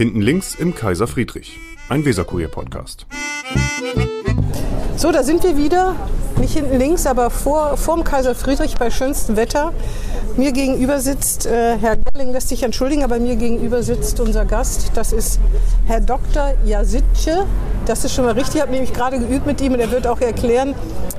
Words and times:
Hinten 0.00 0.22
links 0.22 0.54
im 0.54 0.74
Kaiser 0.74 1.06
Friedrich, 1.06 1.60
ein 1.90 2.06
Weserkurier-Podcast. 2.06 3.04
So, 4.96 5.12
da 5.12 5.22
sind 5.22 5.44
wir 5.44 5.58
wieder. 5.58 5.94
Nicht 6.38 6.54
hinten 6.54 6.78
links, 6.78 7.04
aber 7.04 7.28
vor, 7.28 7.76
vorm 7.76 8.02
Kaiser 8.02 8.34
Friedrich 8.34 8.78
bei 8.78 8.90
schönstem 8.90 9.36
Wetter. 9.36 9.74
Mir 10.38 10.52
gegenüber 10.52 11.00
sitzt, 11.00 11.44
äh, 11.44 11.76
Herr 11.76 11.98
Gerling 11.98 12.32
lässt 12.32 12.48
sich 12.48 12.62
entschuldigen, 12.62 13.04
aber 13.04 13.18
mir 13.18 13.36
gegenüber 13.36 13.82
sitzt 13.82 14.20
unser 14.20 14.46
Gast. 14.46 14.90
Das 14.94 15.12
ist 15.12 15.38
Herr 15.84 16.00
Dr. 16.00 16.54
Jasitce. 16.64 17.44
Das 17.84 18.02
ist 18.02 18.14
schon 18.14 18.24
mal 18.24 18.32
richtig. 18.32 18.54
Ich 18.54 18.62
habe 18.62 18.72
nämlich 18.72 18.94
gerade 18.94 19.18
geübt 19.18 19.44
mit 19.44 19.60
ihm 19.60 19.74
und 19.74 19.80
er 19.80 19.90
wird 19.90 20.06
auch 20.06 20.22
erklären, 20.22 20.74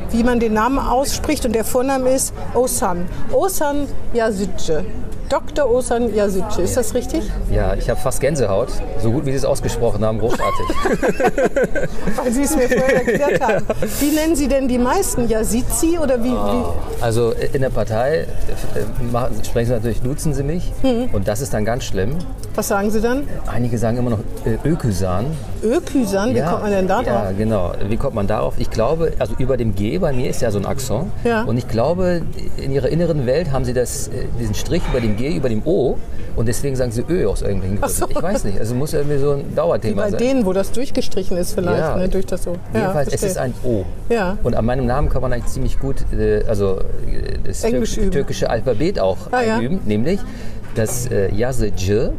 wie 0.10 0.24
man 0.24 0.40
den 0.40 0.54
Namen 0.54 0.80
ausspricht. 0.80 1.46
Und 1.46 1.54
der 1.54 1.66
Vorname 1.66 2.16
ist 2.16 2.34
Osan. 2.56 3.08
Osan 3.32 3.86
Jasitce. 4.12 4.86
Dr. 5.32 5.72
Osan 5.72 6.14
Jasitce, 6.14 6.60
ist 6.60 6.76
das 6.76 6.94
richtig? 6.94 7.24
Ja, 7.50 7.74
ich 7.74 7.90
habe 7.90 7.98
fast 7.98 8.20
Gänsehaut. 8.20 8.68
So 9.02 9.12
gut, 9.12 9.26
wie 9.26 9.32
Sie 9.32 9.38
es 9.38 9.46
ausgesprochen 9.46 10.04
haben, 10.04 10.20
großartig. 10.20 10.76
Weil 12.18 12.32
Sie 12.34 12.44
es 12.44 12.54
mir 12.54 12.68
vorher 12.68 13.08
erklärt 13.08 13.42
haben. 13.42 13.66
Wie 14.02 14.12
nennen 14.12 14.36
Sie 14.36 14.50
denn 14.50 14.68
die 14.68 14.78
meisten? 14.78 15.30
Yasizi 15.30 15.98
oder 16.00 16.22
wie? 16.22 16.34
wie? 16.34 16.64
Also 17.00 17.32
in 17.54 17.62
der 17.62 17.70
Partei 17.70 18.28
äh, 18.76 19.04
machen, 19.10 19.42
sprechen 19.46 19.68
Sie 19.68 19.74
natürlich, 19.74 20.02
duzen 20.02 20.34
Sie 20.34 20.44
mich. 20.44 20.70
Mhm. 20.84 21.12
Und 21.14 21.30
das 21.30 21.40
ist 21.40 21.54
dann 21.54 21.64
ganz 21.64 21.86
schlimm. 21.86 22.18
Was 22.54 22.68
sagen 22.68 22.92
Sie 22.92 23.00
dann? 23.00 23.24
Einige 23.48 23.78
sagen 23.78 23.98
immer 23.98 24.10
noch 24.10 24.20
äh, 24.46 24.58
Ökysan. 24.68 25.28
Ökysan? 25.64 26.36
Wie 26.36 26.42
kommt 26.42 26.64
man 26.64 26.72
denn 26.72 26.88
da 26.88 26.98
drauf? 26.98 27.06
Ja, 27.06 27.32
genau. 27.32 27.72
Wie 27.88 27.96
kommt 27.96 28.16
man 28.16 28.28
darauf? 28.28 28.56
Ich 28.58 28.70
glaube, 28.70 29.14
also 29.20 29.34
über 29.38 29.56
dem 29.56 29.76
G 29.76 29.98
bei 30.00 30.12
mir 30.12 30.30
ist 30.30 30.42
ja 30.42 30.52
so 30.52 30.60
ein 30.60 30.66
Akzent. 30.66 31.06
Ja. 31.24 31.44
Und 31.44 31.58
ich 31.58 31.70
glaube, 31.70 32.24
in 32.58 32.74
ihrer 32.74 32.90
inneren 32.90 33.26
Welt 33.26 33.54
haben 33.54 33.64
sie 33.64 33.74
das, 33.74 34.10
äh, 34.10 34.26
diesen 34.38 34.56
Strich 34.56 34.82
über 34.90 35.00
dem 35.00 35.16
G, 35.16 35.21
über 35.30 35.50
dem 35.50 35.62
O. 35.66 35.98
Und 36.36 36.48
deswegen 36.48 36.76
sagen 36.76 36.92
sie 36.92 37.04
Ö 37.10 37.28
aus 37.28 37.42
irgendwelchen 37.42 37.80
Gründen. 37.82 37.94
so. 37.96 38.08
Ich 38.10 38.22
weiß 38.22 38.46
nicht. 38.46 38.58
Also 38.60 38.74
muss 38.76 38.94
irgendwie 38.94 39.18
so 39.18 39.32
ein 39.32 39.52
Wie 39.52 39.56
Dauerthema 39.56 40.04
bei 40.04 40.10
sein. 40.12 40.20
denen, 40.20 40.46
wo 40.46 40.54
das 40.54 40.72
durchgestrichen 40.72 41.38
ist 41.38 41.54
vielleicht, 41.54 41.78
Ja. 41.80 41.96
ne, 41.98 42.08
durch 42.08 42.26
das 42.26 42.44
so. 42.44 42.56
Jedenfalls, 42.74 43.08
es 43.14 43.20
verstehe. 43.22 43.30
ist 43.30 43.38
ein 43.38 43.54
O. 43.64 43.84
Ja. 44.10 44.38
Und 44.44 44.56
an 44.56 44.66
meinem 44.66 44.86
Namen 44.86 45.10
kann 45.10 45.22
man 45.22 45.34
eigentlich 45.34 45.52
ziemlich 45.52 45.80
gut 45.80 45.98
äh, 46.18 46.44
also 46.48 46.80
äh, 46.80 47.38
das 47.46 47.64
Englisch 47.64 47.98
üben. 47.98 48.12
türkische 48.12 48.50
Alphabet 48.50 49.00
auch 49.00 49.18
Ah, 49.32 49.42
ja. 49.42 49.56
einüben, 49.58 49.80
nämlich 49.86 50.20
das 50.76 51.08
äh, 51.12 51.30
Yazıcı, 51.34 52.12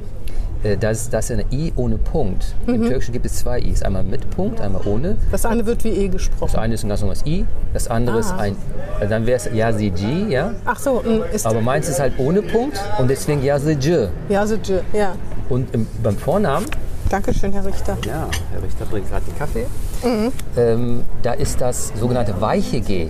das, 0.80 1.10
das 1.10 1.30
ist 1.30 1.30
eine 1.32 1.44
I 1.52 1.72
ohne 1.76 1.96
Punkt. 1.98 2.54
Mhm. 2.66 2.74
Im 2.74 2.82
Türkischen 2.88 3.12
gibt 3.12 3.26
es 3.26 3.34
zwei 3.36 3.58
Is, 3.60 3.82
einmal 3.82 4.02
mit 4.04 4.28
Punkt, 4.30 4.60
einmal 4.60 4.82
ohne. 4.86 5.16
Das 5.30 5.44
eine 5.44 5.66
wird 5.66 5.82
wie 5.84 5.88
E 5.90 6.06
Das 6.08 6.12
gesprochen. 6.16 6.56
eine 6.58 6.74
ist 6.74 6.84
ein 6.84 6.88
ganz 6.88 7.00
normales 7.00 7.24
I, 7.26 7.44
das 7.74 7.88
andere 7.88 8.18
ist 8.20 8.32
Ah. 8.32 8.38
ein, 8.38 8.56
äh, 9.00 9.08
dann 9.08 9.26
wäre 9.26 9.36
es 9.38 9.46
Yazıcı, 9.50 10.28
ja. 10.30 10.52
Ach 10.64 10.78
so, 10.78 11.02
mm, 11.02 11.34
ist 11.34 11.46
Aber 11.46 11.60
meins 11.60 11.88
ist 11.88 11.98
halt 12.00 12.12
ohne 12.18 12.42
Punkt 12.42 12.80
und 12.98 13.08
deswegen 13.08 13.42
Yazıcı. 13.42 14.08
Jasitce, 14.28 14.82
ja. 14.92 15.14
Und 15.48 15.74
im, 15.74 15.86
beim 16.02 16.16
Vornamen 16.16 16.66
Dankeschön, 17.10 17.52
Herr 17.52 17.66
Richter. 17.66 17.98
Ja, 18.06 18.26
Herr 18.52 18.62
Richter 18.62 18.86
bringt 18.86 19.10
gerade 19.10 19.22
den 19.26 19.36
Kaffee. 19.36 19.66
Mhm. 20.02 20.32
Ähm, 20.56 21.00
da 21.22 21.32
ist 21.34 21.60
das 21.60 21.92
sogenannte 22.00 22.40
weiche 22.40 22.80
G. 22.80 23.08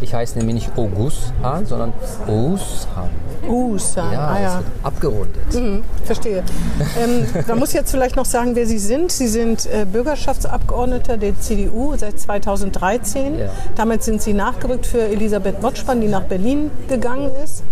Ich 0.00 0.12
heiße 0.14 0.38
nämlich 0.38 0.54
nicht 0.66 0.78
Augustan, 0.78 1.66
sondern 1.66 1.92
Oushan. 2.26 3.10
Usan, 3.48 4.12
Ja, 4.12 4.26
ah 4.28 4.40
ja. 4.40 4.62
abgerundet. 4.82 5.52
Mhm, 5.52 5.84
verstehe. 6.04 6.42
ähm, 6.98 7.26
man 7.46 7.58
muss 7.58 7.72
jetzt 7.74 7.90
vielleicht 7.90 8.16
noch 8.16 8.24
sagen, 8.24 8.54
wer 8.56 8.66
Sie 8.66 8.78
sind. 8.78 9.12
Sie 9.12 9.28
sind 9.28 9.66
äh, 9.66 9.84
Bürgerschaftsabgeordneter 9.84 11.16
der 11.18 11.38
CDU 11.38 11.94
seit 11.96 12.18
2013. 12.18 13.38
Ja. 13.38 13.50
Damit 13.76 14.02
sind 14.02 14.22
Sie 14.22 14.32
nachgerückt 14.32 14.86
für 14.86 15.02
Elisabeth 15.02 15.60
Motschmann, 15.62 16.00
die 16.00 16.08
nach 16.08 16.22
Berlin 16.22 16.70
gegangen 16.88 17.30
ist. 17.44 17.62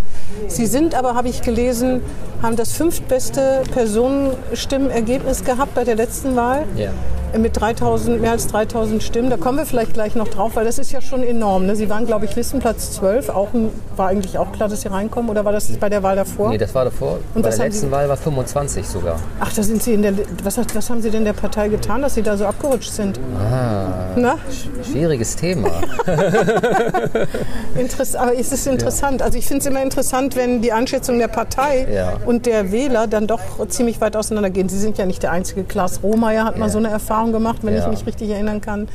Sie 0.48 0.66
sind 0.66 0.94
aber, 0.94 1.14
habe 1.14 1.28
ich 1.28 1.42
gelesen, 1.42 2.00
haben 2.42 2.56
das 2.56 2.72
fünftbeste 2.72 3.62
Personenstimmenergebnis 3.72 5.44
gehabt 5.44 5.74
bei 5.74 5.84
der 5.84 5.94
letzten 5.96 6.36
Wahl. 6.36 6.64
Ja. 6.76 6.90
Mit 7.38 7.58
3000, 7.58 8.20
mehr 8.20 8.32
als 8.32 8.46
3000 8.48 9.02
Stimmen. 9.02 9.30
Da 9.30 9.38
kommen 9.38 9.56
wir 9.56 9.64
vielleicht 9.64 9.94
gleich 9.94 10.14
noch 10.14 10.28
drauf, 10.28 10.50
weil 10.54 10.66
das 10.66 10.78
ist 10.78 10.92
ja 10.92 11.00
schon 11.00 11.22
enorm. 11.22 11.64
Ne? 11.64 11.74
Sie 11.76 11.88
waren, 11.88 12.04
glaube 12.04 12.26
ich, 12.26 12.36
Listenplatz 12.36 12.92
12. 12.92 13.30
Auch, 13.30 13.48
war 13.96 14.08
eigentlich 14.08 14.36
auch 14.36 14.52
klar, 14.52 14.68
dass 14.68 14.82
Sie 14.82 14.88
reinkommen. 14.88 15.30
Oder 15.30 15.42
war 15.42 15.52
das 15.52 15.66
bei 15.78 15.88
der 15.88 16.02
Wahl 16.02 16.14
davor? 16.14 16.50
Nee, 16.50 16.58
das 16.58 16.74
war 16.74 16.84
davor. 16.84 17.20
Und 17.34 17.40
Bei 17.40 17.48
der 17.48 17.58
letzten 17.58 17.86
Sie- 17.86 17.90
Wahl 17.90 18.06
war 18.06 18.18
25 18.18 18.86
sogar. 18.86 19.18
Ach, 19.40 19.50
da 19.50 19.62
sind 19.62 19.82
Sie 19.82 19.94
in 19.94 20.02
der. 20.02 20.12
Was, 20.44 20.58
was 20.74 20.90
haben 20.90 21.00
Sie 21.00 21.08
denn 21.10 21.24
der 21.24 21.32
Partei 21.32 21.68
getan, 21.70 22.02
dass 22.02 22.16
Sie 22.16 22.22
da 22.22 22.36
so 22.36 22.44
abgerutscht 22.44 22.92
sind? 22.92 23.18
Ah, 23.38 24.10
Na? 24.14 24.34
schwieriges 24.82 25.34
Thema. 25.34 25.70
Interess 27.78 28.14
aber 28.14 28.38
es 28.38 28.52
ist 28.52 28.66
interessant. 28.66 29.22
Also 29.22 29.38
ich 29.38 29.46
finde 29.46 29.60
es 29.60 29.66
immer 29.66 29.82
interessant, 29.82 30.21
wenn 30.36 30.62
die 30.62 30.72
Einschätzung 30.72 31.18
der 31.18 31.28
Partei 31.28 31.86
Ja. 31.92 32.12
und 32.24 32.46
der 32.46 32.72
Wähler 32.72 33.06
dann 33.06 33.26
doch 33.26 33.40
ziemlich 33.68 34.00
weit 34.00 34.16
auseinandergehen. 34.16 34.68
Sie 34.68 34.78
sind 34.78 34.96
ja 34.98 35.04
nicht 35.06 35.22
der 35.22 35.32
einzige. 35.32 35.64
Klaas 35.64 36.00
Rohmeier 36.02 36.44
hat 36.44 36.56
mal 36.58 36.66
Ja. 36.66 36.72
so 36.72 36.78
eine 36.78 36.88
Erfahrung 36.88 37.32
gemacht, 37.32 37.58
wenn 37.62 37.76
ich 37.76 37.86
mich 37.86 38.06
richtig 38.06 38.30
erinnern 38.30 38.60
kann. 38.60 38.88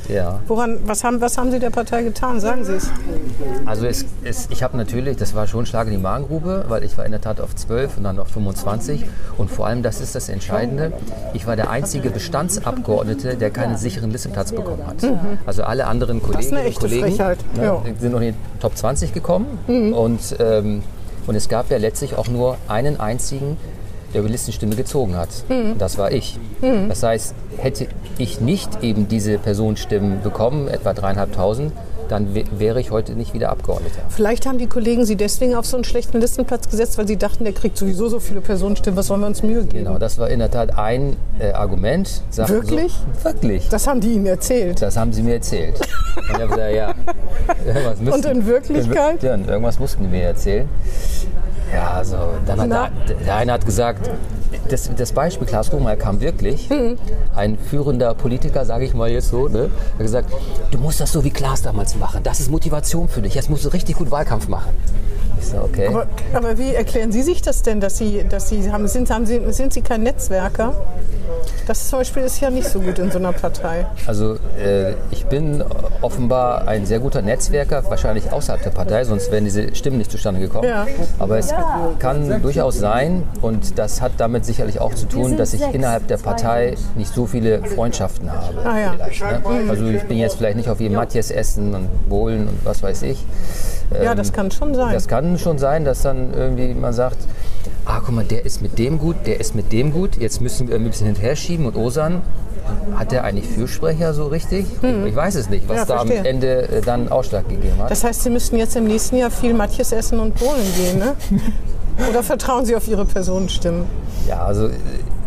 Woran, 0.46 0.78
was, 0.86 1.04
haben, 1.04 1.20
was 1.20 1.36
haben 1.38 1.50
Sie 1.50 1.58
der 1.58 1.70
Partei 1.70 2.02
getan? 2.02 2.40
Sagen 2.40 2.64
Sie 2.64 2.74
es. 2.74 2.90
Also 3.66 3.86
es, 3.86 4.04
es, 4.24 4.48
ich 4.50 4.62
habe 4.62 4.76
natürlich, 4.76 5.16
das 5.16 5.34
war 5.34 5.46
schon 5.46 5.62
ein 5.64 5.66
Schlag 5.66 5.86
in 5.86 5.92
die 5.92 5.98
Magengrube, 5.98 6.64
weil 6.68 6.82
ich 6.84 6.96
war 6.98 7.04
in 7.04 7.12
der 7.12 7.20
Tat 7.20 7.40
auf 7.40 7.54
12 7.54 7.98
und 7.98 8.04
dann 8.04 8.18
auf 8.18 8.28
25. 8.28 9.04
Und 9.36 9.50
vor 9.50 9.66
allem, 9.66 9.82
das 9.82 10.00
ist 10.00 10.14
das 10.14 10.28
Entscheidende, 10.28 10.92
ich 11.34 11.46
war 11.46 11.56
der 11.56 11.70
einzige 11.70 12.10
Bestandsabgeordnete, 12.10 13.36
der 13.36 13.50
keinen 13.50 13.76
sicheren 13.76 14.10
Listenplatz 14.10 14.52
bekommen 14.52 14.86
hat. 14.86 14.96
Also 15.46 15.62
alle 15.64 15.86
anderen 15.86 16.22
Kolleginnen 16.22 16.66
und 16.66 16.74
Kollegen 16.78 17.16
ne, 17.16 17.36
Ja. 17.62 17.82
sind 18.00 18.12
noch 18.12 18.20
in 18.20 18.32
die 18.32 18.60
Top 18.60 18.76
20 18.76 19.12
gekommen. 19.12 19.58
Und, 19.94 20.36
ähm, 20.38 20.82
und 21.28 21.36
es 21.36 21.48
gab 21.48 21.70
ja 21.70 21.76
letztlich 21.76 22.16
auch 22.16 22.26
nur 22.26 22.56
einen 22.66 22.98
einzigen, 22.98 23.56
der 24.14 24.22
die 24.22 24.28
Listenstimme 24.28 24.74
gezogen 24.74 25.14
hat. 25.16 25.28
Und 25.50 25.78
das 25.78 25.98
war 25.98 26.10
ich. 26.10 26.38
Das 26.88 27.02
heißt, 27.02 27.34
hätte 27.58 27.86
ich 28.16 28.40
nicht 28.40 28.82
eben 28.82 29.06
diese 29.06 29.38
Personenstimmen 29.38 30.22
bekommen, 30.22 30.66
etwa 30.68 30.94
dreieinhalbtausend, 30.94 31.72
dann 32.08 32.34
wä- 32.34 32.46
wäre 32.58 32.80
ich 32.80 32.90
heute 32.90 33.12
nicht 33.12 33.34
wieder 33.34 33.50
Abgeordneter. 33.50 34.00
Vielleicht 34.08 34.46
haben 34.46 34.58
die 34.58 34.66
Kollegen 34.66 35.04
Sie 35.04 35.16
deswegen 35.16 35.54
auf 35.54 35.66
so 35.66 35.76
einen 35.76 35.84
schlechten 35.84 36.20
Listenplatz 36.20 36.68
gesetzt, 36.68 36.98
weil 36.98 37.06
sie 37.06 37.16
dachten, 37.16 37.44
der 37.44 37.52
kriegt 37.52 37.76
sowieso 37.76 38.08
so 38.08 38.20
viele 38.20 38.40
Personenstimmen. 38.40 38.96
Was 38.96 39.06
sollen 39.06 39.20
wir 39.20 39.26
uns 39.26 39.42
Mühe 39.42 39.64
geben? 39.64 39.84
Genau, 39.84 39.98
das 39.98 40.18
war 40.18 40.28
in 40.30 40.38
der 40.38 40.50
Tat 40.50 40.76
ein 40.78 41.16
äh, 41.38 41.52
Argument. 41.52 42.22
Sagten 42.30 42.52
Wirklich? 42.54 42.92
So, 42.92 43.24
wirklich. 43.24 43.68
Das 43.68 43.86
haben 43.86 44.00
die 44.00 44.12
Ihnen 44.14 44.26
erzählt. 44.26 44.80
Das 44.82 44.96
haben 44.96 45.12
sie 45.12 45.22
mir 45.22 45.34
erzählt. 45.34 45.78
Und 46.16 46.38
gesagt, 46.50 46.74
ja. 46.74 46.94
müssten- 48.00 48.08
Und 48.12 48.24
in 48.26 48.46
Wirklichkeit? 48.46 49.22
Ja, 49.22 49.36
irgendwas 49.36 49.78
mussten 49.78 50.02
die 50.04 50.08
mir 50.08 50.22
erzählen. 50.24 50.68
Ja, 51.72 51.90
also, 51.90 52.16
dann 52.46 52.60
hat 52.60 52.92
der, 53.08 53.16
der 53.16 53.34
eine 53.36 53.52
hat 53.52 53.66
gesagt, 53.66 54.10
das, 54.68 54.90
das 54.96 55.12
Beispiel 55.12 55.46
Klaas 55.46 55.72
Rohmeier 55.72 55.96
kam 55.96 56.20
wirklich. 56.20 56.68
Mhm. 56.70 56.98
Ein 57.34 57.58
führender 57.58 58.14
Politiker, 58.14 58.64
sage 58.64 58.84
ich 58.84 58.94
mal 58.94 59.10
jetzt 59.10 59.28
so, 59.30 59.48
ne, 59.48 59.70
hat 59.92 59.98
gesagt, 59.98 60.30
du 60.70 60.78
musst 60.78 61.00
das 61.00 61.12
so 61.12 61.24
wie 61.24 61.30
Klaas 61.30 61.62
damals 61.62 61.96
machen. 61.96 62.22
Das 62.22 62.40
ist 62.40 62.50
Motivation 62.50 63.08
für 63.08 63.22
dich. 63.22 63.34
Jetzt 63.34 63.50
musst 63.50 63.64
du 63.64 63.68
richtig 63.70 63.96
gut 63.96 64.10
Wahlkampf 64.10 64.48
machen. 64.48 64.70
Ich 65.40 65.46
so, 65.46 65.58
okay. 65.58 65.88
Aber, 65.88 66.06
aber 66.34 66.58
wie 66.58 66.74
erklären 66.74 67.12
Sie 67.12 67.22
sich 67.22 67.42
das 67.42 67.62
denn, 67.62 67.80
dass 67.80 67.98
Sie, 67.98 68.24
dass 68.28 68.48
Sie 68.48 68.70
haben, 68.72 68.88
sind, 68.88 69.10
haben 69.10 69.26
Sie, 69.26 69.40
sind 69.52 69.72
Sie 69.72 69.82
kein 69.82 70.02
Netzwerker? 70.02 70.74
Das 71.66 71.88
zum 71.88 71.98
Beispiel 71.98 72.22
ist 72.22 72.40
ja 72.40 72.48
nicht 72.48 72.66
so 72.66 72.80
gut 72.80 72.98
in 72.98 73.10
so 73.10 73.18
einer 73.18 73.32
Partei. 73.32 73.86
Also 74.06 74.36
äh, 74.58 74.94
ich 75.10 75.26
bin 75.26 75.62
offenbar 76.00 76.66
ein 76.66 76.86
sehr 76.86 76.98
guter 76.98 77.20
Netzwerker, 77.20 77.84
wahrscheinlich 77.88 78.32
außerhalb 78.32 78.62
der 78.62 78.70
Partei, 78.70 79.04
sonst 79.04 79.30
wären 79.30 79.44
diese 79.44 79.74
Stimmen 79.74 79.98
nicht 79.98 80.10
zustande 80.10 80.40
gekommen. 80.40 80.66
Ja. 80.66 80.86
Aber 81.18 81.38
es 81.38 81.52
kann 81.98 82.42
durchaus 82.42 82.78
sein 82.78 83.22
und 83.42 83.78
das 83.78 84.00
hat 84.00 84.12
damit 84.18 84.44
sicherlich 84.44 84.80
auch 84.80 84.94
zu 84.94 85.06
tun, 85.06 85.36
dass 85.36 85.54
ich 85.54 85.62
innerhalb 85.72 86.06
der 86.08 86.18
Partei 86.18 86.74
nicht 86.96 87.12
so 87.12 87.26
viele 87.26 87.62
Freundschaften 87.64 88.30
habe. 88.32 88.58
Ah, 88.64 88.78
ja. 88.78 88.94
ne? 88.94 89.68
Also 89.68 89.86
ich 89.86 90.02
bin 90.04 90.18
jetzt 90.18 90.36
vielleicht 90.36 90.56
nicht 90.56 90.68
auf 90.68 90.80
jedem 90.80 90.96
Matthias 90.96 91.30
essen 91.30 91.74
und 91.74 92.08
Bohlen 92.08 92.48
und 92.48 92.64
was 92.64 92.82
weiß 92.82 93.02
ich. 93.02 93.24
Ja, 94.02 94.14
das 94.14 94.32
kann 94.32 94.50
schon 94.50 94.74
sein. 94.74 94.88
Ähm, 94.88 94.94
Das 94.94 95.08
kann 95.08 95.38
schon 95.38 95.58
sein, 95.58 95.84
dass 95.84 96.02
dann 96.02 96.32
irgendwie 96.34 96.74
man 96.74 96.92
sagt, 96.92 97.18
ah, 97.84 98.00
guck 98.04 98.14
mal, 98.14 98.24
der 98.24 98.44
ist 98.44 98.60
mit 98.62 98.78
dem 98.78 98.98
gut, 98.98 99.16
der 99.26 99.40
ist 99.40 99.54
mit 99.54 99.72
dem 99.72 99.92
gut, 99.92 100.16
jetzt 100.18 100.40
müssen 100.40 100.68
wir 100.68 100.76
ein 100.76 100.84
bisschen 100.84 101.06
hinterher 101.06 101.36
schieben 101.36 101.66
und 101.66 101.76
Osan, 101.76 102.22
hat 102.94 103.12
der 103.12 103.24
eigentlich 103.24 103.46
Fürsprecher 103.46 104.14
so 104.14 104.26
richtig? 104.26 104.66
Ich 105.06 105.16
weiß 105.16 105.34
es 105.36 105.48
nicht, 105.48 105.68
was 105.68 105.82
Hm. 105.82 105.88
Ja, 105.88 105.94
da 105.94 106.00
am. 106.00 106.10
Ende 106.10 106.68
äh, 106.68 106.80
dann 106.80 107.08
Ausschlag 107.08 107.48
gegeben 107.48 107.78
hat. 107.78 107.90
Das 107.90 108.04
heißt, 108.04 108.22
Sie 108.22 108.30
müssten 108.30 108.56
jetzt 108.56 108.76
im 108.76 108.84
nächsten 108.84 109.16
Jahr 109.16 109.30
viel 109.30 109.54
Matjes 109.54 109.92
essen 109.92 110.18
und 110.18 110.34
Bohlen 110.38 110.66
gehen, 110.76 110.98
ne? 110.98 111.14
Oder 112.10 112.22
vertrauen 112.22 112.64
Sie 112.64 112.76
auf 112.76 112.86
Ihre 112.88 113.04
Personenstimmen? 113.04 113.84
Ja, 114.28 114.44
also 114.44 114.66
äh, 114.66 114.72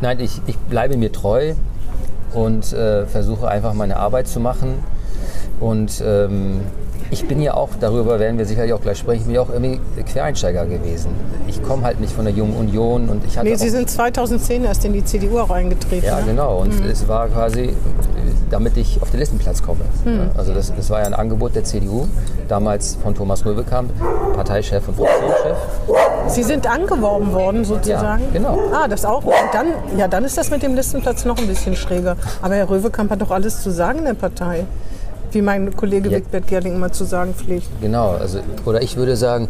nein, 0.01 0.19
ich, 0.19 0.41
ich 0.47 0.57
bleibe 0.57 0.97
mir 0.97 1.11
treu 1.11 1.53
und 2.33 2.71
äh, 2.73 3.05
versuche 3.05 3.47
einfach 3.47 3.73
meine 3.73 3.97
Arbeit 3.97 4.27
zu 4.27 4.39
machen. 4.39 4.75
Und 5.59 6.01
ähm, 6.05 6.61
ich 7.11 7.27
bin 7.27 7.41
ja 7.41 7.53
auch, 7.53 7.69
darüber 7.79 8.19
werden 8.19 8.37
wir 8.37 8.45
sicherlich 8.45 8.73
auch 8.73 8.81
gleich 8.81 8.97
sprechen, 8.97 9.19
ich 9.19 9.25
bin 9.25 9.35
ja 9.35 9.41
auch 9.41 9.49
irgendwie 9.49 9.79
Quereinsteiger 10.03 10.65
gewesen. 10.65 11.09
Ich 11.47 11.61
komme 11.61 11.83
halt 11.83 11.99
nicht 11.99 12.13
von 12.13 12.23
der 12.23 12.33
Jungen 12.33 12.55
Union 12.55 13.09
und 13.09 13.25
ich 13.25 13.37
hatte 13.37 13.49
Nee, 13.49 13.55
Sie 13.55 13.69
sind 13.69 13.89
2010 13.89 14.63
erst 14.63 14.85
in 14.85 14.93
die 14.93 15.03
CDU 15.03 15.39
auch 15.39 15.49
eingetreten. 15.49 16.05
Ja, 16.05 16.19
ne? 16.19 16.27
genau. 16.27 16.61
Und 16.61 16.73
es 16.85 17.07
war 17.09 17.27
quasi, 17.27 17.75
damit 18.49 18.77
ich 18.77 19.01
auf 19.01 19.11
den 19.11 19.19
Listenplatz 19.19 19.61
komme. 19.61 19.81
Ja, 20.05 20.31
also 20.37 20.53
das, 20.53 20.73
das 20.73 20.89
war 20.89 21.01
ja 21.01 21.05
ein 21.05 21.13
Angebot 21.13 21.53
der 21.53 21.65
CDU, 21.65 22.07
damals 22.47 22.97
von 23.03 23.13
Thomas 23.13 23.45
Röbekamp, 23.45 23.91
Parteichef 24.33 24.87
und 24.87 24.95
Fraktionschef. 24.95 25.57
Sie 26.27 26.43
sind 26.43 26.65
angeworben 26.65 27.33
worden 27.33 27.65
sozusagen? 27.65 28.23
Ja, 28.23 28.29
genau. 28.31 28.57
Ah, 28.73 28.87
das 28.87 29.03
auch. 29.03 29.25
Und 29.25 29.33
dann, 29.51 29.67
ja, 29.97 30.07
dann 30.07 30.23
ist 30.23 30.37
das 30.37 30.49
mit 30.49 30.63
dem 30.63 30.75
Listenplatz 30.75 31.25
noch 31.25 31.37
ein 31.37 31.47
bisschen 31.47 31.75
schräger. 31.75 32.15
Aber 32.41 32.55
Herr 32.55 32.69
Röwekamp 32.69 33.11
hat 33.11 33.21
doch 33.21 33.31
alles 33.31 33.61
zu 33.61 33.69
sagen 33.69 33.99
in 33.99 34.05
der 34.05 34.13
Partei. 34.13 34.65
Wie 35.31 35.41
mein 35.41 35.75
Kollege 35.75 36.09
Ja. 36.09 36.17
Wigbert 36.17 36.47
Gerling 36.47 36.75
immer 36.75 36.91
zu 36.91 37.05
sagen 37.05 37.33
pflegt. 37.33 37.67
Genau, 37.81 38.11
also, 38.11 38.39
oder 38.65 38.81
ich 38.81 38.95
würde 38.97 39.15
sagen, 39.15 39.47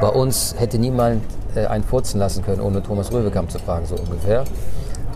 bei 0.00 0.08
uns 0.08 0.54
hätte 0.58 0.78
niemand 0.78 1.22
äh, 1.54 1.66
einen 1.66 1.84
furzen 1.84 2.18
lassen 2.20 2.44
können, 2.44 2.60
ohne 2.60 2.82
Thomas 2.82 3.12
Röwekamp 3.12 3.50
zu 3.50 3.58
fragen, 3.58 3.86
so 3.86 3.96
ungefähr. 3.96 4.44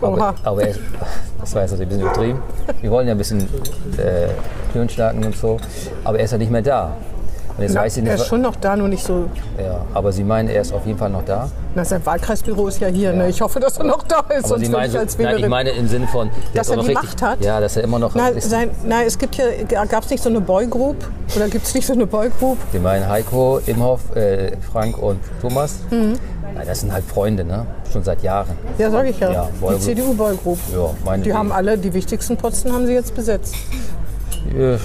Aber, 0.01 0.33
aber 0.43 0.63
er, 0.63 0.75
das 1.41 1.53
war 1.55 1.63
jetzt 1.63 1.71
natürlich 1.71 1.87
ein 1.87 1.99
bisschen 1.99 2.01
übertrieben. 2.01 2.39
Wir 2.81 2.91
wollen 2.91 3.07
ja 3.07 3.13
ein 3.13 3.17
bisschen 3.17 3.41
äh, 3.97 4.27
Türen 4.71 4.87
schlagen 4.87 5.25
und 5.25 5.35
so, 5.35 5.57
aber 6.03 6.19
er 6.19 6.25
ist 6.25 6.31
ja 6.31 6.37
nicht 6.37 6.51
mehr 6.51 6.61
da. 6.61 6.95
Und 7.59 7.63
jetzt 7.63 7.73
Na, 7.75 7.81
weiß 7.81 7.97
ich 7.97 8.03
er 8.05 8.13
nicht, 8.13 8.21
ist 8.21 8.27
schon 8.29 8.41
noch 8.41 8.55
da, 8.55 8.75
nur 8.77 8.87
nicht 8.87 9.03
so. 9.05 9.25
ja, 9.61 9.81
aber 9.93 10.13
Sie 10.13 10.23
meinen, 10.23 10.47
er 10.47 10.61
ist 10.61 10.71
auf 10.73 10.85
jeden 10.85 10.97
Fall 10.97 11.09
noch 11.09 11.25
da? 11.25 11.49
Na, 11.75 11.83
sein 11.83 12.05
Wahlkreisbüro 12.05 12.67
ist 12.69 12.79
ja 12.79 12.87
hier. 12.87 13.11
Ne? 13.11 13.27
Ich 13.27 13.41
hoffe, 13.41 13.59
dass 13.59 13.77
er 13.77 13.83
noch 13.83 14.03
da 14.03 14.19
ist. 14.29 14.45
Aber 14.45 14.47
sonst 14.47 14.65
Sie 14.65 14.71
meinen, 14.71 14.89
ich 14.91 14.97
als 14.97 15.17
nein, 15.17 15.25
ich 15.27 15.31
Wählerin. 15.33 15.49
meine 15.49 15.69
im 15.71 15.87
Sinne 15.89 16.07
von, 16.07 16.29
Dass 16.53 16.69
er 16.69 16.77
noch 16.77 16.83
die 16.83 16.91
richtig, 16.91 17.09
Macht 17.09 17.21
hat? 17.21 17.43
Ja, 17.43 17.59
dass 17.59 17.75
er 17.75 17.83
immer 17.83 17.99
noch. 17.99 18.15
Na, 18.15 18.31
sein, 18.39 18.71
na, 18.85 19.03
es 19.03 19.17
gibt 19.17 19.35
ja, 19.35 19.43
gab 19.85 20.05
es 20.05 20.09
nicht 20.09 20.23
so 20.23 20.29
eine 20.29 20.39
Boygroup? 20.39 20.95
Oder 21.35 21.49
gibt 21.49 21.65
es 21.67 21.73
nicht 21.75 21.85
so 21.85 21.91
eine 21.93 22.07
Boygroup? 22.07 22.57
Sie 22.71 22.79
meinen 22.79 23.07
Heiko, 23.09 23.59
Imhoff, 23.65 24.15
äh, 24.15 24.53
Frank 24.71 24.97
und 24.97 25.19
Thomas? 25.41 25.79
Mhm. 25.91 26.13
Ja, 26.55 26.65
das 26.65 26.79
sind 26.79 26.93
halt 26.93 27.03
Freunde, 27.05 27.43
ne? 27.43 27.65
Schon 27.91 28.03
seit 28.03 28.23
Jahren. 28.23 28.51
Ja, 28.77 28.89
sage 28.89 29.09
ich 29.09 29.19
ja. 29.19 29.31
Ja, 29.31 29.49
die 29.53 29.59
Boygroup. 29.59 29.81
CDU-Boygroup. 29.81 30.59
Ja, 30.73 30.89
meine 31.05 31.23
Die 31.23 31.33
haben 31.33 31.51
alle, 31.51 31.77
die 31.77 31.93
wichtigsten 31.93 32.37
Posten 32.37 32.71
haben 32.71 32.85
sie 32.87 32.93
jetzt 32.93 33.13
besetzt. 33.15 33.53
Äh, 34.57 34.77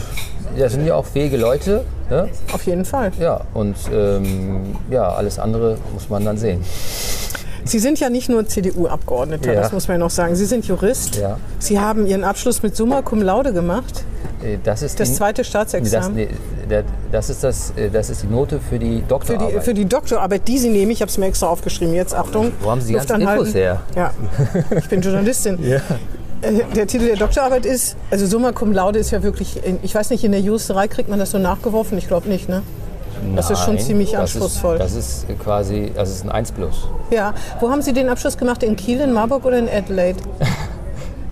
Das 0.59 0.73
sind 0.73 0.87
ja 0.87 0.95
auch 0.95 1.07
fähige 1.07 1.37
Leute. 1.37 1.85
Ne? 2.11 2.29
Auf 2.53 2.63
jeden 2.67 2.85
Fall. 2.85 3.13
Ja, 3.19 3.41
und 3.55 3.77
ähm, 3.93 4.77
ja, 4.91 5.09
alles 5.13 5.39
andere 5.39 5.79
muss 5.93 6.09
man 6.09 6.25
dann 6.25 6.37
sehen. 6.39 6.63
Sie 7.67 7.79
sind 7.79 7.99
ja 7.99 8.11
nicht 8.11 8.29
nur 8.29 8.47
CDU-Abgeordneter, 8.47 9.55
Ja. 9.55 9.63
das 9.63 9.73
muss 9.73 9.89
man 9.89 9.95
ja 9.95 9.99
noch 10.05 10.11
sagen. 10.11 10.37
Sie 10.37 10.45
sind 10.45 10.67
Jurist. 10.67 11.17
Ja. 11.17 11.39
Sie 11.59 11.81
haben 11.81 12.07
Ihren 12.07 12.23
Abschluss 12.23 12.63
mit 12.63 12.77
Summa 12.77 13.01
Cum 13.01 13.23
Laude 13.23 13.55
gemacht. 13.55 14.05
Äh, 14.43 14.59
Das 14.63 14.83
ist 14.83 15.01
Das 15.01 15.09
die, 15.09 15.15
zweite 15.15 15.41
das, 15.41 15.47
Staatsexamen. 15.49 16.15
nee, 16.15 16.29
der- 16.69 16.85
das, 17.11 17.31
ist 17.31 17.43
das, 17.43 17.73
äh, 17.77 17.89
das 17.89 18.11
ist 18.11 18.23
die 18.23 18.27
Note 18.27 18.61
für 18.61 18.79
die 18.79 18.97
Für 18.97 19.01
die, 19.01 19.09
Doktorarbeit. 19.09 19.65
für 19.65 19.73
die 19.75 19.85
Doktorarbeit, 19.87 20.47
die 20.47 20.59
Sie 20.59 20.69
nehmen, 20.69 20.91
ich 20.91 21.01
habe 21.01 21.09
es 21.09 21.17
mir 21.17 21.25
extra 21.27 21.47
aufgeschrieben. 21.47 21.95
Jetzt 21.95 22.15
Achtung. 22.15 22.53
Wo 22.61 22.71
haben 22.71 22.83
Sie 22.83 22.89
die 22.89 22.99
ganzen. 22.99 23.23
Infos 23.23 23.55
her? 23.55 23.81
Ja, 23.97 24.11
ich 24.77 24.89
bin 24.91 25.01
Journalistin. 25.01 25.59
Äh, 25.65 25.81
Der 26.75 26.87
Titel 26.87 27.07
der 27.07 27.17
Doktorarbeit 27.17 27.65
ist, 27.65 27.97
also 28.11 28.27
Summa 28.27 28.53
Cum 28.53 28.73
Laude 28.73 28.99
ist 28.99 29.11
ja 29.11 29.23
wirklich, 29.23 29.61
ich 29.83 29.95
weiß 29.95 30.11
nicht, 30.11 30.25
in 30.25 30.33
der 30.33 30.41
Juristerei 30.41 30.89
kriegt 30.89 31.09
man 31.09 31.19
das 31.19 31.31
so 31.31 31.39
nachgeworfen? 31.39 31.97
Ich 31.99 32.07
glaube 32.07 32.29
nicht, 32.29 32.49
ne? 32.49 32.63
Das 33.35 33.51
ist 33.51 33.61
schon 33.61 33.77
Nein, 33.77 33.85
ziemlich 33.85 34.11
das 34.11 34.21
anspruchsvoll. 34.21 34.75
Ist, 34.77 34.83
das 34.83 34.95
ist 34.95 35.31
äh, 35.31 35.35
quasi, 35.35 35.93
das 35.95 36.11
ist 36.11 36.25
ein 36.25 36.31
1 36.31 36.53
plus. 36.53 36.89
Ja. 37.11 37.33
Wo 37.61 37.71
haben 37.71 37.81
Sie 37.81 37.93
den 37.93 38.09
Abschluss 38.09 38.37
gemacht? 38.37 38.63
In 38.63 38.77
Kiel, 38.77 39.01
in 39.01 39.13
Marburg 39.13 39.45
oder 39.45 39.59
in 39.59 39.69
Adelaide? 39.69 40.19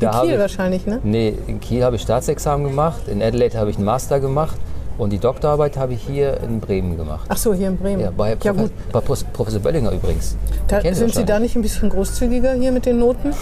In 0.00 0.10
Kiel 0.10 0.32
ich, 0.32 0.38
wahrscheinlich, 0.38 0.84
ne? 0.84 0.98
Nee, 1.04 1.32
in 1.46 1.60
Kiel 1.60 1.84
habe 1.84 1.94
ich 1.94 2.02
Staatsexamen 2.02 2.66
gemacht, 2.66 3.02
in 3.06 3.22
Adelaide 3.22 3.56
habe 3.56 3.70
ich 3.70 3.76
einen 3.76 3.84
Master 3.84 4.18
gemacht 4.18 4.56
und 4.98 5.10
die 5.10 5.18
Doktorarbeit 5.20 5.76
habe 5.76 5.92
ich 5.92 6.02
hier 6.02 6.40
in 6.40 6.58
Bremen 6.58 6.96
gemacht. 6.96 7.24
Ach 7.28 7.36
so, 7.36 7.54
hier 7.54 7.68
in 7.68 7.76
Bremen. 7.76 8.00
Ja, 8.00 8.10
bei, 8.10 8.30
ja 8.30 8.36
Profe 8.36 8.54
gut, 8.54 8.72
bei 8.90 8.98
Professor 9.00 9.60
Böllinger 9.60 9.92
übrigens. 9.92 10.36
da, 10.66 10.80
sind 10.92 11.14
Sie 11.14 11.24
da 11.24 11.38
nicht 11.38 11.54
ein 11.54 11.62
bisschen 11.62 11.88
großzügiger 11.88 12.54
hier 12.54 12.72
mit 12.72 12.84
den 12.84 12.98
Noten? 12.98 13.32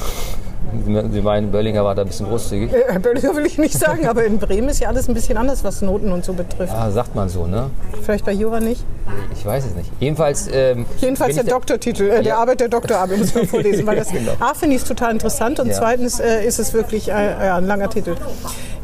Sie 1.13 1.21
meinen, 1.21 1.51
Böllinger 1.51 1.85
war 1.85 1.95
da 1.95 2.03
ein 2.03 2.09
bisschen 2.09 2.27
großzügig? 2.27 2.73
Äh, 2.73 2.85
Herr 2.89 3.01
Böllinger 3.01 3.35
will 3.37 3.47
ich 3.47 3.59
nicht 3.59 3.79
sagen, 3.79 4.07
aber 4.07 4.25
in 4.25 4.39
Bremen 4.39 4.69
ist 4.69 4.81
ja 4.81 4.89
alles 4.89 5.09
ein 5.09 5.15
bisschen 5.15 5.37
anders, 5.37 5.65
was 5.65 5.83
Noten 5.83 6.13
und 6.13 6.25
so 6.25 6.33
betrifft. 6.33 6.73
Ja, 6.73 6.91
sagt 6.91 7.15
man 7.15 7.29
so, 7.29 7.47
ne? 7.47 7.71
Vielleicht 8.03 8.25
bei 8.25 8.33
Jura 8.33 8.61
nicht? 8.61 8.85
Ich 9.35 9.45
weiß 9.45 9.67
es 9.67 9.75
nicht. 9.75 9.91
Jedenfalls. 10.01 10.49
Ähm, 10.53 10.87
Jedenfalls 10.99 11.35
der 11.35 11.45
Doktortitel, 11.45 12.05
äh, 12.05 12.09
der 12.09 12.23
Ja. 12.23 12.39
Arbeit 12.39 12.61
der 12.61 12.69
Doktorarbeit 12.69 13.19
muss 13.19 13.35
man 13.35 13.47
vorlesen, 13.49 13.87
weil 13.87 13.97
das 13.97 14.09
Genau. 14.11 14.33
A 14.41 14.55
finde 14.55 14.77
ich 14.77 14.83
es 14.83 14.89
total 14.89 15.13
interessant 15.13 15.59
und 15.61 15.69
Ja. 15.69 15.75
zweitens 15.75 16.21
äh, 16.21 16.45
ist 16.45 16.59
es 16.59 16.73
wirklich 16.73 17.09
äh, 17.09 17.13
ein 17.13 17.67
langer 17.67 17.91
Titel. 17.91 18.15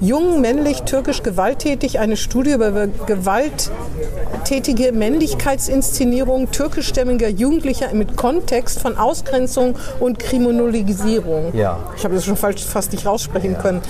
Jung, 0.01 0.43
männlich, 0.43 0.83
türkisch, 0.83 1.23
gewalttätig, 1.23 1.99
eine 1.99 2.19
Studie 2.19 2.51
über 2.53 2.87
gewalttätige 3.07 4.93
Männlichkeitsinszenierung 4.93 6.51
türkischstämmiger 6.51 7.29
Jugendlicher 7.29 7.95
mit 7.95 8.15
Kontext 8.15 8.79
von 8.81 8.99
Ausgrenzung 8.99 9.77
und 9.99 10.19
Kriminologisierung. 10.19 11.57
Ja. 11.57 11.79
Ich 11.97 12.05
habe 12.05 12.15
das 12.15 12.27
schon 12.27 12.37
falsch, 12.37 12.63
fast 12.63 12.93
nicht 12.93 13.07
raussprechen 13.07 13.57
können. 13.57 13.81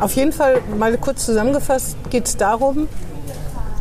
Auf 0.00 0.16
jeden 0.16 0.32
Fall, 0.32 0.62
mal 0.78 0.96
kurz 0.96 1.26
zusammengefasst, 1.26 1.94
geht 2.08 2.26
es 2.26 2.38
darum, 2.38 2.88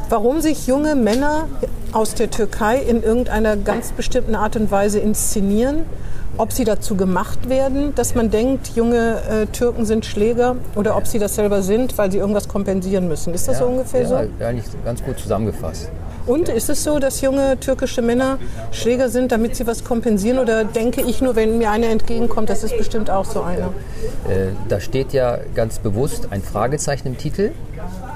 warum 0.10 0.42
sich 0.42 0.68
junge 0.68 0.96
Männer 0.96 1.48
aus 1.94 2.14
der 2.14 2.30
Türkei 2.30 2.80
in 2.80 3.02
irgendeiner 3.02 3.56
ganz 3.56 3.94
bestimmten 3.94 4.36
Art 4.36 4.58
und 4.58 4.70
Weise 4.70 5.00
inszenieren, 5.00 5.86
ob 6.38 6.52
sie 6.52 6.64
dazu 6.64 6.96
gemacht 6.96 7.50
werden, 7.50 7.94
dass 7.96 8.16
man 8.16 8.30
denkt, 8.30 8.70
junge 8.76 9.22
äh, 9.30 9.46
Türken 9.48 9.86
sind 9.86 10.06
Schläger 10.06 10.56
oder 10.76 10.96
ob 10.96 11.08
sie 11.08 11.20
das 11.20 11.36
selber 11.36 11.62
sind, 11.62 11.98
weil 11.98 12.12
sie 12.12 12.18
irgendwas 12.18 12.48
kompensieren 12.48 13.08
müssen. 13.08 13.34
Ist 13.34 13.48
das 13.48 13.60
so 13.60 13.66
ungefähr 13.66 14.02
ja, 14.02 14.08
so? 14.08 14.16
Ja, 14.40 14.48
eigentlich 14.48 14.66
ganz 14.86 15.04
gut 15.04 15.20
zusammengefasst. 15.20 15.90
Und 16.30 16.48
ist 16.48 16.70
es 16.70 16.84
so, 16.84 17.00
dass 17.00 17.22
junge 17.22 17.60
türkische 17.60 18.04
Männer 18.04 18.38
Schläger 18.72 19.10
sind, 19.10 19.32
damit 19.32 19.56
sie 19.56 19.66
was 19.66 19.84
kompensieren? 19.84 20.38
Oder 20.38 20.64
denke 20.64 21.02
ich 21.02 21.22
nur, 21.22 21.36
wenn 21.36 21.58
mir 21.58 21.72
einer 21.72 21.88
entgegenkommt, 21.88 22.52
das 22.52 22.64
ist 22.64 22.78
bestimmt 22.78 23.10
auch 23.10 23.26
so 23.26 23.42
einer? 23.42 23.74
Äh, 24.30 24.52
da 24.68 24.80
steht 24.80 25.12
ja 25.12 25.40
ganz 25.56 25.80
bewusst 25.80 26.28
ein 26.30 26.44
Fragezeichen 26.44 27.08
im 27.08 27.18
Titel, 27.18 27.52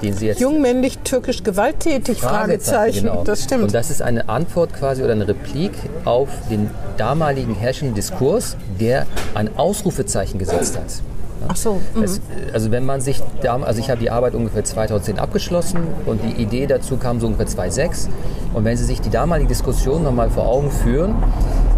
den 0.00 0.14
Sie 0.14 0.26
jetzt. 0.26 0.40
Jung, 0.40 0.60
männlich, 0.60 0.98
türkisch, 0.98 1.42
gewalttätig? 1.42 2.20
Fragezeichen. 2.20 3.08
genau. 3.08 3.24
Das 3.24 3.42
stimmt. 3.42 3.64
Und 3.64 3.74
das 3.74 3.90
ist 3.90 4.00
eine 4.00 4.28
Antwort 4.28 4.72
quasi 4.74 5.02
oder 5.02 5.12
eine 5.12 5.26
Replik 5.26 5.72
auf 6.04 6.28
den 6.48 6.70
damaligen 6.96 7.56
herrschenden 7.56 7.96
Diskurs, 7.96 8.56
der 8.78 9.06
ein 9.34 9.56
Ausrufezeichen 9.56 10.38
gesetzt 10.38 10.76
hat. 10.76 11.02
Ach 11.48 11.56
so. 11.56 11.80
mhm. 11.94 12.02
Es, 12.02 12.20
also 12.52 12.70
wenn 12.70 12.84
man 12.84 13.00
sich, 13.00 13.22
da, 13.42 13.56
also 13.56 13.80
ich 13.80 13.90
habe 13.90 14.00
die 14.00 14.10
Arbeit 14.10 14.34
ungefähr 14.34 14.64
2010 14.64 15.18
abgeschlossen 15.18 15.80
und 16.06 16.20
die 16.22 16.42
Idee 16.42 16.66
dazu 16.66 16.96
kam 16.96 17.20
so 17.20 17.26
ungefähr 17.26 17.46
2006. 17.46 18.08
Und 18.52 18.64
wenn 18.64 18.76
Sie 18.76 18.84
sich 18.84 19.00
die 19.00 19.10
damalige 19.10 19.48
Diskussion 19.48 20.02
nochmal 20.02 20.30
vor 20.30 20.46
Augen 20.46 20.70
führen, 20.70 21.14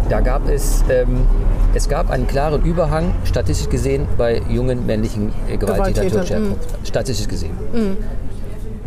da 0.09 0.21
gab 0.21 0.47
es, 0.49 0.83
ähm, 0.89 1.27
es 1.73 1.89
gab 1.89 2.09
einen 2.09 2.27
klaren 2.27 2.63
Überhang, 2.63 3.13
statistisch 3.23 3.69
gesehen, 3.69 4.07
bei 4.17 4.41
jungen 4.49 4.85
männlichen 4.85 5.33
äh, 5.49 5.57
Gewalttätern 5.57 6.09
türkischer 6.09 6.35
Herkunft. 6.35 6.87
Statistisch 6.87 7.27
gesehen. 7.27 7.51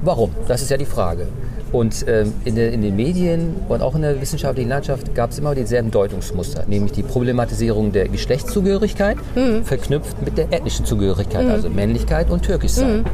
Warum? 0.03 0.31
Das 0.49 0.63
ist 0.63 0.71
ja 0.71 0.77
die 0.77 0.87
Frage. 0.87 1.27
Und 1.73 2.05
ähm, 2.09 2.33
in, 2.45 2.57
der, 2.57 2.73
in 2.73 2.83
den 2.83 2.97
Medien 2.97 3.55
und 3.69 3.81
auch 3.81 3.95
in 3.95 4.03
der 4.03 4.21
wissenschaftlichen 4.21 4.69
Landschaft 4.69 5.15
gab 5.15 5.31
es 5.31 5.39
immer 5.39 5.55
dieselben 5.55 5.91
Deutungsmuster, 5.93 6.65
nämlich 6.67 6.93
die 6.93 7.03
Problematisierung 7.05 7.93
der 7.93 8.09
Geschlechtszugehörigkeit 8.09 9.17
verknüpft 9.65 10.21
mit 10.23 10.37
der 10.37 10.53
ethnischen 10.53 10.85
Zugehörigkeit, 10.85 11.47
also 11.49 11.69
Männlichkeit 11.71 12.29
und 12.31 12.43
Türkischsein. 12.43 13.05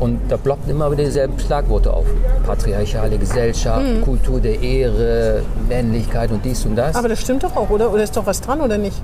Und 0.00 0.18
da 0.28 0.36
ploppen 0.36 0.68
immer 0.70 0.90
wieder 0.90 1.04
dieselben 1.04 1.38
Schlagworte 1.38 1.92
auf. 1.92 2.04
Patriarchale 2.44 3.18
Gesellschaft, 3.18 3.84
Kultur 4.04 4.40
der 4.40 4.60
Ehre, 4.60 5.42
Männlichkeit 5.68 6.32
und 6.32 6.44
dies 6.44 6.66
und 6.66 6.74
das. 6.76 6.96
Aber 6.96 7.08
das 7.08 7.20
stimmt 7.20 7.44
doch 7.44 7.54
auch, 7.56 7.70
oder? 7.70 7.92
Oder 7.92 8.02
ist 8.02 8.16
doch 8.16 8.26
was 8.26 8.40
dran, 8.40 8.60
oder 8.60 8.78
nicht? 8.78 8.96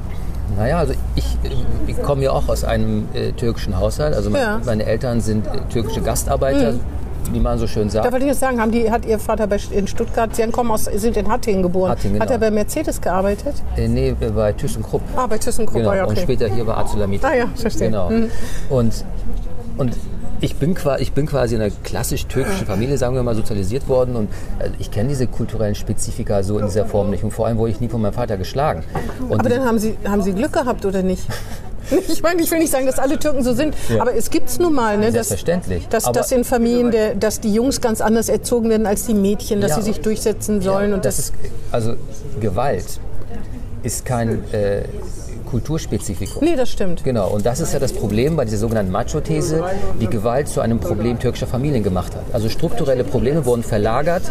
Naja, 0.56 0.78
also 0.78 0.94
ich, 1.14 1.36
ich 1.86 2.02
komme 2.02 2.24
ja 2.24 2.32
auch 2.32 2.48
aus 2.48 2.64
einem 2.64 3.04
äh, 3.14 3.30
türkischen 3.32 3.78
Haushalt. 3.78 4.14
Also 4.14 4.30
Ja. 4.30 4.60
meine 4.64 4.86
Eltern 4.86 5.20
sind 5.20 5.46
äh, 5.46 5.50
türkische 5.72 6.00
Gastarbeiter, 6.00 6.74
wie 7.32 7.40
man 7.40 7.58
so 7.58 7.66
schön 7.66 7.90
sagt. 7.90 8.06
Da 8.06 8.12
wollte 8.12 8.24
ich 8.24 8.30
jetzt 8.30 8.40
sagen, 8.40 8.60
haben 8.60 8.70
die, 8.70 8.90
hat 8.90 9.04
Ihr 9.04 9.18
Vater 9.18 9.48
in 9.70 9.86
Stuttgart, 9.86 10.34
Sie 10.34 10.46
kommen 10.48 10.70
aus, 10.70 10.84
sind 10.84 11.16
in 11.16 11.28
Hattingen 11.28 11.62
geboren. 11.62 11.90
Hattingen, 11.90 12.20
Hat 12.20 12.30
er 12.30 12.38
genau. 12.38 12.50
bei 12.50 12.54
Mercedes 12.54 13.00
gearbeitet? 13.00 13.54
Äh, 13.76 13.88
nee, 13.88 14.14
bei 14.14 14.52
ThyssenKrupp. 14.52 15.02
Ah, 15.16 15.26
bei 15.26 15.38
ThyssenKrupp, 15.38 15.78
Genau, 15.78 15.94
ja, 15.94 16.04
und 16.04 16.12
okay. 16.12 16.22
später 16.22 16.48
hier 16.48 16.64
bei 16.64 16.76
Azulamit. 16.76 17.24
Ah 17.24 17.34
ja, 17.34 17.46
verstehe. 17.54 17.88
Genau. 17.88 18.10
Mhm. 18.10 18.30
Und, 18.70 19.04
und 19.76 19.96
ich, 20.40 20.56
bin 20.56 20.74
quasi, 20.74 21.02
ich 21.02 21.12
bin 21.12 21.26
quasi 21.26 21.56
in 21.56 21.60
einer 21.62 21.72
klassisch 21.82 22.26
türkischen 22.26 22.66
Familie, 22.66 22.96
sagen 22.96 23.14
wir 23.14 23.22
mal, 23.22 23.34
sozialisiert 23.34 23.88
worden 23.88 24.16
und 24.16 24.28
äh, 24.58 24.70
ich 24.78 24.90
kenne 24.90 25.08
diese 25.08 25.26
kulturellen 25.26 25.74
Spezifika 25.74 26.42
so 26.42 26.58
in 26.58 26.66
dieser 26.66 26.86
Form 26.86 27.10
nicht 27.10 27.24
und 27.24 27.32
vor 27.32 27.46
allem 27.46 27.58
wurde 27.58 27.72
ich 27.72 27.80
nie 27.80 27.88
von 27.88 28.00
meinem 28.00 28.12
Vater 28.12 28.36
geschlagen. 28.36 28.84
Und 29.28 29.40
Aber 29.40 29.48
dann 29.48 29.64
haben 29.64 29.78
Sie, 29.78 29.96
haben 30.06 30.22
Sie 30.22 30.32
Glück 30.32 30.52
gehabt, 30.52 30.84
oder 30.84 31.02
nicht? 31.02 31.26
Ich 32.08 32.22
meine, 32.22 32.42
ich 32.42 32.50
will 32.50 32.58
nicht 32.58 32.70
sagen, 32.70 32.86
dass 32.86 32.98
alle 32.98 33.18
Türken 33.18 33.42
so 33.42 33.52
sind, 33.54 33.74
aber 33.98 34.14
es 34.14 34.30
gibt 34.30 34.48
es 34.48 34.58
nun 34.58 34.74
mal, 34.74 34.96
ne, 34.98 35.06
dass, 35.06 35.28
Selbstverständlich. 35.28 35.88
dass, 35.88 36.04
Aber- 36.04 36.18
dass 36.20 36.32
in 36.32 36.44
Familien, 36.44 36.90
der, 36.90 37.14
dass 37.14 37.40
die 37.40 37.52
Jungs 37.52 37.80
ganz 37.80 38.00
anders 38.00 38.28
erzogen 38.28 38.68
werden 38.70 38.86
als 38.86 39.06
die 39.06 39.14
Mädchen, 39.14 39.60
dass 39.60 39.70
Ja. 39.72 39.76
sie 39.76 39.82
sich 39.82 40.00
durchsetzen 40.00 40.60
sollen. 40.62 40.90
Ja, 40.90 40.96
und 40.96 41.04
das 41.04 41.16
das, 41.16 41.24
ist, 41.26 41.34
also 41.72 41.94
Gewalt 42.40 42.84
ist 43.82 44.04
kein 44.04 44.42
äh, 44.52 44.82
Kulturspezifikum. 45.48 46.44
nee, 46.44 46.56
das 46.56 46.70
stimmt. 46.70 47.04
Genau, 47.04 47.28
und 47.28 47.46
das 47.46 47.60
ist 47.60 47.72
ja 47.72 47.78
das 47.78 47.92
Problem 47.92 48.36
bei 48.36 48.44
dieser 48.44 48.58
sogenannten 48.58 48.92
Macho-These, 48.92 49.64
die 50.00 50.06
Gewalt 50.06 50.48
zu 50.48 50.60
einem 50.60 50.78
Problem 50.78 51.18
türkischer 51.18 51.46
Familien 51.46 51.82
gemacht 51.82 52.14
hat. 52.14 52.24
Also 52.32 52.48
strukturelle 52.48 53.04
Probleme 53.04 53.44
wurden 53.46 53.62
verlagert, 53.62 54.22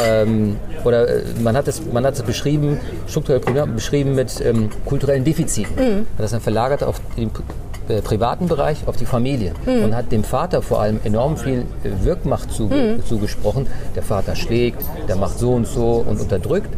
ähm, 0.00 0.56
oder 0.84 1.08
äh, 1.08 1.22
man 1.42 1.56
hat 1.56 1.66
es, 1.68 1.82
man 1.92 2.06
hat 2.06 2.14
es 2.14 2.22
beschrieben, 2.22 2.80
strukturelle 3.08 3.40
Probleme 3.44 3.72
beschrieben 3.72 4.14
mit 4.14 4.40
ähm, 4.40 4.70
kulturellen 4.84 5.24
Defiziten. 5.24 5.76
Hat 6.16 6.24
das 6.24 6.30
dann 6.30 6.40
verlagert 6.40 6.84
auf 6.84 7.00
den 7.16 7.30
äh, 7.88 8.00
privaten 8.02 8.48
Bereich 8.48 8.86
auf 8.86 8.96
die 8.96 9.06
Familie 9.06 9.52
Mhm. 9.66 9.84
und 9.84 9.96
hat 9.96 10.10
dem 10.12 10.24
Vater 10.24 10.62
vor 10.62 10.80
allem 10.80 11.00
enorm 11.04 11.36
viel 11.36 11.60
äh, 11.84 12.04
Wirkmacht 12.04 12.52
zu, 12.52 12.64
Mhm. 12.64 13.04
zugesprochen. 13.06 13.66
Der 13.94 14.02
Vater 14.02 14.34
schlägt, 14.36 14.82
der 15.08 15.16
macht 15.16 15.38
so 15.38 15.52
und 15.52 15.66
so 15.66 16.04
und 16.08 16.20
unterdrückt. 16.20 16.70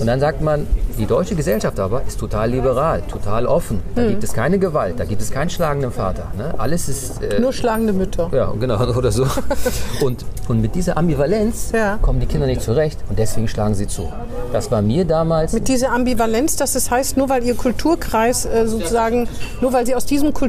Und 0.00 0.06
dann 0.06 0.20
sagt 0.20 0.40
man, 0.42 0.66
die 0.98 1.06
deutsche 1.06 1.34
Gesellschaft 1.36 1.78
aber 1.78 2.02
ist 2.06 2.18
total 2.18 2.50
liberal, 2.50 3.02
total 3.08 3.46
offen. 3.46 3.80
Da 3.94 4.02
Mhm. 4.02 4.08
gibt 4.08 4.24
es 4.24 4.32
keine 4.32 4.58
Gewalt, 4.58 4.98
da 4.98 5.04
gibt 5.04 5.22
es 5.22 5.30
keinen 5.30 5.50
schlagenden 5.50 5.92
Vater. 5.92 6.24
Ne? 6.36 6.54
Alles 6.58 6.88
ist 6.88 7.22
äh, 7.22 7.38
Nur 7.40 7.52
schlagende 7.52 7.92
Mütter. 7.92 8.28
ja, 8.32 8.52
genau, 8.58 8.78
oder 8.96 9.12
so. 9.12 9.26
Und, 10.00 10.24
und 10.48 10.60
mit 10.60 10.74
dieser 10.74 10.96
Ambivalenz 10.96 11.72
Ja. 11.72 11.98
kommen 12.02 12.20
die 12.20 12.26
Kinder 12.26 12.46
nicht 12.46 12.62
zurecht 12.62 12.98
und 13.08 13.18
deswegen 13.18 13.48
schlagen 13.48 13.74
sie 13.74 13.86
zu. 13.86 14.08
Das 14.52 14.70
war 14.70 14.82
mir 14.82 15.04
damals. 15.04 15.52
Mit 15.52 15.68
dieser 15.68 15.92
Ambivalenz, 15.92 16.56
dass 16.56 16.74
es 16.74 16.90
heißt, 16.90 17.16
nur 17.16 17.28
weil 17.28 17.44
ihr 17.44 17.54
Kulturkreis 17.54 18.44
äh, 18.46 18.66
sozusagen, 18.66 19.28
nur 19.60 19.72
weil 19.72 19.86
sie 19.86 19.94
aus 19.94 20.04
diesem 20.06 20.32
Kulturkreis 20.32 20.47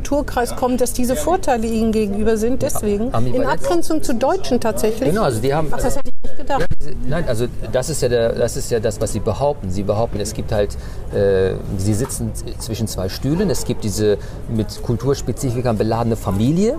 kommen, 0.56 0.78
dass 0.78 0.94
diese 0.94 1.16
Vorteile 1.16 1.68
ihnen 1.68 1.92
gegenüber 1.92 2.38
sind, 2.38 2.62
deswegen. 2.62 3.12
In. 3.12 3.46
Abgrenzung 3.46 4.04
zu 4.04 4.16
Deutschen 4.16 4.60
tatsächlich. 4.60 5.10
Genau, 5.10 5.24
also 5.24 5.42
die 5.42 5.54
haben. 5.54 5.70
Ach, 5.72 5.82
das 5.82 5.98
hätte 5.98 6.10
ich 6.10 6.30
nicht 6.30 6.38
gedacht. 6.38 6.68
Nein, 7.08 7.26
also 7.28 7.48
das 7.72 7.90
ist 7.90 8.02
ja 8.02 8.10
der, 8.10 8.34
das 8.34 8.58
ist 8.58 8.72
ja 8.72 8.80
das, 8.80 9.00
was 9.02 9.14
sie 9.14 9.20
behaupten. 9.20 9.72
Sie 9.72 9.84
behaupten, 9.84 10.20
es 10.20 10.34
gibt 10.34 10.52
halt, 10.52 10.78
äh, 11.14 11.54
sie 11.78 11.94
sitzen 11.94 12.32
zwischen 12.60 12.88
zwei 12.88 13.10
Stühlen. 13.10 13.50
Es 13.50 13.66
gibt 13.66 13.84
diese 13.84 14.18
mit 14.48 14.82
Kulturspezifikern 14.84 15.78
beladene 15.78 16.16
Familie 16.16 16.78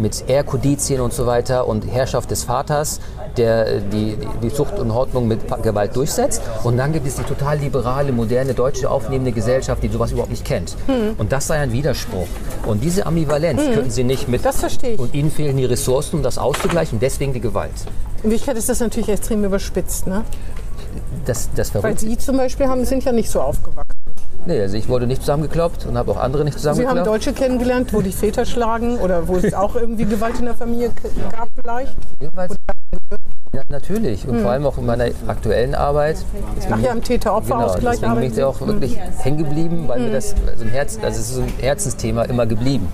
mit 0.00 0.28
Ehrkodizien 0.28 1.00
und 1.00 1.12
so 1.12 1.26
weiter 1.26 1.66
und 1.66 1.86
Herrschaft 1.90 2.30
des 2.30 2.44
Vaters, 2.44 3.00
der 3.36 3.66
äh, 3.66 3.80
die, 3.92 4.16
die 4.42 4.52
Zucht 4.52 4.78
und 4.78 4.90
Ordnung 4.90 5.28
mit 5.28 5.40
Gewalt 5.62 5.94
durchsetzt. 5.96 6.42
Und 6.64 6.76
dann 6.76 6.92
gibt 6.92 7.06
es 7.06 7.16
die 7.16 7.22
total 7.22 7.58
liberale, 7.58 8.12
moderne, 8.12 8.54
deutsche 8.54 8.90
aufnehmende 8.90 9.32
Gesellschaft, 9.32 9.82
die 9.82 9.88
sowas 9.88 10.12
überhaupt 10.12 10.30
nicht 10.30 10.44
kennt. 10.44 10.76
Hm. 10.86 11.14
Und 11.18 11.32
das 11.32 11.46
sei 11.46 11.58
ein 11.58 11.72
Widerspruch. 11.72 12.28
Und 12.66 12.82
diese 12.82 13.06
Ambivalenz 13.06 13.62
könnten 13.72 13.90
sie 13.90 14.04
nicht 14.04 14.28
mit. 14.28 14.44
Das 14.44 14.60
verstehe 14.60 14.94
ich. 14.94 14.98
Und 14.98 15.14
ihnen 15.14 15.30
fehlen 15.30 15.56
die 15.56 15.64
Ressourcen, 15.64 16.16
um 16.16 16.22
das 16.22 16.38
auszugleichen. 16.38 16.98
Deswegen 17.00 17.32
die 17.32 17.40
Gewalt. 17.40 17.72
In 18.22 18.30
Wirklichkeit 18.30 18.56
ist 18.56 18.68
das 18.68 18.80
natürlich 18.80 19.08
extrem 19.08 19.44
überspitzt, 19.44 20.06
ne? 20.06 20.24
Das, 21.24 21.48
das 21.54 21.74
Weil. 21.74 21.96
Sie 21.98 22.18
zum 22.18 22.36
Beispiel 22.36 22.66
haben, 22.66 22.84
sind 22.84 23.04
ja 23.04 23.12
nicht 23.12 23.30
so 23.30 23.40
aufgewachsen. 23.40 23.89
Nee, 24.46 24.60
also 24.60 24.76
ich 24.76 24.88
wurde 24.88 25.06
nicht 25.06 25.20
zusammengekloppt 25.22 25.86
und 25.86 25.98
habe 25.98 26.10
auch 26.12 26.16
andere 26.16 26.44
nicht 26.44 26.58
Sie 26.58 26.68
haben 26.68 26.76
zusammengekloppt. 26.76 27.06
Deutsche 27.06 27.32
kennengelernt, 27.32 27.92
wo 27.92 28.00
die 28.00 28.12
Väter 28.12 28.44
schlagen 28.46 28.98
oder 28.98 29.28
wo 29.28 29.36
es 29.36 29.52
auch 29.54 29.76
irgendwie 29.76 30.04
Gewalt 30.04 30.38
in 30.38 30.46
der 30.46 30.54
Familie 30.54 30.90
gab 31.30 31.48
vielleicht. 31.60 31.96
Jedenfalls, 32.20 32.54
ja, 33.52 33.62
natürlich. 33.68 34.26
Und 34.26 34.40
vor 34.40 34.50
allem 34.52 34.64
auch 34.64 34.78
in 34.78 34.86
meiner 34.86 35.06
aktuellen 35.26 35.74
Arbeit. 35.74 36.16
Ach 36.70 36.78
ja, 36.78 36.92
im 36.92 37.00
Genau, 37.00 37.00
Täter-Opfer-Ausgleich 37.00 37.98
deswegen 38.00 38.14
bin 38.14 38.30
ich 38.30 38.36
da 38.36 38.46
auch 38.46 38.60
wirklich 38.60 38.96
hängen 39.18 39.38
geblieben, 39.38 39.84
weil 39.88 40.00
mir 40.00 40.12
das 40.12 40.34
also 40.50 40.64
ein 40.64 40.70
Herz, 40.70 40.98
also 41.02 41.20
es 41.20 41.28
ist 41.28 41.34
so 41.34 41.42
ein 41.42 41.52
Herzensthema 41.58 42.22
immer 42.22 42.46
geblieben. 42.46 42.88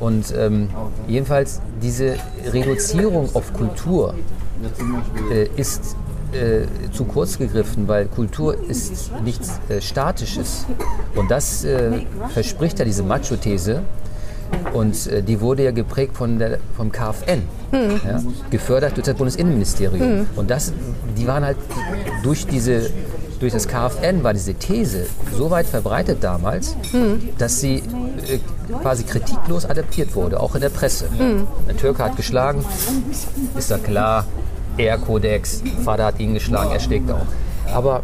Und 0.00 0.34
ähm, 0.36 0.68
jedenfalls 1.06 1.60
diese 1.82 2.16
Reduzierung 2.52 3.28
auf 3.34 3.52
Kultur 3.52 4.14
äh, 5.32 5.48
ist 5.56 5.96
äh, 6.32 6.66
zu 6.92 7.04
kurz 7.04 7.38
gegriffen, 7.38 7.88
weil 7.88 8.06
Kultur 8.06 8.56
ist 8.68 9.10
nichts 9.24 9.60
äh, 9.68 9.80
Statisches. 9.80 10.66
Und 11.14 11.30
das 11.30 11.64
äh, 11.64 12.04
verspricht 12.32 12.78
ja 12.78 12.84
diese 12.84 13.02
Macho-These. 13.02 13.82
Und 14.72 15.06
äh, 15.08 15.22
die 15.22 15.40
wurde 15.40 15.64
ja 15.64 15.72
geprägt 15.72 16.16
von 16.16 16.38
der, 16.38 16.58
vom 16.76 16.92
KfN, 16.92 17.42
ja, 17.72 18.22
gefördert 18.48 18.96
durch 18.96 19.06
das 19.06 19.16
Bundesinnenministerium. 19.16 20.26
Und 20.36 20.50
das, 20.50 20.72
die 21.16 21.26
waren 21.26 21.44
halt 21.44 21.56
durch 22.22 22.46
diese 22.46 22.90
durch 23.40 23.52
das 23.52 23.68
KfN 23.68 24.24
war 24.24 24.32
diese 24.32 24.54
These 24.54 25.06
so 25.36 25.50
weit 25.50 25.66
verbreitet 25.66 26.18
damals, 26.22 26.74
dass 27.36 27.60
sie 27.60 27.76
äh, 27.76 28.38
quasi 28.80 29.04
kritiklos 29.04 29.66
adaptiert 29.66 30.14
wurde, 30.14 30.40
auch 30.40 30.54
in 30.54 30.62
der 30.62 30.70
Presse. 30.70 31.06
Ein 31.68 31.76
Türke 31.76 32.02
hat 32.02 32.16
geschlagen, 32.16 32.64
ist 33.56 33.70
ja 33.70 33.78
klar, 33.78 34.24
Ehrkodex, 34.78 35.62
Vater 35.84 36.04
hat 36.06 36.20
ihn 36.20 36.34
geschlagen, 36.34 36.70
er 36.72 36.80
schlägt 36.80 37.10
auch. 37.10 37.26
Aber 37.74 38.02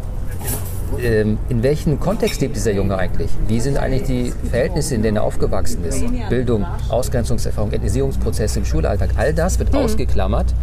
ähm, 1.01 1.37
in 1.49 1.63
welchem 1.63 1.99
Kontext 1.99 2.41
lebt 2.41 2.55
dieser 2.55 2.71
Junge 2.71 2.97
eigentlich? 2.97 3.31
Wie 3.47 3.59
sind 3.59 3.77
eigentlich 3.77 4.03
die 4.03 4.33
Verhältnisse, 4.49 4.95
in 4.95 5.03
denen 5.03 5.17
er 5.17 5.23
aufgewachsen 5.23 5.83
ist? 5.85 6.03
Bildung, 6.29 6.65
Ausgrenzungserfahrung, 6.89 7.71
Ethnisierungsprozesse 7.71 8.59
im 8.59 8.65
Schulalltag, 8.65 9.11
all 9.17 9.33
das 9.33 9.59
wird 9.59 9.75
ausgeklammert 9.75 10.53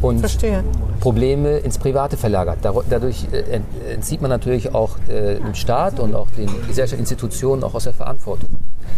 und 0.00 0.20
Verstehe. 0.20 0.64
Probleme 0.98 1.58
ins 1.58 1.78
Private 1.78 2.16
verlagert. 2.16 2.58
Dadurch 2.62 3.26
äh, 3.32 3.56
ent- 3.56 3.66
entzieht 3.92 4.22
man 4.22 4.30
natürlich 4.30 4.74
auch 4.74 4.96
äh, 5.08 5.36
dem 5.36 5.54
Staat 5.54 6.00
und 6.00 6.14
auch 6.14 6.28
den 6.30 6.46
gesellschaftlichen 6.66 7.00
Institutionen 7.00 7.62
auch 7.62 7.74
aus 7.74 7.84
der 7.84 7.92
Verantwortung. 7.92 8.48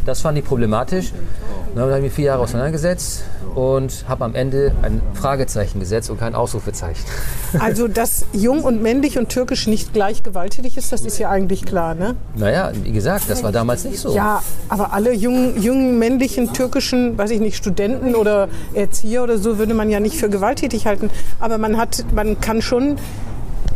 Das 0.04 0.20
fand 0.20 0.38
ich 0.38 0.44
problematisch. 0.44 1.12
Dann 1.74 1.84
habe 1.84 1.96
ich 1.96 2.02
mich 2.02 2.12
vier 2.12 2.26
Jahre 2.26 2.42
auseinandergesetzt 2.42 3.22
und 3.54 4.04
habe 4.06 4.24
am 4.24 4.34
Ende 4.34 4.72
ein 4.82 5.00
Fragezeichen 5.14 5.80
gesetzt 5.80 6.10
und 6.10 6.18
kein 6.18 6.34
Ausrufezeichen. 6.34 7.04
Also, 7.58 7.86
dass 7.86 8.24
jung 8.32 8.64
und 8.64 8.82
männlich 8.82 9.18
und 9.18 9.28
türkisch 9.28 9.66
nicht 9.66 9.92
gleich 9.92 10.22
gewalttätig 10.22 10.78
ist, 10.78 10.90
das 10.90 11.02
ist 11.02 11.18
ja 11.18 11.28
eigentlich 11.28 11.66
klar, 11.66 11.94
ne? 11.94 12.16
Naja, 12.34 12.72
wie 12.82 12.92
gesagt, 12.92 13.28
das 13.28 13.42
war 13.42 13.52
damals 13.52 13.84
nicht 13.84 13.98
so. 13.98 14.14
Ja, 14.14 14.42
aber 14.70 14.94
alle 14.94 15.12
jungen, 15.12 15.60
jungen 15.62 15.98
männlichen 15.98 16.54
türkischen, 16.54 17.18
weiß 17.18 17.30
ich 17.30 17.40
nicht, 17.40 17.58
Studenten 17.58 18.14
oder 18.14 18.48
Erzieher 18.72 19.22
oder 19.22 19.36
so 19.36 19.58
würde 19.58 19.74
man 19.74 19.90
ja 19.90 20.00
nicht 20.00 20.16
für 20.16 20.30
gewalttätig 20.30 20.86
halten. 20.86 21.10
Aber 21.40 21.58
man 21.58 21.76
hat, 21.76 22.06
man 22.14 22.40
kann 22.40 22.62
schon, 22.62 22.96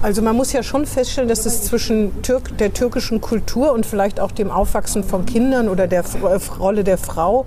also 0.06 0.22
man 0.22 0.36
muss 0.36 0.52
ja 0.52 0.62
schon 0.62 0.86
feststellen, 0.86 1.28
dass 1.28 1.46
es 1.46 1.64
zwischen 1.64 2.22
Türk, 2.22 2.56
der 2.58 2.72
türkischen 2.72 3.20
Kultur 3.20 3.72
und 3.72 3.84
vielleicht 3.84 4.20
auch 4.20 4.30
dem 4.30 4.52
Aufwachsen 4.52 5.02
von 5.02 5.26
Kindern 5.26 5.68
oder 5.68 5.88
der 5.88 6.04
äh, 6.04 6.38
Rolle 6.60 6.84
der 6.84 6.96
Frau 6.96 7.44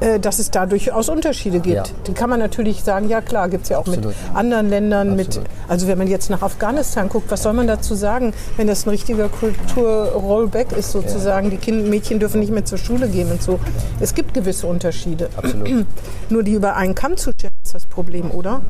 äh, 0.00 0.20
dass 0.20 0.38
es 0.38 0.50
da 0.50 0.66
durchaus 0.66 1.08
Unterschiede 1.08 1.58
gibt. 1.58 1.74
Ja. 1.74 1.84
Die 2.06 2.12
kann 2.12 2.28
man 2.28 2.38
natürlich 2.38 2.82
sagen, 2.82 3.08
ja 3.08 3.22
klar, 3.22 3.48
gibt 3.48 3.62
es 3.62 3.70
ja 3.70 3.78
auch 3.78 3.86
Absolut. 3.86 4.08
mit 4.08 4.16
anderen 4.34 4.68
Ländern. 4.68 5.16
Mit, 5.16 5.40
also 5.68 5.86
wenn 5.86 5.96
man 5.96 6.06
jetzt 6.06 6.28
nach 6.28 6.42
Afghanistan 6.42 7.08
guckt, 7.08 7.30
was 7.30 7.42
soll 7.42 7.54
man 7.54 7.66
dazu 7.66 7.94
sagen, 7.94 8.34
wenn 8.58 8.66
das 8.66 8.84
ein 8.84 8.90
richtiger 8.90 9.30
Kultur-Rollback 9.30 10.72
ist 10.72 10.92
sozusagen, 10.92 11.48
die 11.48 11.56
kind, 11.56 11.88
Mädchen 11.88 12.20
dürfen 12.20 12.40
nicht 12.40 12.52
mehr 12.52 12.66
zur 12.66 12.76
Schule 12.76 13.08
gehen 13.08 13.30
und 13.32 13.42
so. 13.42 13.58
Es 13.98 14.12
gibt 14.12 14.34
gewisse 14.34 14.66
Unterschiede. 14.66 15.30
Absolut. 15.34 15.86
Nur 16.28 16.42
die 16.42 16.52
über 16.52 16.76
einen 16.76 16.94
Kamm 16.94 17.16
zu 17.16 17.32
stellen, 17.32 17.54
ist 17.64 17.74
das 17.74 17.86
Problem, 17.86 18.30
oder? 18.32 18.60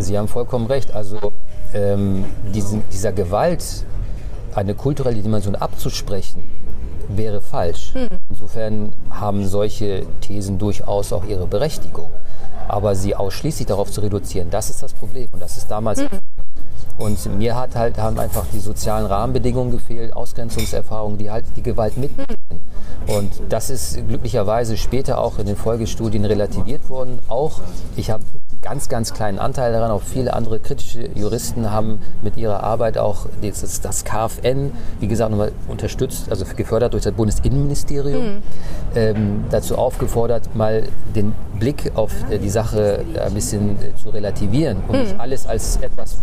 Sie 0.00 0.18
haben 0.18 0.26
vollkommen 0.26 0.66
recht. 0.66 0.92
Also 0.92 1.32
ähm, 1.74 2.24
diesen, 2.54 2.82
dieser 2.92 3.12
Gewalt 3.12 3.64
eine 4.54 4.74
kulturelle 4.74 5.22
Dimension 5.22 5.54
abzusprechen, 5.54 6.42
wäre 7.08 7.40
falsch. 7.40 7.94
Insofern 8.28 8.92
haben 9.10 9.46
solche 9.46 10.06
Thesen 10.20 10.58
durchaus 10.58 11.12
auch 11.12 11.24
ihre 11.24 11.46
Berechtigung. 11.46 12.10
Aber 12.66 12.94
sie 12.94 13.14
ausschließlich 13.14 13.66
darauf 13.66 13.90
zu 13.90 14.02
reduzieren, 14.02 14.50
das 14.50 14.68
ist 14.68 14.82
das 14.82 14.92
Problem. 14.92 15.28
Und 15.32 15.40
das 15.40 15.56
ist 15.56 15.70
damals. 15.70 16.02
Und 16.98 17.38
mir 17.38 17.56
hat 17.56 17.76
halt, 17.76 17.96
haben 17.96 18.18
einfach 18.18 18.44
die 18.52 18.58
sozialen 18.58 19.06
Rahmenbedingungen 19.06 19.70
gefehlt, 19.70 20.12
Ausgrenzungserfahrungen, 20.12 21.16
die 21.16 21.30
halt 21.30 21.44
die 21.56 21.62
Gewalt 21.62 21.96
mitnehmen. 21.96 22.36
Und 23.06 23.40
das 23.48 23.70
ist 23.70 24.06
glücklicherweise 24.06 24.76
später 24.76 25.18
auch 25.18 25.38
in 25.38 25.46
den 25.46 25.56
Folgestudien 25.56 26.24
relativiert 26.24 26.90
worden. 26.90 27.20
Auch 27.28 27.60
ich 27.96 28.10
habe 28.10 28.24
ganz, 28.68 28.88
ganz 28.90 29.14
kleinen 29.14 29.38
Anteil 29.38 29.72
daran. 29.72 29.90
Auch 29.90 30.02
viele 30.02 30.34
andere 30.34 30.60
kritische 30.60 31.08
Juristen 31.14 31.70
haben 31.70 32.00
mit 32.22 32.36
ihrer 32.36 32.62
Arbeit 32.62 32.98
auch 32.98 33.26
das, 33.40 33.80
das 33.80 34.04
KfN, 34.04 34.72
wie 35.00 35.08
gesagt, 35.08 35.30
nochmal 35.30 35.52
unterstützt, 35.68 36.30
also 36.30 36.44
gefördert 36.54 36.92
durch 36.92 37.04
das 37.04 37.14
Bundesinnenministerium, 37.14 38.42
ähm, 38.94 39.44
dazu 39.50 39.76
aufgefordert, 39.76 40.54
mal 40.54 40.82
den 41.14 41.34
Blick 41.58 41.92
auf 41.94 42.12
äh, 42.30 42.38
die 42.38 42.50
Sache 42.50 43.04
ein 43.24 43.34
bisschen 43.34 43.76
äh, 43.82 43.94
zu 44.00 44.10
relativieren 44.10 44.78
und 44.88 45.00
nicht 45.00 45.18
alles 45.18 45.46
als 45.46 45.76
etwas 45.82 46.18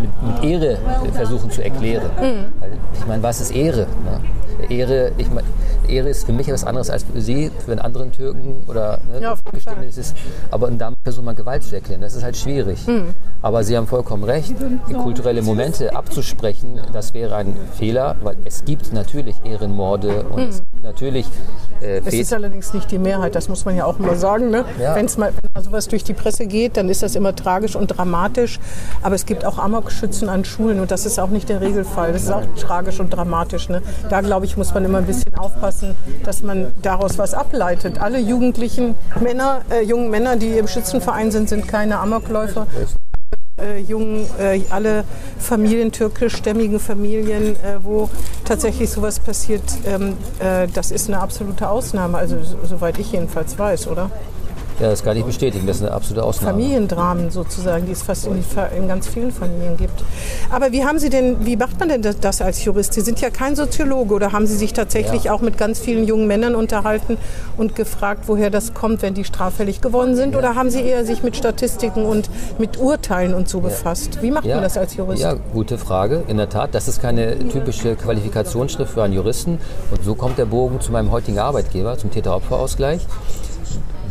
mit, 0.00 0.42
mit 0.42 0.44
Ehre 0.50 0.72
äh, 0.74 1.12
versuchen 1.12 1.50
zu 1.50 1.62
erklären. 1.62 2.10
Weil, 2.60 2.72
ich 2.98 3.06
meine, 3.06 3.22
was 3.22 3.40
ist 3.40 3.50
Ehre? 3.50 3.86
Ne? 4.04 4.20
Ehre, 4.68 5.12
ich 5.18 5.30
mein, 5.30 5.44
Ehre 5.88 6.08
ist 6.08 6.26
für 6.26 6.32
mich 6.32 6.48
etwas 6.48 6.64
anderes 6.64 6.90
als 6.90 7.04
für 7.04 7.20
Sie, 7.20 7.50
für 7.64 7.70
einen 7.72 7.80
anderen 7.80 8.10
Türken 8.12 8.64
oder 8.66 8.98
ne, 9.12 9.20
Ja, 9.22 9.32
auf 9.32 9.38
jeden 9.38 9.54
bestimmt 9.54 9.76
Fall. 9.76 9.86
ist 9.86 9.98
es. 9.98 10.14
Aber 10.50 10.70
damit 10.70 10.98
versucht 11.04 11.24
man 11.24 11.36
Gewalt 11.36 11.62
zu 11.62 11.74
erklären. 11.74 12.00
Das 12.00 12.14
ist 12.14 12.22
halt 12.24 12.36
schwierig. 12.36 12.80
Aber 13.40 13.62
Sie 13.62 13.76
haben 13.76 13.86
vollkommen 13.86 14.24
recht. 14.24 14.54
Die 14.88 14.94
kulturelle 14.94 15.42
Momente 15.42 15.94
abzusprechen, 15.94 16.80
das 16.92 17.14
wäre 17.14 17.36
ein 17.36 17.56
Fehler, 17.78 18.16
weil 18.22 18.36
es 18.44 18.64
gibt 18.64 18.92
natürlich 18.92 19.36
Ehrenmorde 19.44 20.24
und 20.24 20.40
es 20.48 20.58
gibt 20.58 20.82
natürlich 20.84 21.26
äh, 21.80 22.00
Es 22.04 22.14
ist 22.14 22.32
allerdings 22.32 22.74
nicht 22.74 22.90
die 22.90 22.98
Mehrheit, 22.98 23.34
das 23.34 23.48
muss 23.48 23.64
man 23.64 23.76
ja 23.76 23.84
auch 23.84 23.98
mal 23.98 24.16
sagen. 24.16 24.50
Ne? 24.50 24.57
Ja. 24.80 24.94
Wenn's 24.94 25.16
mal, 25.16 25.32
wenn 25.42 25.50
mal 25.54 25.62
sowas 25.62 25.88
durch 25.88 26.04
die 26.04 26.14
Presse 26.14 26.46
geht, 26.46 26.76
dann 26.76 26.88
ist 26.88 27.02
das 27.02 27.14
immer 27.14 27.34
tragisch 27.34 27.76
und 27.76 27.88
dramatisch. 27.88 28.58
Aber 29.02 29.14
es 29.14 29.26
gibt 29.26 29.44
auch 29.44 29.58
Amokschützen 29.58 30.28
an 30.28 30.44
Schulen 30.44 30.80
und 30.80 30.90
das 30.90 31.06
ist 31.06 31.18
auch 31.18 31.28
nicht 31.30 31.48
der 31.48 31.60
Regelfall. 31.60 32.12
Das 32.12 32.24
ist 32.24 32.30
auch 32.30 32.42
tragisch 32.58 33.00
und 33.00 33.10
dramatisch. 33.10 33.68
Ne? 33.68 33.82
Da, 34.10 34.20
glaube 34.20 34.46
ich, 34.46 34.56
muss 34.56 34.72
man 34.74 34.84
immer 34.84 34.98
ein 34.98 35.06
bisschen 35.06 35.34
aufpassen, 35.36 35.94
dass 36.24 36.42
man 36.42 36.72
daraus 36.82 37.18
was 37.18 37.34
ableitet. 37.34 38.00
Alle 38.00 38.18
jugendlichen 38.18 38.94
Männer, 39.20 39.62
äh, 39.70 39.82
jungen 39.82 40.10
Männer, 40.10 40.36
die 40.36 40.58
im 40.58 40.68
Schützenverein 40.68 41.30
sind, 41.30 41.48
sind 41.48 41.66
keine 41.68 41.98
Amokläufer. 41.98 42.66
äh, 43.60 43.78
jungen, 43.80 44.24
äh, 44.38 44.60
alle 44.70 45.02
Familien, 45.40 45.90
türkischstämmigen 45.90 46.78
Familien, 46.78 47.56
äh, 47.56 47.78
wo 47.82 48.08
tatsächlich 48.44 48.88
sowas 48.88 49.18
passiert, 49.18 49.64
ähm, 49.84 50.16
äh, 50.38 50.68
das 50.72 50.92
ist 50.92 51.08
eine 51.08 51.18
absolute 51.20 51.68
Ausnahme. 51.68 52.18
Also 52.18 52.36
so- 52.44 52.56
soweit 52.62 53.00
ich 53.00 53.10
jedenfalls 53.10 53.58
weiß, 53.58 53.88
oder? 53.88 54.10
Ja, 54.80 54.90
das 54.90 55.02
kann 55.02 55.16
ich 55.16 55.24
bestätigen. 55.24 55.66
Das 55.66 55.76
ist 55.78 55.82
eine 55.82 55.92
absolute 55.92 56.22
Ausnahme. 56.22 56.52
Familiendramen 56.52 57.30
sozusagen, 57.30 57.86
die 57.86 57.92
es 57.92 58.02
fast 58.02 58.26
in, 58.26 58.44
in 58.76 58.86
ganz 58.86 59.08
vielen 59.08 59.32
Familien 59.32 59.76
gibt. 59.76 60.04
Aber 60.50 60.70
wie 60.70 60.84
haben 60.84 60.98
Sie 61.00 61.10
denn, 61.10 61.44
wie 61.44 61.56
macht 61.56 61.80
man 61.80 61.88
denn 61.88 62.02
das, 62.20 62.40
als 62.40 62.64
Jurist? 62.64 62.92
Sie 62.92 63.00
sind 63.00 63.20
ja 63.20 63.30
kein 63.30 63.56
Soziologe 63.56 64.14
oder 64.14 64.30
haben 64.32 64.46
Sie 64.46 64.56
sich 64.56 64.72
tatsächlich 64.72 65.24
Ja. 65.24 65.32
auch 65.32 65.40
mit 65.40 65.58
ganz 65.58 65.80
vielen 65.80 66.04
jungen 66.04 66.28
Männern 66.28 66.54
unterhalten 66.54 67.16
und 67.56 67.74
gefragt, 67.74 68.24
woher 68.26 68.50
das 68.50 68.72
kommt, 68.72 69.02
wenn 69.02 69.14
die 69.14 69.24
straffällig 69.24 69.80
geworden 69.80 70.14
sind? 70.14 70.36
Oder 70.36 70.54
haben 70.54 70.70
Sie 70.70 70.80
eher 70.80 71.04
sich 71.04 71.24
mit 71.24 71.36
Statistiken 71.36 72.04
und 72.04 72.30
mit 72.58 72.78
Urteilen 72.78 73.34
und 73.34 73.48
so 73.48 73.60
befasst? 73.60 74.22
Wie 74.22 74.30
macht 74.30 74.46
man 74.46 74.62
das 74.62 74.76
als 74.78 74.94
Jurist? 74.94 75.20
Ja, 75.20 75.34
gute 75.52 75.76
Frage. 75.78 76.22
In 76.28 76.36
der 76.36 76.48
Tat, 76.48 76.74
das 76.74 76.86
ist 76.86 77.02
keine 77.02 77.36
typische 77.48 77.96
Qualifikationsschrift 77.96 78.92
für 78.92 79.02
einen 79.02 79.14
Juristen. 79.14 79.58
Und 79.90 80.04
so 80.04 80.14
kommt 80.14 80.38
der 80.38 80.44
Bogen 80.46 80.80
zu 80.80 80.92
meinem 80.92 81.10
heutigen 81.10 81.40
Arbeitgeber, 81.40 81.98
zum 81.98 82.12
Täter-Opfer-Ausgleich. 82.12 83.00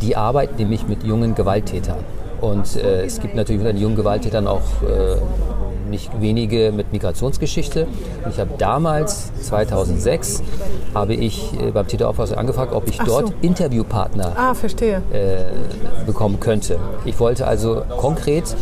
Die 0.02 0.16
arbeiten 0.16 0.56
nämlich 0.58 0.88
mit 0.88 1.04
jungen 1.04 1.36
Gewalttätern. 1.36 1.98
Und 2.42 2.76
äh, 2.76 3.04
es 3.06 3.20
gibt 3.20 3.36
natürlich 3.36 3.62
unter 3.62 3.74
den 3.74 3.82
jungen 3.82 3.96
Gewalttätern 3.96 4.48
auch 4.48 4.62
äh, 4.84 5.16
nicht 5.90 6.22
wenige 6.22 6.72
mit 6.72 6.92
Migrationsgeschichte. 6.92 7.88
Und 8.24 8.32
ich 8.32 8.40
habe 8.40 8.52
damals, 8.58 9.32
2006, 9.42 10.44
habe 10.94 11.14
ich 11.16 11.52
äh, 11.60 11.72
beim 11.72 11.88
Täter-Opfer-Ausgleich 11.88 12.40
angefragt, 12.40 12.74
ob 12.74 12.88
ich 12.88 13.00
Ach 13.02 13.06
dort 13.06 13.28
so. 13.30 13.34
Interviewpartner 13.42 14.34
Ah, 14.38 14.54
verstehe. 14.54 15.02
bekommen 16.06 16.40
könnte. 16.40 16.78
Ich 17.06 17.20
wollte 17.20 17.48
also 17.48 17.82
konkret 17.98 18.56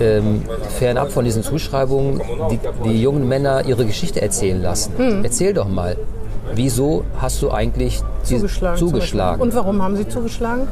ähm, 0.00 0.42
fernab 0.78 1.10
von 1.10 1.24
diesen 1.24 1.42
Zuschreibungen 1.42 2.20
die, 2.50 2.60
die 2.84 3.02
jungen 3.02 3.26
Männer 3.26 3.64
ihre 3.66 3.84
Geschichte 3.84 4.22
erzählen 4.22 4.62
lassen. 4.62 4.92
Hm. 4.96 5.24
Erzähl 5.24 5.54
doch 5.54 5.68
mal, 5.68 5.96
wieso 6.54 7.04
hast 7.18 7.42
du 7.42 7.50
eigentlich 7.50 8.02
Zugeschlagen. 8.22 8.78
zugeschlagen? 8.78 9.42
Und 9.42 9.54
warum 9.54 9.82
haben 9.82 9.96
Sie 9.96 10.08
zugeschlagen? 10.08 10.68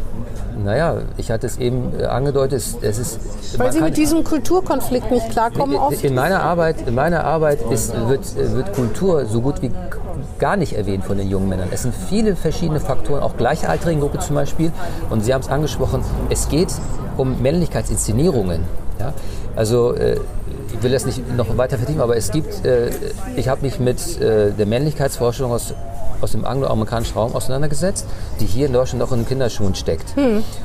naja, 0.64 0.96
ich 1.16 1.30
hatte 1.30 1.46
es 1.46 1.58
eben 1.58 1.92
äh, 1.98 2.04
angedeutet, 2.04 2.58
es, 2.58 2.76
es 2.80 2.98
ist... 2.98 3.58
Weil 3.58 3.72
Sie 3.72 3.80
mit 3.80 3.96
diesem 3.96 4.24
Kulturkonflikt 4.24 5.10
nicht 5.10 5.30
klarkommen 5.30 5.76
oft? 5.76 6.02
in 6.02 6.14
meiner 6.14 6.42
Arbeit, 6.42 6.86
in 6.86 6.94
meiner 6.94 7.24
Arbeit 7.24 7.60
ist, 7.70 7.94
wird, 8.08 8.36
wird 8.36 8.72
Kultur 8.72 9.26
so 9.26 9.40
gut 9.40 9.62
wie 9.62 9.70
gar 10.38 10.56
nicht 10.56 10.74
erwähnt 10.74 11.04
von 11.04 11.18
den 11.18 11.28
jungen 11.28 11.48
Männern. 11.48 11.68
Es 11.70 11.82
sind 11.82 11.94
viele 11.94 12.36
verschiedene 12.36 12.80
Faktoren, 12.80 13.22
auch 13.22 13.36
gleichaltrigen 13.36 14.00
Gruppe 14.00 14.18
zum 14.18 14.34
Beispiel. 14.34 14.72
Und 15.10 15.24
Sie 15.24 15.32
haben 15.32 15.40
es 15.40 15.48
angesprochen, 15.48 16.02
es 16.30 16.48
geht 16.48 16.72
um 17.16 17.40
Männlichkeitsinszenierungen. 17.42 18.62
Ja? 18.98 19.12
Also 19.54 19.94
äh, 19.94 20.16
ich 20.72 20.82
will 20.82 20.92
das 20.92 21.06
nicht 21.06 21.36
noch 21.36 21.56
weiter 21.56 21.78
vertiefen, 21.78 22.00
aber 22.00 22.16
es 22.16 22.30
gibt, 22.30 22.64
äh, 22.64 22.90
ich 23.36 23.48
habe 23.48 23.62
mich 23.62 23.78
mit 23.78 24.20
äh, 24.20 24.52
der 24.52 24.66
Männlichkeitsforschung 24.66 25.52
aus 25.52 25.74
aus 26.20 26.32
dem 26.32 26.44
angloamerikanischen 26.44 27.14
Raum 27.14 27.34
auseinandergesetzt, 27.34 28.06
die 28.40 28.46
hier 28.46 28.66
in 28.66 28.72
Deutschland 28.72 29.00
noch 29.00 29.12
in 29.12 29.20
den 29.20 29.28
Kinderschuhen 29.28 29.74
steckt. 29.74 30.14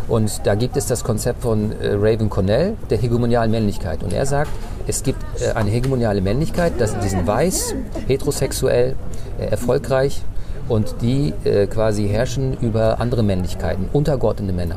Und 0.07 0.41
da 0.45 0.55
gibt 0.55 0.77
es 0.77 0.85
das 0.85 1.03
Konzept 1.03 1.41
von 1.41 1.71
äh, 1.71 1.93
Raven 1.93 2.29
Cornell, 2.29 2.75
der 2.89 2.97
hegemonialen 2.97 3.51
Männlichkeit. 3.51 4.03
Und 4.03 4.13
er 4.13 4.25
sagt, 4.25 4.51
es 4.87 5.03
gibt 5.03 5.19
äh, 5.41 5.51
eine 5.53 5.69
hegemoniale 5.69 6.21
Männlichkeit, 6.21 6.73
das, 6.79 6.97
die 6.99 7.09
sind 7.09 7.27
weiß, 7.27 7.75
heterosexuell, 8.07 8.95
äh, 9.39 9.45
erfolgreich 9.45 10.21
und 10.67 10.95
die 11.01 11.33
äh, 11.43 11.67
quasi 11.67 12.07
herrschen 12.07 12.57
über 12.61 12.99
andere 12.99 13.23
Männlichkeiten, 13.23 13.89
untergeordnete 13.91 14.53
Männer. 14.53 14.75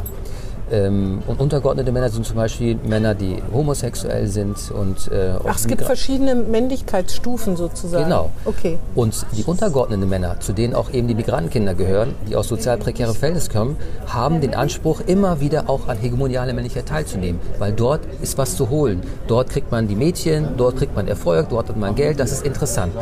Ähm, 0.75 1.23
und 1.27 1.41
untergeordnete 1.41 1.93
Männer 1.93 2.09
sind 2.09 2.27
zum 2.27 2.37
Beispiel 2.37 2.77
Männer, 2.85 3.15
die 3.15 3.41
homosexuell 3.53 4.27
sind 4.27 4.57
und 4.73 5.11
äh, 5.13 5.35
Ach, 5.47 5.57
es 5.57 5.67
gibt 5.67 5.83
verschiedene 5.83 6.35
Männlichkeitsstufen 6.35 7.57
sozusagen. 7.57 8.05
Genau. 8.05 8.31
Okay. 8.45 8.79
Und 8.95 9.25
die 9.37 9.45
untergeordneten 9.45 10.09
Männer, 10.09 10.41
zu 10.41 10.53
denen 10.53 10.75
auch 10.75 10.93
eben 10.93 11.07
die 11.07 11.15
Migrantenkinder 11.15 11.75
gehören, 11.75 12.15
die 12.29 12.35
aus 12.35 12.49
sozial 12.49 12.77
prekären 12.79 13.15
Verhältnissen 13.15 13.53
kommen, 13.53 13.77
haben 14.07 14.41
den 14.41 14.55
Anspruch, 14.55 15.01
immer 15.07 15.41
wieder 15.41 15.71
auch 15.71 15.87
an 15.87 15.97
hegemoniale 15.97 16.53
Männlichkeit 16.53 16.87
teilzunehmen. 16.87 17.41
Weil 17.59 17.73
dort 17.73 18.01
ist 18.21 18.37
was 18.37 18.57
zu 18.57 18.71
holen. 18.71 19.03
Dort 19.29 19.51
kriegt 19.51 19.71
man 19.71 19.87
die 19.87 19.95
Mädchen, 19.97 20.57
dort 20.57 20.77
kriegt 20.77 20.97
man 20.97 21.07
Erfolg, 21.07 21.51
dort 21.51 21.69
hat 21.69 21.77
man 21.77 21.95
Geld, 21.95 22.19
das 22.19 22.33
ist 22.33 22.45
interessant. 22.45 22.93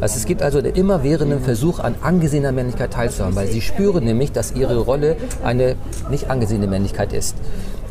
Also 0.00 0.16
es 0.16 0.26
gibt 0.26 0.42
also 0.42 0.58
einen 0.58 0.74
immerwährenden 0.74 1.40
Versuch, 1.40 1.78
an 1.78 1.94
angesehener 2.02 2.50
Männlichkeit 2.50 2.92
teilzuhaben, 2.92 3.36
weil 3.36 3.46
sie 3.46 3.60
spüren 3.60 4.04
nämlich, 4.04 4.32
dass 4.32 4.52
ihre 4.52 4.78
Rolle 4.78 5.16
eine 5.44 5.76
nicht 6.10 6.30
angesehene 6.30 6.66
Männlichkeit 6.66 7.03
ist. 7.12 7.36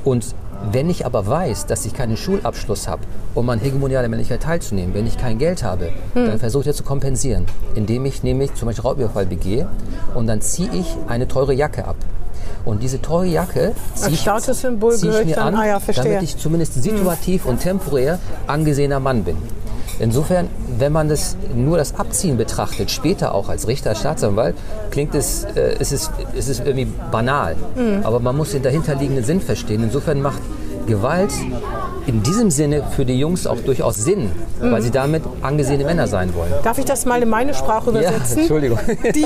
Und 0.04 0.36
wenn 0.71 0.89
ich 0.89 1.06
aber 1.06 1.28
weiß, 1.28 1.65
dass 1.65 1.86
ich 1.86 1.93
keinen 1.93 2.15
Schulabschluss 2.15 2.88
habe, 2.88 3.02
um 3.36 3.49
an 3.49 3.60
hegemonialer 3.60 4.08
Männlichkeit 4.08 4.43
teilzunehmen, 4.43 4.93
wenn 4.93 5.06
ich 5.06 5.17
kein 5.17 5.38
Geld 5.38 5.63
habe, 5.63 5.89
dann 6.13 6.39
versuche 6.39 6.62
ich 6.62 6.67
das 6.67 6.78
zu 6.78 6.84
kompensieren, 6.84 7.45
indem 7.76 8.06
ich 8.06 8.23
nämlich 8.23 8.54
zum 8.56 8.67
Beispiel 8.67 8.84
Raubüberfall 8.84 9.26
begehe 9.26 9.67
und 10.15 10.28
dann 10.28 10.39
ziehe 10.41 10.69
ich 10.73 10.95
eine 11.08 11.28
teure 11.28 11.54
Jacke 11.54 11.86
ab. 11.86 11.97
Und 12.65 12.82
diese 12.82 13.02
teure 13.02 13.26
Jacke 13.26 13.73
ziehe 13.95 14.08
ich, 14.13 14.23
zieh 15.02 15.08
ich 15.10 15.26
mir 15.26 15.36
dann- 15.36 15.47
an, 15.56 15.56
ah 15.56 15.67
ja, 15.67 15.80
damit 15.95 16.23
ich 16.23 16.38
zumindest 16.38 16.82
situativ 16.82 17.45
und 17.45 17.60
temporär 17.60 18.19
angesehener 18.47 19.02
Mann 19.02 19.23
bin. 19.26 19.36
Insofern, 19.99 20.49
wenn 20.77 20.91
man 20.91 21.10
das 21.10 21.38
nur 21.56 21.77
das 21.77 21.95
Abziehen 21.95 22.38
betrachtet, 22.38 22.91
später 22.91 23.34
auch 23.34 23.49
als 23.49 23.67
Richter, 23.67 23.91
als 23.91 23.99
Staatsanwalt, 23.99 24.56
klingt 24.91 25.15
es, 25.15 25.43
äh, 25.56 25.75
es, 25.79 25.91
ist, 25.91 26.12
es 26.38 26.47
ist 26.49 26.60
irgendwie 26.65 26.88
banal. 27.12 27.56
Aber 28.03 28.19
man 28.19 28.36
muss 28.36 28.51
den 28.51 28.63
dahinterliegenden 28.63 29.23
Sinn 29.23 29.41
verstehen. 29.41 29.84
Insofern 29.84 30.21
macht 30.21 30.41
Gewalt 30.88 31.32
in 32.06 32.22
diesem 32.22 32.52
Sinne 32.52 32.84
für 32.96 33.06
die 33.06 33.17
Jungs 33.17 33.48
auch 33.48 33.60
durchaus 33.60 33.96
Sinn, 33.96 34.32
weil 34.60 34.82
sie 34.82 34.91
damit 34.91 35.24
angesehene 35.41 35.86
Männer 35.86 36.08
sein 36.08 36.34
wollen. 36.36 36.52
Darf 36.63 36.78
ich 36.78 36.86
das 36.86 37.06
mal 37.06 37.22
in 37.22 37.30
meine 37.30 37.54
Sprache 37.54 37.91
Ja, 37.91 38.00
übersetzen? 38.02 38.39
Entschuldigung. 38.39 38.78
Die, 39.15 39.26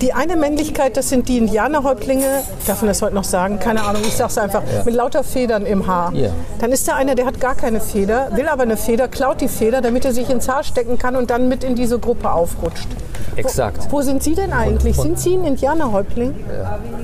die 0.00 0.12
eine 0.12 0.36
Männlichkeit, 0.36 0.96
das 0.96 1.08
sind 1.08 1.28
die 1.28 1.38
Indianerhäuptlinge, 1.38 2.42
darf 2.66 2.82
man 2.82 2.88
das 2.88 3.00
heute 3.00 3.14
noch 3.14 3.24
sagen? 3.24 3.58
Keine 3.58 3.82
Ahnung, 3.82 4.02
ich 4.04 4.14
sag's 4.14 4.36
einfach, 4.36 4.62
mit 4.84 4.94
lauter 4.94 5.24
Federn 5.24 5.64
im 5.64 5.86
Haar. 5.86 6.12
Ja. 6.12 6.30
Dann 6.58 6.70
ist 6.70 6.86
da 6.86 6.96
einer, 6.96 7.14
der 7.14 7.24
hat 7.26 7.40
gar 7.40 7.54
keine 7.54 7.80
Feder, 7.80 8.28
will 8.34 8.48
aber 8.48 8.64
eine 8.64 8.76
Feder, 8.76 9.08
klaut 9.08 9.40
die 9.40 9.48
Feder, 9.48 9.80
damit 9.80 10.04
er 10.04 10.12
sich 10.12 10.28
ins 10.28 10.48
Haar 10.48 10.64
stecken 10.64 10.98
kann 10.98 11.16
und 11.16 11.30
dann 11.30 11.48
mit 11.48 11.64
in 11.64 11.74
diese 11.74 11.98
Gruppe 11.98 12.30
aufrutscht. 12.30 12.88
Exakt. 13.36 13.90
Wo 13.90 14.02
sind 14.02 14.22
Sie 14.22 14.34
denn 14.34 14.52
eigentlich? 14.52 14.96
Sind 14.96 15.18
Sie 15.18 15.34
ein 15.34 15.44
Indianerhäuptling? 15.44 16.34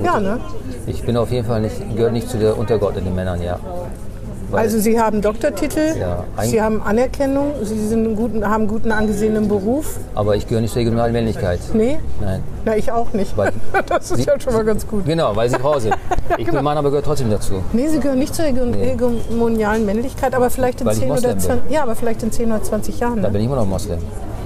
Ja, 0.03 0.19
ne? 0.19 0.39
Ich 0.85 1.03
bin 1.03 1.17
auf 1.17 1.31
jeden 1.31 1.47
Fall 1.47 1.61
nicht, 1.61 1.75
gehöre 1.95 2.11
nicht 2.11 2.29
zu 2.29 2.37
der 2.37 2.57
untergeordneten 2.57 3.13
Männern, 3.15 3.41
ja. 3.41 3.59
Also 4.51 4.79
Sie 4.79 4.99
haben 4.99 5.21
Doktortitel, 5.21 5.95
Ja, 5.99 6.23
Sie 6.43 6.61
haben 6.61 6.81
Anerkennung, 6.81 7.51
Sie 7.63 7.87
sind 7.87 8.05
einen 8.05 8.15
guten, 8.15 8.43
haben 8.45 8.53
einen 8.61 8.67
guten 8.67 8.91
angesehenen 8.91 9.47
Beruf. 9.47 9.97
aber 10.15 10.35
ich 10.35 10.47
gehöre 10.47 10.61
nicht 10.61 10.73
zur 10.73 10.81
regionalen 10.81 11.13
Männlichkeit. 11.13 11.59
Nee? 11.73 11.99
Nein. 12.21 12.41
Na, 12.65 12.75
ich 12.75 12.91
auch 12.91 13.13
nicht. 13.13 13.35
Weil- 13.37 13.51
das 13.87 14.11
ist 14.11 14.17
Sie- 14.17 14.23
ja 14.23 14.39
schon 14.39 14.53
mal 14.53 14.65
ganz 14.65 14.87
gut. 14.87 15.05
Genau, 15.05 15.35
weil 15.35 15.49
sie 15.49 15.57
Frau 15.59 15.77
sind. 15.79 15.95
Ich 16.37 16.45
bin 16.49 16.63
Mann, 16.63 16.77
aber 16.77 16.89
gehöre 16.89 17.03
trotzdem 17.03 17.29
dazu. 17.31 17.55
Nee, 17.73 17.87
sie 17.87 17.99
gehören 17.99 18.19
nicht 18.19 18.33
zur 18.35 18.45
hege- 18.45 18.71
hegemonialen 18.77 19.85
Männlichkeit, 19.85 20.33
aber 20.35 20.49
vielleicht 20.49 20.79
in 20.81 20.87
Weil 20.87 20.93
ich 20.93 20.99
10 20.99 21.07
oder 21.11 21.15
Moslem 21.21 21.31
bin. 21.37 21.41
20, 21.45 21.71
ja, 21.71 21.81
aber 21.83 21.95
vielleicht 21.95 22.23
in 22.23 22.31
10 22.31 22.51
oder 22.51 22.63
20 22.63 22.99
Jahren. 22.99 23.15
Da 23.17 23.21
Ne? 23.23 23.29
bin 23.29 23.41
ich 23.41 23.47
immer 23.47 23.55
noch 23.55 23.65
Moslem. 23.65 23.99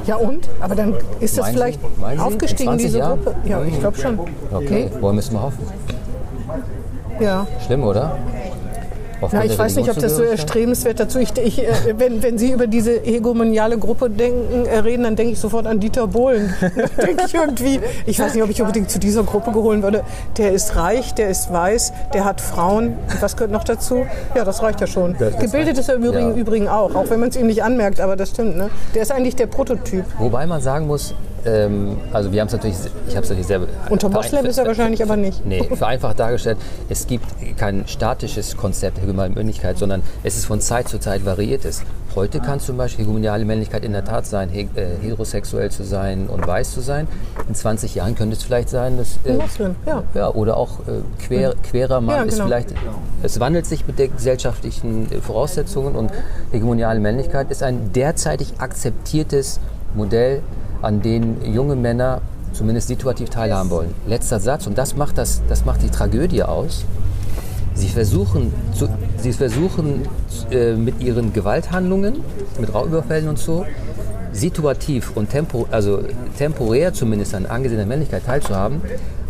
Ja 0.08 0.16
und? 0.16 0.50
Aber 0.60 0.76
dann 0.76 0.96
ist 1.20 1.38
das 1.38 1.46
Meinen 1.46 1.54
vielleicht 1.56 1.80
Sie? 1.82 2.20
Aufgestiegen, 2.20 2.70
20 2.70 2.86
diese 2.88 2.98
Jahren? 3.00 3.24
Gruppe. 3.24 3.36
Ja, 3.46 3.62
ich 3.64 3.80
glaube 3.80 3.98
schon. 3.98 4.20
Okay, 4.54 4.90
woher 5.00 5.14
müssen 5.14 5.34
wir 5.34 5.42
hoffen? 5.44 5.60
Ja. 7.20 7.46
Schlimm, 7.66 7.84
oder? 7.84 8.18
Na, 9.32 9.46
ich 9.46 9.58
weiß 9.58 9.76
nicht, 9.76 9.90
ob 9.90 9.98
das 9.98 10.16
so 10.16 10.24
erstrebenswert 10.24 11.00
dazu. 11.00 11.20
Ich, 11.20 11.38
ich, 11.38 11.64
äh, 11.64 11.72
wenn, 11.98 12.22
wenn 12.24 12.38
Sie 12.38 12.52
über 12.52 12.68
diese 12.68 13.00
hegemoniale 13.02 13.78
Gruppe 13.78 14.10
denken, 14.10 14.66
äh, 14.66 14.80
reden, 14.80 15.04
dann 15.04 15.16
denke 15.16 15.34
ich 15.34 15.40
sofort 15.40 15.68
an 15.68 15.80
Dieter 15.80 16.08
Bohlen. 16.08 16.54
Denke 17.02 17.24
ich 17.28 17.34
irgendwie, 17.34 17.80
ich 18.06 18.20
weiß 18.20 18.34
nicht, 18.34 18.44
ob 18.44 18.50
ich 18.50 18.62
unbedingt 18.62 18.90
zu 18.90 19.00
dieser 19.00 19.24
Gruppe 19.24 19.52
geholen 19.52 19.84
würde. 19.84 20.04
Der 20.38 20.52
ist 20.52 20.76
reich, 20.76 21.14
der 21.14 21.30
ist 21.30 21.52
weiß, 21.52 21.94
der 22.14 22.26
hat 22.26 22.42
Frauen. 22.42 22.98
Was 23.22 23.36
gehört 23.36 23.52
noch 23.52 23.64
dazu? 23.64 24.06
Ja, 24.36 24.44
das 24.44 24.62
reicht 24.62 24.82
ja 24.82 24.88
schon. 24.88 25.16
Das 25.18 25.38
Gebildet 25.38 25.78
ist 25.78 25.90
er 25.90 25.96
im 25.96 26.04
Übrigen, 26.04 26.30
Ja. 26.30 26.36
Übrigen 26.36 26.68
auch, 26.68 26.96
auch 26.96 27.10
wenn 27.10 27.20
man 27.20 27.30
es 27.30 27.36
ihm 27.36 27.48
nicht 27.48 27.64
anmerkt, 27.64 28.00
aber 28.00 28.16
das 28.16 28.30
stimmt. 28.30 28.58
Ne? 28.58 28.70
Der 28.94 29.02
ist 29.04 29.12
eigentlich 29.12 29.36
der 29.36 29.48
Prototyp. 29.48 30.06
Wobei 30.18 30.46
man 30.46 30.62
sagen 30.62 30.88
muss, 30.88 31.14
ähm, 31.46 31.98
also 32.12 32.32
wir 32.32 32.42
haben 32.42 32.48
es 32.48 32.54
natürlich, 32.54 32.78
ich 33.08 33.16
habe 33.16 33.24
es 33.24 33.30
natürlich 33.30 33.48
sehr... 33.48 33.62
Unter 33.90 34.10
Moslem 34.10 34.46
ist 34.46 34.58
er 34.58 34.66
wahrscheinlich 34.66 35.02
aber 35.04 35.16
nicht. 35.16 35.46
Nee, 35.46 35.64
vereinfacht 35.64 36.20
dargestellt, 36.20 36.58
es 36.90 37.08
gibt 37.08 37.26
kein 37.58 37.88
statisches 37.88 38.56
Konzept 38.56 38.98
der 38.98 39.04
hegemonialen 39.04 39.34
Männlichkeit, 39.34 39.78
sondern 39.78 40.04
es 40.24 40.38
ist 40.38 40.46
von 40.46 40.62
Zeit 40.62 40.88
zu 40.88 41.00
Zeit 41.00 41.26
variiert 41.26 41.66
ist. 41.66 41.84
Heute 42.16 42.40
kann 42.40 42.60
zum 42.60 42.78
Beispiel 42.78 43.06
hegemoniale 43.06 43.44
Männlichkeit 43.44 43.84
in 43.84 43.92
der 43.92 44.06
Tat 44.06 44.28
sein, 44.28 44.50
he 44.50 44.70
äh, 44.76 44.86
heterosexuell 45.02 45.72
zu 45.72 45.84
sein 45.84 46.28
und 46.28 46.46
weiß 46.46 46.72
zu 46.72 46.82
sein. 46.82 47.08
In 47.48 47.56
20 47.56 47.96
Jahren 47.96 48.14
könnte 48.14 48.36
es 48.36 48.44
vielleicht 48.44 48.70
sein, 48.70 48.98
dass... 48.98 49.18
Äh, 49.26 49.34
Moslem, 49.34 49.76
ja. 49.88 50.04
Ja, 50.14 50.30
oder 50.30 50.58
auch 50.58 50.80
äh, 50.82 51.02
quer, 51.26 51.56
querer 51.64 52.02
Mann 52.02 52.18
Ja, 52.18 52.24
ist 52.24 52.36
genau. 52.36 52.46
vielleicht, 52.46 52.74
es 53.24 53.40
wandelt 53.40 53.66
sich 53.66 53.88
mit 53.88 53.98
den 53.98 54.16
gesellschaftlichen 54.16 55.12
äh, 55.12 55.22
Voraussetzungen 55.22 55.96
und 55.96 56.12
hegemoniale 56.52 57.00
Männlichkeit 57.00 57.50
ist 57.50 57.64
ein 57.64 57.92
derzeitig 57.94 58.54
akzeptiertes 58.60 59.60
Modell, 59.96 60.42
an 60.82 61.02
dem 61.02 61.38
junge 61.46 61.76
Männer 61.76 62.22
zumindest 62.52 62.88
situativ 62.88 63.30
teilhaben 63.30 63.70
wollen. 63.70 63.94
Letzter 64.08 64.40
Satz, 64.40 64.68
und 64.68 64.78
das 64.78 64.96
macht, 64.96 65.18
das, 65.18 65.42
das 65.48 65.66
macht 65.66 65.82
die 65.82 65.90
Tragödie 65.90 66.44
aus. 66.44 66.86
Sie 67.74 67.88
versuchen, 67.90 68.54
zu, 68.74 68.88
sie 69.18 69.34
versuchen 69.34 70.04
äh, 70.52 70.74
mit 70.74 71.02
ihren 71.02 71.34
Gewalthandlungen, 71.34 72.18
mit 72.60 72.74
Raubüberfällen 72.74 73.28
und 73.28 73.40
so, 73.40 73.66
situativ 74.32 75.12
und 75.16 75.30
tempo, 75.30 75.68
also 75.72 76.04
temporär 76.38 76.94
zumindest 76.94 77.34
an 77.36 77.46
angesehener 77.46 77.86
Männlichkeit 77.86 78.26
teilzuhaben, 78.26 78.82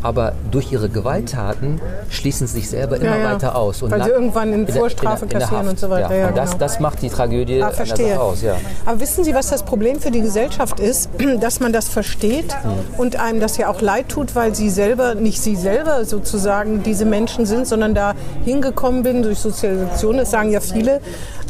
aber 0.04 0.34
durch 0.52 0.72
ihre 0.72 0.90
Gewalttaten 0.90 1.82
schließen 2.10 2.46
sie 2.48 2.56
sich 2.60 2.70
selber 2.70 2.98
immer 2.98 3.06
Ja, 3.06 3.18
ja. 3.18 3.34
weiter 3.34 3.56
aus. 3.56 3.82
Und 3.82 3.92
Weil 3.92 4.04
sie 4.04 4.10
irgendwann 4.10 4.54
in 4.54 4.66
der- 4.66 4.76
Vorstrafe 4.76 5.26
der 5.26 5.40
kassieren 5.40 5.62
Haft. 5.64 5.70
und 5.72 5.80
so 5.80 5.90
weiter. 5.90 6.16
Ja, 6.16 6.28
und 6.28 6.38
das, 6.38 6.52
genau. 6.52 6.60
das 6.60 6.80
macht 6.80 7.02
die 7.02 7.10
Tragödie 7.10 7.64
Ah, 7.64 7.72
verstehe. 7.72 8.20
Aus. 8.20 8.42
Ja. 8.42 8.56
Aber 8.86 9.00
wissen 9.00 9.24
Sie, 9.24 9.34
was 9.34 9.50
das 9.50 9.64
Problem 9.64 10.00
für 10.00 10.12
die 10.12 10.22
Gesellschaft 10.22 10.80
ist? 10.80 11.10
Dass 11.40 11.60
man 11.60 11.74
das 11.74 11.88
versteht 11.90 12.56
und 12.98 13.20
einem 13.20 13.40
das 13.40 13.58
ja 13.58 13.70
auch 13.70 13.82
leid 13.82 14.10
tut, 14.10 14.36
weil 14.36 14.54
Sie 14.54 14.70
selber, 14.70 15.16
nicht 15.16 15.42
Sie 15.42 15.56
selber 15.56 16.06
sozusagen 16.06 16.84
diese 16.84 17.06
Menschen 17.06 17.46
sind, 17.46 17.68
sondern 17.68 17.96
da 17.96 18.14
hingekommen 18.46 19.04
bin 19.04 19.24
durch 19.24 19.40
Sozialisation, 19.40 20.18
das 20.18 20.32
sagen 20.32 20.52
ja 20.52 20.60
viele. 20.60 21.00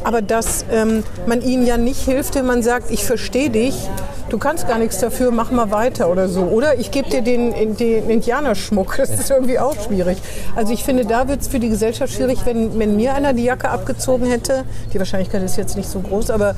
Aber 0.04 0.22
dass 0.22 0.66
ähm, 0.72 1.04
man 1.28 1.42
ihnen 1.42 1.66
ja 1.66 1.78
nicht 1.78 2.02
hilft, 2.04 2.36
wenn 2.36 2.46
man 2.46 2.62
sagt, 2.62 2.92
ich 2.92 3.06
verstehe 3.06 3.50
dich, 3.50 3.74
du 4.30 4.38
kannst 4.38 4.68
gar 4.68 4.78
nichts 4.78 4.98
dafür, 5.00 5.32
mach 5.32 5.50
mal 5.50 5.72
weiter 5.72 6.10
oder 6.10 6.28
so. 6.28 6.42
Oder 6.42 6.78
ich 6.78 6.92
gebe 6.92 7.10
dir 7.10 7.22
den, 7.22 7.78
den 7.78 8.20
Indianerschmuck, 8.44 8.96
das 8.98 9.10
ist 9.10 9.30
irgendwie 9.30 9.60
auch 9.60 9.76
schwierig. 9.82 10.18
Also 10.56 10.74
ich 10.74 10.84
finde, 10.84 11.06
da 11.06 11.28
wird 11.28 11.42
es 11.42 11.48
für 11.48 11.60
die 11.60 11.70
Gesellschaft 11.70 12.14
schwierig, 12.14 12.40
wenn, 12.46 12.78
wenn 12.78 12.96
mir 12.96 13.14
einer 13.14 13.34
die 13.34 13.44
Jacke 13.44 13.70
abgezogen 13.70 14.28
hätte. 14.28 14.66
Die 14.94 15.00
Wahrscheinlichkeit 15.00 15.42
ist 15.44 15.58
jetzt 15.58 15.78
nicht 15.78 15.90
so 15.90 16.00
groß, 16.00 16.30
aber 16.30 16.56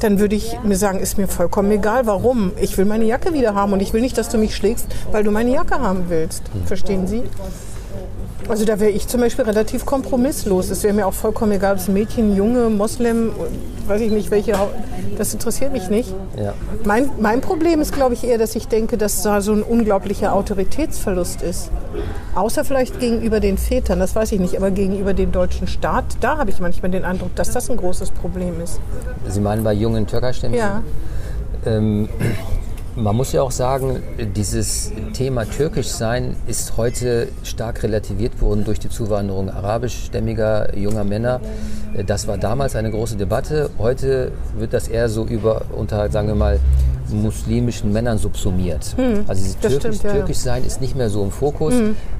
dann 0.00 0.18
würde 0.18 0.36
ich 0.36 0.58
mir 0.62 0.76
sagen, 0.76 1.00
ist 1.00 1.18
mir 1.18 1.28
vollkommen 1.28 1.70
egal, 1.70 2.06
warum. 2.06 2.52
Ich 2.60 2.76
will 2.78 2.84
meine 2.84 3.04
Jacke 3.04 3.34
wieder 3.34 3.54
haben 3.54 3.72
und 3.72 3.80
ich 3.80 3.92
will 3.92 4.00
nicht, 4.00 4.18
dass 4.18 4.28
du 4.28 4.38
mich 4.38 4.54
schlägst, 4.54 4.86
weil 5.12 5.24
du 5.24 5.30
meine 5.30 5.50
Jacke 5.50 5.80
haben 5.80 6.04
willst. 6.08 6.42
Verstehen 6.66 7.06
Sie? 7.06 7.22
Also 8.46 8.64
da 8.64 8.78
wäre 8.80 8.90
ich 8.90 9.08
zum 9.08 9.20
Beispiel 9.20 9.44
relativ 9.44 9.84
kompromisslos. 9.84 10.70
Es 10.70 10.82
wäre 10.82 10.94
mir 10.94 11.06
auch 11.06 11.12
vollkommen 11.12 11.52
egal, 11.52 11.72
ob 11.74 11.78
es 11.80 11.88
Mädchen, 11.88 12.34
Junge, 12.36 12.70
Moslem, 12.70 13.32
weiß 13.86 14.00
ich 14.00 14.10
nicht, 14.10 14.30
welche. 14.30 14.54
Das 15.16 15.32
interessiert 15.34 15.72
mich 15.72 15.90
nicht. 15.90 16.14
Ja. 16.36 16.54
Mein, 16.84 17.10
mein 17.18 17.40
Problem 17.40 17.80
ist, 17.80 17.92
glaube 17.92 18.14
ich, 18.14 18.22
eher, 18.22 18.38
dass 18.38 18.54
ich 18.54 18.68
denke, 18.68 18.96
dass 18.96 19.22
da 19.22 19.40
so 19.40 19.52
ein 19.52 19.62
unglaublicher 19.62 20.32
Autoritätsverlust 20.32 21.42
ist. 21.42 21.70
Außer 22.36 22.64
vielleicht 22.64 23.00
gegenüber 23.00 23.40
den 23.40 23.58
Vätern, 23.58 23.98
das 23.98 24.14
weiß 24.14 24.30
ich 24.32 24.40
nicht, 24.40 24.56
aber 24.56 24.70
gegenüber 24.70 25.14
dem 25.14 25.32
deutschen 25.32 25.66
Staat, 25.66 26.04
da 26.20 26.38
habe 26.38 26.50
ich 26.50 26.60
manchmal 26.60 26.92
den 26.92 27.04
Eindruck, 27.04 27.34
dass 27.34 27.50
das 27.50 27.68
ein 27.68 27.76
großes 27.76 28.12
Problem 28.12 28.60
ist. 28.60 28.78
Sie 29.26 29.40
meinen 29.40 29.64
bei 29.64 29.72
jungen 29.72 30.06
Türkerstämmigen? 30.06 30.64
Ja. 30.64 30.82
Ähm, 31.66 32.08
man 32.98 33.16
muss 33.16 33.32
ja 33.32 33.42
auch 33.42 33.50
sagen, 33.50 34.02
dieses 34.34 34.92
Thema 35.12 35.44
türkisch 35.44 35.88
sein 35.88 36.34
ist 36.46 36.76
heute 36.76 37.28
stark 37.44 37.82
relativiert 37.82 38.40
worden 38.40 38.64
durch 38.64 38.80
die 38.80 38.88
Zuwanderung 38.88 39.50
arabischstämmiger 39.50 40.76
junger 40.76 41.04
Männer. 41.04 41.40
Das 42.06 42.26
war 42.26 42.38
damals 42.38 42.76
eine 42.76 42.90
große 42.90 43.16
Debatte. 43.16 43.70
Heute 43.78 44.32
wird 44.56 44.72
das 44.72 44.88
eher 44.88 45.08
so 45.08 45.24
über 45.24 45.62
unter, 45.76 46.10
sagen 46.10 46.28
wir 46.28 46.34
mal, 46.34 46.58
muslimischen 47.10 47.92
Männern 47.92 48.18
subsumiert. 48.18 48.94
also 49.26 49.42
dieses 49.42 49.54
Hm, 49.54 49.60
türkisch, 49.62 49.78
stimmt, 49.78 50.02
ja, 50.02 50.12
türkisch 50.12 50.36
sein 50.38 50.64
ist 50.64 50.80
nicht 50.80 50.94
mehr 50.94 51.08
so 51.08 51.22
im 51.22 51.30
Fokus, 51.30 51.72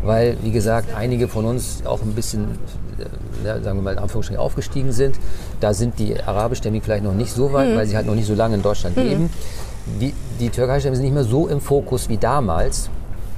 weil, 0.02 0.36
wie 0.42 0.50
gesagt, 0.50 0.88
einige 0.96 1.28
von 1.28 1.44
uns 1.44 1.82
auch 1.84 2.00
ein 2.00 2.12
bisschen, 2.12 2.44
äh, 2.98 3.46
ja, 3.46 3.60
sagen 3.60 3.78
wir 3.78 3.82
mal 3.82 3.92
in 3.92 3.98
Anführungsstrichen, 3.98 4.40
aufgestiegen 4.40 4.92
sind. 4.92 5.16
Da 5.60 5.74
sind 5.74 5.98
die 5.98 6.18
arabischstämmigen 6.18 6.82
vielleicht 6.82 7.04
noch 7.04 7.12
nicht 7.12 7.32
so 7.32 7.52
weit, 7.52 7.76
weil 7.76 7.86
sie 7.86 7.96
halt 7.96 8.06
noch 8.06 8.14
nicht 8.14 8.26
so 8.26 8.34
lange 8.34 8.54
in 8.54 8.62
Deutschland 8.62 8.96
leben. 8.96 9.28
Die, 10.00 10.14
die 10.38 10.50
Türkeistämmigen 10.50 10.96
sind 10.96 11.04
nicht 11.04 11.14
mehr 11.14 11.24
so 11.24 11.48
im 11.48 11.60
Fokus 11.60 12.08
wie 12.08 12.18
damals. 12.18 12.90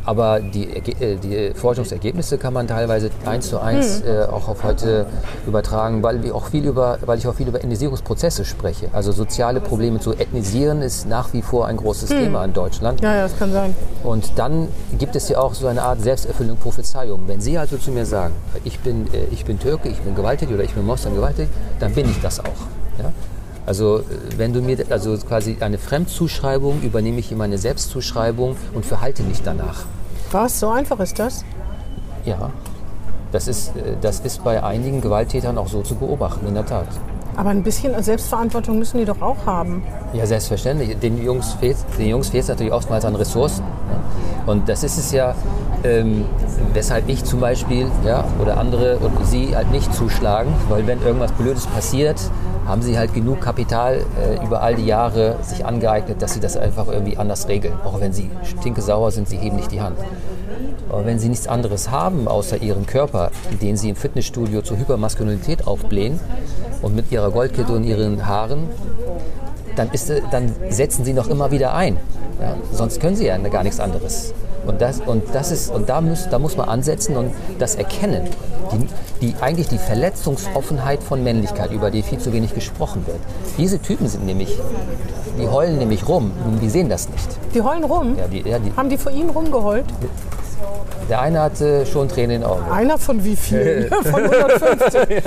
Aber 0.05 0.41
die, 0.41 0.69
äh, 0.69 1.17
die 1.17 1.53
Forschungsergebnisse 1.55 2.39
kann 2.39 2.55
man 2.55 2.67
teilweise 2.67 3.11
eins 3.27 3.49
zu 3.49 3.61
eins 3.61 4.01
äh, 4.01 4.27
auch 4.31 4.49
auf 4.49 4.65
heute 4.65 5.07
übertragen, 5.47 6.03
weil, 6.03 6.23
wir 6.23 6.35
auch 6.35 6.47
viel 6.47 6.67
über, 6.67 6.99
weil 7.05 7.19
ich 7.19 7.29
auch 7.29 7.35
viel 7.35 7.49
über 7.49 7.59
Ethnisierungsprozesse 7.59 8.45
spreche. 8.45 8.89
Also 8.93 9.13
soziale 9.13 9.61
Probleme 9.61 10.01
zu 10.01 10.13
ethnisieren 10.15 10.81
ist 10.83 11.07
nach 11.07 11.33
wie 11.33 11.43
vor 11.43 11.67
ein 11.67 11.77
großes 11.77 12.09
Thema 12.09 12.45
in 12.45 12.53
Deutschland. 12.53 13.01
Ja, 13.03 13.15
ja, 13.15 13.23
das 13.23 13.39
kann 13.39 13.53
sein. 13.53 13.75
Und 14.03 14.33
dann 14.37 14.69
gibt 14.99 15.17
es 15.17 15.29
ja 15.29 15.39
auch 15.39 15.53
so 15.55 15.67
eine 15.67 15.83
Art 15.83 16.01
selbsterfüllende 16.01 16.61
Prophezeiung. 16.61 17.23
Wenn 17.27 17.41
Sie 17.41 17.59
also 17.59 17.77
zu 17.77 17.91
mir 17.91 18.07
sagen, 18.07 18.33
ich 18.65 18.81
bin, 18.81 19.07
äh, 19.13 19.27
ich 19.31 19.45
bin 19.45 19.59
Türke, 19.59 19.91
ich 19.91 20.01
bin 20.01 20.15
gewalttätig 20.15 20.55
oder 20.55 20.65
ich 20.65 20.73
bin 20.73 20.87
Moslem 20.87 21.15
gewalttätig, 21.15 21.51
dann 21.79 21.93
bin 21.93 22.11
ich 22.11 22.21
das 22.23 22.41
auch. 22.41 22.47
Ja? 22.99 23.13
Also 23.67 23.99
äh, 23.99 24.03
wenn 24.37 24.53
du 24.53 24.61
mir 24.61 24.79
also 24.91 25.17
quasi 25.17 25.57
eine 25.61 25.79
Fremdzuschreibung 25.79 26.83
übernehme 26.83 27.21
ich 27.21 27.31
in 27.33 27.39
meine 27.39 27.59
Selbstzuschreibung 27.59 28.57
und 28.75 28.85
verhalte 28.85 29.23
mich 29.23 29.43
danach. 29.43 29.85
Was? 30.33 30.61
So 30.61 30.69
einfach 30.69 31.01
ist 31.01 31.19
das? 31.19 31.45
Ja, 32.25 32.51
das 33.33 33.49
ist, 33.49 33.77
äh, 33.77 33.97
das 34.01 34.21
ist 34.21 34.43
bei 34.45 34.63
einigen 34.63 35.01
Gewalttätern 35.01 35.59
auch 35.59 35.69
so 35.69 35.83
zu 35.83 35.95
beobachten, 35.95 36.47
in 36.47 36.55
der 36.55 36.67
Tat. 36.67 36.87
Aber 37.37 37.51
ein 37.51 37.63
bisschen 37.63 38.01
Selbstverantwortung 38.03 38.79
müssen 38.79 38.99
die 38.99 39.05
doch 39.05 39.23
auch 39.23 39.47
haben. 39.47 39.83
Ja, 40.13 40.27
selbstverständlich. 40.27 40.99
Den 40.99 41.23
Jungs 41.23 41.53
fehlt 41.55 41.77
den 41.97 42.09
Jungs 42.09 42.29
fehlt 42.29 42.43
es 42.43 42.49
natürlich 42.49 42.73
oftmals 42.73 43.05
an 43.05 43.15
Ressourcen. 43.15 43.65
Ja. 43.91 44.53
Und 44.53 44.69
das 44.69 44.83
ist 44.83 44.99
es 44.99 45.13
ja, 45.13 45.35
ähm, 45.85 46.25
weshalb 46.75 47.09
ich 47.09 47.25
zum 47.25 47.41
Beispiel 47.41 47.87
ja, 48.05 48.25
oder 48.41 48.59
andere 48.59 48.99
und 48.99 49.13
sie 49.27 49.55
halt 49.55 49.71
nicht 49.71 49.95
zuschlagen, 49.95 50.53
weil 50.69 50.87
wenn 50.87 51.01
irgendwas 51.03 51.33
Blödes 51.33 51.67
passiert, 51.67 52.21
haben 52.71 52.83
sie 52.83 52.97
halt 52.97 53.13
genug 53.15 53.41
Kapital 53.41 54.05
äh, 54.19 54.45
über 54.45 54.63
all 54.63 54.77
die 54.77 54.87
Jahre 54.87 55.37
sich 55.43 55.67
angeeignet, 55.67 56.23
dass 56.23 56.35
sie 56.35 56.41
das 56.41 56.57
einfach 56.57 56.89
irgendwie 56.89 57.17
anders 57.17 57.49
regeln. 57.49 57.75
Auch 57.85 58.01
wenn 58.01 58.13
sie 58.13 58.31
stinkesauer 58.45 59.11
sind, 59.11 59.29
sie 59.29 59.37
heben 59.37 59.57
nicht 59.57 59.73
die 59.73 59.81
Hand. 59.81 59.99
Aber 60.89 61.05
wenn 61.05 61.19
sie 61.19 61.29
nichts 61.29 61.49
anderes 61.49 61.91
haben 61.91 62.29
außer 62.29 62.63
ihren 62.63 62.87
Körper, 62.87 63.31
den 63.61 63.77
sie 63.77 63.91
im 63.91 63.97
Fitnessstudio 63.97 64.63
zur 64.63 64.79
Hypermaskulinität 64.79 65.67
aufblähen 65.67 66.21
und 66.83 66.95
mit 66.95 67.11
ihrer 67.13 67.31
Goldkette 67.31 67.73
und 67.73 67.85
ihren 67.85 68.27
Haaren, 68.27 68.69
dann, 69.77 69.91
ist, 69.91 70.11
äh, 70.11 70.23
dann 70.31 70.55
setzen 70.69 71.05
sie 71.05 71.13
noch 71.13 71.29
immer 71.29 71.51
wieder 71.51 71.75
ein. 71.75 71.97
Ja, 72.41 72.57
sonst 72.73 73.01
können 73.01 73.17
sie 73.17 73.27
ja 73.27 73.37
gar 73.39 73.63
nichts 73.63 73.81
anderes. 73.81 74.35
Und, 74.67 74.81
das, 74.81 75.01
und, 75.01 75.25
das 75.33 75.51
ist, 75.51 75.71
und 75.71 75.89
da, 75.89 76.01
muss, 76.01 76.29
da 76.29 76.39
muss 76.39 76.57
man 76.57 76.69
ansetzen 76.69 77.17
und 77.17 77.33
das 77.59 77.77
erkennen. 77.77 78.29
Die, 78.73 78.87
die, 79.27 79.35
eigentlich 79.41 79.69
die 79.69 79.79
Verletzungsoffenheit 79.79 81.03
von 81.03 81.25
Männlichkeit, 81.25 81.73
über 81.73 81.91
die 81.91 82.03
viel 82.03 82.19
zu 82.19 82.33
wenig 82.33 82.55
gesprochen 82.55 83.07
wird. 83.07 83.19
Diese 83.59 83.81
Typen 83.81 84.07
sind 84.07 84.27
nämlich, 84.27 84.57
die 85.39 85.49
heulen 85.49 85.79
nämlich 85.79 86.07
rum 86.07 86.31
die 86.61 86.69
sehen 86.69 86.89
das 86.89 87.09
nicht. 87.09 87.29
Die 87.55 87.63
heulen 87.63 87.85
rum. 87.85 88.17
Ja, 88.17 88.29
die, 88.29 88.49
ja, 88.49 88.59
die, 88.59 88.73
Haben 88.77 88.91
die 88.91 88.99
vor 88.99 89.13
Ihnen 89.13 89.31
rumgeheult? 89.31 89.87
Der 91.09 91.21
eine 91.21 91.41
hatte 91.41 91.87
schon 91.87 92.09
Tränen 92.09 92.31
in 92.37 92.41
den 92.43 92.49
Augen. 92.51 92.71
Einer 92.71 92.97
von 92.99 93.25
wie 93.25 93.35
vielen? 93.35 93.89
von 94.05 94.23
150. 94.25 95.23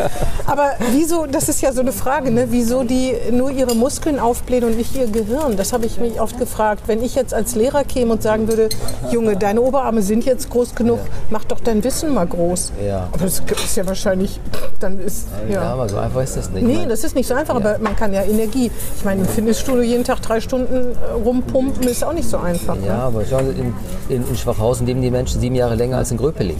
Aber 0.47 0.71
wieso, 0.93 1.25
das 1.25 1.49
ist 1.49 1.61
ja 1.61 1.73
so 1.73 1.81
eine 1.81 1.91
Frage, 1.91 2.31
ne? 2.31 2.47
wieso 2.51 2.83
die 2.83 3.13
nur 3.31 3.51
ihre 3.51 3.75
Muskeln 3.75 4.17
aufblähen 4.19 4.63
und 4.63 4.77
nicht 4.77 4.95
ihr 4.95 5.07
Gehirn? 5.07 5.57
Das 5.57 5.73
habe 5.73 5.85
ich 5.85 5.99
mich 5.99 6.21
oft 6.21 6.37
gefragt. 6.39 6.83
Wenn 6.87 7.03
ich 7.03 7.15
jetzt 7.15 7.33
als 7.33 7.55
Lehrer 7.55 7.83
käme 7.83 8.13
und 8.13 8.23
sagen 8.23 8.47
würde, 8.47 8.69
Junge, 9.11 9.35
deine 9.35 9.61
Oberarme 9.61 10.01
sind 10.01 10.23
jetzt 10.25 10.49
groß 10.49 10.73
genug, 10.75 10.99
mach 11.29 11.43
doch 11.43 11.59
dein 11.59 11.83
Wissen 11.83 12.13
mal 12.13 12.27
groß. 12.27 12.71
Ja. 12.87 13.09
Aber 13.11 13.25
das 13.25 13.39
ist 13.65 13.75
ja 13.75 13.85
wahrscheinlich, 13.85 14.39
dann 14.79 14.99
ist, 14.99 15.27
Ja, 15.49 15.55
ja. 15.55 15.61
aber 15.73 15.89
so 15.89 15.97
einfach 15.97 16.21
ist 16.23 16.37
das 16.37 16.49
nicht. 16.51 16.65
Nee, 16.65 16.77
Man- 16.77 16.89
das 16.89 17.03
ist 17.03 17.15
nicht 17.15 17.27
so 17.27 17.33
einfach, 17.33 17.55
aber 17.55 17.77
man 17.79 17.95
kann 17.97 18.13
ja 18.13 18.23
Energie. 18.23 18.71
Ich 18.97 19.03
meine, 19.03 19.21
im 19.21 19.27
Fitnessstudio 19.27 19.81
jeden 19.83 20.03
Tag 20.05 20.21
drei 20.21 20.39
Stunden 20.39 20.91
äh, 20.93 21.11
rumpumpen 21.25 21.83
ist 21.89 22.05
auch 22.05 22.13
nicht 22.13 22.29
so 22.29 22.37
einfach. 22.37 22.77
Ja, 22.85 22.93
Ne? 22.97 23.03
aber 23.03 23.25
schauen 23.25 23.47
Sie, 23.53 23.59
in, 23.61 23.73
in, 24.21 24.27
in 24.29 24.35
Schwachhausen 24.37 24.85
leben 24.85 25.01
die 25.01 25.11
Menschen 25.11 25.22
sieben 25.27 25.55
Jahre 25.55 25.75
länger 25.75 25.97
als 25.97 26.11
in 26.11 26.17
Gröpeling. 26.17 26.59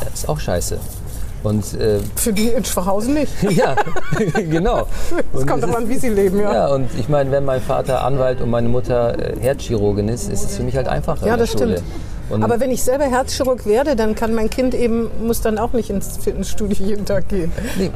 Das 0.00 0.14
ist 0.14 0.28
auch 0.28 0.38
scheiße. 0.40 0.78
Und 1.44 1.74
äh, 1.74 1.98
Für 2.16 2.32
die 2.32 2.48
in 2.48 2.64
Schwachhausen 2.64 3.14
nicht. 3.14 3.30
ja, 3.50 3.76
genau. 4.34 4.86
Es 5.34 5.46
kommt 5.46 5.62
doch 5.62 5.74
an, 5.74 5.88
wie 5.88 5.96
sie 5.96 6.08
leben, 6.08 6.40
ja. 6.40 6.52
Ja, 6.52 6.68
und 6.68 6.88
ich 6.98 7.08
meine, 7.08 7.30
wenn 7.30 7.44
mein 7.44 7.60
Vater 7.60 8.02
Anwalt 8.02 8.40
und 8.40 8.48
meine 8.48 8.68
Mutter 8.68 9.18
äh, 9.18 9.38
Herzchirurgin 9.38 10.08
ist, 10.08 10.30
ist 10.30 10.42
es 10.42 10.56
für 10.56 10.62
mich 10.62 10.74
halt 10.74 10.88
einfacher. 10.88 11.26
Ja, 11.26 11.36
das 11.36 11.52
stimmt. 11.52 11.82
Und 12.30 12.42
Aber 12.42 12.58
wenn 12.60 12.70
ich 12.70 12.82
selber 12.82 13.04
Herzchirurg 13.04 13.66
werde, 13.66 13.94
dann 13.94 14.14
kann 14.14 14.34
mein 14.34 14.48
Kind 14.48 14.72
eben, 14.72 15.10
muss 15.26 15.42
dann 15.42 15.58
auch 15.58 15.74
nicht 15.74 15.90
ins 15.90 16.16
Fitnessstudio 16.16 16.86
jeden 16.86 17.04
Tag 17.04 17.28
gehen. 17.28 17.52
nee, 17.76 17.90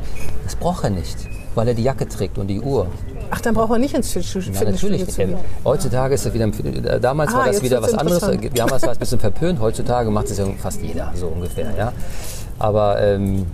das 0.45 0.55
braucht 0.55 0.85
er 0.85 0.91
nicht, 0.91 1.17
weil 1.55 1.69
er 1.69 1.75
die 1.75 1.83
Jacke 1.83 2.07
trägt 2.07 2.37
und 2.37 2.49
die 2.49 2.61
Uhr. 2.61 2.89
Ach, 3.31 3.41
dann 3.41 3.55
braucht 3.55 3.71
er 3.73 3.79
nicht 3.79 3.95
ins 3.95 4.09
Fitnessstudio 4.13 4.53
Ja, 4.53 4.71
natürlich. 4.71 5.09
zu 5.09 5.23
Ähm, 5.23 5.29
gehen. 5.31 5.39
heutzutage 5.65 6.15
ist 6.15 6.27
das 6.27 6.33
wieder, 6.35 6.47
äh, 6.47 7.01
damals 7.01 7.33
Ah, 7.35 7.39
war 7.39 7.47
das 7.47 7.63
wieder 7.63 7.83
was 7.83 7.95
anderes. 7.95 8.21
Damals 8.55 8.83
war 8.83 8.93
es 8.93 8.97
ein 8.97 9.01
bisschen 9.01 9.19
verpönt. 9.21 9.61
Heutzutage 9.61 10.11
macht 10.11 10.31
es 10.31 10.39
ja 10.39 10.47
fast 10.59 10.81
jeder, 10.83 11.13
so 11.15 11.27
ungefähr. 11.29 11.73
Ja. 11.77 11.93
Aber 12.59 13.01
ähm, 13.01 13.47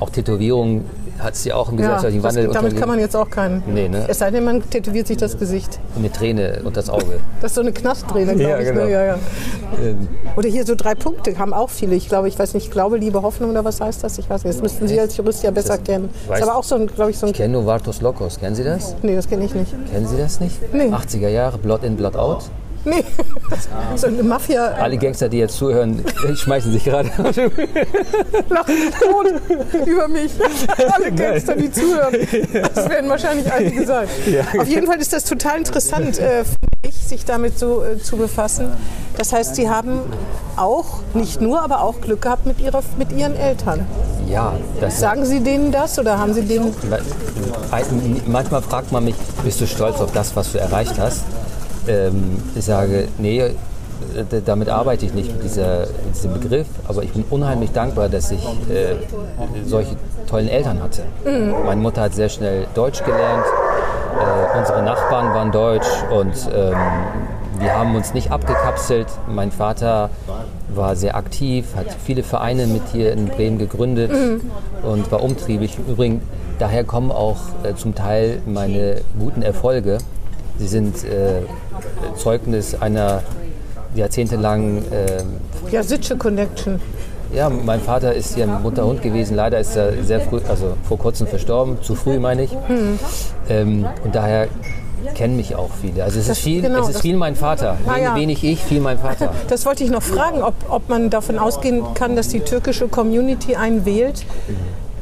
auch 0.00 0.10
Tätowierung 0.10 0.84
hat 1.22 1.42
ja 1.44 1.54
auch 1.56 1.70
im 1.70 1.78
Ja, 1.78 1.96
gesellschaftlichen 1.96 2.22
das, 2.22 2.34
Wandel 2.36 2.48
damit 2.52 2.76
kann 2.76 2.88
man 2.88 2.98
jetzt 2.98 3.16
auch 3.16 3.30
keinen. 3.30 3.62
Nee, 3.66 3.88
ne? 3.88 4.04
Es 4.08 4.18
sei 4.18 4.30
denn, 4.30 4.44
man 4.44 4.68
tätowiert 4.68 5.06
sich 5.06 5.16
das 5.16 5.38
Gesicht. 5.38 5.78
Eine 5.96 6.10
Träne 6.10 6.60
und 6.64 6.76
das 6.76 6.90
Auge. 6.90 7.20
Das 7.40 7.52
ist 7.52 7.54
so 7.56 7.60
eine 7.60 7.72
Knastträne, 7.72 8.34
glaube 8.34 8.42
Ja, 8.50 8.58
ich. 8.58 8.66
genau. 8.68 8.84
Ne? 8.84 8.90
Ja, 8.90 9.04
ja. 9.04 9.18
Ähm, 9.82 10.08
Oder 10.36 10.48
hier 10.48 10.64
so 10.66 10.74
drei 10.74 10.94
Punkte 10.94 11.38
haben 11.38 11.52
auch 11.52 11.70
viele. 11.70 11.94
Ich 11.94 12.08
glaube, 12.08 12.28
ich 12.28 12.38
weiß 12.38 12.54
nicht, 12.54 12.70
Glaube, 12.70 12.96
Liebe, 12.98 13.22
Hoffnung 13.22 13.50
oder 13.50 13.64
was 13.64 13.80
heißt 13.80 14.02
das? 14.04 14.18
Ich 14.18 14.28
weiß 14.28 14.44
nicht. 14.44 14.54
Das 14.56 14.62
müssten 14.62 14.88
Sie 14.88 14.98
als 14.98 15.16
Jurist 15.16 15.42
ja 15.42 15.50
besser 15.50 15.78
kennen. 15.78 16.10
Das 16.28 16.38
ist 16.40 16.48
aber 16.48 16.56
auch 16.58 16.64
so 16.64 16.74
ein, 16.76 16.86
glaube 16.86 17.10
ich, 17.10 17.18
so 17.18 17.26
ein. 17.26 17.30
ich 17.32 17.36
kenne 17.38 17.52
Novartos 17.54 18.00
Locos. 18.00 18.38
Kennen 18.38 18.54
Sie 18.54 18.64
das? 18.64 18.94
Nee, 19.02 19.14
das 19.14 19.28
kenne 19.28 19.44
ich 19.44 19.54
nicht. 19.54 19.72
Kennen 19.90 20.06
Sie 20.06 20.16
das 20.16 20.40
nicht? 20.40 20.56
Nee. 20.72 20.88
80er 20.90 21.28
Jahre, 21.28 21.58
Blood 21.58 21.84
in, 21.84 21.96
Blood 21.96 22.16
out. 22.16 22.44
Nee, 22.84 23.04
so 23.96 24.08
eine 24.08 24.22
Mafia. 24.22 24.72
Alle 24.72 24.98
Gangster, 24.98 25.28
die 25.28 25.38
jetzt 25.38 25.56
zuhören, 25.56 26.04
schmeißen 26.34 26.72
sich 26.72 26.84
gerade. 26.84 27.10
lachen 28.48 28.74
tot 29.00 29.86
über 29.86 30.08
mich. 30.08 30.32
Alle 30.92 31.12
Gangster, 31.12 31.54
die 31.54 31.70
zuhören. 31.70 32.16
Das 32.74 32.88
werden 32.88 33.08
wahrscheinlich 33.08 33.50
einige 33.52 33.86
sein. 33.86 34.08
Auf 34.58 34.66
jeden 34.66 34.86
Fall 34.86 35.00
ist 35.00 35.12
das 35.12 35.24
total 35.24 35.58
interessant, 35.58 36.18
äh, 36.18 36.44
ich, 36.82 36.96
sich 36.96 37.24
damit 37.24 37.58
so 37.58 37.82
äh, 37.84 37.98
zu 37.98 38.16
befassen. 38.16 38.72
Das 39.16 39.32
heißt, 39.32 39.54
Sie 39.54 39.68
haben 39.68 40.00
auch, 40.56 41.00
nicht 41.14 41.40
nur, 41.40 41.62
aber 41.62 41.82
auch 41.82 42.00
Glück 42.00 42.22
gehabt 42.22 42.46
mit, 42.46 42.60
ihrer, 42.60 42.82
mit 42.98 43.12
Ihren 43.12 43.36
Eltern. 43.36 43.86
Ja, 44.28 44.54
das 44.80 44.98
Sagen 44.98 45.24
Sie 45.24 45.40
denen 45.40 45.70
das 45.70 45.98
oder 45.98 46.18
haben 46.18 46.34
Sie 46.34 46.42
denen... 46.42 46.74
Manchmal 48.26 48.62
fragt 48.62 48.92
man 48.92 49.04
mich, 49.04 49.14
bist 49.44 49.60
du 49.60 49.66
stolz 49.66 50.00
auf 50.00 50.12
das, 50.12 50.34
was 50.34 50.52
du 50.52 50.58
erreicht 50.58 50.98
hast? 50.98 51.22
Ähm, 51.88 52.42
ich 52.54 52.64
sage, 52.64 53.08
nee, 53.18 53.40
äh, 53.40 53.52
damit 54.44 54.68
arbeite 54.68 55.06
ich 55.06 55.14
nicht 55.14 55.32
mit, 55.32 55.44
dieser, 55.44 55.80
mit 56.04 56.14
diesem 56.14 56.34
Begriff, 56.34 56.66
aber 56.86 57.02
ich 57.02 57.12
bin 57.12 57.24
unheimlich 57.30 57.72
dankbar, 57.72 58.08
dass 58.08 58.30
ich 58.30 58.44
äh, 58.70 58.96
solche 59.66 59.96
tollen 60.28 60.48
Eltern 60.48 60.82
hatte. 60.82 61.02
Meine 61.64 61.80
Mutter 61.80 62.02
hat 62.02 62.14
sehr 62.14 62.28
schnell 62.28 62.66
Deutsch 62.74 63.02
gelernt, 63.04 63.44
äh, 64.18 64.58
unsere 64.58 64.82
Nachbarn 64.82 65.34
waren 65.34 65.52
deutsch 65.52 65.88
und 66.10 66.34
ähm, 66.54 66.76
wir 67.58 67.78
haben 67.78 67.94
uns 67.94 68.12
nicht 68.12 68.30
abgekapselt. 68.30 69.06
Mein 69.28 69.52
Vater 69.52 70.10
war 70.74 70.96
sehr 70.96 71.16
aktiv, 71.16 71.76
hat 71.76 71.86
viele 72.04 72.22
Vereine 72.22 72.66
mit 72.66 72.82
hier 72.92 73.12
in 73.12 73.26
Bremen 73.26 73.58
gegründet 73.58 74.10
und 74.82 75.12
war 75.12 75.22
umtriebig. 75.22 75.78
Übrigens, 75.88 76.22
daher 76.58 76.84
kommen 76.84 77.12
auch 77.12 77.38
äh, 77.62 77.74
zum 77.74 77.94
Teil 77.94 78.40
meine 78.46 79.02
guten 79.18 79.42
Erfolge. 79.42 79.98
Sie 80.62 80.68
sind 80.68 81.02
äh, 81.02 81.42
Zeugnis 82.16 82.76
einer 82.80 83.22
jahrzehntelangen 83.96 84.84
äh, 84.92 85.24
Ja, 85.72 85.82
Sitsche 85.82 86.16
Connection. 86.16 86.80
ja, 87.34 87.48
mein 87.50 87.80
Vater 87.80 88.14
ist 88.14 88.36
hier 88.36 88.44
ein 88.44 88.62
bunter 88.62 88.86
Hund 88.86 89.02
gewesen. 89.02 89.34
Leider 89.34 89.58
ist 89.58 89.74
er 89.74 90.04
sehr 90.04 90.20
früh, 90.20 90.38
also 90.48 90.74
vor 90.86 90.98
kurzem 90.98 91.26
verstorben, 91.26 91.78
zu 91.82 91.96
früh 91.96 92.20
meine 92.20 92.44
ich. 92.44 92.56
Ähm, 93.48 93.86
und 94.04 94.14
daher 94.14 94.46
kennen 95.16 95.36
mich 95.36 95.56
auch 95.56 95.70
viele. 95.80 96.04
Also 96.04 96.20
es 96.20 96.28
Das- 96.28 96.38
ist 96.38 96.44
viel, 96.44 96.62
genau, 96.62 96.82
es 96.82 96.90
ist 96.90 97.00
viel 97.00 97.16
mein 97.16 97.34
Vater. 97.34 97.76
Ah, 97.88 97.98
ja. 97.98 98.14
Wenig 98.14 98.44
ich, 98.44 98.60
viel 98.62 98.80
mein 98.80 98.98
Vater. 99.00 99.32
Das 99.48 99.66
wollte 99.66 99.82
ich 99.82 99.90
noch 99.90 100.02
fragen, 100.02 100.44
ob, 100.44 100.54
ob 100.68 100.88
man 100.88 101.10
davon 101.10 101.40
ausgehen 101.40 101.82
kann, 101.94 102.14
dass 102.14 102.28
die 102.28 102.38
türkische 102.38 102.86
Community 102.86 103.56
einen 103.56 103.84
wählt, 103.84 104.24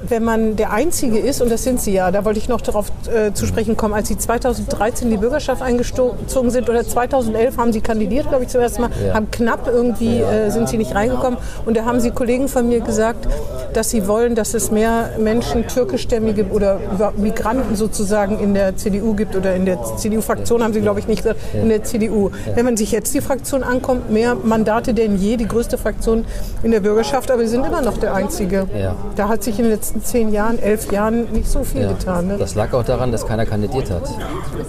wenn 0.09 0.25
man 0.25 0.57
der 0.57 0.73
Einzige 0.73 1.19
ist, 1.19 1.41
und 1.43 1.51
das 1.51 1.63
sind 1.65 1.81
sie 1.81 1.93
ja, 1.93 2.11
da 2.11 2.25
wollte 2.25 2.39
ich 2.39 2.49
noch 2.49 2.61
darauf 2.61 2.87
äh, 3.13 3.33
zu 3.33 3.47
sprechen 3.47 3.77
kommen, 3.77 3.95
als 3.95 4.09
sie 4.09 4.17
2013 4.19 5.07
in 5.07 5.11
die 5.13 5.17
Bürgerschaft 5.19 5.63
eingezogen 5.63 6.51
sind 6.51 6.69
oder 6.69 6.85
2011 6.87 7.57
haben 7.59 7.73
sie 7.73 7.81
kandidiert, 7.81 8.29
glaube 8.29 8.45
ich, 8.45 8.51
zum 8.51 8.61
ersten 8.61 8.83
Mal, 8.83 8.91
Ja. 9.07 9.15
haben 9.15 9.31
knapp 9.31 9.67
irgendwie, 9.67 10.21
äh, 10.21 10.51
sind 10.51 10.69
sie 10.69 10.79
nicht 10.79 10.95
reingekommen 10.95 11.39
und 11.67 11.77
da 11.77 11.85
haben 11.85 12.01
sie 12.01 12.11
Kollegen 12.11 12.49
von 12.49 12.69
mir 12.69 12.81
gesagt, 12.81 13.27
dass 13.73 13.91
sie 13.91 14.07
wollen, 14.09 14.35
dass 14.35 14.55
es 14.55 14.71
mehr 14.71 15.11
Menschen, 15.19 15.67
türkischstämmige 15.67 16.47
oder 16.51 16.79
Migranten 17.17 17.77
sozusagen 17.77 18.39
in 18.39 18.55
der 18.55 18.77
CDU 18.77 19.15
gibt 19.15 19.37
oder 19.37 19.55
in 19.55 19.65
der 19.65 19.79
CDU-Fraktion, 19.97 20.63
haben 20.63 20.73
sie, 20.73 20.81
glaube 20.81 21.01
ich, 21.01 21.07
nicht 21.09 21.23
gesagt, 21.23 21.41
in 21.55 21.69
der 21.69 21.83
CDU. 21.85 22.31
Wenn 22.55 22.65
man 22.65 22.77
sich 22.77 22.93
jetzt 22.93 23.15
die 23.15 23.21
Fraktion 23.21 23.63
ankommt, 23.63 24.11
mehr 24.11 24.35
Mandate 24.35 24.95
denn 24.95 25.17
je, 25.17 25.37
die 25.37 25.47
größte 25.49 25.79
Fraktion 25.79 26.25
in 26.63 26.71
der 26.71 26.81
Bürgerschaft, 26.81 27.31
aber 27.31 27.41
wir 27.41 27.49
sind 27.49 27.65
immer 27.67 27.83
noch 27.83 27.99
der 27.99 28.15
Einzige. 28.15 28.67
Ja. 28.79 28.95
Da 29.17 29.29
hat 29.29 29.43
sich 29.43 29.59
in 29.59 29.65
den 29.65 29.73
letzten 29.73 29.90
zehn 30.03 30.33
Jahren, 30.33 30.59
elf 30.59 30.91
Jahren 30.93 31.31
nicht 31.33 31.49
so 31.49 31.65
viel 31.65 31.83
Ja. 31.83 31.89
getan. 31.89 32.29
Ne? 32.29 32.37
Das 32.39 32.55
lag 32.55 32.73
auch 32.73 32.85
daran, 32.85 33.13
dass 33.13 33.27
keiner 33.27 33.47
kandidiert 33.47 33.91
hat. 33.91 34.03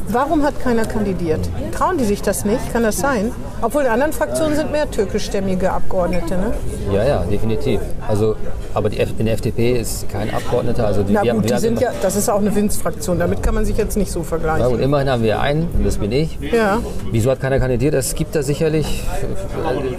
Warum 0.08 0.44
hat 0.44 0.60
keiner 0.62 0.86
kandidiert? 0.86 1.40
Trauen 1.72 1.98
die 1.98 2.04
sich 2.06 2.22
das 2.22 2.46
nicht? 2.46 2.72
Kann 2.74 2.84
das 2.84 2.98
sein? 2.98 3.32
Obwohl 3.62 3.84
in 3.84 3.90
anderen 3.90 4.14
Fraktionen 4.14 4.56
sind 4.56 4.72
mehr 4.72 4.90
türkischstämmige 4.90 5.72
Abgeordnete. 5.72 6.36
Ne? 6.36 6.54
Ja, 6.92 7.04
ja, 7.04 7.24
definitiv. 7.24 7.80
Also, 8.08 8.36
aber 8.74 8.90
die 8.90 9.00
F 9.00 9.10
in 9.18 9.26
der 9.26 9.36
FDP 9.36 9.80
ist 9.80 10.10
kein 10.10 10.34
Abgeordneter. 10.34 10.86
Also 10.88 11.04
die, 11.04 11.14
Na 11.14 11.20
haben- 11.22 11.30
gut, 11.34 11.44
wir 11.44 11.48
die 11.50 11.54
haben 11.54 11.62
sind 11.62 11.82
ja, 11.82 11.92
das 12.02 12.16
ist 12.16 12.30
auch 12.30 12.40
eine 12.40 12.54
Winzfraktion. 12.56 13.20
Damit 13.20 13.44
kann 13.44 13.54
man 13.56 13.66
sich 13.66 13.78
jetzt 13.78 13.98
nicht 13.98 14.12
so 14.12 14.24
vergleichen. 14.24 14.68
gut, 14.70 14.80
immerhin 14.80 15.10
haben 15.10 15.24
wir 15.24 15.40
einen, 15.42 15.68
und 15.78 15.86
das 15.86 15.98
bin 15.98 16.12
ich. 16.12 16.38
Ja. 16.42 16.80
Wieso 17.12 17.30
hat 17.32 17.40
keiner 17.40 17.60
kandidiert? 17.60 17.94
Es 17.94 18.16
gibt 18.16 18.36
da 18.36 18.42
sicherlich. 18.44 19.04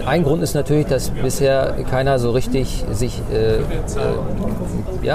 Ein 0.05 0.23
Grund 0.23 0.43
ist 0.43 0.53
natürlich, 0.55 0.87
dass 0.87 1.09
bisher 1.11 1.73
keiner 1.89 2.19
so 2.19 2.31
richtig 2.31 2.83
sich. 2.91 3.21
Äh, 3.31 3.55
äh, 3.55 3.59
ja. 5.03 5.12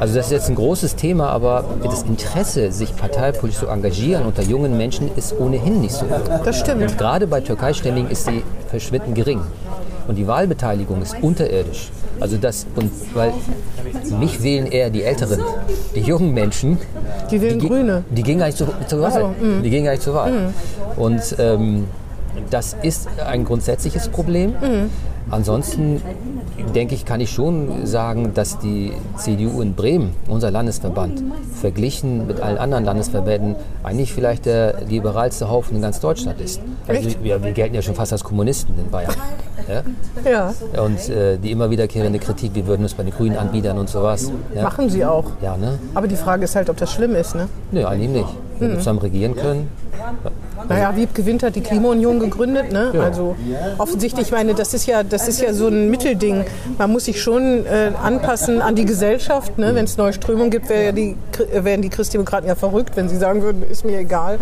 Also 0.00 0.16
das 0.16 0.26
ist 0.26 0.32
jetzt 0.32 0.48
ein 0.48 0.54
großes 0.56 0.96
Thema, 0.96 1.28
aber 1.28 1.64
das 1.82 2.02
Interesse, 2.02 2.72
sich 2.72 2.94
parteipolitisch 2.96 3.60
zu 3.60 3.68
engagieren 3.68 4.26
unter 4.26 4.42
jungen 4.42 4.76
Menschen, 4.76 5.10
ist 5.16 5.34
ohnehin 5.38 5.80
nicht 5.80 5.94
so 5.94 6.06
hoch. 6.06 6.40
Das 6.44 6.58
stimmt. 6.58 6.82
Und 6.82 6.98
gerade 6.98 7.26
bei 7.26 7.40
Türkeistämmigen 7.40 8.10
ist 8.10 8.24
sie 8.26 8.42
verschwindend 8.68 9.14
gering. 9.14 9.40
Und 10.08 10.16
die 10.16 10.26
Wahlbeteiligung 10.26 11.00
ist 11.02 11.14
unterirdisch. 11.22 11.90
Also 12.18 12.36
das, 12.36 12.66
und 12.74 12.90
weil 13.14 13.32
mich 14.18 14.42
wählen 14.42 14.66
eher 14.66 14.90
die 14.90 15.02
Älteren, 15.04 15.40
die 15.94 16.00
jungen 16.00 16.34
Menschen. 16.34 16.78
Die 17.30 17.40
wählen 17.40 17.58
ge- 17.60 17.68
Grüne. 17.68 18.04
Die 18.10 18.22
gehen 18.24 18.38
gar 18.38 18.46
nicht 18.46 18.58
zur, 18.58 18.68
zur 18.88 19.02
Wahl. 19.02 19.12
so, 19.12 19.30
die 19.62 19.70
gehen 19.70 19.84
gar 19.84 19.92
nicht 19.92 20.02
zur 20.02 20.14
Wahl. 20.14 20.52
Und 20.96 21.36
ähm, 21.38 21.84
das 22.50 22.76
ist 22.82 23.08
ein 23.24 23.44
grundsätzliches 23.44 24.08
Problem. 24.08 24.54
Ansonsten 25.30 26.02
denke 26.74 26.94
ich, 26.94 27.04
kann 27.04 27.20
ich 27.20 27.30
schon 27.30 27.86
sagen, 27.86 28.34
dass 28.34 28.58
die 28.58 28.92
CDU 29.16 29.60
in 29.60 29.74
Bremen, 29.74 30.14
unser 30.28 30.50
Landesverband, 30.50 31.22
verglichen 31.60 32.26
mit 32.26 32.40
allen 32.40 32.58
anderen 32.58 32.84
Landesverbänden 32.84 33.56
eigentlich 33.82 34.12
vielleicht 34.12 34.46
der 34.46 34.82
liberalste 34.88 35.50
Haufen 35.50 35.76
in 35.76 35.82
ganz 35.82 36.00
Deutschland 36.00 36.40
ist. 36.40 36.60
Also 36.86 37.08
wir, 37.22 37.42
wir 37.42 37.52
gelten 37.52 37.74
ja 37.74 37.82
schon 37.82 37.94
fast 37.94 38.12
als 38.12 38.24
Kommunisten 38.24 38.74
in 38.78 38.90
Bayern. 38.90 39.14
Ja? 39.68 39.82
Ja, 40.30 40.82
Und 40.82 41.08
äh, 41.08 41.38
die 41.38 41.50
immer 41.50 41.70
wiederkehrende 41.70 42.18
Kritik, 42.18 42.54
wir 42.54 42.66
würden 42.66 42.82
uns 42.82 42.94
bei 42.94 43.02
den 43.02 43.12
Grünen 43.12 43.36
anbiedern 43.36 43.78
und 43.78 43.88
sowas. 43.88 44.32
Ja, 44.54 44.62
machen 44.62 44.90
sie 44.90 45.04
auch. 45.04 45.24
ja 45.40 45.56
ne? 45.56 45.78
Aber 45.94 46.08
die 46.08 46.16
Frage 46.16 46.44
ist 46.44 46.56
halt, 46.56 46.68
ob 46.70 46.76
das 46.76 46.92
schlimm 46.92 47.14
ist. 47.14 47.34
Ne? 47.34 47.48
Nö, 47.70 47.84
eigentlich 47.84 48.10
nicht. 48.10 48.28
Wenn 48.58 48.70
wir 48.70 48.78
zusammen 48.78 49.00
regieren 49.00 49.34
können, 49.34 49.68
Naja, 50.68 50.94
Wieb 50.96 51.14
gewinnt 51.14 51.42
hat 51.42 51.56
die 51.56 51.60
Klimaunion 51.60 52.18
gegründet. 52.20 52.72
Ne? 52.72 52.92
Also 53.02 53.36
offensichtlich, 53.78 54.26
ich 54.26 54.32
meine, 54.32 54.54
das 54.54 54.74
ist 54.74 54.86
ja, 54.86 55.02
das 55.02 55.28
ist 55.28 55.40
ja 55.40 55.52
so 55.52 55.68
ein 55.68 55.90
Mittelding. 55.90 56.44
Man 56.78 56.90
muss 56.92 57.04
sich 57.06 57.20
schon 57.22 57.66
äh, 57.66 57.90
anpassen 58.02 58.60
an 58.62 58.74
die 58.74 58.84
Gesellschaft. 58.84 59.58
Ne? 59.58 59.74
Wenn 59.74 59.84
es 59.84 59.96
neue 59.96 60.12
Strömungen 60.12 60.50
gibt, 60.50 60.68
wär 60.68 60.82
ja 60.82 60.92
die, 60.92 61.16
äh, 61.52 61.64
wären 61.64 61.82
die 61.82 61.88
Christdemokraten 61.88 62.48
ja 62.48 62.54
verrückt, 62.54 62.96
wenn 62.96 63.08
sie 63.08 63.16
sagen 63.16 63.42
würden, 63.42 63.62
ist 63.68 63.84
mir 63.84 63.98
egal. 63.98 64.38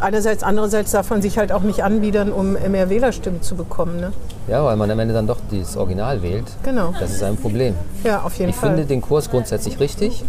Einerseits, 0.00 0.42
andererseits 0.42 0.92
darf 0.92 1.10
man 1.10 1.22
sich 1.22 1.38
halt 1.38 1.52
auch 1.52 1.62
nicht 1.62 1.82
anbiedern, 1.82 2.30
um 2.32 2.52
mehr 2.70 2.88
Wählerstimmen 2.90 3.42
zu 3.42 3.56
bekommen. 3.56 4.00
Ne? 4.00 4.12
ja, 4.48 4.64
weil 4.64 4.76
man 4.76 4.90
am 4.90 4.98
Ende 4.98 5.12
dann 5.14 5.26
doch 5.26 5.38
das 5.50 5.76
Original 5.76 6.22
wählt. 6.22 6.44
Genau. 6.62 6.94
Das 6.98 7.10
ist 7.10 7.22
ein 7.22 7.36
Problem. 7.36 7.74
Ja, 8.04 8.22
auf 8.22 8.34
jeden 8.38 8.50
Ich 8.50 8.56
Fall. 8.56 8.70
finde 8.70 8.86
den 8.86 9.00
Kurs 9.02 9.30
grundsätzlich 9.30 9.78
richtig. 9.80 10.24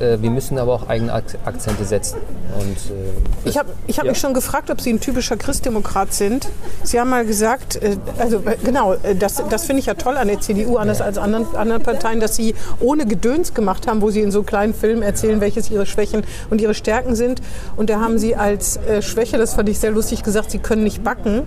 Äh, 0.00 0.20
wir 0.20 0.30
müssen 0.30 0.58
aber 0.58 0.74
auch 0.74 0.88
eigene 0.88 1.12
Ak 1.12 1.24
Akzente 1.44 1.84
setzen. 1.84 2.18
Und, 2.58 2.76
äh, 2.76 3.48
Ich 3.48 3.58
habe 3.58 3.70
ich 3.86 3.98
hab 3.98 4.04
Ja. 4.04 4.12
mich 4.12 4.20
schon 4.20 4.34
gefragt, 4.34 4.70
ob 4.70 4.80
Sie 4.80 4.92
ein 4.92 5.00
typischer 5.00 5.36
Christdemokrat 5.36 6.12
sind. 6.12 6.48
Sie 6.82 6.98
haben 7.00 7.10
mal 7.10 7.24
gesagt, 7.24 7.76
äh, 7.82 7.96
also 8.18 8.38
äh, 8.38 8.56
genau, 8.64 8.94
äh, 8.94 9.14
das, 9.14 9.42
das 9.50 9.64
finde 9.66 9.80
ich 9.80 9.86
ja 9.86 9.94
toll 9.94 10.16
an 10.16 10.28
der 10.28 10.40
CDU, 10.40 10.76
anders 10.76 11.00
als 11.00 11.18
anderen, 11.18 11.54
anderen 11.56 11.82
Parteien, 11.82 12.20
dass 12.20 12.36
Sie 12.36 12.54
ohne 12.80 13.06
Gedöns 13.06 13.54
gemacht 13.54 13.86
haben, 13.86 14.02
wo 14.02 14.10
Sie 14.10 14.20
in 14.20 14.30
so 14.30 14.42
kleinen 14.42 14.74
Filmen 14.74 15.02
erzählen, 15.02 15.40
welches 15.40 15.70
Ihre 15.70 15.86
Schwächen 15.86 16.22
und 16.50 16.60
Ihre 16.60 16.74
Stärken 16.74 17.14
sind. 17.14 17.40
Und 17.76 17.90
da 17.90 18.00
haben 18.00 18.18
Sie 18.18 18.36
als 18.36 18.78
Schwäche, 19.00 19.38
das 19.38 19.54
fand 19.54 19.68
ich 19.68 19.78
sehr 19.78 19.90
lustig, 19.90 20.22
gesagt, 20.22 20.50
Sie 20.50 20.58
können 20.58 20.84
nicht 20.84 21.02
backen. 21.04 21.42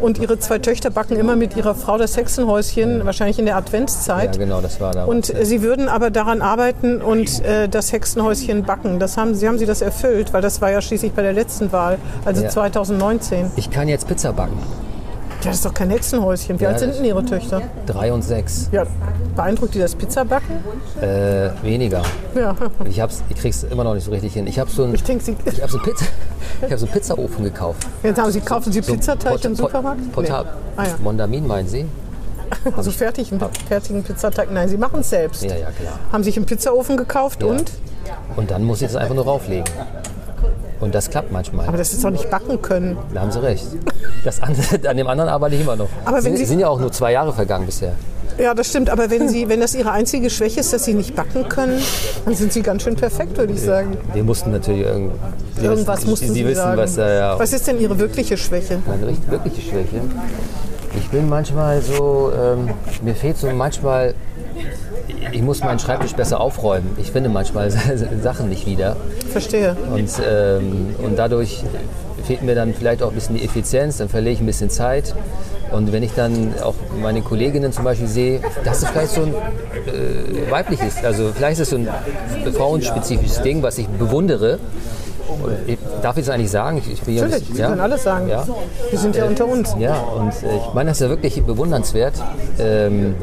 Und 0.00 0.18
Ihre 0.18 0.38
zwei 0.38 0.58
Töchter 0.58 0.90
backen 0.90 1.16
immer 1.16 1.36
mit 1.36 1.56
ihrer 1.56 1.74
Frau 1.74 1.96
das 1.98 2.16
Hexenhäuschen, 2.16 3.04
wahrscheinlich 3.04 3.38
in 3.38 3.44
der 3.46 3.54
ja, 3.54 3.58
Adventszeit. 3.58 4.38
genau, 4.38 4.60
das 4.60 4.80
war 4.80 4.92
da. 4.92 5.04
Und 5.04 5.32
Sie 5.42 5.62
würden 5.62 5.88
aber 5.88 6.10
daran 6.10 6.42
arbeiten 6.42 7.00
und 7.00 7.42
äh, 7.64 7.68
das 7.68 7.92
Hexenhäuschen 7.92 8.62
backen. 8.64 8.98
Das 8.98 9.16
haben, 9.16 9.34
Sie 9.34 9.46
haben 9.48 9.58
Sie 9.58 9.66
das 9.66 9.82
erfüllt, 9.82 10.32
weil 10.32 10.42
das 10.42 10.60
war 10.60 10.70
ja 10.70 10.80
schließlich 10.80 11.12
bei 11.12 11.22
der 11.22 11.32
letzten 11.32 11.72
Wahl, 11.72 11.98
also 12.24 12.42
Ja. 12.42 12.48
2019. 12.50 13.50
ich 13.56 13.70
kann 13.70 13.88
jetzt 13.88 14.06
Pizza 14.08 14.32
backen. 14.32 14.58
Das 15.44 15.56
ist 15.56 15.64
doch 15.64 15.74
kein 15.74 15.90
Hexenhäuschen. 15.90 16.60
Wie 16.60 16.64
Ja, 16.64 16.70
alt 16.70 16.78
sind 16.78 16.94
denn 16.94 17.04
Ihre 17.04 17.24
Töchter? 17.24 17.62
Drei 17.86 18.12
und 18.12 18.22
sechs. 18.22 18.68
Ja, 18.70 18.84
beeindruckt 19.34 19.74
die 19.74 19.80
das 19.80 19.92
Pizzabacken? 19.96 20.54
Äh, 21.00 21.50
weniger. 21.64 22.02
Ja. 22.36 22.54
Ich, 22.88 23.00
hab's, 23.00 23.24
ich 23.28 23.36
krieg's 23.36 23.64
immer 23.64 23.82
noch 23.82 23.94
nicht 23.94 24.04
so 24.04 24.12
richtig 24.12 24.34
hin. 24.34 24.46
Ich 24.46 24.60
habe 24.60 24.70
so 24.70 24.84
einen 24.84 24.94
Ich 24.94 25.02
denke, 25.02 25.24
Sie, 25.24 25.34
ich 25.44 25.60
hab 25.60 25.68
so 25.68 25.78
einen 25.78 25.86
Pizza, 25.86 26.04
ich 26.64 26.70
hab 26.72 26.78
so 26.78 26.86
einen 26.86 26.92
Pizzaofen 26.92 27.42
gekauft. 27.42 27.84
jetzt 28.04 28.20
haben 28.20 28.30
Sie, 28.30 28.40
kaufen 28.40 28.72
Sie 28.72 28.80
Pizzateig 28.82 29.32
Pot- 29.32 29.44
im 29.44 29.56
Supermarkt? 29.56 30.12
Porta- 30.14 30.44
Nee. 30.44 30.48
Ah, 30.76 30.84
ja. 30.84 30.90
Mondamin 31.02 31.44
meinen 31.44 31.66
Sie? 31.68 31.86
Also 32.76 32.90
fertigen, 32.90 33.40
fertigen 33.68 34.02
Pizzateig? 34.02 34.50
Nein, 34.52 34.68
Sie 34.68 34.76
machen 34.76 35.00
es 35.00 35.10
selbst. 35.10 35.42
Ja, 35.42 35.50
ja, 35.56 35.70
klar. 35.70 35.98
Haben 36.12 36.22
sich 36.24 36.36
einen 36.36 36.46
Pizzaofen 36.46 36.96
gekauft 36.96 37.42
Ja. 37.42 37.48
und? 37.48 37.70
Und 38.36 38.50
dann 38.50 38.64
muss 38.64 38.82
ich 38.82 38.88
das 38.88 38.96
einfach 38.96 39.14
nur 39.14 39.24
rauflegen. 39.24 39.64
Und 40.80 40.94
das 40.94 41.08
klappt 41.10 41.30
manchmal. 41.30 41.66
Aber 41.68 41.76
das 41.78 41.92
ist 41.92 42.02
doch 42.04 42.10
nicht 42.10 42.28
backen 42.30 42.60
können. 42.60 42.96
Da 43.14 43.20
haben 43.20 43.30
Sie 43.30 43.40
recht. 43.42 43.64
Das 44.24 44.42
andere, 44.42 44.64
an 44.88 44.96
dem 44.96 45.06
anderen 45.06 45.30
arbeite 45.30 45.54
ich 45.54 45.60
immer 45.60 45.76
noch. 45.76 45.88
Aber 46.04 46.16
wenn 46.16 46.22
sind, 46.24 46.36
Sie- 46.38 46.44
sind 46.46 46.58
ja 46.60 46.68
auch 46.68 46.80
nur 46.80 46.90
zwei 46.92 47.12
Jahre 47.12 47.32
vergangen 47.32 47.66
bisher. 47.66 47.92
Ja, 48.38 48.54
das 48.54 48.68
stimmt. 48.68 48.88
Aber 48.90 49.10
wenn, 49.10 49.28
Sie, 49.28 49.48
wenn 49.48 49.60
das 49.60 49.74
Ihre 49.74 49.92
einzige 49.92 50.30
Schwäche 50.30 50.60
ist, 50.60 50.72
dass 50.72 50.84
Sie 50.84 50.94
nicht 50.94 51.14
backen 51.14 51.48
können, 51.48 51.80
dann 52.24 52.34
sind 52.34 52.52
Sie 52.52 52.62
ganz 52.62 52.82
schön 52.82 52.96
perfekt, 52.96 53.36
würde 53.36 53.52
ich 53.52 53.60
sagen. 53.60 53.96
Wir 54.14 54.24
mussten 54.24 54.50
natürlich 54.50 54.86
irgend, 54.86 55.12
Sie 55.58 55.66
Irgendwas 55.66 55.98
wissen, 55.98 56.10
mussten 56.10 56.28
Sie 56.28 56.32
Sie 56.34 56.44
wissen, 56.46 56.56
sagen. 56.56 56.78
was 56.78 56.96
äh, 56.96 57.20
Was 57.38 57.52
ist 57.52 57.66
denn 57.66 57.78
Ihre 57.78 57.98
wirkliche 57.98 58.36
Schwäche? 58.38 58.78
meine 58.86 59.06
wirkliche 59.30 59.60
Schwäche. 59.60 60.00
Ich 60.96 61.08
bin 61.08 61.28
manchmal 61.28 61.80
so, 61.80 62.32
ähm, 62.32 62.70
mir 63.02 63.14
fehlt 63.14 63.38
so 63.38 63.50
manchmal, 63.50 64.14
ich 65.30 65.42
muss 65.42 65.60
meinen 65.60 65.78
Schreibtisch 65.78 66.14
besser 66.14 66.40
aufräumen. 66.40 66.96
Ich 66.98 67.10
finde 67.10 67.28
manchmal 67.28 67.70
Sachen 68.22 68.48
nicht 68.48 68.66
wieder. 68.66 68.96
Verstehe. 69.30 69.76
Und, 69.92 70.10
ähm, 70.28 70.94
und 71.02 71.18
dadurch 71.18 71.64
fehlt 72.24 72.42
mir 72.42 72.54
dann 72.54 72.74
vielleicht 72.74 73.02
auch 73.02 73.08
ein 73.08 73.14
bisschen 73.14 73.36
die 73.36 73.44
Effizienz, 73.44 73.98
dann 73.98 74.08
verliere 74.08 74.34
ich 74.34 74.40
ein 74.40 74.46
bisschen 74.46 74.70
Zeit. 74.70 75.14
Und 75.72 75.90
wenn 75.92 76.02
ich 76.02 76.12
dann 76.14 76.54
auch 76.62 76.74
meine 77.00 77.22
Kolleginnen 77.22 77.72
zum 77.72 77.84
Beispiel 77.84 78.06
sehe, 78.06 78.40
das 78.64 78.82
ist 78.82 78.90
vielleicht 78.90 79.12
so 79.12 79.22
ein 79.22 79.34
äh, 79.34 80.50
weibliches, 80.50 81.02
also 81.02 81.32
vielleicht 81.34 81.60
ist 81.60 81.68
es 81.68 81.70
so 81.70 81.76
ein 81.76 81.88
frauenspezifisches 82.52 83.40
Ding, 83.42 83.62
was 83.62 83.78
ich 83.78 83.88
bewundere. 83.88 84.58
Ich, 85.66 85.78
darf 86.02 86.16
ich 86.16 86.24
das 86.26 86.34
eigentlich 86.34 86.50
sagen? 86.50 86.78
Ich, 86.78 86.90
ich 86.92 87.06
will 87.06 87.14
ja 87.14 87.22
Natürlich, 87.22 87.48
nicht- 87.48 87.56
Sie 87.56 87.62
können 87.62 87.80
alles 87.80 88.02
sagen. 88.02 88.28
Ja, 88.28 88.44
Wir 88.90 88.98
sind 88.98 89.16
ja 89.16 89.24
unter 89.26 89.46
uns. 89.46 89.74
ja 89.78 89.96
und 89.98 90.28
äh, 90.42 90.56
ich 90.56 90.74
meine, 90.74 90.90
das 90.90 90.98
ist 90.98 91.02
ja 91.04 91.08
wirklich 91.08 91.42
bewundernswert. 91.42 92.14
Ähm, 92.58 93.14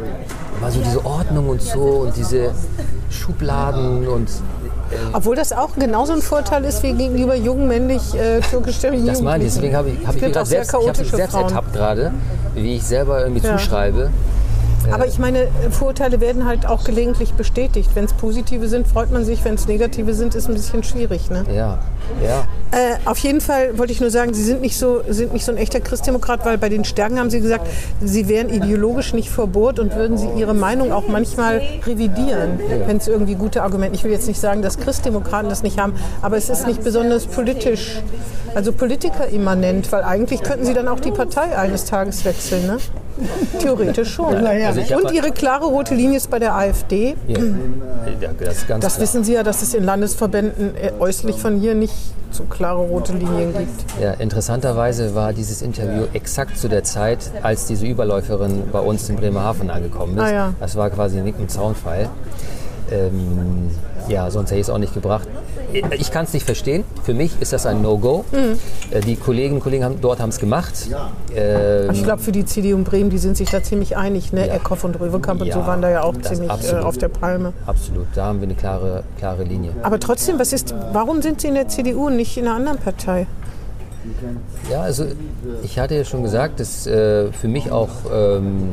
mal 0.61 0.71
so 0.71 0.79
diese 0.81 1.05
Ordnung 1.05 1.49
und 1.49 1.61
so 1.61 1.79
und 1.79 2.15
diese 2.17 2.51
Schubladen 3.09 4.07
und 4.07 4.29
Obwohl 5.13 5.35
das 5.35 5.53
auch 5.53 5.69
genauso 5.75 6.13
ein 6.13 6.21
Vorteil 6.21 6.65
ist 6.65 6.81
wie 6.83 6.93
gegenüber 6.93 7.35
jungen, 7.35 7.67
männlich 7.67 8.13
äh, 8.15 8.39
türkischstämmigen 8.41 9.05
Das 9.07 9.21
meine 9.21 9.43
ich, 9.43 9.53
deswegen 9.53 9.75
habe 9.75 9.89
ich, 9.89 10.07
hab 10.07 10.15
ich 10.15 10.25
auch 10.25 10.31
gerade 10.31 10.45
selbst, 10.49 10.73
ich 10.73 10.87
hab 10.87 10.97
mich 10.97 11.11
selbst 11.11 11.35
ertappt 11.35 11.73
gerade, 11.73 12.11
wie 12.55 12.75
ich 12.75 12.83
selber 12.83 13.21
irgendwie 13.21 13.45
Ja. 13.45 13.57
zuschreibe. 13.57 14.09
Aber 14.91 15.07
ich 15.07 15.19
meine, 15.19 15.47
Vorurteile 15.71 16.19
werden 16.19 16.45
halt 16.45 16.65
auch 16.65 16.83
gelegentlich 16.83 17.33
bestätigt. 17.33 17.91
Wenn 17.93 18.05
es 18.05 18.13
positive 18.13 18.67
sind, 18.67 18.87
freut 18.87 19.11
man 19.11 19.25
sich. 19.25 19.43
Wenn 19.43 19.55
es 19.55 19.67
negative 19.67 20.13
sind, 20.13 20.35
ist 20.35 20.47
ein 20.47 20.53
bisschen 20.53 20.83
schwierig. 20.83 21.29
Ne? 21.29 21.45
Ja, 21.53 21.79
ja. 22.23 22.47
Äh, 22.71 22.97
auf 23.05 23.17
jeden 23.19 23.41
Fall 23.41 23.77
wollte 23.77 23.91
ich 23.93 24.01
nur 24.01 24.11
sagen, 24.11 24.33
Sie 24.33 24.43
sind 24.43 24.61
nicht, 24.61 24.77
so, 24.77 25.01
sind 25.07 25.33
nicht 25.33 25.45
so 25.45 25.51
ein 25.51 25.57
echter 25.57 25.79
Christdemokrat, 25.79 26.45
weil 26.45 26.57
bei 26.57 26.69
den 26.69 26.85
Stärken 26.85 27.19
haben 27.19 27.29
Sie 27.29 27.41
gesagt, 27.41 27.67
Sie 27.99 28.27
wären 28.27 28.49
ideologisch 28.49 29.13
nicht 29.13 29.29
verbohrt 29.29 29.79
und 29.79 29.95
würden 29.95 30.17
Sie 30.17 30.27
Ihre 30.35 30.53
Meinung 30.53 30.91
auch 30.91 31.07
manchmal 31.07 31.61
revidieren, 31.85 32.59
wenn 32.85 32.97
es 32.97 33.07
irgendwie 33.07 33.35
gute 33.35 33.63
Argumente 33.63 33.95
Ich 33.95 34.03
will 34.03 34.11
jetzt 34.11 34.27
nicht 34.27 34.39
sagen, 34.39 34.61
dass 34.61 34.77
Christdemokraten 34.77 35.49
das 35.49 35.63
nicht 35.63 35.79
haben, 35.79 35.93
aber 36.21 36.37
es 36.37 36.49
ist 36.49 36.67
nicht 36.67 36.83
besonders 36.83 37.25
politisch, 37.25 38.01
also 38.53 38.71
politikerimmanent, 38.71 39.91
weil 39.91 40.03
eigentlich 40.03 40.43
könnten 40.43 40.65
Sie 40.65 40.73
dann 40.73 40.87
auch 40.87 40.99
die 40.99 41.11
Partei 41.11 41.57
eines 41.57 41.85
Tages 41.85 42.23
wechseln. 42.25 42.67
Ne? 42.67 42.77
Theoretisch 43.59 44.13
schon. 44.13 44.35
also 44.35 44.79
ich 44.79 44.93
hab- 44.93 45.03
und 45.03 45.11
Ihre 45.11 45.31
klare 45.31 45.65
rote 45.65 45.95
Linie 45.95 46.17
ist 46.17 46.29
bei 46.29 46.39
der 46.39 46.55
AfD. 46.55 47.15
ja. 47.27 47.39
ja 48.19 48.29
das 48.39 48.57
ist 48.57 48.67
ganz 48.67 48.83
Das 48.83 48.99
wissen 48.99 49.23
Sie 49.23 49.33
ja, 49.33 49.43
dass 49.43 49.61
es 49.61 49.73
in 49.73 49.83
Landesverbänden 49.83 50.75
äh, 50.75 50.91
äußerlich 50.99 51.37
von 51.37 51.59
hier 51.59 51.75
nicht 51.75 51.93
so 52.31 52.43
klare 52.43 52.79
rote 52.79 53.13
Linien 53.13 53.53
gibt. 53.57 54.01
Ja, 54.01 54.11
interessanterweise 54.13 55.15
war 55.15 55.33
dieses 55.33 55.61
Interview 55.61 56.03
exakt 56.13 56.57
zu 56.57 56.67
der 56.67 56.83
Zeit, 56.83 57.31
als 57.41 57.65
diese 57.65 57.85
Überläuferin 57.85 58.63
bei 58.71 58.79
uns 58.79 59.09
in 59.09 59.15
Bremerhaven 59.15 59.69
angekommen 59.69 60.17
ist. 60.17 60.23
Ah, 60.23 60.31
ja. 60.31 60.53
Das 60.59 60.75
war 60.75 60.89
quasi 60.89 61.17
ein 61.17 61.23
Nick- 61.23 61.39
und 61.39 61.49
Zaunfall. 61.49 62.09
Ähm, 62.91 63.69
ja, 64.07 64.29
sonst 64.31 64.49
hätte 64.51 64.59
ich 64.61 64.67
es 64.67 64.69
auch 64.69 64.77
nicht 64.77 64.93
gebracht. 64.93 65.27
Ich 65.97 66.09
kann 66.11 66.25
es 66.25 66.33
nicht 66.33 66.45
verstehen. 66.45 66.83
Für 67.03 67.13
mich 67.13 67.39
ist 67.41 67.53
das 67.53 67.65
ein 67.67 67.81
No-Go. 67.81 68.25
Mhm. 68.31 68.57
Äh, 68.91 69.01
Die 69.01 69.15
Kolleginnen 69.15 69.55
und 69.57 69.63
Kollegen 69.63 69.83
haben, 69.83 70.01
dort 70.01 70.19
haben 70.19 70.29
es 70.29 70.39
gemacht. 70.39 70.73
Ähm, 71.35 71.91
Ich 71.93 72.03
glaube, 72.03 72.21
für 72.21 72.31
die 72.31 72.43
CDU 72.45 72.75
in 72.75 72.83
Bremen, 72.83 73.09
die 73.11 73.19
sind 73.19 73.37
sich 73.37 73.49
da 73.51 73.61
ziemlich 73.61 73.95
einig. 73.95 74.33
Ne? 74.33 74.47
Ja. 74.47 74.55
Eckhoff 74.55 74.83
und 74.83 74.99
Röwekamp 74.99 75.41
und 75.41 75.47
Ja, 75.47 75.53
so 75.53 75.67
waren 75.67 75.81
da 75.81 75.89
ja 75.89 76.01
auch 76.03 76.15
ziemlich 76.21 76.49
äh, 76.71 76.75
auf 76.77 76.97
der 76.97 77.09
Palme. 77.09 77.53
absolut, 77.67 78.07
da 78.15 78.25
haben 78.25 78.39
wir 78.41 78.47
eine 78.47 78.55
klare, 78.55 79.03
klare 79.19 79.43
Linie. 79.43 79.71
Aber 79.83 79.99
trotzdem, 79.99 80.39
was 80.39 80.53
ist, 80.53 80.73
warum 80.91 81.21
sind 81.21 81.41
Sie 81.41 81.47
in 81.47 81.53
der 81.55 81.67
CDU 81.67 82.07
und 82.07 82.15
nicht 82.15 82.35
in 82.37 82.47
einer 82.47 82.55
anderen 82.55 82.79
Partei? 82.79 83.27
Ja, 84.71 84.81
also 84.81 85.05
ich 85.63 85.77
hatte 85.77 85.93
ja 85.95 86.03
schon 86.03 86.23
gesagt, 86.23 86.59
dass 86.59 86.87
äh, 86.87 87.31
für 87.31 87.47
mich 87.47 87.71
auch, 87.71 87.89
ähm, 88.11 88.69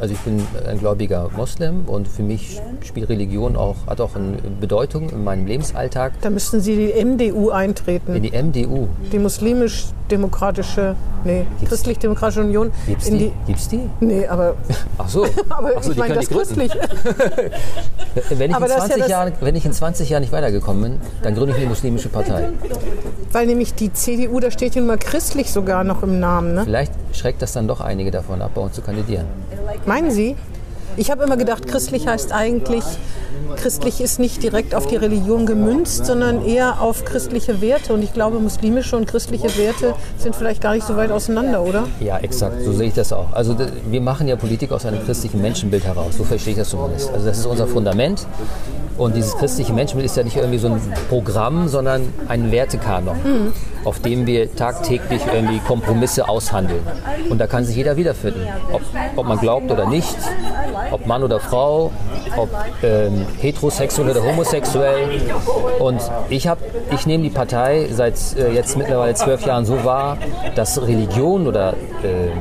also 0.00 0.14
ich 0.14 0.20
bin 0.20 0.40
ein 0.66 0.78
gläubiger 0.78 1.28
Moslem 1.36 1.84
und 1.86 2.08
für 2.08 2.22
mich 2.22 2.60
spielt 2.82 3.10
Religion 3.10 3.54
auch, 3.54 3.76
hat 3.86 4.00
auch 4.00 4.16
eine 4.16 4.38
Bedeutung 4.60 5.10
in 5.10 5.22
meinem 5.24 5.46
Lebensalltag. 5.46 6.12
Da 6.22 6.30
müssten 6.30 6.60
Sie 6.60 6.74
die 6.74 7.04
MDU 7.04 7.50
eintreten. 7.50 8.14
In 8.14 8.22
die 8.22 8.32
MDU, 8.32 8.88
die 9.12 9.18
muslimisch-demokratische, 9.18 10.96
nee, 11.24 11.44
christlich-demokratische 11.66 12.40
Union. 12.40 12.72
gibt's 12.86 13.08
in 13.08 13.18
die? 13.18 13.32
Gibt's 13.46 13.68
die? 13.68 13.80
Nee, 14.00 14.26
aber, 14.26 14.54
Ach 14.98 15.08
so, 15.08 15.26
aber 15.50 15.72
Ach 15.76 15.82
so 15.82 15.92
ich 15.92 15.98
meine 15.98 16.14
das 16.14 16.28
christlich. 16.28 16.72
Wenn 18.30 18.50
ich, 18.50 18.56
Aber 18.56 18.66
in 18.66 18.72
das 18.72 18.84
ist 18.84 18.90
ja 18.90 18.96
20 18.96 18.98
das- 19.02 19.08
Jahren, 19.10 19.32
wenn 19.40 19.54
ich 19.54 19.64
in 19.64 19.72
20 19.72 20.08
Jahren 20.10 20.22
nicht 20.22 20.32
weitergekommen 20.32 20.82
bin, 20.82 21.00
dann 21.22 21.34
gründe 21.34 21.52
ich 21.52 21.58
eine 21.58 21.68
muslimische 21.68 22.08
Partei. 22.08 22.48
Weil 23.32 23.46
nämlich 23.46 23.74
die 23.74 23.92
CDU, 23.92 24.40
da 24.40 24.50
steht 24.50 24.74
ja 24.74 24.80
nun 24.80 24.88
mal 24.88 24.98
christlich 24.98 25.52
sogar 25.52 25.84
noch 25.84 26.02
im 26.02 26.18
Namen. 26.18 26.54
Ne? 26.54 26.64
Vielleicht 26.64 26.92
schreckt 27.12 27.40
das 27.42 27.52
dann 27.52 27.68
doch 27.68 27.80
einige 27.80 28.10
davon 28.10 28.42
ab, 28.42 28.52
bei 28.54 28.62
uns 28.62 28.74
zu 28.74 28.82
kandidieren. 28.82 29.26
Meinen 29.86 30.10
Sie? 30.10 30.36
Ich 30.96 31.10
habe 31.10 31.22
immer 31.22 31.36
gedacht, 31.36 31.66
christlich 31.66 32.06
heißt 32.06 32.32
eigentlich, 32.32 32.84
christlich 33.56 34.00
ist 34.00 34.18
nicht 34.18 34.42
direkt 34.42 34.74
auf 34.74 34.86
die 34.86 34.96
Religion 34.96 35.46
gemünzt, 35.46 36.04
sondern 36.04 36.44
eher 36.44 36.80
auf 36.80 37.04
christliche 37.04 37.60
Werte. 37.60 37.94
Und 37.94 38.02
ich 38.02 38.12
glaube, 38.12 38.40
muslimische 38.40 38.96
und 38.96 39.06
christliche 39.06 39.56
Werte 39.56 39.94
sind 40.18 40.34
vielleicht 40.34 40.60
gar 40.60 40.74
nicht 40.74 40.86
so 40.86 40.96
weit 40.96 41.10
auseinander, 41.10 41.62
oder? 41.62 41.86
Ja, 42.00 42.18
exakt, 42.18 42.62
so 42.64 42.72
sehe 42.72 42.88
ich 42.88 42.94
das 42.94 43.12
auch. 43.12 43.32
Also 43.32 43.56
wir 43.88 44.00
machen 44.00 44.26
ja 44.28 44.36
Politik 44.36 44.72
aus 44.72 44.84
einem 44.84 45.04
christlichen 45.04 45.40
Menschenbild 45.40 45.84
heraus, 45.84 46.16
so 46.18 46.24
verstehe 46.24 46.52
ich 46.52 46.58
das 46.58 46.70
zumindest. 46.70 47.10
Also 47.12 47.26
das 47.26 47.38
ist 47.38 47.46
unser 47.46 47.66
Fundament 47.66 48.26
und 49.00 49.16
dieses 49.16 49.34
christliche 49.38 49.72
Menschenbild 49.72 50.04
ist 50.04 50.16
ja 50.18 50.22
nicht 50.22 50.36
irgendwie 50.36 50.58
so 50.58 50.68
ein 50.68 50.80
Programm, 51.08 51.68
sondern 51.68 52.12
ein 52.28 52.52
Wertekanon, 52.52 53.16
auf 53.84 53.98
dem 54.00 54.26
wir 54.26 54.54
tagtäglich 54.54 55.22
irgendwie 55.32 55.58
Kompromisse 55.60 56.28
aushandeln. 56.28 56.82
Und 57.30 57.38
da 57.38 57.46
kann 57.46 57.64
sich 57.64 57.76
jeder 57.76 57.96
wiederfinden, 57.96 58.46
ob, 58.70 58.82
ob 59.16 59.26
man 59.26 59.38
glaubt 59.38 59.70
oder 59.70 59.88
nicht, 59.88 60.14
ob 60.90 61.06
Mann 61.06 61.22
oder 61.22 61.40
Frau, 61.40 61.92
ob 62.36 62.50
ähm, 62.82 63.26
heterosexuell 63.40 64.10
oder 64.10 64.22
homosexuell. 64.22 65.08
Und 65.78 66.00
ich, 66.28 66.46
hab, 66.46 66.58
ich 66.92 67.06
nehme 67.06 67.24
die 67.24 67.30
Partei 67.30 67.88
seit 67.90 68.16
äh, 68.36 68.52
jetzt 68.52 68.76
mittlerweile 68.76 69.14
zwölf 69.14 69.46
Jahren 69.46 69.64
so 69.64 69.82
wahr, 69.82 70.18
dass 70.54 70.80
Religion 70.80 71.46
oder 71.46 71.72
äh, 72.02 72.32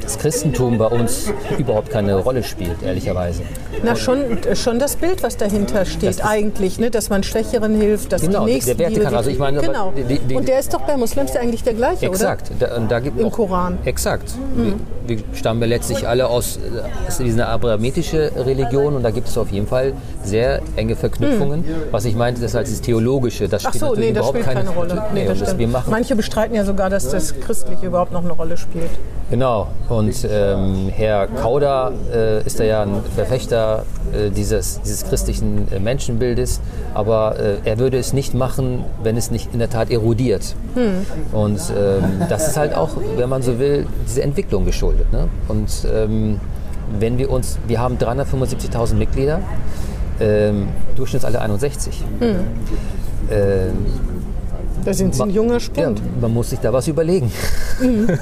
das 0.00 0.18
Christentum 0.18 0.78
bei 0.78 0.86
uns 0.86 1.30
überhaupt 1.58 1.90
keine 1.90 2.16
Rolle 2.16 2.42
spielt, 2.42 2.82
ehrlicherweise. 2.82 3.42
Na, 3.82 3.96
schon, 3.96 4.38
schon 4.54 4.78
das 4.78 4.96
Bild, 4.96 5.22
was 5.22 5.36
dahinter 5.36 5.84
steht, 5.84 6.24
eigentlich, 6.24 6.78
ne? 6.78 6.90
dass 6.90 7.10
man 7.10 7.22
Schwächeren 7.22 7.74
hilft, 7.80 8.12
dass 8.12 8.22
Genau, 8.22 8.40
die 8.46 8.52
der 8.52 8.54
Nächsten. 8.54 8.78
Wertekanon. 8.78 9.14
Also 9.16 9.30
ich 9.30 9.38
meine, 9.38 9.60
genau. 9.60 9.92
die- 9.96 10.18
die- 10.18 10.34
Und 10.34 10.48
der 10.48 10.58
ist 10.58 10.72
doch 10.74 10.80
bei 10.82 10.96
Muslims 10.96 11.34
ja 11.34 11.40
eigentlich 11.40 11.62
der 11.64 11.74
gleiche, 11.74 12.06
Exakt. 12.06 12.50
Da, 12.58 12.76
und 12.76 12.90
da 12.90 13.00
gibt 13.00 13.18
Im 13.18 13.26
auch, 13.26 13.32
Koran. 13.32 13.78
Exakt. 13.84 14.32
Wir, 14.56 14.74
wir 15.06 15.24
stammen 15.34 15.68
letztlich 15.68 16.06
alle 16.06 16.28
aus, 16.28 16.56
äh, 16.58 17.08
aus 17.08 17.18
dieser 17.18 17.48
abrahamitischen 17.48 18.20
Religion 18.36 18.94
und 18.94 19.02
da 19.02 19.10
gibt 19.10 19.28
es 19.28 19.36
auf 19.38 19.50
jeden 19.50 19.66
Fall 19.66 19.94
sehr 20.24 20.60
enge 20.76 20.96
Verknüpfungen. 20.96 21.64
Was 21.90 22.04
ich 22.04 22.14
meinte, 22.14 22.40
das 22.40 22.52
ist 22.52 22.54
halt 22.56 22.66
dieses 22.66 22.80
Theologische. 22.80 23.48
Das 23.48 23.62
Hm. 23.62 23.68
Ach 23.68 23.74
spielt 23.74 23.80
so, 23.80 23.86
natürlich 23.88 24.08
nee, 24.08 24.14
das 24.14 24.28
überhaupt 24.28 24.38
spielt 24.38 24.56
keine 24.56 24.70
Rolle. 24.70 25.02
Nee, 25.14 25.26
das 25.26 25.38
das, 25.40 25.86
Manche 25.88 26.16
bestreiten 26.16 26.54
ja 26.54 26.64
sogar, 26.64 26.90
dass 26.90 27.08
das 27.08 27.38
Christliche 27.40 27.86
überhaupt 27.86 28.12
noch 28.12 28.22
eine 28.22 28.32
Rolle 28.32 28.56
spielt. 28.56 28.90
Genau, 29.30 29.68
und 29.88 30.28
ähm, 30.30 30.90
Herr 30.94 31.26
Kauder 31.26 31.92
äh, 32.14 32.44
ist 32.44 32.60
da 32.60 32.64
ja 32.64 32.82
ein 32.82 33.00
Verfechter 33.14 33.86
äh, 34.12 34.28
dieses, 34.28 34.82
dieses 34.82 35.06
christlichen 35.06 35.72
äh, 35.72 35.78
Menschenbildes, 35.78 36.60
aber 36.92 37.36
äh, 37.38 37.56
er 37.64 37.78
würde 37.78 37.96
es 37.96 38.12
nicht 38.12 38.34
machen, 38.34 38.84
wenn 39.02 39.16
es 39.16 39.30
nicht 39.30 39.48
in 39.54 39.58
der 39.58 39.70
Tat 39.70 39.90
erodiert. 39.90 40.54
Und 41.32 41.60
ähm, 41.74 42.04
das 42.28 42.48
ist 42.48 42.58
halt 42.58 42.74
auch, 42.74 42.90
wenn 43.16 43.30
man 43.30 43.40
so 43.40 43.58
will, 43.58 43.86
diese 44.06 44.22
Entwicklung 44.22 44.66
geschuldet. 44.66 45.10
Ne? 45.12 45.28
Und 45.48 45.70
ähm, 45.90 46.38
wenn 46.98 47.16
wir 47.16 47.30
uns, 47.30 47.58
wir 47.66 47.80
haben 47.80 47.96
375.000 47.96 48.94
Mitglieder, 48.94 49.40
ähm, 50.22 50.68
Durchschnittsalter 50.96 51.42
61. 51.42 52.02
Ähm, 53.30 53.76
Da 54.84 54.94
sind 54.94 55.14
Sie 55.14 55.22
ein 55.22 55.30
junger 55.30 55.54
ja, 55.54 55.60
Spund. 55.60 56.00
man 56.20 56.32
muss 56.32 56.50
sich 56.50 56.58
da 56.60 56.72
was 56.72 56.88
überlegen. 56.88 57.30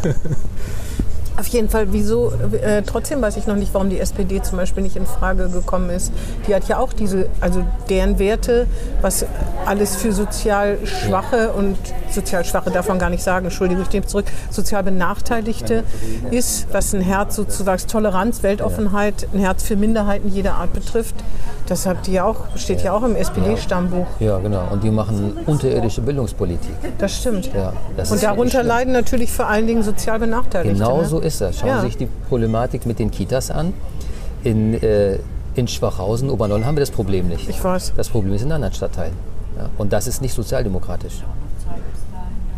Auf 1.41 1.47
jeden 1.47 1.71
Fall, 1.71 1.87
wieso, 1.93 2.33
äh, 2.53 2.83
trotzdem 2.83 3.23
weiß 3.23 3.39
ich 3.39 3.47
noch 3.47 3.57
nicht, 3.57 3.73
warum 3.73 3.89
die 3.89 3.99
SPD 3.99 4.43
zum 4.43 4.59
Beispiel 4.59 4.83
nicht 4.83 4.97
in 4.97 5.07
Frage 5.07 5.49
gekommen 5.49 5.89
ist. 5.89 6.13
Die 6.47 6.55
hat 6.55 6.69
ja 6.69 6.77
auch 6.77 6.93
diese, 6.93 7.31
also 7.41 7.65
deren 7.89 8.19
Werte, 8.19 8.67
was 9.01 9.25
alles 9.65 9.97
für 9.97 10.13
sozial 10.13 10.77
Schwache 10.85 11.53
und 11.53 11.79
sozial 12.11 12.45
Schwache 12.45 12.71
darf 12.71 12.89
man 12.89 12.99
gar 12.99 13.09
nicht 13.09 13.23
sagen, 13.23 13.47
Entschuldigung, 13.47 13.85
ich 13.85 13.93
nehme 13.93 14.05
zurück, 14.07 14.27
sozial 14.51 14.83
Benachteiligte 14.83 15.85
ist, 16.31 16.67
was 16.73 16.93
ein 16.93 17.01
Herz 17.01 17.37
sozusagen 17.37 17.87
Toleranz, 17.89 18.43
Weltoffenheit, 18.43 19.27
ein 19.33 19.41
Herz 19.41 19.63
für 19.63 19.77
Minderheiten 19.77 20.29
jeder 20.29 20.57
Art 20.57 20.75
betrifft. 20.75 21.15
Das 21.71 21.87
habt 21.87 22.09
ihr 22.09 22.27
auch, 22.27 22.57
steht 22.57 22.83
ja 22.83 22.93
auch 22.93 23.05
im 23.05 23.15
SPD-Stammbuch. 23.15 24.07
Ja, 24.19 24.39
genau. 24.39 24.67
Und 24.73 24.83
die 24.83 24.91
machen 24.91 25.39
unterirdische 25.47 26.01
Bildungspolitik. 26.01 26.75
Das 26.99 27.17
stimmt. 27.17 27.49
Ja, 27.55 27.73
das 27.97 28.11
und 28.11 28.21
darunter 28.21 28.65
leiden 28.65 28.93
natürlich 28.93 29.31
vor 29.31 29.47
allen 29.47 29.69
Dingen 29.69 29.85
sozial 29.85 30.19
Benachteiligte. 30.19 30.77
Genau 30.77 31.03
ne? 31.03 31.05
so 31.07 31.21
ist 31.31 31.41
das. 31.41 31.59
Schauen 31.59 31.69
Ja. 31.69 31.81
Sie 31.81 31.87
sich 31.87 31.97
die 31.97 32.09
Problematik 32.29 32.87
mit 32.87 32.99
den 32.99 33.11
Kitas 33.11 33.51
an. 33.51 33.73
In, 34.45 34.75
äh, 34.83 35.19
in 35.55 35.69
Schwachhausen, 35.69 36.31
Oberneul 36.31 36.65
haben 36.65 36.77
wir 36.77 36.81
das 36.81 36.91
Problem 36.91 37.29
nicht. 37.29 37.49
Ich 37.49 37.63
weiß. 37.63 37.93
Das 37.97 38.09
Problem 38.09 38.35
ist 38.35 38.43
in 38.43 38.53
anderen 38.53 38.75
Stadtteilen. 38.75 39.15
Ja, 39.57 39.69
und 39.79 39.93
das 39.93 40.07
ist 40.07 40.23
nicht 40.23 40.35
sozialdemokratisch. 40.35 41.23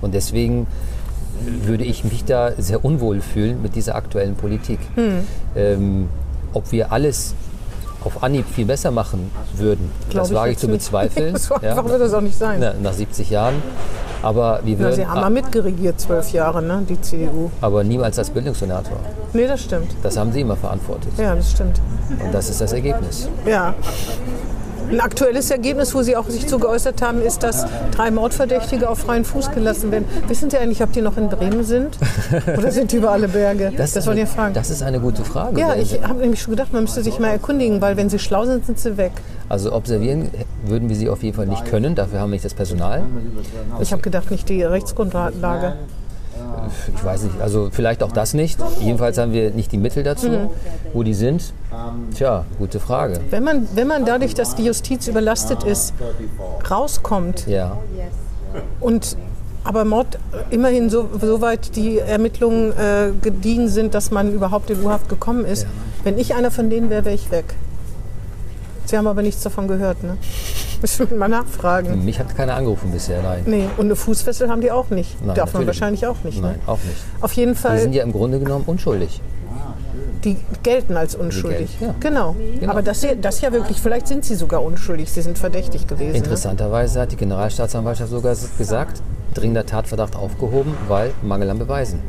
Und 0.00 0.14
deswegen 0.14 0.66
würde 1.64 1.84
ich 1.84 2.04
mich 2.04 2.24
da 2.24 2.52
sehr 2.58 2.84
unwohl 2.84 3.20
fühlen 3.20 3.62
mit 3.62 3.74
dieser 3.74 3.94
aktuellen 3.94 4.34
Politik. 4.34 4.78
Hm. 4.94 5.24
Ähm, 5.56 6.08
ob 6.52 6.70
wir 6.70 6.92
alles 6.92 7.34
auf 8.06 8.22
Anhieb 8.22 8.46
viel 8.48 8.64
besser 8.66 8.90
machen 8.90 9.30
würden, 9.54 9.90
Glaub 10.10 10.24
das 10.24 10.34
wage 10.34 10.50
ich 10.50 10.54
jetzt 10.54 10.60
zu 10.62 10.66
nicht. 10.68 10.78
bezweifeln. 10.78 11.36
So 11.38 11.54
einfach 11.54 11.84
wird 11.84 12.00
das 12.00 12.14
auch 12.14 12.20
nicht 12.20 12.36
sein. 12.38 12.58
Na, 12.60 12.74
nach 12.80 12.92
70 12.92 13.30
Jahren. 13.30 13.54
Aber 14.22 14.60
wir 14.62 14.76
Na, 14.76 14.84
würden, 14.84 14.94
sie 14.94 15.06
haben 15.06 15.20
mal 15.20 15.30
mitgeregiert, 15.30 15.98
zwölf 16.00 16.30
Jahre, 16.32 16.62
ne, 16.62 16.82
die 16.88 17.00
CDU. 17.00 17.50
aber 17.60 17.82
niemals 17.82 18.18
als 18.18 18.30
Bildungssenator. 18.30 18.96
Nee, 19.32 19.48
das 19.48 19.62
stimmt. 19.62 19.90
Das 20.04 20.16
haben 20.16 20.30
sie 20.32 20.42
immer 20.42 20.54
verantwortet. 20.56 21.12
Ja, 21.18 21.34
das 21.34 21.50
stimmt. 21.50 21.80
Und 22.24 22.32
das 22.32 22.48
ist 22.48 22.60
das 22.60 22.72
Ergebnis. 22.72 23.28
Ja. 23.46 23.74
Ein 24.92 25.00
aktuelles 25.00 25.50
Ergebnis, 25.50 25.94
wo 25.94 26.02
Sie 26.02 26.16
auch 26.16 26.28
sich 26.28 26.46
zu 26.46 26.58
geäußert 26.58 27.00
haben, 27.00 27.22
ist, 27.22 27.42
dass 27.42 27.64
drei 27.92 28.10
Mordverdächtige 28.10 28.90
auf 28.90 28.98
freien 28.98 29.24
Fuß 29.24 29.50
gelassen 29.52 29.90
werden. 29.90 30.04
Wissen 30.28 30.50
Sie 30.50 30.58
eigentlich, 30.58 30.82
ob 30.82 30.92
die 30.92 31.00
noch 31.00 31.16
in 31.16 31.30
Bremen 31.30 31.64
sind? 31.64 31.96
Oder 32.58 32.70
sind 32.70 32.92
die 32.92 32.96
über 32.96 33.10
alle 33.10 33.26
Berge? 33.28 33.72
Das, 33.74 33.96
ist 33.96 34.06
wollen 34.06 34.18
eine, 34.18 34.26
wir 34.26 34.34
fragen. 34.34 34.52
Das 34.52 34.68
ist 34.68 34.82
eine 34.82 35.00
gute 35.00 35.24
Frage. 35.24 35.58
ja, 35.58 35.74
ich 35.74 36.02
habe 36.02 36.20
nämlich 36.20 36.42
schon 36.42 36.50
gedacht, 36.50 36.74
man 36.74 36.82
müsste 36.82 37.02
sich 37.02 37.18
mal 37.18 37.28
erkundigen, 37.28 37.80
weil 37.80 37.96
wenn 37.96 38.10
sie 38.10 38.18
schlau 38.18 38.44
sind, 38.44 38.66
sind 38.66 38.78
sie 38.78 38.98
weg. 38.98 39.12
Also 39.48 39.72
observieren 39.72 40.28
würden 40.66 40.90
wir 40.90 40.96
sie 40.96 41.08
auf 41.08 41.22
jeden 41.22 41.36
Fall 41.36 41.46
nicht 41.46 41.64
können, 41.64 41.94
dafür 41.94 42.20
haben 42.20 42.28
wir 42.28 42.34
nicht 42.34 42.44
das 42.44 42.54
Personal. 42.54 43.02
Ich 43.80 43.92
habe 43.92 44.02
gedacht, 44.02 44.30
nicht 44.30 44.46
die 44.50 44.62
Rechtsgrundlage. 44.62 45.74
Ich 46.94 47.04
weiß 47.04 47.22
nicht, 47.24 47.40
also 47.40 47.68
vielleicht 47.70 48.02
auch 48.02 48.12
das 48.12 48.34
nicht. 48.34 48.58
Jedenfalls 48.80 49.18
haben 49.18 49.32
wir 49.32 49.50
nicht 49.50 49.72
die 49.72 49.78
Mittel 49.78 50.02
dazu. 50.02 50.28
Mhm. 50.28 50.50
Wo 50.92 51.02
die 51.02 51.14
sind, 51.14 51.52
tja, 52.14 52.44
gute 52.58 52.80
Frage. 52.80 53.20
Wenn 53.30 53.44
man, 53.44 53.68
wenn 53.74 53.86
man 53.86 54.04
dadurch, 54.04 54.34
dass 54.34 54.54
die 54.54 54.64
Justiz 54.64 55.08
überlastet 55.08 55.64
ist, 55.64 55.94
rauskommt 56.70 57.46
Ja, 57.46 57.78
und 58.80 59.16
aber 59.64 59.84
Mord 59.84 60.18
immerhin 60.50 60.90
so, 60.90 61.08
so 61.20 61.40
weit 61.40 61.76
die 61.76 61.98
Ermittlungen 61.98 62.72
äh, 62.72 63.12
gediehen 63.20 63.68
sind, 63.68 63.94
dass 63.94 64.10
man 64.10 64.32
überhaupt 64.32 64.70
in 64.70 64.82
U-Haft 64.84 65.08
gekommen 65.08 65.44
ist. 65.44 65.66
Wenn 66.02 66.18
ich 66.18 66.34
einer 66.34 66.50
von 66.50 66.68
denen 66.68 66.90
wäre, 66.90 67.04
wäre 67.04 67.14
ich 67.14 67.30
weg. 67.30 67.54
Sie 68.86 68.96
haben 68.98 69.06
aber 69.06 69.22
nichts 69.22 69.42
davon 69.42 69.68
gehört, 69.68 70.02
ne? 70.02 70.16
Müssen 70.80 71.08
wir 71.10 71.16
mal 71.16 71.28
nachfragen. 71.28 72.04
mich 72.04 72.18
hat 72.18 72.36
keiner 72.36 72.54
angerufen 72.56 72.90
bisher, 72.90 73.22
nein. 73.22 73.42
Nee, 73.46 73.68
und 73.76 73.86
eine 73.86 73.96
Fußfessel 73.96 74.48
haben 74.50 74.60
die 74.60 74.70
auch 74.72 74.90
nicht. 74.90 75.24
Nein, 75.24 75.36
Darf 75.36 75.54
man 75.54 75.66
wahrscheinlich 75.66 76.06
auch 76.06 76.16
nicht. 76.24 76.42
Nein, 76.42 76.52
Ne? 76.56 76.58
auch 76.66 76.78
nicht. 76.82 76.96
Auf 77.20 77.32
jeden 77.34 77.52
Die 77.54 77.58
Fall, 77.58 77.78
sind 77.78 77.94
ja 77.94 78.02
im 78.02 78.12
Grunde 78.12 78.38
genommen 78.40 78.64
unschuldig. 78.66 79.20
die 80.24 80.36
gelten 80.62 80.96
als 80.96 81.14
unschuldig. 81.14 81.78
gelten, 81.78 81.84
ja. 81.84 81.94
Genau. 82.00 82.36
Genau. 82.60 82.72
Aber 82.72 82.82
das, 82.82 83.04
das 83.20 83.40
ja 83.40 83.52
wirklich, 83.52 83.80
vielleicht 83.80 84.06
sind 84.08 84.24
sie 84.24 84.34
sogar 84.34 84.62
unschuldig. 84.62 85.10
Sie 85.10 85.22
sind 85.22 85.38
verdächtig 85.38 85.86
gewesen. 85.86 86.12
Ne? 86.12 86.18
Interessanterweise 86.18 87.00
hat 87.00 87.12
die 87.12 87.16
Generalstaatsanwaltschaft 87.16 88.10
sogar 88.10 88.36
gesagt, 88.58 89.00
dringender 89.34 89.64
Tatverdacht 89.66 90.14
aufgehoben, 90.16 90.74
weil 90.88 91.12
Mangel 91.22 91.48
an 91.50 91.58
Beweisen. 91.58 92.00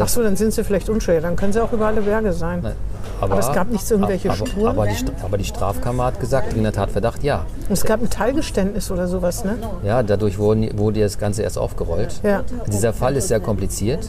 Ach 0.00 0.08
so, 0.08 0.22
dann 0.22 0.36
sind 0.36 0.52
sie 0.52 0.64
vielleicht 0.64 0.88
unschuldig. 0.88 1.22
Dann 1.22 1.36
können 1.36 1.52
sie 1.52 1.62
auch 1.62 1.72
über 1.72 1.86
alle 1.86 2.00
Berge 2.02 2.32
sein. 2.32 2.60
Nein, 2.62 2.72
Aber 3.20 3.38
es 3.38 3.52
gab 3.52 3.70
nicht 3.70 3.86
so 3.86 3.94
irgendwelche 3.94 4.30
aber, 4.30 4.46
Spuren? 4.46 4.68
Aber 4.68 4.86
die, 4.86 4.96
aber 5.22 5.38
die 5.38 5.44
Strafkammer 5.44 6.04
hat 6.04 6.20
gesagt, 6.20 6.52
dringender 6.52 6.72
Tatverdacht, 6.72 7.22
ja. 7.22 7.46
Und 7.68 7.72
es 7.72 7.84
gab 7.84 8.00
ein 8.02 8.10
Teilgeständnis 8.10 8.90
oder 8.90 9.08
sowas, 9.08 9.44
ne? 9.44 9.58
Ja, 9.84 10.02
dadurch 10.02 10.38
wurden, 10.38 10.78
wurde 10.78 11.00
das 11.00 11.18
Ganze 11.18 11.42
erst 11.42 11.58
aufgerollt. 11.58 12.20
Ja. 12.22 12.42
Dieser 12.66 12.92
Fall 12.92 13.16
ist 13.16 13.28
sehr 13.28 13.40
kompliziert 13.40 14.08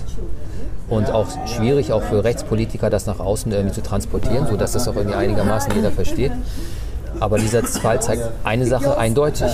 und 0.90 1.12
auch 1.12 1.28
schwierig, 1.48 1.92
auch 1.92 2.04
für 2.04 2.24
Rechtspolitiker, 2.24 2.90
das 2.90 3.06
nach 3.06 3.20
außen 3.20 3.52
irgendwie 3.52 3.76
zu 3.76 3.82
transportieren, 3.82 4.48
sodass 4.48 4.74
das 4.74 4.88
auch 4.88 4.96
irgendwie 4.96 5.16
einigermaßen 5.16 5.74
jeder 5.74 5.92
versteht. 5.92 6.32
Aber 7.20 7.40
dieser 7.40 7.64
Fall 7.64 8.02
zeigt 8.02 8.24
eine 8.44 8.66
Sache 8.68 8.98
eindeutig, 8.98 9.48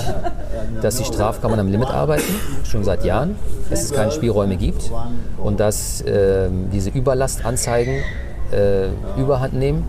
dass 0.82 0.96
die 0.96 1.04
Strafkammern 1.04 1.60
am 1.60 1.68
Limit 1.68 1.88
arbeiten, 1.88 2.34
schon 2.64 2.84
seit 2.84 3.04
Jahren, 3.04 3.36
dass 3.70 3.82
es 3.84 3.92
keine 3.92 4.10
Spielräume 4.10 4.56
gibt 4.56 4.90
und 5.38 5.60
dass 5.60 6.04
ähm, 6.06 6.68
diese 6.70 6.90
Überlastanzeigen 6.90 8.02
äh, 8.54 9.20
überhand 9.20 9.54
nehmen 9.54 9.84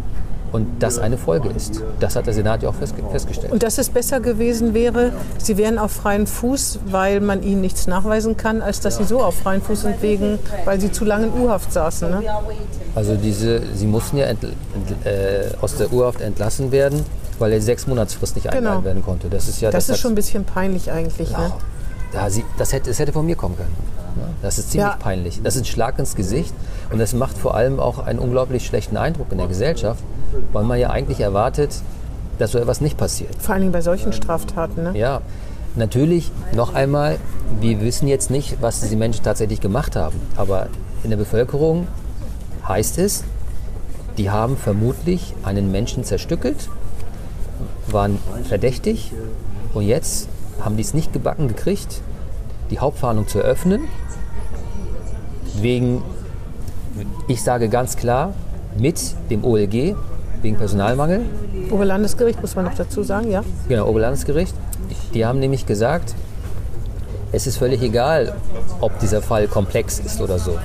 und 0.52 0.68
das 0.80 1.00
eine 1.00 1.18
Folge 1.18 1.50
ist. 1.50 1.82
Das 2.00 2.16
hat 2.16 2.28
der 2.28 2.34
Senat 2.34 2.64
ja 2.64 2.70
auch 2.70 2.76
festge 2.76 3.02
festgestellt. 3.12 3.52
Und 3.52 3.62
dass 3.64 3.78
es 3.78 3.90
besser 3.90 4.20
gewesen 4.22 4.74
wäre, 4.74 5.12
sie 5.38 5.58
wären 5.58 5.78
auf 5.78 5.92
freien 5.92 6.28
Fuß, 6.28 6.80
weil 6.86 7.20
man 7.20 7.44
ihnen 7.44 7.62
nichts 7.62 7.88
nachweisen 7.88 8.38
kann, 8.38 8.62
als 8.62 8.80
dass 8.80 8.98
sie 8.98 9.04
so 9.04 9.22
auf 9.22 9.36
freien 9.36 9.62
Fuß 9.62 9.82
sind, 9.82 10.02
wegen, 10.02 10.40
weil 10.64 10.80
sie 10.80 10.92
zu 10.92 11.04
lange 11.04 11.28
in 11.28 11.34
U-Haft 11.42 11.74
saßen. 11.74 12.10
Ne? 12.10 12.22
Also 12.96 13.16
diese, 13.16 13.62
sie 13.76 13.88
mussten 13.88 14.18
ja 14.18 14.28
entl- 14.28 14.54
entl- 14.54 15.06
äh, 15.06 15.48
aus 15.62 15.76
der 15.76 15.92
Urhaft 15.92 16.22
entlassen 16.22 16.72
werden, 16.72 17.04
weil 17.38 17.52
die 17.52 17.60
sechs 17.60 17.86
Monatsfrist 17.88 18.36
nicht 18.38 18.48
eingehalten 18.48 18.76
Genau. 18.82 18.86
werden 18.86 19.04
konnte. 19.04 19.28
Das 19.28 19.50
ist 19.50 19.60
ja 19.60 19.72
Das 19.72 19.86
ist 19.90 19.96
hat- 19.96 20.00
schon 20.00 20.14
ein 20.14 20.16
bisschen 20.16 20.46
peinlich 20.46 20.90
eigentlich. 20.92 21.32
Ne? 21.32 21.52
Ja, 22.16 22.30
sie, 22.30 22.44
das, 22.58 22.74
hätte, 22.74 22.90
das 22.90 23.00
hätte 23.00 23.12
von 23.14 23.26
mir 23.26 23.36
kommen 23.36 23.56
können. 23.58 23.76
Ja, 24.18 24.28
Das 24.42 24.58
ist 24.58 24.72
ziemlich 24.72 24.90
Ja. 24.92 24.98
peinlich. 24.98 25.42
Das 25.44 25.56
ist 25.56 25.62
ein 25.64 25.66
Schlag 25.66 26.00
ins 26.00 26.16
Gesicht 26.16 26.54
und 26.92 27.00
das 27.00 27.14
macht 27.14 27.38
vor 27.38 27.56
allem 27.56 27.80
auch 27.80 28.00
einen 28.00 28.20
unglaublich 28.20 28.66
schlechten 28.66 28.98
Eindruck 28.98 29.28
in 29.32 29.38
der 29.38 29.48
Gesellschaft, 29.48 30.02
weil 30.54 30.64
man 30.64 30.80
ja 30.80 30.90
eigentlich 30.90 31.20
erwartet, 31.20 31.72
dass 32.40 32.52
so 32.52 32.58
etwas 32.60 32.82
nicht 32.82 32.98
passiert. 32.98 33.36
Vor 33.42 33.54
allen 33.54 33.62
Dingen 33.62 33.72
bei 33.74 33.82
solchen 33.82 34.14
Straftaten. 34.14 34.84
Ne? 34.84 34.98
Ja, 34.98 35.22
natürlich, 35.76 36.32
noch 36.54 36.74
einmal, 36.74 37.18
wir 37.62 37.80
wissen 37.82 38.08
jetzt 38.08 38.30
nicht, 38.32 38.58
was 38.62 38.80
diese 38.82 38.96
Menschen 38.96 39.24
tatsächlich 39.24 39.62
gemacht 39.62 39.96
haben. 39.96 40.20
Aber 40.38 40.68
in 41.04 41.10
der 41.10 41.18
Bevölkerung 41.18 41.88
heißt 42.68 42.98
es, 43.00 43.24
die 44.18 44.30
haben 44.30 44.56
vermutlich 44.58 45.34
einen 45.44 45.72
Menschen 45.72 46.04
zerstückelt, 46.06 46.70
waren 47.88 48.18
verdächtig 48.48 49.12
und 49.74 49.84
jetzt 49.84 50.28
haben 50.62 50.78
die 50.78 50.84
es 50.84 50.94
nicht 50.94 51.14
gebacken 51.14 51.48
gekriegt, 51.48 52.02
die 52.72 52.80
Hauptverhandlung 52.80 53.28
zu 53.28 53.40
eröffnen. 53.40 53.88
Wegen, 55.62 56.02
ich 57.28 57.44
sage 57.44 57.70
ganz 57.70 57.98
klar, 57.98 58.34
mit 58.78 59.00
dem 59.30 59.44
OLG, 59.44 59.96
wegen 60.42 60.58
Personalmangel. 60.58 61.22
Oberlandesgericht 61.72 62.42
muss 62.42 62.56
man 62.56 62.66
noch 62.66 62.76
dazu 62.76 63.04
sagen, 63.04 63.32
ja. 63.32 63.44
Genau, 63.68 63.88
Oberlandesgericht. 63.88 64.54
Die 65.14 65.26
haben 65.26 65.40
nämlich 65.40 65.66
gesagt, 65.66 66.14
es 67.32 67.48
ist 67.48 67.58
völlig 67.58 67.82
egal, 67.82 68.36
ob 68.82 68.98
dieser 69.00 69.22
Fall 69.22 69.48
komplex 69.48 70.00
ist 70.00 70.22
oder 70.22 70.40
so. 70.40 70.58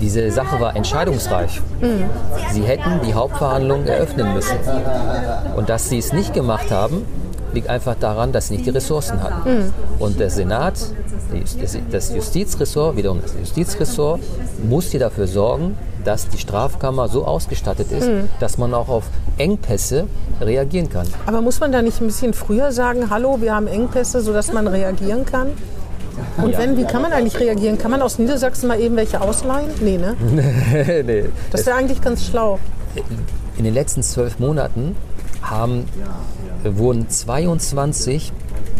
Diese 0.00 0.30
Sache 0.30 0.60
war 0.60 0.76
entscheidungsreich. 0.76 1.60
Sie 2.52 2.62
hätten 2.62 3.00
die 3.06 3.14
Hauptverhandlung 3.14 3.84
eröffnen 3.84 4.34
müssen. 4.34 4.56
Und 5.56 5.68
dass 5.68 5.88
sie 5.88 5.98
es 5.98 6.12
nicht 6.12 6.34
gemacht 6.34 6.70
haben, 6.70 7.04
liegt 7.56 7.68
einfach 7.68 7.96
daran, 7.98 8.30
dass 8.32 8.48
sie 8.48 8.54
nicht 8.54 8.66
die 8.66 8.70
Ressourcen 8.70 9.20
hatten. 9.22 9.72
Und 9.98 10.20
der 10.20 10.30
Senat, 10.30 10.74
das- 11.90 12.14
Justizressort, 12.14 12.96
wiederum 12.96 13.20
das 13.22 13.32
Justizressort, 13.38 14.20
muss 14.68 14.86
hier 14.90 15.00
dafür 15.00 15.26
sorgen, 15.26 15.76
dass 16.04 16.28
die 16.28 16.38
Strafkammer 16.38 17.08
so 17.08 17.24
ausgestattet 17.24 17.90
ist, 17.90 18.08
dass 18.38 18.58
man 18.58 18.72
auch 18.74 18.88
auf 18.88 19.04
Engpässe 19.38 20.06
reagieren 20.40 20.88
kann. 20.88 21.06
Aber 21.26 21.40
muss 21.40 21.58
man 21.58 21.72
da 21.72 21.82
nicht 21.82 22.00
ein 22.00 22.06
bisschen 22.06 22.32
früher 22.32 22.70
sagen, 22.70 23.10
hallo, 23.10 23.40
wir 23.40 23.54
haben 23.54 23.66
Engpässe, 23.66 24.20
sodass 24.20 24.52
man 24.52 24.68
reagieren 24.68 25.24
kann? 25.26 25.48
Und 26.38 26.52
Ja. 26.52 26.58
wenn, 26.60 26.76
wie 26.76 26.84
kann 26.84 27.02
man 27.02 27.12
eigentlich 27.12 27.38
reagieren? 27.40 27.76
Kann 27.76 27.90
man 27.90 28.00
aus 28.02 28.18
Niedersachsen 28.18 28.68
mal 28.68 28.78
eben 28.80 28.96
welche 28.96 29.20
ausleihen? 29.20 29.68
Nee, 29.80 29.98
ne? 29.98 30.14
nee. 31.04 31.24
Das 31.50 31.66
wäre 31.66 31.76
eigentlich 31.76 32.00
ganz 32.00 32.24
schlau. 32.24 32.58
In 33.58 33.64
den 33.64 33.74
letzten 33.74 34.02
zwölf 34.02 34.38
Monaten 34.38 34.94
haben, 35.42 35.84
wurden 36.74 37.08
22 37.08 38.32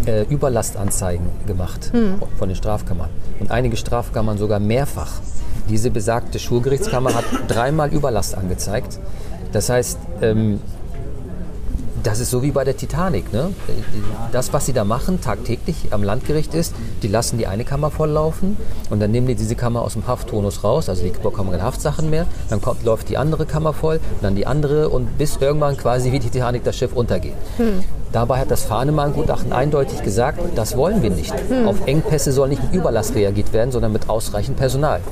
äh, 0.07 0.23
Überlastanzeigen 0.25 1.27
gemacht 1.47 1.93
von 2.39 2.49
den 2.49 2.57
Strafkammern. 2.57 3.11
Und 3.41 3.51
einige 3.51 3.77
Strafkammern 3.77 4.39
sogar 4.39 4.59
mehrfach. 4.59 5.21
Diese 5.69 5.91
besagte 5.91 6.39
Schulgerichtskammer 6.39 7.15
hat 7.15 7.25
dreimal 7.49 7.93
Überlast 7.93 8.37
angezeigt. 8.37 8.99
Das 9.53 9.69
heißt, 9.69 9.99
ähm, 10.23 10.61
das 12.07 12.21
ist 12.21 12.31
so 12.31 12.43
wie 12.43 12.53
bei 12.53 12.63
der 12.63 12.77
Titanic. 12.77 13.33
Ne? 13.33 13.53
Das, 14.31 14.53
was 14.53 14.67
sie 14.67 14.73
da 14.73 14.85
machen, 14.85 15.21
tagtäglich 15.21 15.89
am 15.91 16.05
Landgericht 16.05 16.55
ist, 16.55 16.73
die 17.03 17.09
lassen 17.09 17.37
die 17.37 17.49
eine 17.49 17.65
Kammer 17.65 17.91
volllaufen 17.91 18.57
und 18.91 19.01
dann 19.01 19.11
nehmen 19.11 19.27
die 19.27 19.35
diese 19.35 19.57
Kammer 19.57 19.83
aus 19.83 19.95
dem 19.95 20.07
Hafttonus 20.07 20.63
raus, 20.63 20.89
also 20.89 21.03
die 21.03 21.11
bekommen 21.11 21.51
keine 21.51 21.65
Haftsachen 21.65 22.09
mehr. 22.09 22.27
Dann 22.49 22.61
kommt, 22.61 22.85
läuft 22.85 23.09
die 23.09 23.19
andere 23.19 23.45
Kammer 23.45 23.73
voll, 23.73 23.99
dann 24.23 24.37
die 24.37 24.47
andere 24.47 24.89
und 24.89 25.19
bis 25.19 25.37
irgendwann 25.37 25.77
quasi 25.77 26.13
wie 26.13 26.21
die 26.21 26.31
Titanic 26.31 26.63
das 26.63 26.77
Schiff 26.77 26.93
untergeht. 26.93 27.35
Dabei 28.17 28.39
hat 28.39 28.51
das 28.51 28.65
Fahnemann-Gutachten 28.65 29.53
eindeutig 29.53 30.03
gesagt, 30.03 30.41
das 30.55 30.75
wollen 30.75 31.03
wir 31.03 31.11
nicht. 31.11 31.35
Auf 31.67 31.87
Engpässe 31.87 32.33
soll 32.33 32.49
nicht 32.49 32.63
mit 32.63 32.73
Überlast 32.73 33.15
reagiert 33.15 33.53
werden, 33.53 33.73
sondern 33.73 33.93
mit 33.93 34.09
ausreichend 34.09 34.57
Personal. 34.57 35.03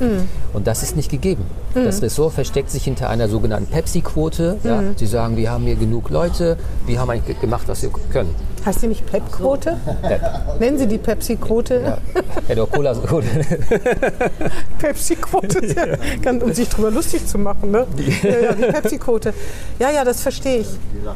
Und 0.54 0.66
das 0.66 0.82
ist 0.82 0.96
nicht 0.96 1.10
gegeben. 1.10 1.44
Das 1.74 2.00
Ressort 2.00 2.32
versteckt 2.32 2.70
sich 2.70 2.84
hinter 2.84 3.10
einer 3.10 3.28
sogenannten 3.28 3.70
Pepsi-Quote. 3.70 4.56
Ja, 4.64 4.82
sie 4.96 5.06
sagen, 5.06 5.36
wir 5.36 5.50
haben 5.50 5.64
hier 5.64 5.76
genug 5.76 6.08
Leute, 6.08 6.56
wir 6.86 6.98
haben 6.98 7.10
eigentlich 7.10 7.38
gemacht, 7.38 7.64
was 7.66 7.82
wir 7.82 7.90
können. 8.10 8.34
Heißt 8.64 8.82
die 8.82 8.86
nicht 8.86 9.04
Pep-Quote? 9.04 9.76
Nennen 10.58 10.78
Sie 10.78 10.86
die 10.86 10.96
Pepsi-Quote? 10.96 11.80
Ja. 11.84 11.98
Hätte 12.48 12.62
auch 12.62 12.70
Cola. 12.70 12.94
Pepsi-Quote, 14.78 15.66
ja, 16.24 16.30
um 16.30 16.52
sich 16.52 16.68
drüber 16.70 16.90
lustig 16.90 17.26
zu 17.26 17.36
machen. 17.38 17.70
Ne? 17.70 17.86
Ja, 18.22 18.38
ja, 18.38 18.52
die 18.52 18.62
Pepsi-Quote. 18.62 19.34
Ja, 19.78 19.90
ja, 19.90 20.04
das 20.04 20.22
verstehe 20.22 20.60
ich. 20.60 20.68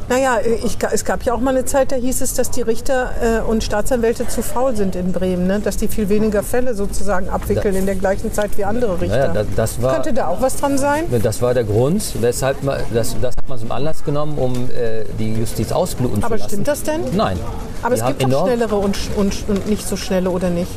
Naja, 0.09 0.39
ich, 0.63 0.77
es 0.91 1.03
gab 1.05 1.23
ja 1.23 1.33
auch 1.33 1.39
mal 1.39 1.55
eine 1.55 1.65
Zeit, 1.65 1.91
da 1.91 1.95
hieß 1.95 2.21
es, 2.21 2.35
dass 2.35 2.51
die 2.51 2.61
Richter 2.61 3.11
äh, 3.21 3.39
und 3.49 3.63
Staatsanwälte 3.63 4.27
zu 4.27 4.43
faul 4.43 4.75
sind 4.75 4.95
in 4.95 5.11
Bremen. 5.11 5.47
Ne? 5.47 5.59
Dass 5.59 5.77
die 5.77 5.87
viel 5.87 6.09
weniger 6.09 6.43
Fälle 6.43 6.75
sozusagen 6.75 7.29
abwickeln 7.29 7.75
in 7.75 7.87
der 7.87 7.95
gleichen 7.95 8.31
Zeit 8.31 8.57
wie 8.57 8.65
andere 8.65 9.01
Richter. 9.01 9.29
Naja, 9.29 9.33
das, 9.33 9.47
das, 9.55 9.81
war, 9.81 9.95
Könnte 9.95 10.13
da 10.13 10.27
auch 10.27 10.41
was 10.41 10.57
dran 10.57 10.77
sein? 10.77 11.05
das 11.23 11.41
war 11.41 11.53
der 11.55 11.63
Grund, 11.63 12.03
weshalb 12.21 12.63
man, 12.63 12.79
das, 12.93 13.15
das 13.19 13.35
hat 13.35 13.49
man 13.49 13.57
zum 13.57 13.71
Anlass 13.71 14.03
genommen, 14.03 14.37
um 14.37 14.69
äh, 14.69 15.05
die 15.17 15.33
Justiz 15.33 15.71
ausbluten 15.71 16.23
Aber 16.23 16.35
zu 16.35 16.41
lassen. 16.43 16.49
stimmt 16.49 16.67
das 16.67 16.83
denn? 16.83 17.01
Nein. 17.13 17.38
Aber 17.81 17.95
es 17.95 18.05
gibt 18.05 18.23
doch 18.31 18.45
schnellere 18.45 18.75
und, 18.75 18.97
und, 19.15 19.33
und 19.47 19.67
nicht 19.67 19.87
so 19.87 19.95
schnelle, 19.95 20.29
oder 20.29 20.49
nicht? 20.49 20.71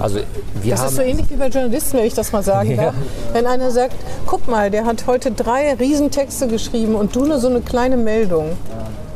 Also 0.00 0.20
wir 0.62 0.74
Das 0.74 0.90
ist 0.90 0.96
so 0.96 1.02
ähnlich 1.02 1.30
wie 1.30 1.36
bei 1.36 1.48
Journalisten, 1.48 1.98
wenn 1.98 2.04
ich 2.04 2.14
das 2.14 2.32
mal 2.32 2.42
sagen 2.42 2.70
Ja. 2.72 2.84
darf. 2.86 2.94
Wenn 3.32 3.46
einer 3.46 3.70
sagt, 3.70 3.94
guck 4.26 4.48
mal, 4.48 4.70
der 4.70 4.84
hat 4.86 5.06
heute 5.06 5.30
drei 5.30 5.74
Riesentexte 5.74 6.48
geschrieben 6.48 6.94
und 6.94 7.14
du 7.14 7.24
nur 7.24 7.38
so 7.38 7.48
eine 7.48 7.60
kleine 7.60 7.96
Meldung. 7.96 8.56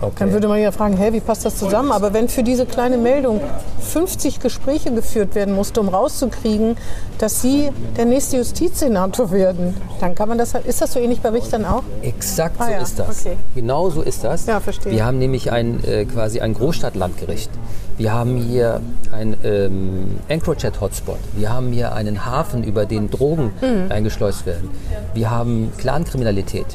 Okay. 0.01 0.15
Dann 0.19 0.33
würde 0.33 0.49
man 0.49 0.61
ja 0.61 0.73
fragen, 0.73 0.97
hä, 0.97 1.13
wie 1.13 1.21
passt 1.21 1.45
das 1.45 1.57
zusammen? 1.57 1.93
Aber 1.93 2.13
wenn 2.13 2.29
für 2.29 2.43
diese 2.43 2.67
kleine 2.67 2.97
Meldung 2.99 3.41
50 3.81 4.41
Gespräche 4.41 4.91
geführt 4.93 5.35
werden 5.35 5.55
musste, 5.55 5.81
um 5.81 5.89
rauszukriegen, 5.89 6.77
dass 7.19 7.43
Sie 7.43 7.71
der 7.97 8.05
nächste 8.05 8.37
Justizsenator 8.37 9.31
werden, 9.33 9.75
dann 10.01 10.15
kann 10.15 10.29
man 10.29 10.39
das 10.39 10.55
halt, 10.55 10.67
ist 10.67 10.81
das 10.81 10.93
so 10.93 11.01
ähnlich 11.01 11.21
bei 11.21 11.31
Richtern 11.31 11.65
auch? 11.65 11.83
Exakt 12.03 12.57
Ah 12.61 12.67
so 12.67 12.71
ja, 12.73 12.79
ist 12.83 12.99
das. 12.99 13.27
okay. 13.27 13.37
Genau 13.55 13.91
so 13.91 14.03
ist 14.03 14.25
das. 14.25 14.47
Ja, 14.47 14.61
verstehe. 14.61 14.93
Wir 14.93 15.05
haben 15.05 15.19
nämlich 15.19 15.51
ein, 15.53 15.83
äh, 15.85 16.05
quasi 16.05 16.41
ein 16.41 16.55
Großstadtlandgericht. 16.55 17.51
Wir 17.97 18.13
haben 18.13 18.37
hier 18.37 18.81
ein 19.11 19.37
ähm, 19.43 20.19
Encrochat-Hotspot. 20.29 21.19
Wir 21.35 21.53
haben 21.53 21.73
hier 21.73 21.95
einen 21.95 22.25
Hafen, 22.25 22.63
über 22.63 22.87
den 22.87 23.11
Drogen 23.11 23.51
Mhm. 23.61 23.91
eingeschleust 23.91 24.47
werden. 24.47 24.71
Wir 25.15 25.31
haben 25.31 25.73
Clankriminalität. 25.79 26.67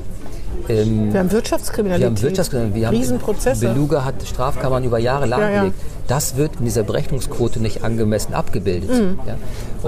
Ähm, 0.70 1.12
Wir 1.14 1.20
haben 1.20 1.32
Wirtschaftskriminalität. 1.32 2.02
wir 2.02 2.08
haben 2.16 2.22
Wirtschaftskriminalität. 2.22 2.82
Wir 2.82 2.88
haben 2.88 2.96
Riesenprozesse. 2.98 3.68
Beluga 3.68 4.06
hat 4.06 4.16
Strafkammern 4.26 4.84
über 4.84 4.98
Jahre 5.00 5.28
Ja, 5.28 5.40
ja. 5.40 5.48
lahmgelegt. 5.50 5.76
Das 6.08 6.36
wird 6.36 6.52
in 6.60 6.66
dieser 6.66 6.84
Berechnungsquote 6.84 7.62
nicht 7.62 7.84
angemessen 7.84 8.34
abgebildet. 8.34 8.90
Ja? 9.26 9.36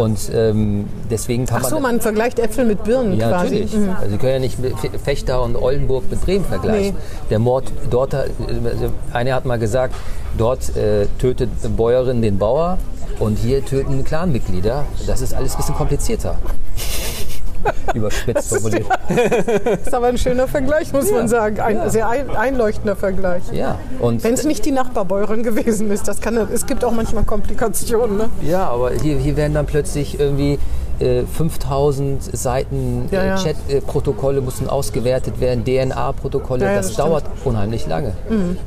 Und 0.01 0.17
ähm, 0.33 0.85
deswegen 1.11 1.45
kann 1.45 1.59
Mhm. 1.59 1.65
Ach 1.65 1.69
so, 1.69 1.75
man 1.79 1.95
man 1.95 2.01
vergleicht 2.01 2.39
Äpfel 2.39 2.65
mit 2.65 2.83
Birnen 2.83 3.17
ja, 3.17 3.29
quasi. 3.29 3.45
natürlich. 3.61 3.75
Mhm. 3.75 3.89
Also 3.97 4.11
Sie 4.11 4.17
können 4.17 4.33
ja 4.33 4.39
nicht 4.39 4.57
Fechter 5.03 5.41
und 5.43 5.55
Oldenburg 5.55 6.03
mit 6.09 6.21
Bremen 6.21 6.45
vergleichen. 6.45 6.95
Der 7.29 7.39
Mord 7.39 7.65
dort, 7.89 8.13
äh, 8.13 8.25
einer 9.13 9.35
hat 9.35 9.45
mal 9.45 9.59
gesagt, 9.59 9.93
dort 10.37 10.75
äh, 10.77 11.07
tötet 11.19 11.49
eine 11.63 11.73
Bäuerin 11.73 12.21
den 12.21 12.37
Bauer 12.37 12.77
und 13.19 13.37
hier 13.37 13.63
töten 13.65 14.03
Clanmitglieder. 14.03 14.85
Das 15.07 15.21
ist 15.21 15.33
alles 15.33 15.53
ein 15.53 15.57
bisschen 15.57 15.75
komplizierter. 15.75 16.37
Überspitzt 17.93 18.49
formuliert. 18.49 18.85
Das 19.07 19.79
ist 19.87 19.93
aber 19.93 20.07
ein 20.07 20.17
schöner 20.17 20.47
Vergleich, 20.47 20.91
muss 20.93 21.11
man 21.11 21.27
sagen. 21.27 21.59
Ein 21.59 21.89
sehr 21.89 22.09
ein, 22.09 22.29
einleuchtender 22.29 22.95
Vergleich. 22.95 23.43
Ja, 23.51 23.79
Wenn 23.99 24.33
es 24.33 24.43
nicht 24.45 24.65
die 24.65 24.71
Nachbarbäuerin 24.71 25.43
gewesen 25.43 25.91
ist, 25.91 26.07
das 26.07 26.21
kann, 26.21 26.37
es 26.37 26.65
gibt 26.65 26.83
auch 26.83 26.91
manchmal 26.91 27.23
Komplikationen. 27.23 28.17
Ne? 28.17 28.29
Ja, 28.41 28.67
aber 28.67 28.91
hier, 28.91 29.17
hier 29.17 29.37
werden 29.37 29.53
dann 29.53 29.65
plötzlich 29.65 30.19
irgendwie 30.19 30.59
äh, 30.99 31.23
5000 31.23 32.21
Seiten 32.37 33.07
Ja, 33.11 33.23
ja. 33.25 33.35
äh, 33.35 33.37
Chat-Protokolle 33.43 34.41
müssen 34.41 34.69
ausgewertet 34.69 35.39
werden, 35.39 35.63
DNA-Protokolle. 35.65 36.65
Ja, 36.65 36.71
ja, 36.71 36.77
das, 36.77 36.87
das 36.87 36.97
dauert 36.97 37.23
unheimlich 37.43 37.87
lange. 37.87 38.13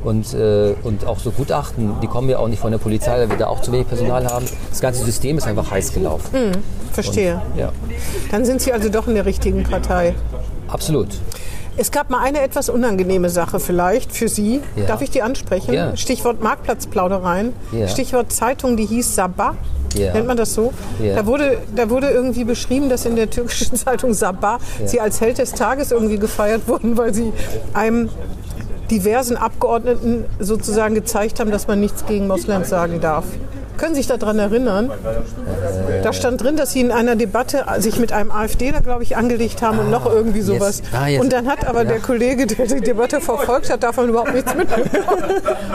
Und, 0.03 0.33
äh, 0.33 0.73
und 0.83 1.05
auch 1.05 1.19
so 1.19 1.31
Gutachten, 1.31 1.93
die 2.01 2.07
kommen 2.07 2.29
ja 2.29 2.39
auch 2.39 2.47
nicht 2.47 2.59
von 2.59 2.71
der 2.71 2.77
Polizei, 2.79 3.17
weil 3.19 3.29
wir 3.29 3.37
da 3.37 3.47
auch 3.47 3.61
zu 3.61 3.71
wenig 3.71 3.87
Personal 3.87 4.25
haben. 4.27 4.45
Das 4.69 4.79
ganze 4.81 5.03
System 5.03 5.37
ist 5.37 5.47
einfach 5.47 5.69
heiß 5.71 5.93
gelaufen. 5.93 6.51
Verstehe. 6.93 7.41
Ja, 7.57 7.71
Dann 8.31 8.45
sind 8.45 8.61
Sie 8.61 8.73
also 8.73 8.89
doch 8.89 9.07
in 9.07 9.15
der 9.15 9.25
richtigen 9.25 9.63
Partei. 9.63 10.13
absolut. 10.67 11.07
Es 11.79 11.91
gab 11.91 12.09
mal 12.09 12.21
eine 12.21 12.41
etwas 12.41 12.67
unangenehme 12.67 13.29
Sache 13.29 13.57
vielleicht 13.61 14.11
für 14.11 14.27
Sie. 14.27 14.59
Ja. 14.75 14.85
Darf 14.85 15.01
ich 15.01 15.11
die 15.11 15.21
ansprechen? 15.21 15.73
Ja. 15.73 15.95
Stichwort 15.95 16.43
Marktplatzplaudereien. 16.43 17.53
Ja. 17.71 17.87
Stichwort 17.87 18.33
Zeitung, 18.33 18.75
die 18.75 18.85
hieß 18.85 19.15
Sabah. 19.15 19.55
Nennt 19.95 20.27
man 20.27 20.35
das 20.35 20.53
so? 20.53 20.73
Da, 20.99 21.25
wurde, 21.25 21.57
da 21.73 21.89
wurde 21.89 22.09
irgendwie 22.09 22.43
beschrieben, 22.43 22.89
dass 22.89 23.05
in 23.05 23.15
der 23.15 23.29
türkischen 23.29 23.75
Zeitung 23.77 24.13
Sabah 24.13 24.59
Sie 24.85 24.99
als 24.99 25.21
Held 25.21 25.37
des 25.37 25.53
Tages 25.53 25.91
irgendwie 25.91 26.19
gefeiert 26.19 26.67
wurden, 26.67 26.97
weil 26.97 27.13
Sie 27.13 27.31
einem 27.73 28.09
diversen 28.91 29.37
Abgeordneten 29.37 30.25
sozusagen 30.39 30.95
gezeigt 30.95 31.39
haben, 31.39 31.49
dass 31.49 31.67
man 31.67 31.79
nichts 31.79 32.05
gegen 32.05 32.27
Moslems 32.27 32.69
sagen 32.69 32.99
darf. 32.99 33.23
Können 33.79 33.95
sich 33.95 34.07
daran 34.07 34.37
erinnern? 34.39 34.91
Da 36.03 36.11
stand 36.13 36.43
drin, 36.43 36.57
dass 36.57 36.73
Sie 36.73 36.81
in 36.81 36.91
einer 36.91 37.15
Debatte 37.15 37.65
sich 37.79 37.97
mit 37.97 38.11
einem 38.11 38.29
AfDler, 38.31 38.81
glaube 38.81 39.03
ich, 39.03 39.15
angelegt 39.15 39.61
haben 39.61 39.79
und 39.79 39.89
noch 39.89 40.05
irgendwie 40.05 40.41
sowas. 40.41 40.81
Ah, 40.91 41.07
jetzt. 41.07 41.21
Und 41.21 41.31
dann 41.31 41.47
hat 41.47 41.65
aber 41.67 41.85
der 41.85 41.99
Kollege, 41.99 42.45
der 42.45 42.67
die 42.67 42.81
Debatte 42.81 43.21
verfolgt 43.21 43.71
hat, 43.71 43.83
davon 43.83 44.09
überhaupt 44.09 44.33
nichts 44.33 44.53
mitbekommen. 44.53 44.89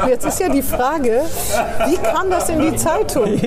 Und 0.03 0.09
jetzt 0.09 0.27
ist 0.27 0.39
ja 0.39 0.49
die 0.51 0.63
Frage, 0.63 1.23
wie 1.89 1.97
kam 1.97 2.31
das 2.31 2.49
in 2.51 2.61
die 2.61 2.77
Zeitung? 2.77 3.41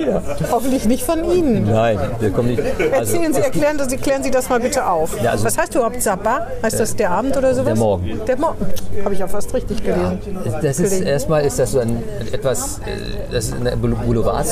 Hoffentlich 0.50 0.86
nicht 0.86 1.04
von 1.04 1.24
Ihnen. 1.30 1.70
Nein, 1.70 1.98
wir 2.18 2.30
kommen 2.30 2.48
nicht. 2.48 2.62
Also, 2.62 3.14
Erzählen 3.14 3.32
Sie, 3.32 3.40
erklären 3.40 3.78
Sie, 3.88 3.96
klären 3.96 4.22
Sie 4.24 4.30
das 4.30 4.48
mal 4.48 4.58
bitte 4.60 4.86
auf. 4.86 5.20
Ja, 5.22 5.32
also- 5.32 5.44
Was 5.44 5.56
heißt 5.56 5.74
überhaupt 5.74 6.02
Sabah? 6.02 6.48
Heißt 6.62 6.80
das 6.80 6.96
der 6.96 7.10
Abend 7.10 7.36
oder 7.36 7.54
sowas? 7.54 7.66
Der 7.66 7.76
Morgen. 7.76 8.20
Der 8.26 8.38
Morgen. 8.38 8.66
Habe 9.04 9.14
ich 9.14 9.20
ja 9.20 9.28
fast 9.28 9.54
richtig 9.54 9.84
gelesen. 9.84 10.18
das 10.62 10.80
ist 10.80 11.00
erstmal 11.00 11.44
ist 11.44 11.58
das 11.60 11.72
so 11.72 11.78
ein 11.78 12.02
etwas, 12.32 12.78
äh, 12.78 13.32
das 13.32 13.46
ist 13.46 13.54
eine 13.54 13.76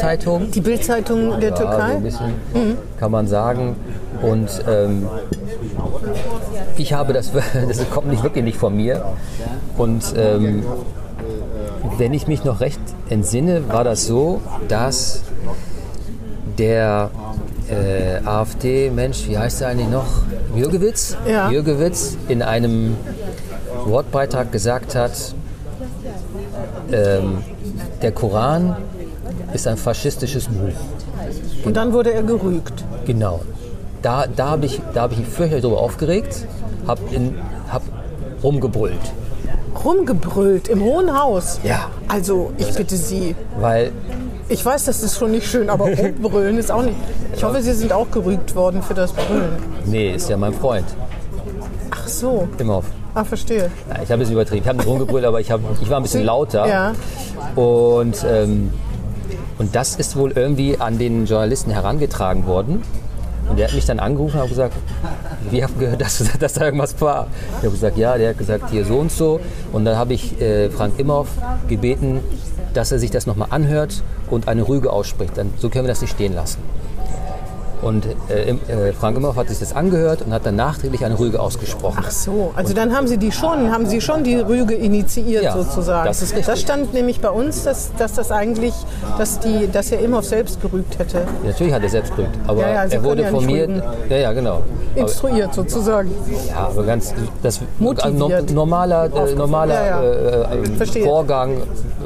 Boulevardzeitung. 0.01 0.51
Die 0.51 0.61
Bildzeitung 0.61 1.41
der 1.41 1.51
Ja, 1.51 1.57
so 1.57 1.63
Türkei? 1.63 1.83
ein 1.83 2.03
bisschen 2.03 2.35
kann 2.99 3.11
man 3.11 3.27
sagen. 3.27 3.77
Und 4.23 4.49
ähm, 4.69 5.09
ich 6.77 6.93
habe 6.93 7.13
das, 7.13 7.33
das 7.69 7.91
kommt 7.91 8.09
nicht 8.09 8.23
wirklich 8.23 8.45
nicht 8.45 8.59
von 8.59 8.75
mir. 8.77 9.05
Und 9.77 10.05
ähm, 10.17 10.65
wenn 11.99 12.13
ich 12.15 12.27
mich 12.27 12.45
noch 12.45 12.61
recht 12.61 12.81
entsinne, 13.09 13.69
war 13.69 13.85
das 13.85 14.07
so, 14.07 14.41
dass 14.69 15.23
der 16.59 17.11
äh, 17.69 18.25
AfD-Mensch, 18.27 19.29
wie 19.29 19.37
heißt 19.37 19.63
er 19.63 19.69
eigentlich 19.69 19.89
noch? 19.89 20.07
Jürgewitz? 20.55 21.17
Ja. 21.29 21.51
Jürgewitz 21.51 22.17
in 22.29 22.43
einem 22.43 22.97
Wortbeitrag 23.85 24.53
gesagt 24.53 24.95
hat, 24.95 25.13
ähm, 26.93 27.39
der 28.03 28.13
Koran 28.13 28.77
ist 29.57 29.67
ein 29.67 29.77
faschistisches 29.77 30.47
Buch. 30.47 30.73
Und 31.65 31.77
dann 31.77 31.93
wurde 31.93 32.13
er 32.13 32.23
gerügt. 32.23 32.85
Genau. 33.07 33.41
Da, 34.03 34.27
da 34.27 34.51
habe 34.51 34.67
ich, 34.67 34.81
da 34.95 35.03
hab 35.03 35.13
ich 35.13 35.19
mich 35.19 35.29
fürchterlich 35.29 35.63
darüber 35.63 35.81
aufgeregt, 35.81 36.47
habe 36.87 37.01
hab 37.73 37.83
rumgebrüllt. 38.43 39.01
Rumgebrüllt 39.85 40.69
im 40.69 40.83
Hohen 40.83 41.19
Haus. 41.19 41.61
Ja. 41.65 41.91
Also, 42.09 42.53
ich 42.57 42.73
bitte 42.75 42.97
Sie. 42.97 43.35
Weil, 43.61 43.91
Ich 44.49 44.65
weiß, 44.65 44.85
das 44.85 45.03
ist 45.03 45.19
schon 45.19 45.33
nicht 45.33 45.49
schön, 45.49 45.69
aber 45.69 45.87
rumbrüllen 45.87 46.57
ist 46.59 46.71
auch 46.71 46.83
nicht. 46.83 46.97
Ich 47.35 47.43
hoffe, 47.43 47.61
Sie 47.63 47.73
sind 47.73 47.93
auch 47.93 48.11
gerügt 48.11 48.55
worden 48.55 48.83
für 48.83 48.95
das 48.95 49.13
Brüllen. 49.13 49.57
nee, 49.85 50.15
ist 50.15 50.29
ja 50.31 50.37
mein 50.37 50.55
Freund. 50.55 50.87
Ach 51.91 52.07
so. 52.07 52.49
Imhoff. 52.59 52.85
Ah, 53.15 53.25
verstehe. 53.25 53.71
Ja, 53.89 54.03
ich 54.03 54.11
habe 54.13 54.23
es 54.23 54.31
übertrieben. 54.31 54.63
Ich 54.63 54.69
habe 54.69 54.79
nicht 54.79 54.87
rumgebrüllt, 54.87 55.25
aber 55.25 55.41
ich, 55.41 55.51
hab, 55.51 55.61
ich 55.81 55.89
war 55.91 55.97
ein 55.99 56.03
bisschen 56.03 56.25
lauter. 56.25 56.69
Ja. 56.69 56.93
Und, 57.61 58.25
ähm, 58.29 58.71
und 59.59 59.75
das 59.75 59.97
ist 59.97 60.17
wohl 60.17 60.33
irgendwie 60.33 60.79
an 60.79 60.99
den 60.99 61.27
Journalisten 61.27 61.71
herangetragen 61.71 62.47
worden. 62.47 62.83
Und 63.49 63.59
der 63.59 63.69
hat 63.69 63.75
mich 63.75 63.85
dann 63.85 64.01
angerufen 64.01 64.41
und 64.41 64.49
gesagt, 64.49 64.75
wir 65.51 65.65
haben 65.65 65.79
gehört, 65.79 66.01
dass, 66.01 66.23
dass 66.41 66.55
da 66.55 66.65
irgendwas 66.65 67.01
war. 67.01 67.29
Ich 67.59 67.65
habe 67.65 67.71
gesagt, 67.71 67.97
ja, 67.97 68.19
der 68.19 68.31
hat 68.31 68.39
gesagt, 68.39 68.71
hier 68.71 68.85
so 68.85 68.99
und 68.99 69.13
so. 69.13 69.41
Und 69.73 69.85
dann 69.85 69.97
habe 69.97 70.15
ich 70.15 70.41
äh, 70.41 70.69
Frank 70.71 70.99
Imhoff 70.99 71.29
gebeten, 71.69 72.21
dass 72.75 72.93
er 72.93 72.99
sich 72.99 73.11
das 73.11 73.27
nochmal 73.27 73.49
anhört 73.51 74.03
und 74.31 74.49
eine 74.49 74.67
Rüge 74.67 74.93
ausspricht. 74.93 75.37
Dann, 75.37 75.53
so 75.59 75.69
können 75.69 75.85
wir 75.85 75.93
das 75.93 76.01
nicht 76.01 76.11
stehen 76.11 76.35
lassen. 76.35 76.59
Und 77.83 78.07
äh, 78.31 78.51
äh, 78.51 78.93
Frank 78.93 79.17
Imhoff 79.19 79.37
hat 79.37 79.49
sich 79.49 79.59
das 79.59 79.75
angehört 79.77 80.23
und 80.23 80.33
hat 80.33 80.47
dann 80.47 80.57
nachträglich 80.57 81.05
eine 81.05 81.19
Rüge 81.19 81.39
ausgesprochen. 81.41 81.99
Ach 82.05 82.11
so, 82.11 82.53
also 82.57 82.73
dann 82.73 82.97
haben 82.97 83.07
Sie 83.07 83.19
die 83.19 83.31
schon, 83.33 83.71
haben 83.71 83.87
Sie 83.87 84.01
schon 84.01 84.25
die 84.25 84.37
Rüge 84.37 84.75
initiiert 84.75 85.43
Ja, 85.45 85.53
sozusagen. 85.57 86.07
das 86.07 86.23
ist 86.23 86.31
richtig. 86.31 86.47
Das 86.47 86.61
stand 86.61 86.95
nämlich 86.95 87.21
bei 87.21 87.29
uns, 87.29 87.65
dass, 87.65 87.91
dass 87.99 88.15
das 88.15 88.33
eigentlich, 88.33 88.73
dass 89.19 89.41
die, 89.41 89.69
dass 89.71 89.93
er 89.93 90.01
Imhoff 90.01 90.25
selbst 90.25 90.61
gerügt 90.63 90.99
hätte, 90.99 91.19
Ja, 91.19 91.51
natürlich 91.51 91.73
hat 91.73 91.83
er 91.83 91.89
selbst 91.91 92.17
gerügt, 92.17 92.35
aber 92.47 92.63
Ja, 92.63 92.69
ja, 92.69 92.85
er 92.85 93.05
wurde 93.05 93.23
ja 93.23 93.29
von 93.29 93.45
mir. 93.45 93.69
Ja, 94.09 94.17
ja, 94.17 94.33
genau. 94.33 94.63
Instruiert 94.95 95.53
sozusagen. 95.55 96.11
ja, 96.49 96.69
aber 96.69 96.83
ganz 96.85 97.13
das 97.43 97.61
Motiviert. 97.79 98.07
ein 98.07 98.17
no- 98.19 98.55
normaler, 98.55 99.05
äh, 99.15 99.35
normaler. 99.35 100.03
Äh, 100.03 100.83
äh. 100.83 101.05
Vorgang 101.05 101.61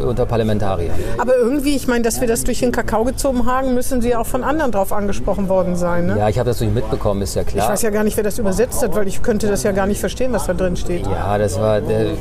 unter 0.05 0.27
Parlamentariern. 0.27 0.91
Aber 1.19 1.37
irgendwie, 1.37 1.77
ich 1.77 1.87
meine, 1.87 2.03
dass 2.03 2.21
wir 2.21 2.27
das 2.29 2.43
durch 2.45 2.61
den 2.61 2.73
Kakao 2.73 3.05
gezogen 3.05 3.47
haben, 3.47 3.75
müssen 3.75 4.01
Sie 4.03 4.17
auch 4.17 4.27
von 4.27 4.43
anderen 4.43 4.73
drauf 4.73 4.93
angesprochen 4.93 5.49
worden 5.49 5.70
sein. 5.77 6.07
Ne? 6.07 6.19
Ja, 6.19 6.29
ich 6.29 6.39
habe 6.39 6.49
das 6.49 6.61
nicht 6.61 6.75
mitbekommen, 6.75 7.23
ist 7.23 7.35
ja 7.35 7.45
klar. 7.45 7.65
Ich 7.65 7.73
weiß 7.73 7.83
ja 7.83 7.91
gar 7.91 8.05
nicht, 8.05 8.17
wer 8.17 8.25
das 8.25 8.39
übersetzt 8.39 8.83
hat, 8.83 8.95
weil 8.95 9.09
ich 9.09 9.23
könnte 9.23 9.49
das 9.49 9.63
ja 9.63 9.73
gar 9.73 9.87
nicht 9.87 10.01
verstehen, 10.01 10.33
was 10.33 10.47
da 10.47 10.55
drin 10.55 10.77
steht. 10.77 11.07
Ja, 11.07 11.39
das 11.39 11.59
war 11.59 11.81
der, 11.81 12.13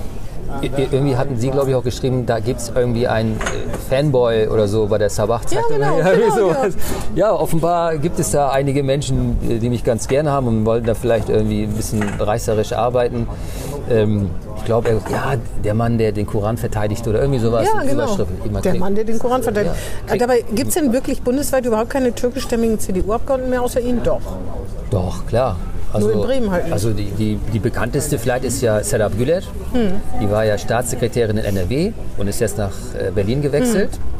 irgendwie 0.62 1.16
hatten 1.16 1.38
Sie, 1.38 1.50
glaube 1.50 1.70
ich, 1.70 1.76
auch 1.76 1.84
geschrieben, 1.84 2.26
da 2.26 2.40
gibt 2.40 2.60
es 2.60 2.72
irgendwie 2.74 3.08
einen 3.08 3.38
äh, 3.38 3.78
Fanboy 3.90 4.48
oder 4.48 4.68
so 4.68 4.88
bei 4.88 4.98
der 4.98 5.10
Sabach-Zeitung. 5.10 5.80
Ja, 5.80 5.94
genau, 5.94 6.12
genau, 6.16 6.36
sowas. 6.36 6.74
ja, 7.16 7.32
offenbar 7.34 7.98
gibt 7.98 8.20
es 8.20 8.32
da 8.32 8.50
einige 8.50 8.84
Menschen, 8.84 9.38
äh, 9.48 9.60
die 9.60 9.70
mich 9.70 9.84
ganz 9.84 10.08
gerne 10.08 10.32
haben 10.32 10.48
und 10.48 10.66
wollen 10.66 10.84
da 10.84 10.96
vielleicht 10.96 11.30
irgendwie 11.30 11.64
ein 11.64 11.74
bisschen 11.74 12.04
reißerisch 12.20 12.74
arbeiten. 12.74 13.28
Ähm, 13.90 14.30
ich 14.58 14.66
glaube, 14.66 15.02
ja, 15.10 15.36
der 15.64 15.74
Mann, 15.74 15.98
der 15.98 16.12
den 16.12 16.26
Koran 16.26 16.58
verteidigt 16.58 17.08
oder 17.08 17.22
irgendwie 17.22 17.40
sowas. 17.40 17.68
Ja, 17.74 17.82
genau. 17.84 18.16
Der 18.16 18.62
kriegt. 18.62 18.80
Mann, 18.80 18.96
der 18.96 19.04
den 19.04 19.20
Koran 19.20 19.42
verteidigt. 19.42 19.76
Ja. 20.08 20.18
Dabei 20.18 20.44
gibt 20.54 20.70
es 20.70 20.76
denn 20.76 20.94
wirklich 20.94 21.22
bundesweit 21.22 21.66
überhaupt 21.66 21.90
keine 21.90 22.14
türkischstämmigen 22.14 22.80
CDU-Abgeordneten 22.80 23.50
mehr 23.50 23.62
außer 23.62 23.80
Ihnen? 23.80 24.04
Doch. 24.04 24.22
Doch, 24.92 25.26
klar. 25.28 25.58
Also, 25.92 26.08
Nur 26.08 26.16
in 26.18 26.22
Bremen 26.22 26.52
halt 26.52 26.66
nicht. 26.66 26.74
Also 26.74 26.92
die, 26.92 27.06
die, 27.06 27.40
die 27.52 27.60
bekannteste 27.60 28.20
vielleicht 28.20 28.46
ist 28.46 28.62
ja 28.62 28.84
Serap 28.84 29.18
Güler. 29.18 29.42
Hm. 29.74 29.94
Die 30.22 30.30
war 30.30 30.46
ja 30.46 30.58
Staatssekretärin 30.58 31.38
in 31.38 31.46
NRW 31.46 31.94
und 32.18 32.28
ist 32.28 32.40
jetzt 32.40 32.58
nach 32.58 32.74
äh, 32.94 33.12
Berlin 33.12 33.42
gewechselt. 33.42 33.94
Hm. 33.94 34.19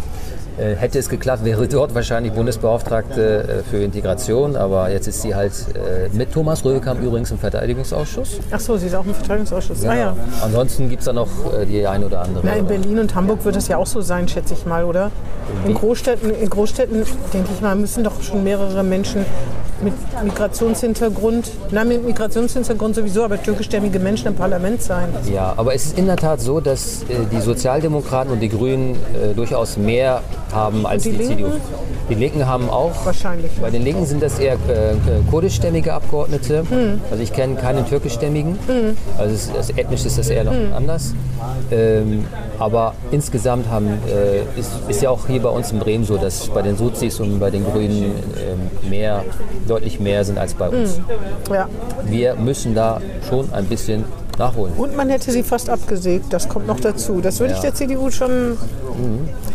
Äh, 0.60 0.76
hätte 0.76 1.00
es 1.00 1.08
geklappt, 1.08 1.46
wäre 1.46 1.68
dort 1.70 1.96
wahrscheinlich 1.96 2.34
Bundesbeauftragte 2.34 3.64
äh, 3.64 3.70
für 3.70 3.78
Integration, 3.78 4.58
aber 4.58 4.90
jetzt 4.92 5.08
ist 5.08 5.22
sie 5.22 5.34
halt 5.34 5.54
äh, 5.74 6.10
mit 6.12 6.34
Thomas 6.34 6.66
Röhekam 6.66 7.00
übrigens 7.00 7.32
im 7.32 7.38
Verteidigungsausschuss. 7.38 8.40
Ach 8.52 8.60
so, 8.60 8.76
Sie 8.76 8.88
ist 8.88 8.96
auch 8.96 9.06
im 9.06 9.14
Verteidigungsausschuss. 9.14 9.86
Ah 9.86 9.96
ja. 9.96 10.16
Ansonsten 10.44 10.90
gibt 10.90 11.00
es 11.02 11.06
da 11.06 11.14
noch 11.14 11.30
die 11.66 11.88
ein 11.88 12.04
oder 12.04 12.22
andere. 12.22 12.42
Na, 12.44 12.54
in 12.54 12.66
Berlin 12.66 13.00
und 13.00 13.16
Hamburg 13.16 13.46
wird 13.46 13.56
das 13.56 13.70
ja 13.70 13.78
auch 13.78 13.88
so 13.88 14.02
sein, 14.02 14.28
schätze 14.28 14.54
ich 14.54 14.66
mal, 14.66 14.84
oder? 14.84 15.12
In 15.66 15.74
Großstädten, 15.74 16.32
in 16.32 16.50
Großstädten 16.50 17.06
denke 17.34 17.50
ich 17.54 17.62
mal, 17.62 17.76
müssen 17.76 18.04
doch 18.04 18.22
schon 18.22 18.44
mehrere 18.44 18.84
Menschen 18.84 19.26
mit 19.82 19.94
Migrationshintergrund, 20.24 21.52
na, 21.72 21.86
mit 21.86 22.06
Migrationshintergrund 22.06 22.96
sowieso, 22.96 23.24
aber 23.24 23.42
türkischstämmige 23.42 24.00
Menschen 24.00 24.28
im 24.28 24.36
Parlament 24.36 24.82
sein. 24.82 25.08
Ja, 25.32 25.54
aber 25.56 25.74
es 25.74 25.86
ist 25.86 25.98
in 25.98 26.06
der 26.06 26.18
Tat 26.18 26.42
so, 26.42 26.60
dass 26.60 27.06
die 27.32 27.40
Sozialdemokraten 27.40 28.34
und 28.34 28.42
die 28.42 28.50
Grünen 28.50 28.98
durchaus 29.36 29.78
mehr 29.78 30.22
haben 30.52 30.86
als 30.86 31.04
die, 31.04 31.12
die 31.12 31.24
CDU. 31.24 31.50
Die 32.10 32.16
Linken 32.16 32.48
haben 32.48 32.70
auch. 32.70 33.06
Wahrscheinlich. 33.06 33.52
Bei 33.62 33.70
den 33.70 33.84
Linken 33.84 34.06
sind 34.06 34.24
das 34.24 34.40
eher 34.40 34.54
äh, 34.54 34.58
kurdischstämmige 35.30 35.94
Abgeordnete. 35.94 36.64
Hm. 36.68 37.02
Also 37.12 37.22
ich 37.24 37.32
kenne 37.32 37.56
keinen 37.56 37.86
türkischstämmigen. 37.88 38.58
Also 39.18 39.36
es, 39.36 39.52
es, 39.70 39.78
ethnisch 39.78 40.06
ist 40.06 40.18
das 40.18 40.30
eher 40.30 40.44
noch 40.44 40.54
Hm. 40.54 40.74
anders. 40.74 41.14
Ähm, 41.72 42.26
aber 42.58 42.94
insgesamt 43.12 43.70
haben, 43.70 43.88
äh, 44.08 44.60
ist, 44.60 44.72
ist 44.88 45.02
ja 45.02 45.10
auch 45.10 45.28
hier 45.28 45.42
bei 45.42 45.50
uns 45.50 45.72
in 45.72 45.80
Bremen 45.80 46.04
so, 46.04 46.18
dass 46.18 46.48
bei 46.48 46.62
den 46.62 46.76
Sozis 46.78 47.20
und 47.20 47.40
bei 47.40 47.52
den 47.52 47.64
Grünen 47.64 48.04
ähm, 48.04 48.90
mehr, 48.90 49.24
deutlich 49.68 50.00
mehr 50.00 50.26
sind 50.26 50.38
als 50.38 50.56
bei 50.56 50.70
uns. 50.70 50.98
Hm. 50.98 51.54
Ja. 51.54 51.68
Wir 52.06 52.36
müssen 52.36 52.74
da 52.74 53.00
schon 53.30 53.54
ein 53.54 53.66
bisschen 53.66 54.04
nachholen. 54.40 54.74
Und 54.78 54.96
man 54.96 55.10
hätte 55.10 55.32
sie 55.32 55.44
fast 55.44 55.70
abgesägt, 55.70 56.32
das 56.34 56.50
kommt 56.50 56.66
noch 56.68 56.80
dazu. 56.80 57.22
Das 57.22 57.40
würde 57.40 57.54
ich 57.54 57.60
Ja. 57.60 57.64
der 57.70 57.76
CDU 57.76 58.10
schon. 58.10 58.58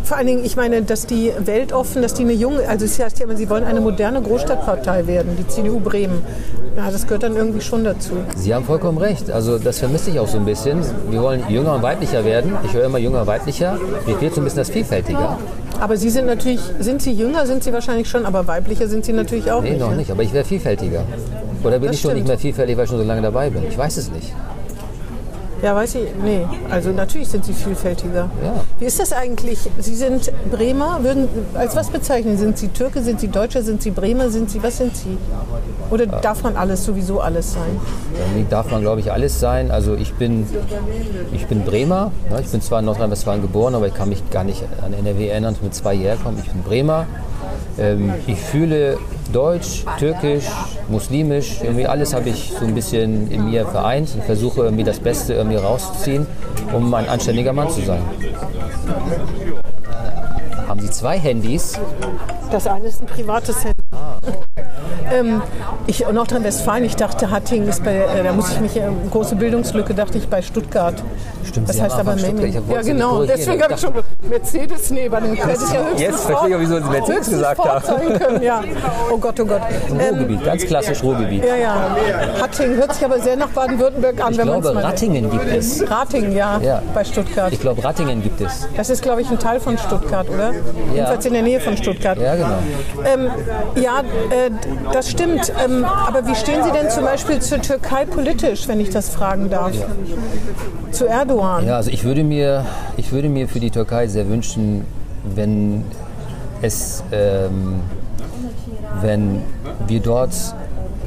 Vor 0.04 0.16
allen 0.18 0.26
Dingen, 0.26 0.44
ich 0.44 0.56
meine, 0.56 0.82
dass 0.82 1.06
die 1.06 1.32
weltoffen, 1.38 2.02
dass 2.02 2.14
die 2.14 2.22
eine 2.22 2.32
junge, 2.34 2.68
also 2.68 2.84
es 2.84 2.98
heißt 2.98 3.18
ja 3.18 3.24
immer, 3.24 3.36
sie 3.36 3.48
wollen 3.48 3.64
eine 3.64 3.80
moderne 3.80 4.20
Großstadtpartei 4.22 5.06
werden, 5.06 5.36
die 5.38 5.46
CDU 5.48 5.80
Bremen. 5.80 6.22
Ja, 6.76 6.90
das 6.90 7.04
gehört 7.04 7.22
dann 7.22 7.36
irgendwie 7.36 7.60
schon 7.60 7.84
dazu. 7.84 8.10
Sie 8.36 8.54
haben 8.54 8.64
vollkommen 8.64 8.98
recht. 8.98 9.30
Also 9.30 9.58
das 9.58 9.78
vermisse 9.78 10.10
ich 10.10 10.18
auch 10.18 10.28
so 10.28 10.36
ein 10.38 10.44
bisschen. 10.44 10.80
Wir 11.08 11.22
wollen 11.22 11.42
jünger 11.48 11.74
und 11.74 11.82
weiblicher 11.82 12.24
werden. 12.24 12.52
Ich 12.64 12.72
höre 12.74 12.84
immer 12.84 12.98
jünger 12.98 13.22
und 13.22 13.26
weiblicher. 13.26 13.78
Mir 14.06 14.16
fehlt 14.16 14.34
so 14.34 14.40
ein 14.40 14.44
bisschen 14.44 14.58
das 14.58 14.70
Vielfältige. 14.70 15.18
Aber 15.80 15.96
Sie 15.96 16.10
sind 16.10 16.26
natürlich, 16.26 16.60
sind 16.80 17.00
Sie 17.02 17.12
jünger, 17.12 17.46
sind 17.46 17.62
Sie 17.64 17.72
wahrscheinlich 17.72 18.08
schon, 18.08 18.26
aber 18.26 18.46
weiblicher 18.46 18.88
sind 18.88 19.04
Sie 19.04 19.12
natürlich 19.12 19.50
auch 19.50 19.62
Nee, 19.62 19.70
nicht. 19.70 19.80
noch 19.80 19.90
ne? 19.90 19.96
nicht. 19.96 20.10
Aber 20.10 20.22
ich 20.22 20.32
wäre 20.32 20.44
vielfältiger. 20.44 21.02
Oder 21.62 21.78
bin 21.78 21.88
Das 21.88 21.96
ich 21.96 22.02
schon 22.02 22.10
nicht 22.12 22.18
stimmt. 22.20 22.28
mehr 22.28 22.38
vielfältig, 22.38 22.76
weil 22.76 22.84
ich 22.84 22.90
schon 22.90 22.98
so 22.98 23.04
lange 23.04 23.22
dabei 23.22 23.50
bin? 23.50 23.62
Ich 23.68 23.78
weiß 23.78 23.96
es 23.96 24.10
nicht. 24.10 24.32
Ja, 25.64 25.74
weiß 25.74 25.94
ich, 25.94 26.02
nee. 26.22 26.44
Also 26.70 26.90
natürlich 26.90 27.28
sind 27.28 27.42
Sie 27.46 27.54
vielfältiger. 27.54 28.28
Ja. 28.44 28.52
Wie 28.78 28.84
ist 28.84 29.00
das 29.00 29.14
eigentlich? 29.14 29.58
Sie 29.78 29.94
sind 29.94 30.30
Bremer, 30.50 31.02
würden, 31.02 31.26
als 31.54 31.74
was 31.74 31.88
bezeichnen? 31.88 32.36
Sind 32.36 32.58
Sie 32.58 32.68
Türke, 32.68 33.02
sind 33.02 33.18
Sie 33.18 33.28
Deutscher, 33.28 33.62
sind 33.62 33.80
Sie 33.80 33.90
Bremer, 33.90 34.28
sind 34.28 34.50
Sie, 34.50 34.62
was 34.62 34.76
sind 34.76 34.94
Sie? 34.94 35.16
Oder 35.90 36.04
darf 36.04 36.42
man 36.42 36.58
alles, 36.58 36.84
sowieso 36.84 37.20
alles 37.20 37.54
sein? 37.54 37.80
Irgendwie 38.14 38.46
darf 38.50 38.70
man, 38.70 38.82
glaube 38.82 39.00
ich, 39.00 39.10
alles 39.10 39.40
sein. 39.40 39.70
Also 39.70 39.94
ich 39.94 40.12
bin, 40.12 40.46
ich 41.32 41.46
bin 41.46 41.62
Bremer. 41.62 42.12
Ne? 42.28 42.42
Ich 42.42 42.50
bin 42.50 42.60
zwar 42.60 42.80
in 42.80 42.84
Nordrhein-Westfalen 42.84 43.40
geboren, 43.40 43.74
aber 43.74 43.86
ich 43.86 43.94
kann 43.94 44.10
mich 44.10 44.28
gar 44.30 44.44
nicht 44.44 44.62
an 44.82 44.92
NRW 44.92 45.28
erinnern, 45.28 45.56
mit 45.62 45.74
zwei 45.74 45.96
herkommen. 45.96 46.42
Ich 46.44 46.52
bin 46.52 46.62
Bremer. 46.62 47.06
Ähm, 47.78 48.12
ich 48.26 48.38
fühle 48.38 48.98
Deutsch, 49.34 49.84
Türkisch, 49.98 50.46
Muslimisch, 50.88 51.60
irgendwie 51.60 51.88
alles 51.88 52.14
habe 52.14 52.28
ich 52.28 52.52
so 52.56 52.64
ein 52.64 52.72
bisschen 52.72 53.28
in 53.32 53.46
mir 53.46 53.66
vereint 53.66 54.08
und 54.14 54.22
versuche 54.22 54.62
irgendwie 54.62 54.84
das 54.84 55.00
Beste 55.00 55.34
irgendwie 55.34 55.56
rauszuziehen, 55.56 56.24
um 56.72 56.94
ein 56.94 57.08
anständiger 57.08 57.52
Mann 57.52 57.68
zu 57.68 57.80
sein. 57.80 58.00
Haben 60.68 60.80
Sie 60.80 60.90
zwei 60.90 61.18
Handys? 61.18 61.76
Das 62.52 62.68
eine 62.68 62.86
ist 62.86 63.02
ein 63.02 63.06
privates 63.06 63.64
Handy. 63.64 63.80
Ähm, 65.12 65.42
ich, 65.86 66.04
Nordrhein-Westfalen, 66.10 66.84
ich 66.84 66.96
dachte, 66.96 67.30
Hattingen 67.30 67.68
ist 67.68 67.84
bei, 67.84 67.94
äh, 67.96 68.22
da 68.22 68.32
muss 68.32 68.50
ich 68.52 68.60
mich, 68.60 68.76
äh, 68.76 68.82
große 69.10 69.36
Bildungslücke, 69.36 69.94
dachte 69.94 70.18
ich 70.18 70.28
bei 70.28 70.40
Stuttgart. 70.42 70.94
Stimmt, 71.44 71.68
das 71.68 71.76
Sie 71.76 71.82
heißt 71.82 71.96
aber. 71.96 72.16
Ich 72.16 72.22
Ja, 72.24 72.82
genau, 72.82 73.24
deswegen 73.24 73.62
habe 73.62 73.74
ich 73.74 73.80
schon 73.80 73.92
Mercedes, 74.28 74.90
nee, 74.90 75.08
bei 75.08 75.20
dem 75.20 75.34
hätte 75.34 75.52
ich 75.64 75.72
ja 75.72 75.80
höchstens 75.80 76.00
Jetzt 76.00 76.20
verstehe 76.24 76.54
ich, 76.56 76.60
wieso 76.60 76.76
Sie 76.78 76.90
Mercedes 76.90 77.30
gesagt 77.30 77.64
haben. 77.64 78.18
können, 78.18 78.42
ja. 78.42 78.62
Oh 79.12 79.18
Gott, 79.18 79.38
oh 79.40 79.44
Gott. 79.44 79.60
Ähm, 79.90 80.14
Ruhrgebiet, 80.14 80.44
ganz 80.44 80.64
klassisch 80.64 81.02
Ruhrgebiet. 81.02 81.44
ja, 81.44 81.56
ja. 81.56 81.96
Hattingen 82.40 82.76
hört 82.76 82.94
sich 82.94 83.04
aber 83.04 83.20
sehr 83.20 83.36
nach 83.36 83.48
Baden-Württemberg 83.48 84.24
an, 84.24 84.32
Ich 84.32 84.38
wenn 84.38 84.46
man 84.48 84.56
es 84.56 84.62
glaube, 84.62 84.74
mal... 84.76 84.84
Rattingen 84.84 85.30
gibt 85.30 85.46
es. 85.48 85.90
Rattingen, 85.90 86.32
ja, 86.34 86.58
Ja. 86.62 86.82
bei 86.94 87.04
Stuttgart. 87.04 87.52
Ich 87.52 87.60
glaube, 87.60 87.84
Rattingen 87.84 88.22
gibt 88.22 88.40
es. 88.40 88.66
Das 88.76 88.88
ist, 88.90 89.02
glaube 89.02 89.20
ich, 89.20 89.30
ein 89.30 89.38
Teil 89.38 89.60
von 89.60 89.76
Stuttgart, 89.76 90.28
oder? 90.30 90.52
Jedenfalls 90.94 91.26
in 91.26 91.34
der 91.34 91.42
Nähe 91.42 91.60
von 91.60 91.76
Stuttgart. 91.76 92.18
Ja, 92.18 92.34
genau. 92.36 92.58
Ähm, 93.04 93.30
ja, 93.76 94.00
äh, 94.30 94.50
das 94.92 95.10
stimmt. 95.10 95.52
Ähm, 95.62 95.73
aber 95.82 96.26
wie 96.26 96.34
stehen 96.34 96.62
Sie 96.62 96.70
denn 96.70 96.90
zum 96.90 97.04
Beispiel 97.04 97.40
zur 97.40 97.60
Türkei 97.60 98.04
politisch, 98.04 98.68
wenn 98.68 98.80
ich 98.80 98.90
das 98.90 99.08
fragen 99.08 99.50
darf? 99.50 99.72
Zu 100.92 101.06
Erdogan? 101.06 101.66
Ja, 101.66 101.76
also 101.76 101.90
ich 101.90 102.04
würde 102.04 102.22
mir, 102.22 102.66
ich 102.96 103.10
würde 103.10 103.28
mir 103.28 103.48
für 103.48 103.60
die 103.60 103.70
Türkei 103.70 104.06
sehr 104.06 104.28
wünschen, 104.28 104.84
wenn 105.24 105.84
es, 106.62 107.02
ähm, 107.10 107.80
wenn 109.00 109.42
wir 109.86 110.00
dort 110.00 110.32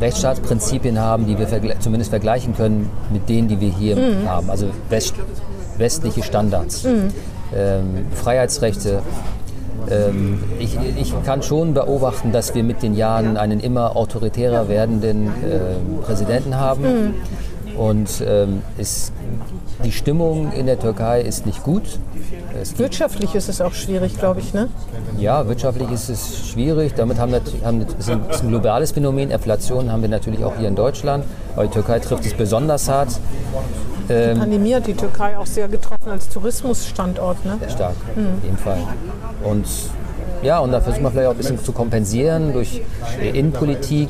Rechtsstaatsprinzipien 0.01 0.99
haben, 0.99 1.25
die 1.25 1.37
wir 1.37 1.47
vergle 1.47 1.75
zumindest 1.79 2.09
vergleichen 2.09 2.55
können 2.55 2.89
mit 3.11 3.29
denen, 3.29 3.47
die 3.47 3.59
wir 3.59 3.69
hier 3.69 3.97
haben. 4.27 4.49
Also 4.49 4.67
west 4.89 5.13
westliche 5.77 6.23
Standards, 6.23 6.85
ähm, 6.85 8.05
Freiheitsrechte. 8.13 9.01
Ähm, 9.89 10.43
ich, 10.59 10.77
ich 10.99 11.13
kann 11.23 11.41
schon 11.41 11.73
beobachten, 11.73 12.31
dass 12.31 12.55
wir 12.55 12.63
mit 12.63 12.83
den 12.83 12.93
Jahren 12.95 13.37
einen 13.37 13.59
immer 13.59 13.95
autoritärer 13.95 14.67
werdenden 14.67 15.27
ähm, 15.27 16.01
Präsidenten 16.03 16.55
haben. 16.55 17.15
Und 17.77 18.23
ähm, 18.27 18.63
es, 18.77 19.11
die 19.85 19.91
Stimmung 19.91 20.51
in 20.51 20.65
der 20.65 20.79
Türkei 20.79 21.21
ist 21.21 21.45
nicht 21.45 21.63
gut. 21.63 21.83
Es 22.59 22.79
Wirtschaftlich 22.79 23.35
ist 23.35 23.49
es 23.49 23.61
auch 23.61 23.73
schwierig, 23.73 24.17
glaube 24.17 24.39
ich, 24.39 24.51
ne? 24.51 24.69
ja, 25.19 25.47
wirtschaftlich 25.47 25.91
ist 25.91 26.09
es 26.09 26.47
schwierig. 26.49 26.93
Damit 26.95 27.19
haben, 27.19 27.33
haben 27.63 27.81
ist 27.81 28.09
ein, 28.09 28.21
ist 28.29 28.41
ein 28.41 28.49
globales 28.49 28.91
Phänomen. 28.91 29.29
Inflation 29.29 29.91
haben 29.91 30.01
wir 30.01 30.09
natürlich 30.09 30.43
auch 30.43 30.57
hier 30.57 30.67
in 30.67 30.75
Deutschland. 30.75 31.23
Aber 31.55 31.65
die 31.65 31.71
Türkei 31.71 31.99
trifft 31.99 32.25
es 32.25 32.33
besonders 32.33 32.89
hart. 32.89 33.09
Die 34.09 34.39
Pandemie 34.39 34.73
hat 34.73 34.87
die 34.87 34.93
Türkei 34.93 35.37
auch 35.37 35.45
sehr 35.45 35.67
getroffen 35.67 36.09
als 36.09 36.29
Tourismusstandort, 36.29 37.43
ne? 37.45 37.59
stark, 37.69 37.95
auf 38.11 38.43
jeden 38.43 38.57
Fall. 38.57 38.79
Und 39.43 39.65
ja, 40.43 40.59
und 40.59 40.71
da 40.71 40.81
versuchen 40.81 41.03
wir 41.03 41.11
vielleicht 41.11 41.27
auch 41.27 41.31
ein 41.31 41.37
bisschen 41.37 41.63
zu 41.63 41.71
kompensieren 41.71 42.53
durch 42.53 42.81
Innenpolitik. 43.21 44.09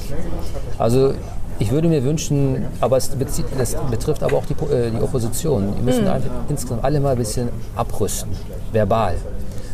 Also 0.77 1.13
ich 1.59 1.71
würde 1.71 1.87
mir 1.87 2.03
wünschen, 2.03 2.65
aber 2.81 2.97
es 2.97 3.07
bezieht, 3.09 3.45
das 3.57 3.75
betrifft 3.89 4.21
aber 4.21 4.37
auch 4.37 4.45
die, 4.45 4.53
äh, 4.73 4.91
die 4.91 5.01
Opposition. 5.01 5.73
Die 5.77 5.81
müssen 5.81 6.07
einfach 6.07 6.29
insgesamt 6.49 6.83
alle 6.83 6.99
mal 6.99 7.11
ein 7.11 7.17
bisschen 7.17 7.49
abrüsten, 7.75 8.31
verbal. 8.71 9.15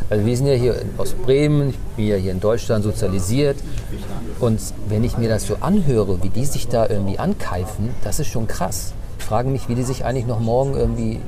Also 0.08 0.24
wir 0.24 0.36
sind 0.36 0.46
ja 0.46 0.54
hier 0.54 0.76
aus 0.96 1.12
Bremen, 1.12 1.70
ich 1.70 1.78
bin 1.96 2.06
ja 2.06 2.16
hier 2.16 2.32
in 2.32 2.40
Deutschland 2.40 2.84
sozialisiert. 2.84 3.56
Und 4.40 4.60
wenn 4.88 5.04
ich 5.04 5.18
mir 5.18 5.28
das 5.28 5.46
so 5.46 5.56
anhöre, 5.60 6.22
wie 6.22 6.28
die 6.28 6.44
sich 6.44 6.68
da 6.68 6.88
irgendwie 6.88 7.18
ankeifen, 7.18 7.90
das 8.02 8.20
ist 8.20 8.28
schon 8.28 8.46
krass. 8.46 8.92
Ich 9.24 9.28
frage 9.28 9.48
mich, 9.48 9.70
wie 9.70 9.74
die 9.74 9.84
sich 9.84 10.04
eigentlich 10.04 10.26
noch 10.26 10.38
morgen 10.38 10.74
irgendwie 10.76 11.18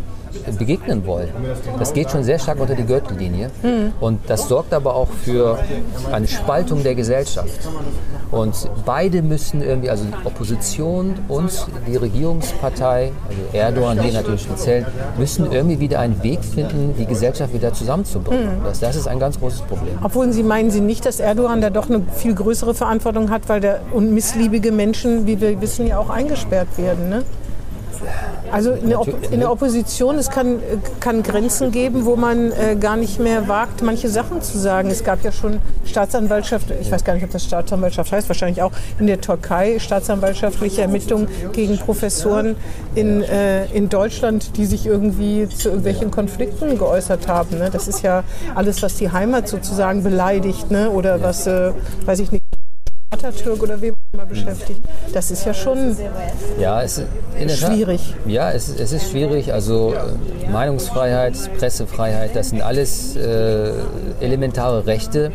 begegnen 0.58 1.06
wollen. 1.06 1.30
Das 1.78 1.94
geht 1.94 2.10
schon 2.10 2.24
sehr 2.24 2.38
stark 2.38 2.60
unter 2.60 2.74
die 2.74 2.84
Gürtellinie. 2.84 3.50
Und 4.00 4.20
das 4.26 4.48
sorgt 4.48 4.74
aber 4.74 4.94
auch 4.94 5.08
für 5.08 5.58
eine 6.12 6.28
Spaltung 6.28 6.82
der 6.82 6.94
Gesellschaft. 6.94 7.58
Und 8.30 8.68
beide 8.84 9.22
müssen 9.22 9.62
irgendwie, 9.62 9.88
also 9.88 10.04
die 10.04 10.26
Opposition 10.26 11.14
und 11.28 11.66
die 11.86 11.96
Regierungspartei, 11.96 13.12
also 13.28 13.40
Erdogan 13.54 13.98
hier 14.02 14.12
natürlich 14.12 14.42
speziell, 14.42 14.84
müssen 15.16 15.50
irgendwie 15.50 15.80
wieder 15.80 15.98
einen 15.98 16.22
Weg 16.22 16.44
finden, 16.44 16.94
die 16.98 17.06
Gesellschaft 17.06 17.54
wieder 17.54 17.72
zusammenzubringen. 17.72 18.60
Das, 18.62 18.80
das 18.80 18.96
ist 18.96 19.08
ein 19.08 19.18
ganz 19.18 19.40
großes 19.40 19.62
Problem. 19.62 19.98
Obwohl 20.02 20.32
Sie 20.32 20.42
meinen 20.42 20.70
Sie 20.70 20.82
nicht, 20.82 21.06
dass 21.06 21.18
Erdogan 21.18 21.62
da 21.62 21.70
doch 21.70 21.88
eine 21.88 22.02
viel 22.14 22.34
größere 22.34 22.74
Verantwortung 22.74 23.30
hat, 23.30 23.48
weil 23.48 23.60
der 23.60 23.80
und 23.90 24.12
missliebige 24.12 24.70
Menschen, 24.70 25.26
wie 25.26 25.40
wir 25.40 25.58
wissen, 25.62 25.86
ja 25.86 25.98
auch 25.98 26.10
eingesperrt 26.10 26.76
werden, 26.76 27.08
ne? 27.08 27.22
Also 28.52 28.72
in 28.72 28.90
der, 28.90 29.00
in 29.30 29.40
der 29.40 29.50
Opposition, 29.50 30.16
es 30.16 30.30
kann, 30.30 30.60
kann 31.00 31.22
Grenzen 31.22 31.72
geben, 31.72 32.04
wo 32.04 32.16
man 32.16 32.52
äh, 32.52 32.76
gar 32.78 32.96
nicht 32.96 33.18
mehr 33.18 33.48
wagt, 33.48 33.82
manche 33.82 34.08
Sachen 34.08 34.40
zu 34.40 34.58
sagen. 34.58 34.88
Es 34.90 35.02
gab 35.04 35.24
ja 35.24 35.32
schon 35.32 35.58
Staatsanwaltschaft, 35.84 36.72
ich 36.80 36.90
weiß 36.90 37.04
gar 37.04 37.14
nicht, 37.14 37.24
ob 37.24 37.30
das 37.30 37.44
Staatsanwaltschaft 37.44 38.12
heißt, 38.12 38.28
wahrscheinlich 38.28 38.62
auch 38.62 38.72
in 38.98 39.06
der 39.06 39.20
Türkei, 39.20 39.78
staatsanwaltschaftliche 39.78 40.82
Ermittlungen 40.82 41.28
gegen 41.52 41.76
Professoren 41.78 42.56
in, 42.94 43.22
äh, 43.22 43.66
in 43.66 43.88
Deutschland, 43.88 44.56
die 44.56 44.66
sich 44.66 44.86
irgendwie 44.86 45.48
zu 45.48 45.68
irgendwelchen 45.68 46.10
Konflikten 46.10 46.78
geäußert 46.78 47.28
haben. 47.28 47.58
Ne? 47.58 47.70
Das 47.70 47.88
ist 47.88 48.02
ja 48.02 48.24
alles, 48.54 48.82
was 48.82 48.96
die 48.96 49.10
Heimat 49.10 49.48
sozusagen 49.48 50.02
beleidigt 50.02 50.70
ne? 50.70 50.90
oder 50.90 51.22
was, 51.22 51.46
äh, 51.46 51.72
weiß 52.04 52.20
ich 52.20 52.30
nicht, 52.32 52.42
Atatürk 53.10 53.62
oder 53.62 53.80
wem 53.80 53.94
beschäftigt. 54.24 54.80
Das 55.12 55.30
ist 55.30 55.44
ja 55.44 55.52
schon 55.52 55.96
Ja, 56.58 56.82
es 56.82 57.02
der 57.38 57.48
Tat- 57.48 57.56
schwierig. 57.72 58.14
Ja, 58.26 58.50
es, 58.52 58.68
es 58.68 58.92
ist 58.92 59.10
schwierig. 59.10 59.52
Also 59.52 59.92
äh, 59.94 60.50
Meinungsfreiheit, 60.50 61.34
Pressefreiheit, 61.58 62.34
das 62.34 62.50
sind 62.50 62.62
alles 62.62 63.16
äh, 63.16 63.72
elementare 64.20 64.86
Rechte, 64.86 65.26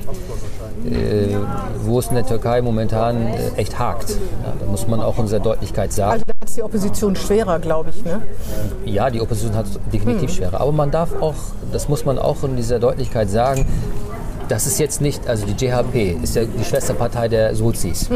äh, 0.85 1.35
wo 1.83 1.99
es 1.99 2.07
in 2.07 2.15
der 2.15 2.25
Türkei 2.25 2.61
momentan 2.61 3.27
äh, 3.27 3.51
echt 3.57 3.77
hakt. 3.77 4.09
Ja, 4.09 4.53
da 4.59 4.65
muss 4.65 4.87
man 4.87 5.01
auch 5.01 5.17
in 5.19 5.25
dieser 5.25 5.39
Deutlichkeit 5.39 5.93
sagen. 5.93 6.13
Also 6.13 6.25
da 6.25 6.33
hat 6.41 6.47
es 6.49 6.55
die 6.55 6.63
Opposition 6.63 7.15
schwerer, 7.15 7.59
glaube 7.59 7.91
ich. 7.91 8.03
Ne? 8.03 8.21
Ja, 8.85 9.09
die 9.09 9.21
Opposition 9.21 9.55
hat 9.55 9.65
es 9.67 9.79
definitiv 9.93 10.31
schwerer. 10.33 10.59
Aber 10.61 10.71
man 10.71 10.89
darf 10.91 11.09
auch, 11.21 11.35
das 11.71 11.87
muss 11.87 12.05
man 12.05 12.17
auch 12.17 12.43
in 12.43 12.55
dieser 12.55 12.79
Deutlichkeit 12.79 13.29
sagen, 13.29 13.65
das 14.51 14.67
ist 14.67 14.79
jetzt 14.79 14.99
nicht, 14.99 15.29
also 15.29 15.45
die 15.45 15.53
JHP 15.53 16.21
ist 16.21 16.35
ja 16.35 16.43
die 16.43 16.63
Schwesterpartei 16.65 17.29
der 17.29 17.55
Sozis. 17.55 18.09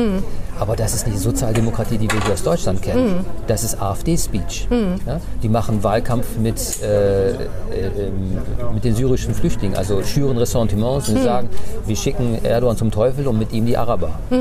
Aber 0.60 0.76
das 0.76 0.94
ist 0.94 1.06
nicht 1.06 1.18
die 1.18 1.22
Sozialdemokratie, 1.22 1.98
die 1.98 2.10
wir 2.12 2.22
hier 2.24 2.34
aus 2.34 2.44
Deutschland 2.44 2.82
kennen. 2.82 3.26
Das 3.48 3.64
ist 3.64 3.82
AfD-Speech. 3.82 4.68
Ja? 4.70 5.20
Die 5.44 5.50
machen 5.50 5.84
Wahlkampf 5.84 6.38
mit, 6.38 6.82
äh, 6.82 7.32
äh, 7.32 7.36
ähm, 7.74 8.74
mit 8.74 8.84
den 8.84 8.96
syrischen 8.96 9.34
Flüchtlingen, 9.34 9.78
also 9.78 10.02
schüren 10.04 10.38
Ressentiments 10.38 11.10
und 11.10 11.22
sagen, 11.22 11.50
wir 11.86 11.96
schicken 11.96 12.44
Erdogan 12.44 12.78
zum 12.78 12.92
Teufel 12.92 13.28
und 13.28 13.38
mit 13.38 13.52
ihm 13.52 13.66
die 13.66 13.78
Araber. 13.78 14.12
Ja? 14.30 14.38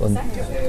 Und 0.00 0.18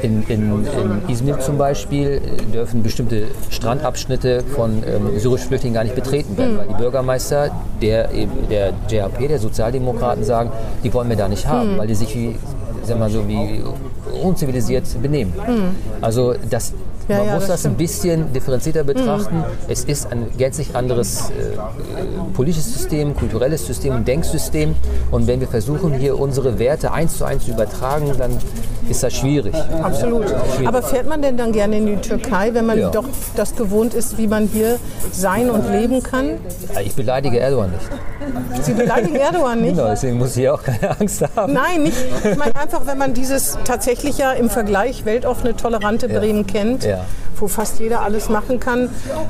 in, 0.04 0.24
in, 0.28 0.66
in 0.66 1.10
Izmir 1.10 1.40
zum 1.40 1.58
Beispiel 1.58 2.22
äh, 2.24 2.52
dürfen 2.52 2.84
bestimmte 2.84 3.24
Strandabschnitte 3.50 4.44
von 4.56 4.84
ähm, 4.84 5.20
syrischen 5.20 5.48
Flüchtlingen 5.48 5.74
gar 5.74 5.84
nicht 5.84 5.96
betreten 5.96 6.38
werden, 6.38 6.58
weil 6.58 6.68
die 6.68 6.76
Bürgermeister 6.76 7.50
der, 7.82 8.10
der 8.50 8.74
JHP, 8.90 9.28
der 9.28 9.40
Sozialdemokraten, 9.40 10.24
sagen, 10.24 10.47
die 10.84 10.94
wollen 10.94 11.10
wir 11.10 11.16
da 11.16 11.28
nicht 11.28 11.48
haben, 11.48 11.78
weil 11.78 11.88
die 11.88 11.96
sich 11.96 12.14
wie, 12.16 12.36
sag 12.84 13.00
mal 13.00 13.10
so, 13.10 13.28
wie 13.28 13.62
unzivilisiert 14.22 14.86
benehmen. 15.02 15.34
Also 16.02 16.34
das, 16.50 16.74
Ja, 17.08 17.18
man 17.18 17.28
ja, 17.28 17.34
muss 17.36 17.48
das 17.48 17.64
das, 17.64 17.66
ein 17.66 17.76
bisschen 17.76 18.34
differenzierter 18.34 18.84
betrachten. 18.84 19.44
Es 19.68 19.86
ist 19.86 20.12
ein 20.12 20.28
gänzlich 20.38 20.76
anderes 20.76 21.30
äh, 21.30 21.58
politisches 22.34 22.74
System, 22.74 23.16
kulturelles 23.16 23.66
System 23.66 23.96
und 23.96 24.08
Denksystem. 24.08 24.76
Und 25.12 25.28
wenn 25.28 25.40
wir 25.40 25.48
versuchen, 25.48 25.94
hier 25.94 26.20
unsere 26.20 26.60
Werte 26.60 26.92
eins 26.92 27.18
zu 27.18 27.26
eins 27.26 27.46
zu 27.46 27.52
übertragen, 27.52 28.12
dann 28.18 28.38
ist 28.90 29.04
das 29.04 29.14
schwierig. 29.14 29.54
Absolut. 29.82 30.28
Schwierig. 30.28 30.68
Aber 30.68 30.82
fährt 30.82 31.08
man 31.08 31.22
denn 31.22 31.38
dann 31.38 31.52
gerne 31.52 31.78
in 31.78 31.86
die 31.86 31.98
Türkei, 31.98 32.54
wenn 32.54 32.66
man 32.66 32.92
doch 32.92 33.06
das 33.36 33.56
gewohnt 33.56 33.94
ist, 33.94 34.18
wie 34.18 34.28
man 34.28 34.48
hier 34.48 34.80
sein 35.12 35.50
und 35.50 35.70
leben 35.72 36.04
kann? 36.04 36.32
Ich 36.84 36.96
beleidige 36.96 37.40
Erdogan 37.40 37.72
nicht. 37.72 38.66
Sie 38.66 38.74
beleidigen 38.74 39.16
Erdogan 39.16 39.62
nicht? 39.62 39.76
Genau, 39.76 39.90
deswegen 39.90 40.18
muss 40.18 40.36
ich 40.36 40.50
auch 40.50 40.62
keine 40.62 41.00
Angst 41.00 41.24
haben. 41.36 41.54
Nein, 41.54 41.84
nicht. 41.84 41.98
Ich 42.24 42.38
meine 42.38 42.56
einfach, 42.56 42.86
wenn 42.86 42.98
man 42.98 43.14
dieses 43.14 43.58
tatsächlich 43.64 44.18
ja 44.18 44.32
im 44.32 44.50
Vergleich 44.50 45.06
weltoffene, 45.06 45.56
tolerante 45.56 46.10
Bremen 46.10 46.46
kennt, 46.46 46.88
Ja. 46.98 47.06
wo 47.40 47.48
fast 47.48 47.80
jeder 47.80 48.02
alles 48.02 48.30
machen 48.30 48.60
kann, 48.60 48.90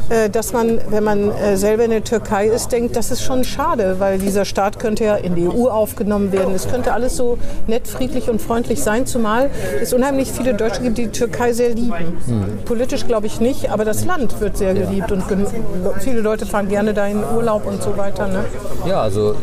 äh, 0.09 0.29
dass 0.29 0.53
man, 0.53 0.79
wenn 0.89 1.03
man 1.03 1.29
äh, 1.31 1.57
selber 1.57 1.83
in 1.83 1.91
der 1.91 2.03
Türkei 2.05 2.47
ist, 2.47 2.71
denkt, 2.71 2.95
das 2.95 3.11
ist 3.11 3.21
schon 3.21 3.43
schade, 3.43 3.95
weil 3.99 4.17
dieser 4.17 4.45
Staat 4.45 4.79
könnte 4.79 5.03
ja 5.03 5.15
in 5.15 5.35
die 5.35 5.45
EU 5.47 5.67
aufgenommen 5.67 6.31
werden. 6.31 6.55
Es 6.55 6.69
könnte 6.69 6.93
alles 6.93 7.17
so 7.17 7.37
nett, 7.67 7.85
friedlich 7.87 8.29
und 8.29 8.41
freundlich 8.41 8.81
sein, 8.81 9.05
zumal 9.05 9.49
es 9.81 9.91
unheimlich 9.91 10.31
viele 10.31 10.53
Deutsche 10.53 10.81
gibt, 10.83 10.97
die 10.97 11.07
die 11.07 11.11
Türkei 11.11 11.51
sehr 11.51 11.75
lieben. 11.75 11.93
Politisch 12.65 13.05
glaube 13.07 13.27
ich 13.27 13.41
nicht, 13.41 13.71
aber 13.71 13.83
das 13.83 14.05
Land 14.05 14.39
wird 14.39 14.55
sehr 14.57 14.73
geliebt 14.73 15.11
und 15.11 15.27
gen- 15.27 15.45
viele 15.99 16.21
Leute 16.21 16.45
fahren 16.45 16.69
gerne 16.69 16.93
da 16.93 17.05
in 17.07 17.21
Urlaub 17.35 17.65
und 17.65 17.83
so 17.83 17.97
weiter. 17.97 18.27
Ne? 18.27 18.45
Ja, 18.85 19.01
also 19.01 19.31
äh, 19.31 19.35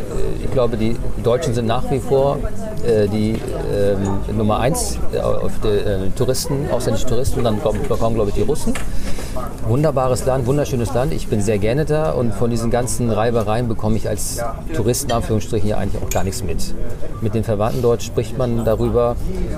ich 0.43 0.51
glaube, 0.53 0.77
die 0.79 0.97
Deutschen 1.22 1.53
sind 1.55 1.66
nach 1.66 1.91
wie 1.91 2.01
vor 2.01 2.39
äh, 2.87 3.09
die 3.09 3.33
ähm, 3.75 4.37
Nummer 4.37 4.61
eins 4.61 4.99
äh, 5.12 5.18
auf 5.20 5.53
die 5.62 5.68
äh, 5.68 6.11
Touristen, 6.16 6.66
ausländische 6.70 7.07
Touristen, 7.07 7.39
und 7.41 7.45
dann 7.45 7.61
kommen, 7.62 7.81
kommen 7.89 8.14
glaube 8.15 8.31
ich, 8.31 8.37
die 8.37 8.43
Russen. 8.43 8.75
Wunderbares 9.67 10.25
Land, 10.27 10.47
wunderschönes 10.47 10.95
Land. 10.95 11.12
Ich 11.12 11.29
bin 11.29 11.41
sehr 11.41 11.59
gerne 11.59 11.85
da 11.85 12.12
und 12.12 12.35
von 12.35 12.51
diesen 12.51 12.71
ganzen 12.71 13.11
Reibereien 13.11 13.69
bekomme 13.69 13.97
ich 13.97 14.09
als 14.09 14.41
Touristen 14.75 15.12
Anführungsstrichen 15.12 15.67
hier 15.67 15.79
eigentlich 15.79 16.03
auch 16.03 16.11
gar 16.11 16.25
nichts 16.25 16.43
mit. 16.43 16.75
Mit 17.21 17.35
den 17.35 17.45
Verwandten 17.45 17.83
dort 17.83 18.03
spricht 18.03 18.39
man 18.39 18.65
darüber. 18.65 19.17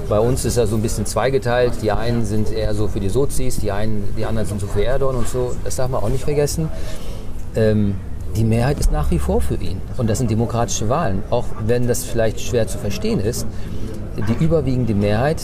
Bei 0.09 0.21
uns 0.21 0.45
ist 0.45 0.57
er 0.57 0.67
so 0.67 0.77
ein 0.77 0.83
bisschen 0.83 1.07
zweigeteilt. 1.07 1.75
Die 1.83 1.93
einen 1.93 2.25
sind 2.25 2.53
eher 2.53 2.75
so 2.75 2.89
für 2.89 3.01
die 3.01 3.09
Sozis, 3.09 3.59
die, 3.59 3.73
einen, 3.73 4.05
die 4.17 4.25
anderen 4.25 4.49
sind 4.49 4.61
so 4.61 4.67
für 4.67 4.85
Erdogan 4.85 5.17
und 5.17 5.29
so. 5.29 5.53
Das 5.65 5.77
darf 5.77 5.91
man 5.91 6.03
auch 6.03 6.09
nicht 6.09 6.25
vergessen. 6.25 6.69
Ähm, 7.55 7.97
die 8.37 8.45
Mehrheit 8.45 8.79
ist 8.79 8.93
nach 8.93 9.11
wie 9.11 9.19
vor 9.19 9.41
für 9.41 9.55
ihn. 9.55 9.81
Und 9.97 10.11
das 10.11 10.19
sind 10.19 10.31
demokratische 10.31 10.89
Wahlen. 10.89 11.23
Auch 11.31 11.47
wenn 11.67 11.89
das 11.89 12.05
vielleicht 12.05 12.41
schwer 12.41 12.67
zu 12.67 12.79
verstehen 12.79 13.19
ist, 13.19 13.47
die 14.17 14.45
überwiegende 14.45 14.95
Mehrheit 14.95 15.43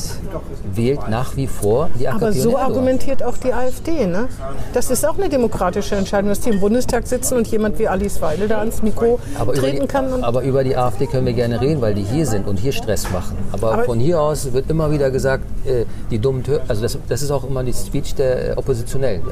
wählt 0.75 1.09
nach 1.09 1.37
wie 1.37 1.47
vor 1.47 1.91
die 1.99 2.09
AKP 2.09 2.25
Aber 2.25 2.33
so 2.33 2.57
argumentiert 2.57 3.23
auch 3.23 3.37
die 3.37 3.53
AfD. 3.53 4.07
Ne? 4.07 4.29
Das 4.73 4.91
ist 4.91 5.07
auch 5.07 5.19
eine 5.19 5.29
demokratische 5.29 5.95
Entscheidung, 5.95 6.31
dass 6.31 6.41
die 6.41 6.51
im 6.51 6.61
Bundestag 6.61 7.07
sitzen 7.07 7.37
und 7.37 7.47
jemand 7.49 7.79
wie 7.79 7.89
Alice 7.89 8.21
Weidel 8.23 8.49
da 8.49 8.59
ans 8.59 8.83
Mikro 8.83 9.19
aber 9.39 9.55
treten 9.55 9.83
die, 9.83 9.87
kann. 9.87 10.25
Aber 10.25 10.43
über 10.43 10.65
die 10.65 10.77
AfD 10.77 11.07
können 11.07 11.27
wir 11.27 11.35
gerne 11.35 11.61
reden, 11.61 11.81
weil 11.81 11.95
die 11.95 12.03
hier 12.03 12.27
sind 12.27 12.47
und 12.49 12.59
hier 12.59 12.73
Stress 12.73 13.11
machen. 13.11 13.37
Aber, 13.53 13.73
Aber- 13.73 13.85
von 13.85 14.01
hier 14.01 14.21
aus 14.21 14.53
wird 14.53 14.71
immer 14.71 14.91
wieder 14.91 15.11
gesagt, 15.11 15.45
äh, 15.67 15.85
die 16.11 16.19
dummen 16.19 16.43
Tür 16.43 16.63
also 16.69 16.83
das, 16.83 16.99
das 17.09 17.23
ist 17.23 17.31
auch 17.31 17.45
immer 17.45 17.63
die 17.65 17.73
Speech 17.73 18.15
der 18.15 18.51
äh, 18.51 18.55
Oppositionellen. 18.57 19.23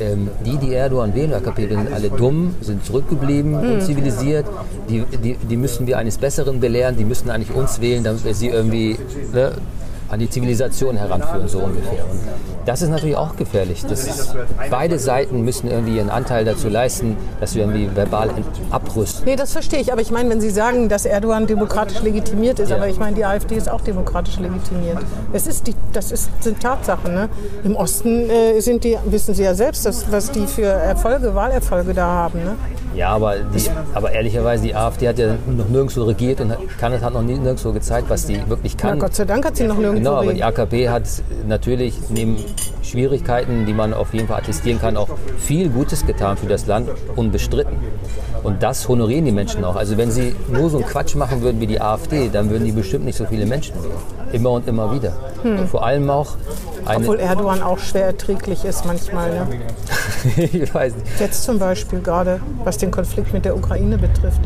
Ähm, 0.00 0.28
die, 0.46 0.56
die 0.58 0.74
Erdogan 0.74 1.14
wählen, 1.14 1.34
AKP, 1.34 1.68
sind 1.68 1.92
alle 1.92 2.10
dumm, 2.10 2.54
sind 2.60 2.84
zurückgeblieben, 2.84 3.60
Hm. 3.60 3.72
unzivilisiert. 3.74 4.46
Die, 4.88 5.04
die, 5.22 5.34
die 5.36 5.56
müssen 5.56 5.86
wir 5.86 5.98
eines 5.98 6.18
Besseren 6.18 6.60
belehren, 6.60 6.96
die 6.96 7.04
müssen 7.04 7.30
eigentlich 7.30 7.54
uns 7.56 7.80
wählen, 7.80 8.04
damit 8.04 8.24
wir 8.24 8.34
sie 8.34 8.48
irgendwie 8.48 8.96
ne, 9.32 9.52
an 10.08 10.18
die 10.18 10.30
Zivilisation 10.30 10.96
heranführen, 10.96 11.48
so 11.48 11.58
ungefähr. 11.58 12.04
Und 12.10 12.20
das 12.66 12.82
ist 12.82 12.90
natürlich 12.90 13.16
auch 13.16 13.34
gefährlich. 13.36 13.82
Ist, 13.84 14.34
beide 14.70 14.98
Seiten 14.98 15.42
müssen 15.42 15.70
irgendwie 15.70 15.96
ihren 15.96 16.10
Anteil 16.10 16.44
dazu 16.44 16.68
leisten, 16.68 17.16
dass 17.40 17.54
wir 17.54 17.62
irgendwie 17.62 17.88
verbal 17.94 18.30
abrüsten. 18.70 19.24
nee, 19.24 19.36
das 19.36 19.52
verstehe 19.52 19.80
ich. 19.80 19.90
Aber 19.92 20.02
ich 20.02 20.10
meine, 20.10 20.28
wenn 20.28 20.40
Sie 20.40 20.50
sagen, 20.50 20.88
dass 20.90 21.06
Erdogan 21.06 21.46
demokratisch 21.46 22.02
legitimiert 22.02 22.58
ist, 22.58 22.68
Ja. 22.70 22.76
aber 22.76 22.88
ich 22.88 22.98
meine, 22.98 23.16
die 23.16 23.24
AfD 23.24 23.54
ist 23.56 23.70
auch 23.70 23.80
demokratisch 23.80 24.38
legitimiert. 24.38 24.98
Es 25.32 25.46
ist 25.46 25.66
die, 25.66 25.74
das 25.92 26.12
ist, 26.12 26.28
sind 26.42 26.60
Tatsachen. 26.60 27.14
Ne? 27.14 27.28
Im 27.64 27.74
Osten 27.76 28.28
äh, 28.28 28.60
sind 28.60 28.84
die, 28.84 28.98
wissen 29.06 29.34
Sie 29.34 29.44
ja 29.44 29.54
selbst, 29.54 29.86
dass, 29.86 30.10
was 30.12 30.30
die 30.30 30.46
für 30.46 30.66
Erfolge, 30.66 31.34
Wahlerfolge 31.34 31.94
da 31.94 32.06
haben. 32.06 32.38
Ne? 32.44 32.56
Ja, 32.94 33.10
aber, 33.10 33.36
die, 33.38 33.62
aber 33.94 34.12
ehrlicherweise, 34.12 34.64
die 34.64 34.74
AfD 34.74 35.08
hat 35.08 35.18
ja 35.18 35.34
noch 35.46 35.68
nirgendwo 35.68 36.02
regiert 36.04 36.40
und 36.40 36.54
kann 36.78 36.92
es 36.92 37.02
hat 37.02 37.14
noch 37.14 37.22
nie, 37.22 37.38
nirgendwo 37.38 37.72
gezeigt, 37.72 38.10
was 38.10 38.26
die 38.26 38.40
wirklich 38.48 38.76
Na, 38.82 38.90
kann. 38.90 38.98
Gott 38.98 39.14
sei 39.14 39.24
Dank 39.24 39.44
hat 39.46 39.56
sie 39.56 39.64
noch 39.64 39.76
nirgendwo 39.78 39.97
Genau, 39.98 40.14
aber 40.14 40.32
die 40.32 40.44
AKP 40.44 40.88
hat 40.88 41.02
natürlich 41.46 41.94
neben 42.08 42.36
Schwierigkeiten, 42.82 43.66
die 43.66 43.72
man 43.72 43.92
auf 43.92 44.14
jeden 44.14 44.28
Fall 44.28 44.38
attestieren 44.38 44.80
kann, 44.80 44.96
auch 44.96 45.08
viel 45.38 45.68
Gutes 45.68 46.06
getan 46.06 46.36
für 46.36 46.46
das 46.46 46.66
Land, 46.66 46.88
unbestritten. 47.16 47.76
Und 48.42 48.62
das 48.62 48.88
honorieren 48.88 49.24
die 49.24 49.32
Menschen 49.32 49.64
auch. 49.64 49.76
Also 49.76 49.96
wenn 49.96 50.10
sie 50.10 50.34
nur 50.48 50.70
so 50.70 50.78
einen 50.78 50.86
Quatsch 50.86 51.16
machen 51.16 51.42
würden 51.42 51.60
wie 51.60 51.66
die 51.66 51.80
AfD, 51.80 52.28
dann 52.32 52.50
würden 52.50 52.64
die 52.64 52.72
bestimmt 52.72 53.04
nicht 53.04 53.18
so 53.18 53.26
viele 53.26 53.46
Menschen 53.46 53.74
wählen. 53.82 53.92
Immer 54.32 54.50
und 54.52 54.68
immer 54.68 54.94
wieder. 54.94 55.12
Vor 55.70 55.84
allem 55.84 56.08
auch. 56.10 56.36
Hm. 56.86 56.96
Obwohl 56.96 57.18
Erdogan 57.18 57.62
auch 57.62 57.78
schwer 57.78 58.06
erträglich 58.06 58.64
ist 58.64 58.84
manchmal. 58.86 59.30
Ne? 59.30 59.46
ich 60.52 60.72
weiß 60.72 60.94
nicht. 60.94 61.20
Jetzt 61.20 61.42
zum 61.42 61.58
Beispiel 61.58 62.00
gerade, 62.00 62.40
was 62.64 62.78
den 62.78 62.90
Konflikt 62.90 63.32
mit 63.32 63.44
der 63.44 63.56
Ukraine 63.56 63.98
betrifft. 63.98 64.40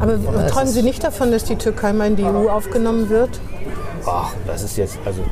Aber 0.00 0.18
träumen 0.48 0.68
Sie 0.68 0.82
nicht 0.82 1.04
davon, 1.04 1.30
dass 1.30 1.44
die 1.44 1.56
Türkei 1.56 1.92
mal 1.92 2.08
in 2.08 2.16
die 2.16 2.24
EU 2.24 2.48
aufgenommen 2.48 3.10
wird? 3.10 3.38
Ach, 4.06 4.32
das 4.46 4.62
ist 4.62 4.76
jetzt... 4.76 4.98
Also 5.04 5.22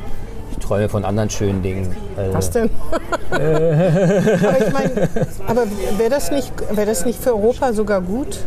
ich 0.51 0.57
träume 0.57 0.89
von 0.89 1.05
anderen 1.05 1.29
schönen 1.29 1.61
Dingen. 1.61 1.95
Also, 2.17 2.33
Was 2.33 2.51
denn? 2.51 2.69
aber 3.31 4.67
ich 4.67 4.73
meine, 4.73 5.09
aber 5.47 5.63
wäre 5.97 6.09
das, 6.09 6.31
nicht- 6.31 6.53
wäre 6.75 6.87
das 6.87 7.05
nicht 7.05 7.21
für 7.21 7.29
Europa 7.35 7.73
sogar 7.73 8.01
gut? 8.01 8.39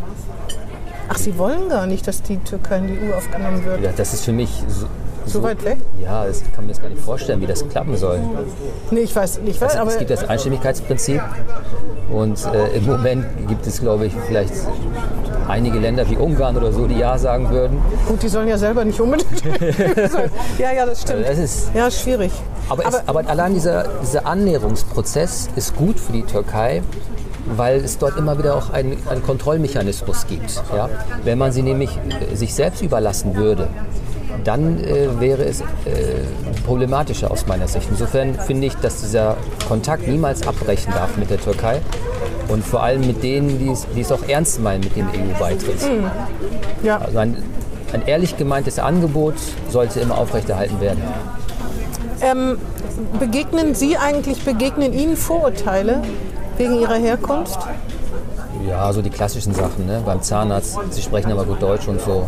Ach, 1.09 1.17
Sie 1.17 1.37
wollen 1.37 1.69
gar 1.69 1.85
nicht, 1.85 2.07
dass 2.07 2.21
die 2.21 2.37
Türkei 2.37 2.77
in 2.77 2.87
die 2.87 2.99
EU 2.99 3.13
aufgenommen 3.15 3.63
wird. 3.65 3.81
Ja, 3.81 3.91
das 3.95 4.13
ist 4.13 4.25
für 4.25 4.31
mich 4.33 4.63
so, 4.67 4.87
So 5.25 5.43
weit 5.43 5.63
weg? 5.63 5.77
Ja, 6.01 6.27
ich 6.27 6.53
kann 6.53 6.65
mir 6.65 6.71
das 6.71 6.81
gar 6.81 6.89
nicht 6.89 7.01
vorstellen, 7.01 7.41
wie 7.41 7.47
das 7.47 7.67
klappen 7.69 7.95
soll. 7.97 8.19
Nee, 8.91 9.01
ich 9.01 9.15
weiß 9.15 9.39
nicht. 9.39 9.61
Also, 9.61 9.79
aber 9.79 9.91
es 9.91 9.97
gibt 9.97 10.09
das 10.09 10.27
Einstimmigkeitsprinzip 10.27 11.21
und 12.11 12.39
äh, 12.53 12.77
im 12.77 12.85
Moment 12.85 13.25
gibt 13.47 13.65
es, 13.65 13.79
glaube 13.79 14.05
ich, 14.05 14.13
vielleicht 14.27 14.53
einige 15.47 15.79
Länder 15.79 16.09
wie 16.09 16.17
Ungarn 16.17 16.57
oder 16.57 16.71
so, 16.71 16.87
die 16.87 16.97
Ja 16.97 17.17
sagen 17.17 17.49
würden. 17.49 17.81
gut, 18.07 18.21
die 18.21 18.27
sollen 18.27 18.47
ja 18.47 18.57
selber 18.57 18.85
nicht 18.85 18.99
unbedingt. 18.99 19.43
ja, 20.57 20.71
ja, 20.71 20.85
das 20.85 21.01
stimmt. 21.01 21.25
Also 21.25 21.41
das 21.41 21.51
ist, 21.51 21.71
Ja, 21.73 21.89
schwierig. 21.89 22.31
Aber, 22.69 22.85
es, 22.85 23.07
aber 23.07 23.27
allein 23.27 23.53
dieser, 23.53 23.87
dieser 24.01 24.25
Annäherungsprozess 24.25 25.49
ist 25.55 25.75
gut 25.75 25.99
für 25.99 26.13
die 26.13 26.23
Türkei, 26.23 26.81
weil 27.45 27.83
es 27.83 27.97
dort 27.97 28.17
immer 28.17 28.37
wieder 28.37 28.55
auch 28.55 28.71
einen, 28.71 28.97
einen 29.09 29.23
Kontrollmechanismus 29.23 30.27
gibt. 30.27 30.63
Ja? 30.75 30.89
Wenn 31.23 31.37
man 31.37 31.51
sie 31.51 31.61
nämlich 31.61 31.97
äh, 32.31 32.35
sich 32.35 32.53
selbst 32.53 32.81
überlassen 32.81 33.35
würde, 33.35 33.67
dann 34.43 34.83
äh, 34.83 35.19
wäre 35.19 35.43
es 35.43 35.61
äh, 35.61 35.65
problematischer 36.65 37.31
aus 37.31 37.47
meiner 37.47 37.67
Sicht. 37.67 37.87
Insofern 37.89 38.35
finde 38.35 38.67
ich, 38.67 38.75
dass 38.75 39.01
dieser 39.01 39.37
Kontakt 39.67 40.07
niemals 40.07 40.47
abbrechen 40.47 40.93
darf 40.93 41.17
mit 41.17 41.29
der 41.29 41.39
Türkei 41.39 41.81
und 42.49 42.63
vor 42.65 42.83
allem 42.83 43.01
mit 43.01 43.23
denen, 43.23 43.59
die 43.59 44.01
es, 44.01 44.11
auch 44.11 44.23
ernst 44.27 44.59
meinen 44.61 44.81
mit 44.81 44.95
dem 44.95 45.07
EU-Beitritt. 45.07 45.79
Ja. 46.83 46.97
Also 46.99 47.17
ein, 47.17 47.37
ein 47.93 48.05
ehrlich 48.05 48.37
gemeintes 48.37 48.79
Angebot 48.79 49.35
sollte 49.69 49.99
immer 49.99 50.17
aufrechterhalten 50.17 50.81
werden. 50.81 51.01
Ähm, 52.21 52.57
begegnen 53.19 53.75
Sie 53.75 53.97
eigentlich, 53.97 54.43
begegnen 54.43 54.93
Ihnen 54.93 55.17
Vorurteile 55.17 56.01
wegen 56.57 56.79
Ihrer 56.79 56.95
Herkunft? 56.95 57.59
Ja, 58.67 58.91
so 58.93 59.01
die 59.01 59.09
klassischen 59.09 59.53
Sachen, 59.53 59.85
ne? 59.85 60.01
beim 60.05 60.21
Zahnarzt, 60.21 60.77
sie 60.91 61.01
sprechen 61.01 61.31
aber 61.31 61.43
gut 61.43 61.61
Deutsch 61.61 61.87
und 61.87 61.99
so. 61.99 62.27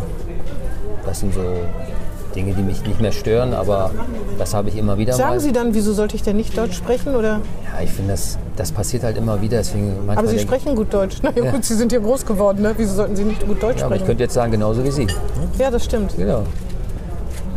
Das 1.04 1.20
sind 1.20 1.32
so 1.32 1.40
Dinge, 2.36 2.52
die 2.52 2.62
mich 2.62 2.82
nicht 2.86 3.00
mehr 3.00 3.12
stören, 3.12 3.54
aber 3.54 3.90
das 4.38 4.54
habe 4.54 4.68
ich 4.68 4.76
immer 4.76 4.98
wieder 4.98 5.14
Sagen 5.14 5.30
mal. 5.30 5.40
Sie 5.40 5.52
dann, 5.52 5.74
wieso 5.74 5.92
sollte 5.92 6.14
ich 6.16 6.22
denn 6.22 6.36
nicht 6.36 6.56
Deutsch 6.56 6.76
sprechen? 6.76 7.16
Oder? 7.16 7.40
Ja, 7.64 7.82
ich 7.82 7.90
finde, 7.90 8.12
das, 8.12 8.38
das 8.56 8.70
passiert 8.70 9.02
halt 9.02 9.16
immer 9.16 9.40
wieder. 9.40 9.58
Deswegen 9.58 9.94
Aber 10.06 10.28
Sie 10.28 10.38
sprechen 10.38 10.76
gut 10.76 10.92
Deutsch. 10.92 11.16
Na 11.22 11.30
ja, 11.34 11.50
gut, 11.50 11.64
Sie 11.64 11.74
sind 11.74 11.90
hier 11.90 12.00
groß 12.00 12.26
geworden, 12.26 12.62
ne? 12.62 12.74
Wieso 12.76 12.94
sollten 12.94 13.16
Sie 13.16 13.24
nicht 13.24 13.46
gut 13.46 13.62
Deutsch 13.62 13.80
Ja, 13.80 13.86
aber 13.86 13.94
ich 13.96 14.00
sprechen? 14.00 14.06
könnte 14.06 14.22
jetzt 14.24 14.34
sagen, 14.34 14.52
genauso 14.52 14.84
wie 14.84 14.90
Sie. 14.90 15.06
Ja, 15.58 15.70
das 15.70 15.84
stimmt. 15.84 16.14
Genau. 16.16 16.42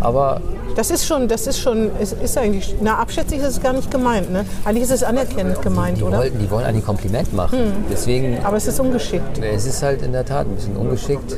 Aber 0.01 0.39
Das 0.77 0.91
ist 0.91 1.05
schon, 1.05 1.27
das 1.27 1.45
ist 1.45 1.59
schon, 1.59 1.91
es 1.99 2.13
ist 2.13 2.37
eigentlich, 2.37 2.73
na, 2.81 2.99
abschätzig 2.99 3.39
ist 3.39 3.47
es 3.47 3.61
gar 3.61 3.73
nicht 3.73 3.91
gemeint, 3.91 4.31
ne? 4.31 4.45
Eigentlich 4.63 4.83
ist 4.83 4.91
es 4.91 5.03
anerkennend 5.03 5.61
gemeint, 5.61 5.97
die, 5.97 6.03
oder? 6.03 6.13
Hm. 6.13 6.19
wollten, 6.23 6.39
die 6.39 6.49
wollen 6.51 6.65
ein 6.65 6.83
Kompliment 6.85 7.33
machen. 7.33 7.59
Deswegen, 7.91 8.37
Aber 8.45 8.55
es 8.55 8.65
ist 8.67 8.79
ungeschickt. 8.79 9.39
es 9.43 9.65
ist 9.65 9.83
halt 9.83 10.01
in 10.03 10.13
der 10.13 10.23
Tat 10.25 10.47
ein 10.47 10.55
bisschen 10.55 10.77
ungeschickt. 10.77 11.35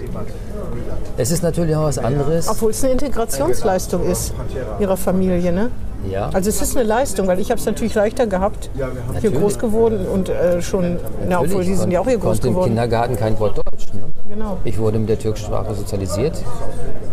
Es 1.18 1.32
ist 1.32 1.44
natürlich 1.44 1.76
auch 1.76 1.84
was 1.86 1.98
anderes. 1.98 2.48
Obwohl 2.48 2.72
es 2.72 2.84
eine 2.84 2.94
Integrationsleistung 2.94 4.04
ist, 4.04 4.34
Ihrer 4.80 4.98
Familie, 4.98 5.52
ne? 5.52 5.72
Ja. 6.10 6.30
Also 6.34 6.50
es 6.50 6.62
ist 6.62 6.76
eine 6.76 6.88
Leistung, 6.88 7.28
weil 7.28 7.40
ich 7.40 7.52
habe 7.52 7.60
es 7.60 7.66
natürlich 7.66 7.94
leichter 7.94 8.26
gehabt, 8.26 8.72
hier 9.20 9.32
groß 9.32 9.60
geworden 9.60 10.08
und 10.08 10.30
äh, 10.30 10.62
schon, 10.62 11.00
na, 11.28 11.38
obwohl 11.38 11.48
Natürlich 11.48 11.68
Sie 11.68 11.76
sind 11.76 11.92
ja 11.92 12.00
auch 12.00 12.08
hier 12.08 12.18
groß 12.18 12.24
konnte 12.24 12.48
im 12.48 12.54
geworden. 12.54 12.70
Kindergarten 12.70 13.16
kein 13.18 13.40
Wort 13.40 13.58
Deutsch. 13.58 13.94
Ne? 13.94 14.02
Genau. 14.28 14.58
Ich 14.64 14.80
wurde 14.80 14.98
mit 14.98 15.10
der 15.10 15.20
türkischen 15.20 15.46
Sprache 15.46 15.76
sozialisiert 15.76 16.44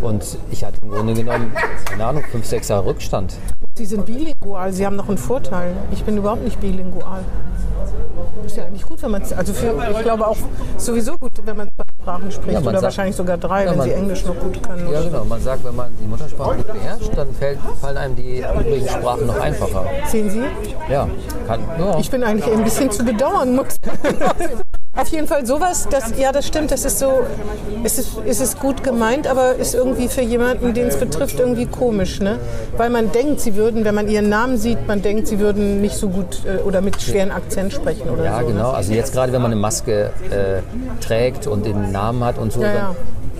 und 0.01 0.23
ich 0.49 0.63
hatte 0.63 0.77
im 0.81 0.89
Grunde 0.89 1.13
genommen, 1.13 1.51
keine 1.85 2.05
Ahnung, 2.05 2.23
fünf, 2.31 2.47
sechs 2.47 2.69
Jahre 2.69 2.85
Rückstand. 2.85 3.35
Sie 3.79 3.85
sind 3.85 4.05
bilingual, 4.05 4.73
Sie 4.73 4.85
haben 4.85 4.97
noch 4.97 5.07
einen 5.07 5.17
Vorteil. 5.17 5.71
Ich 5.93 6.03
bin 6.03 6.17
überhaupt 6.17 6.43
nicht 6.43 6.59
bilingual. 6.59 7.21
Ist 8.45 8.57
ja 8.57 8.65
eigentlich 8.65 8.85
gut, 8.85 9.01
wenn 9.01 9.11
man 9.11 9.21
also 9.37 9.53
für, 9.53 9.73
ich 9.91 9.99
glaube 10.01 10.27
auch 10.27 10.35
sowieso 10.75 11.17
gut, 11.17 11.31
wenn 11.45 11.55
man 11.55 11.69
zwei 11.73 11.83
Sprachen 12.03 12.29
spricht 12.29 12.47
Ja, 12.51 12.59
man 12.59 12.63
oder 12.67 12.71
sagt- 12.73 12.83
wahrscheinlich 12.83 13.15
sogar 13.15 13.37
drei, 13.37 13.63
Ja, 13.63 13.71
wenn 13.71 13.77
man- 13.77 13.87
Sie 13.87 13.93
Englisch 13.93 14.25
noch 14.25 14.37
gut 14.37 14.61
können. 14.61 14.91
Ja, 14.91 15.01
genau. 15.01 15.23
Man 15.23 15.41
sagt, 15.41 15.63
wenn 15.63 15.77
man 15.77 15.91
die 15.97 16.07
Muttersprache 16.07 16.57
gut 16.57 16.67
beherrscht, 16.73 17.11
dann 17.15 17.33
fällt, 17.33 17.59
fallen 17.79 17.95
einem 17.97 18.15
die 18.17 18.39
übrigen 18.39 18.89
Sprachen 18.89 19.27
noch 19.27 19.39
einfacher. 19.39 19.85
Sehen 20.07 20.29
Sie? 20.29 20.43
Ja, 20.91 21.07
kann, 21.47 21.61
ja. 21.79 21.97
Ich 21.99 22.11
bin 22.11 22.21
eigentlich 22.25 22.51
ein 22.53 22.63
bisschen 22.65 22.91
zu 22.91 23.05
bedauern. 23.05 23.55
Muss. 23.55 23.77
Auf 24.97 25.07
jeden 25.09 25.27
Fall 25.27 25.45
sowas, 25.45 25.87
das, 25.89 26.13
ja, 26.17 26.31
das 26.31 26.47
stimmt, 26.47 26.71
das 26.71 26.83
ist 26.83 26.97
so, 26.99 27.21
es 27.83 27.99
ist, 27.99 28.09
es 28.25 28.41
ist 28.41 28.59
gut 28.59 28.83
gemeint, 28.83 29.27
aber 29.27 29.55
ist 29.55 29.75
irgendwie 29.75 30.07
für 30.07 30.21
jemanden, 30.21 30.73
den 30.73 30.87
es 30.87 30.97
betrifft, 30.97 31.39
irgendwie 31.39 31.67
komisch, 31.67 32.19
ne? 32.19 32.39
Weil 32.75 32.89
man 32.89 33.11
denkt, 33.11 33.39
sie 33.39 33.55
würden, 33.55 33.85
wenn 33.85 33.93
man 33.93 34.07
ihren 34.07 34.29
Namen 34.29 34.57
sieht, 34.57 34.87
man 34.87 35.01
denkt, 35.03 35.27
sie 35.27 35.39
würden 35.39 35.79
nicht 35.79 35.95
so 35.95 36.09
gut 36.09 36.41
äh, 36.45 36.61
oder 36.63 36.81
mit 36.81 36.99
schweren 37.01 37.31
Akzent 37.31 37.71
sprechen 37.71 38.09
oder 38.09 38.25
Ja, 38.25 38.41
so. 38.41 38.47
genau. 38.47 38.71
Also 38.71 38.91
jetzt 38.93 39.13
gerade, 39.13 39.31
wenn 39.31 39.41
man 39.43 39.51
eine 39.51 39.61
Maske 39.61 40.09
äh, 40.31 40.61
trägt 41.01 41.45
und 41.45 41.65
den 41.67 41.91
Namen 41.91 42.23
hat 42.23 42.37
und 42.39 42.51
so, 42.51 42.61
Ja, 42.61 42.73
ja. 42.73 42.95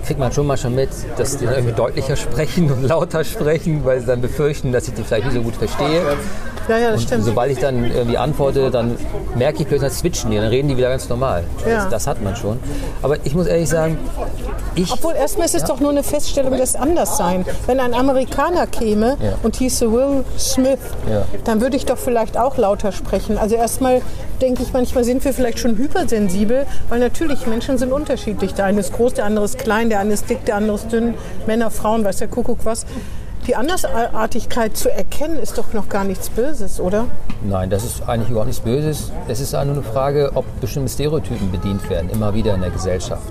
Kriegt 0.06 0.18
man 0.20 0.32
schon 0.32 0.46
mal 0.46 0.56
schon 0.56 0.74
mit, 0.74 0.90
dass 1.16 1.36
die 1.36 1.44
irgendwie 1.44 1.72
deutlicher 1.72 2.16
sprechen 2.16 2.70
und 2.70 2.82
lauter 2.82 3.24
sprechen, 3.24 3.84
weil 3.84 4.00
sie 4.00 4.06
dann 4.06 4.20
befürchten, 4.20 4.72
dass 4.72 4.88
ich 4.88 4.94
die 4.94 5.02
vielleicht 5.02 5.26
nicht 5.26 5.34
so 5.34 5.42
gut 5.42 5.56
verstehe. 5.56 6.02
Ja, 6.68 6.78
ja, 6.78 6.90
das 6.90 7.00
Und 7.00 7.06
stimmt. 7.08 7.24
sobald 7.24 7.50
ich 7.50 7.58
dann 7.58 7.90
irgendwie 7.90 8.16
antworte, 8.16 8.70
dann 8.70 8.96
merke 9.34 9.62
ich 9.62 9.68
plötzlich, 9.68 9.90
dann 9.90 9.98
switchen 9.98 10.30
die, 10.30 10.36
dann 10.36 10.46
reden 10.48 10.68
die 10.68 10.76
wieder 10.76 10.90
ganz 10.90 11.08
normal. 11.08 11.42
Ja. 11.66 11.76
Das, 11.84 11.88
das 11.88 12.06
hat 12.06 12.22
man 12.22 12.36
schon. 12.36 12.60
Aber 13.02 13.16
ich 13.24 13.34
muss 13.34 13.46
ehrlich 13.46 13.68
sagen, 13.68 13.98
ich 14.76 14.92
Obwohl 14.92 15.14
erstmal 15.14 15.46
ist 15.46 15.56
es 15.56 15.64
doch 15.64 15.80
nur 15.80 15.90
eine 15.90 16.04
Feststellung 16.04 16.56
des 16.56 16.76
Anderssein. 16.76 17.44
Wenn 17.66 17.80
ein 17.80 17.92
Amerikaner 17.92 18.68
käme 18.68 19.16
Ja. 19.20 19.32
und 19.42 19.56
hieße 19.56 19.90
Will 19.90 20.24
Smith, 20.38 20.78
Ja. 21.10 21.24
dann 21.44 21.60
würde 21.60 21.76
ich 21.76 21.86
doch 21.86 21.98
vielleicht 21.98 22.38
auch 22.38 22.56
lauter 22.56 22.92
sprechen. 22.92 23.36
Also 23.36 23.56
erstmal 23.56 24.00
denke 24.40 24.62
ich, 24.62 24.72
manchmal 24.72 25.02
sind 25.04 25.24
wir 25.24 25.34
vielleicht 25.34 25.58
schon 25.58 25.76
hypersensibel, 25.76 26.66
weil 26.88 27.00
natürlich 27.00 27.46
Menschen 27.46 27.78
sind 27.78 27.92
unterschiedlich. 27.92 28.54
Der 28.54 28.66
eine 28.66 28.80
ist 28.80 28.92
groß, 28.92 29.14
der 29.14 29.24
andere 29.24 29.44
ist 29.44 29.58
klein, 29.58 29.89
der 29.90 30.00
eine 30.00 30.14
ist 30.14 30.30
dick, 30.30 30.44
der 30.46 30.56
andere 30.56 30.76
ist 30.76 30.90
dünn. 30.90 31.14
Männer, 31.46 31.70
Frauen, 31.70 32.04
weiß 32.04 32.18
der 32.18 32.28
Kuckuck 32.28 32.60
was. 32.64 32.86
Die 33.46 33.56
Andersartigkeit 33.56 34.76
zu 34.76 34.90
erkennen, 34.90 35.38
ist 35.38 35.56
doch 35.56 35.72
noch 35.72 35.88
gar 35.88 36.04
nichts 36.04 36.28
Böses, 36.28 36.78
oder? 36.78 37.06
Nein, 37.42 37.70
das 37.70 37.84
ist 37.84 38.06
eigentlich 38.06 38.28
überhaupt 38.28 38.48
nichts 38.48 38.62
Böses. 38.62 39.10
Es 39.28 39.40
ist 39.40 39.52
nur 39.52 39.62
eine 39.62 39.82
Frage, 39.82 40.32
ob 40.34 40.44
bestimmte 40.60 40.90
Stereotypen 40.90 41.50
bedient 41.50 41.88
werden, 41.88 42.10
immer 42.10 42.34
wieder 42.34 42.54
in 42.54 42.60
der 42.60 42.70
Gesellschaft. 42.70 43.22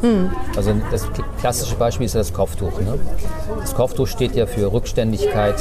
Also 0.57 0.73
das 0.91 1.03
kl- 1.05 1.23
klassische 1.39 1.75
Beispiel 1.75 2.07
ist 2.07 2.15
ja 2.15 2.21
das 2.21 2.33
Kopftuch. 2.33 2.81
Ne? 2.81 2.99
Das 3.61 3.75
Kopftuch 3.75 4.07
steht 4.07 4.35
ja 4.35 4.47
für 4.47 4.73
Rückständigkeit 4.73 5.55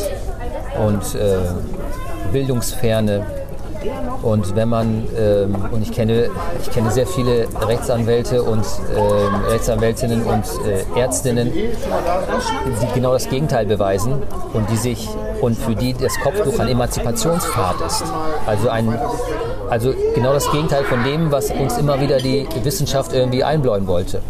und 0.85 1.15
äh, 1.15 1.37
Bildungsferne. 2.33 3.27
Und 4.23 4.57
wenn 4.57 4.69
man, 4.69 5.07
ähm, 5.17 5.55
und 5.71 5.83
ich 5.83 5.93
kenne, 5.93 6.31
ich 6.61 6.71
kenne 6.71 6.91
sehr 6.91 7.07
viele 7.07 7.47
Rechtsanwälte 7.61 8.43
und 8.43 8.65
ähm, 8.97 9.35
Rechtsanwältinnen 9.49 10.23
und 10.23 10.45
äh, 10.67 10.99
Ärztinnen, 10.99 11.53
die 11.53 12.95
genau 12.95 13.13
das 13.13 13.29
Gegenteil 13.29 13.67
beweisen 13.67 14.15
und 14.53 14.69
die 14.71 14.77
sich 14.77 15.09
und 15.41 15.57
für 15.57 15.75
die 15.77 15.95
das 15.95 16.19
Kopftuch 16.21 16.59
ein 16.59 16.69
Emanzipationspfad 16.69 17.81
ist. 17.87 18.05
Also 18.47 18.69
ein 18.69 18.99
also 19.71 19.93
genau 20.15 20.33
das 20.33 20.51
Gegenteil 20.51 20.85
von 20.85 21.05
dem, 21.05 21.31
was 21.31 21.51
uns 21.51 21.77
immer 21.77 22.01
wieder 22.01 22.19
die 22.19 22.47
Wissenschaft 22.63 23.13
irgendwie 23.13 23.45
einbläuen 23.45 23.87
wollte. 23.87 24.23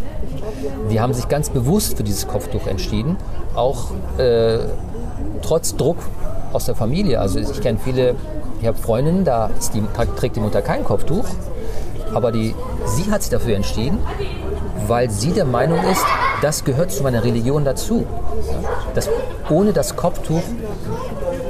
Die 0.91 1.01
haben 1.01 1.15
sich 1.15 1.29
ganz 1.29 1.51
bewusst 1.51 1.97
für 1.97 2.03
dieses 2.03 2.27
Kopftuch 2.27 2.67
entschieden, 2.67 3.17
auch 3.55 3.91
äh, 4.19 4.59
trotz 5.43 5.77
Druck 5.77 5.99
aus 6.53 6.65
der 6.67 6.75
Familie. 6.75 7.21
Also 7.21 7.39
ich 7.39 7.61
kenne 7.61 7.79
viele, 7.83 8.17
ich 8.61 8.67
habe 8.67 8.79
Freundinnen, 8.79 9.25
da 9.25 9.51
die, 9.75 9.83
trägt 10.17 10.37
die 10.37 10.41
Mutter 10.41 10.63
kein 10.63 10.85
Kopftuch, 10.85 11.25
aber 12.15 12.33
die, 12.33 12.55
sie 12.87 13.11
hat 13.11 13.23
sich 13.23 13.31
dafür 13.31 13.57
entschieden, 13.57 13.99
weil 14.87 15.11
sie 15.11 15.33
der 15.33 15.45
Meinung 15.45 15.79
ist, 15.85 16.05
das 16.43 16.65
gehört 16.65 16.91
zu 16.91 17.03
meiner 17.03 17.25
Religion 17.25 17.65
dazu. 17.65 18.07
Das, 18.95 19.09
ohne 19.51 19.73
das 19.73 19.97
Kopftuch 19.97 20.43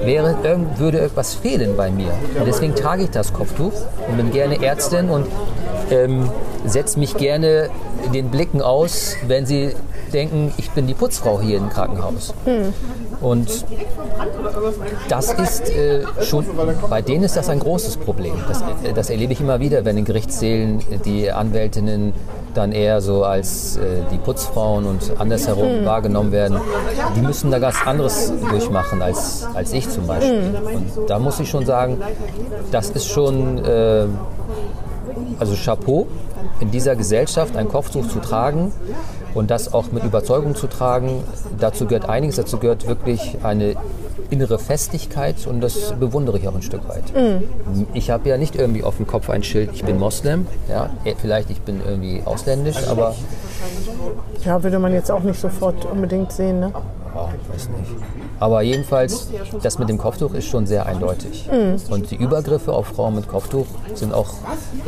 wäre, 0.03 0.37
würde 0.77 0.99
irgendwas 0.99 1.35
fehlen 1.35 1.77
bei 1.77 1.91
mir. 1.91 2.13
Und 2.39 2.47
deswegen 2.47 2.75
trage 2.75 3.05
ich 3.05 3.11
das 3.11 3.33
Kopftuch 3.33 3.73
und 4.09 4.17
bin 4.17 4.31
gerne 4.31 4.63
Ärztin 4.63 5.11
und 5.11 5.27
ähm, 5.91 6.29
setze 6.65 6.99
mich 6.99 7.17
gerne 7.17 7.71
den 8.13 8.31
Blicken 8.31 8.63
aus, 8.63 9.17
wenn 9.27 9.47
sie 9.47 9.75
denken, 10.13 10.53
ich 10.57 10.71
bin 10.71 10.87
die 10.87 10.95
Putzfrau 10.95 11.41
hier 11.41 11.59
im 11.59 11.69
Krankenhaus. 11.69 12.35
Und 13.21 13.65
das 15.09 15.33
ist 15.33 15.71
äh, 15.71 16.05
schon, 16.23 16.45
bei 16.89 17.03
denen 17.03 17.25
ist 17.25 17.37
das 17.37 17.49
ein 17.49 17.59
großes 17.59 17.97
Problem. 17.97 18.35
Das, 18.47 18.63
äh, 18.83 18.93
das 18.95 19.11
erlebe 19.11 19.33
ich 19.33 19.41
immer 19.41 19.61
wieder, 19.61 19.85
wenn 19.85 19.97
in 19.97 20.05
Gerichtssälen 20.05 20.81
die 21.05 21.31
Anwältinnen 21.31 22.13
dann 22.55 22.73
eher 22.73 23.01
so 23.01 23.25
als 23.25 23.77
äh, 23.77 24.03
die 24.13 24.19
Putzfrauen 24.19 24.87
und 24.87 25.13
andersherum 25.19 25.85
wahrgenommen 25.85 26.33
werden. 26.33 26.61
Die 27.17 27.21
müssen 27.21 27.51
da 27.51 27.59
ganz 27.59 27.77
anderes 27.85 28.33
durchmachen 28.51 29.03
als, 29.03 29.47
als 29.55 29.73
ich 29.73 29.89
zum 29.89 30.07
Beispiel. 30.07 30.55
Und 30.75 31.11
da 31.11 31.19
muss 31.19 31.41
ich 31.41 31.49
schon 31.49 31.67
sagen, 31.67 31.99
das 32.71 32.91
ist 32.91 33.09
schon, 33.09 33.65
äh, 33.65 34.07
also 35.39 35.55
Chapeau, 35.55 36.07
in 36.61 36.71
dieser 36.71 36.97
Gesellschaft 36.97 37.57
ein 37.57 37.69
Kopftuch 37.69 38.09
zu 38.09 38.19
tragen 38.21 38.73
und 39.39 39.51
das 39.51 39.73
auch 39.73 39.93
mit 39.93 40.05
Überzeugung 40.05 40.55
zu 40.55 40.67
tragen. 40.67 41.23
Dazu 41.59 41.87
gehört 41.87 42.09
einiges, 42.09 42.37
dazu 42.37 42.59
gehört 42.59 42.87
wirklich 42.87 43.39
eine 43.43 43.77
innere 44.31 44.59
Festigkeit 44.59 45.47
und 45.47 45.61
das 45.61 45.95
bewundere 45.99 46.39
ich 46.39 46.49
auch 46.49 46.55
ein 46.55 46.63
Stück 46.63 46.87
weit. 46.89 47.05
Ich 47.95 48.11
habe 48.11 48.29
ja 48.29 48.37
nicht 48.37 48.57
irgendwie 48.57 48.83
auf 48.83 48.97
dem 48.97 49.07
Kopf 49.07 49.31
ein 49.31 49.43
Schild, 49.43 49.71
ich 49.73 49.85
bin 49.85 49.99
Moslem, 49.99 50.47
ja, 50.69 50.91
eh, 51.05 51.15
vielleicht 51.17 51.51
ich 51.51 51.63
bin 51.63 51.81
irgendwie 51.87 52.23
ausländisch, 52.25 52.77
aber 52.91 53.15
Ja, 54.45 54.63
würde 54.63 54.79
man 54.79 54.93
jetzt 54.93 55.11
auch 55.11 55.23
nicht 55.23 55.41
sofort 55.41 55.85
unbedingt 55.87 56.33
sehen, 56.33 56.61
ne? 56.61 56.73
ja, 57.15 57.29
weiß 57.53 57.69
nicht. 57.71 58.18
Aber 58.41 58.63
jedenfalls, 58.63 59.29
das 59.63 59.79
mit 59.79 59.89
dem 59.89 59.99
Kopftuch 59.99 60.35
ist 60.35 60.47
schon 60.47 60.67
sehr 60.67 60.87
eindeutig. 60.87 61.49
Und 61.91 62.11
die 62.11 62.17
Übergriffe 62.17 62.73
auf 62.73 62.89
Frauen 62.89 63.17
mit 63.17 63.29
Kopftuch 63.29 63.67
sind 63.95 64.13
auch 64.13 64.29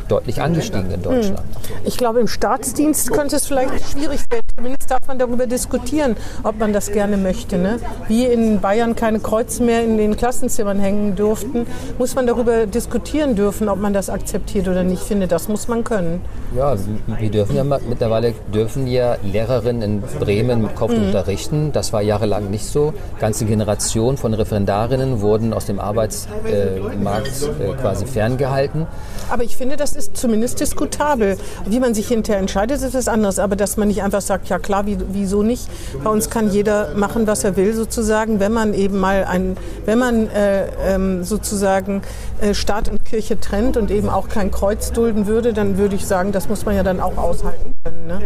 deutlich 0.09 0.41
angestiegen 0.41 0.91
in 0.91 1.03
Deutschland. 1.03 1.43
Ich 1.85 1.97
glaube, 1.97 2.21
im 2.21 2.29
Staatsdienst 2.29 3.13
könnte 3.13 3.37
es 3.37 3.47
vielleicht 3.47 3.91
schwierig 3.91 4.21
werden. 4.31 4.47
Zumindest 4.57 4.91
darf 4.91 5.07
man 5.07 5.19
darüber 5.19 5.47
diskutieren, 5.47 6.17
ob 6.43 6.59
man 6.59 6.73
das 6.73 6.93
gerne 6.93 7.17
möchte. 7.17 7.57
Ne? 7.57 7.79
Wie 8.09 8.25
in 8.27 8.61
Bayern 8.61 8.95
keine 8.95 9.21
Kreuze 9.21 9.63
mehr 9.63 9.83
in 9.83 9.97
den 9.97 10.17
Klassenzimmern 10.17 10.79
hängen 10.79 11.17
durften, 11.17 11.67
muss 11.99 12.15
man 12.15 12.27
darüber 12.27 12.67
diskutieren 12.67 13.37
dürfen, 13.37 13.69
ob 13.69 13.81
man 13.81 13.93
das 13.93 14.11
akzeptiert 14.11 14.69
oder 14.69 14.83
nicht. 14.83 15.03
Ich 15.03 15.09
finde, 15.09 15.27
das 15.27 15.49
muss 15.49 15.69
man 15.69 15.85
können. 15.85 16.21
Ja, 16.55 16.75
wir 17.07 17.31
dürfen 17.31 17.57
ja 17.57 17.65
mittlerweile 17.65 18.35
dürfen 18.53 18.87
ja 18.87 19.17
Lehrerinnen 19.23 19.83
in 19.83 20.03
Bremen 20.19 20.63
mit 20.63 20.75
Kopf 20.75 20.93
mhm. 20.93 21.07
unterrichten. 21.07 21.73
Das 21.73 21.93
war 21.93 22.03
jahrelang 22.03 22.51
nicht 22.51 22.67
so. 22.67 22.93
Ganze 23.19 23.45
Generationen 23.45 24.19
von 24.19 24.35
Referendarinnen 24.35 25.21
wurden 25.21 25.53
aus 25.53 25.67
dem 25.67 25.81
Arbeitsmarkt 25.81 27.29
äh, 27.29 27.73
quasi 27.81 28.05
ferngehalten. 28.07 28.87
Aber 29.31 29.45
ich 29.45 29.57
finde, 29.57 29.77
das 29.77 29.95
ist 29.95 30.17
zumindest 30.17 30.61
diskutabel. 30.61 31.39
Wie 31.67 31.81
man 31.81 31.95
sich 31.95 32.09
hinterher 32.09 32.41
entscheidet, 32.41 32.83
ist 32.83 32.95
was 32.95 33.09
anderes. 33.09 33.39
Aber 33.39 33.57
dass 33.57 33.77
man 33.77 33.89
nicht 33.89 34.03
einfach 34.03 34.21
sagt, 34.21 34.40
ja 34.45 34.59
klar, 34.59 34.87
wie, 34.87 34.99
wieso 35.13 35.43
nicht? 35.43 35.69
Bei 36.03 36.11
uns 36.11 36.31
kann 36.31 36.51
jeder 36.51 36.95
machen, 36.95 37.27
was 37.27 37.45
er 37.45 37.57
will, 37.57 37.75
sozusagen. 37.75 38.41
Wenn 38.41 38.53
man 38.53 38.75
eben 38.75 38.99
mal 38.99 39.25
ein, 39.25 39.57
wenn 39.85 39.99
man 39.99 40.29
äh, 40.29 40.67
ähm, 40.95 41.25
sozusagen 41.25 42.03
äh, 42.41 42.55
Staat 42.55 42.89
und 42.89 43.05
Kirche 43.05 43.39
trennt 43.39 43.77
und 43.77 43.91
eben 43.91 44.09
auch 44.09 44.29
kein 44.29 44.51
Kreuz 44.51 44.93
dulden 44.93 45.27
würde, 45.27 45.53
dann 45.53 45.79
würde 45.79 45.97
ich 45.97 46.07
sagen, 46.07 46.33
das 46.33 46.49
muss 46.49 46.65
man 46.65 46.75
ja 46.75 46.83
dann 46.83 47.01
auch 47.01 47.17
aushalten 47.17 47.73
können. 47.85 48.07
Ne? 48.07 48.21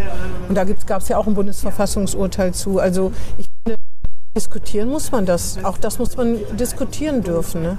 Und 0.49 0.55
da 0.55 0.65
gab 0.65 1.03
es 1.03 1.09
ja 1.09 1.19
auch 1.19 1.27
ein 1.27 1.35
Bundesverfassungsurteil 1.35 2.53
zu. 2.53 2.79
Also 2.79 3.13
ich 3.39 3.49
finde, 3.63 3.79
diskutieren 4.37 4.89
muss 4.89 5.13
man 5.13 5.27
das. 5.27 5.63
Auch 5.65 5.79
das 5.79 5.99
muss 5.99 6.17
man 6.17 6.39
diskutieren 6.59 7.23
dürfen. 7.23 7.63
Ne? 7.63 7.79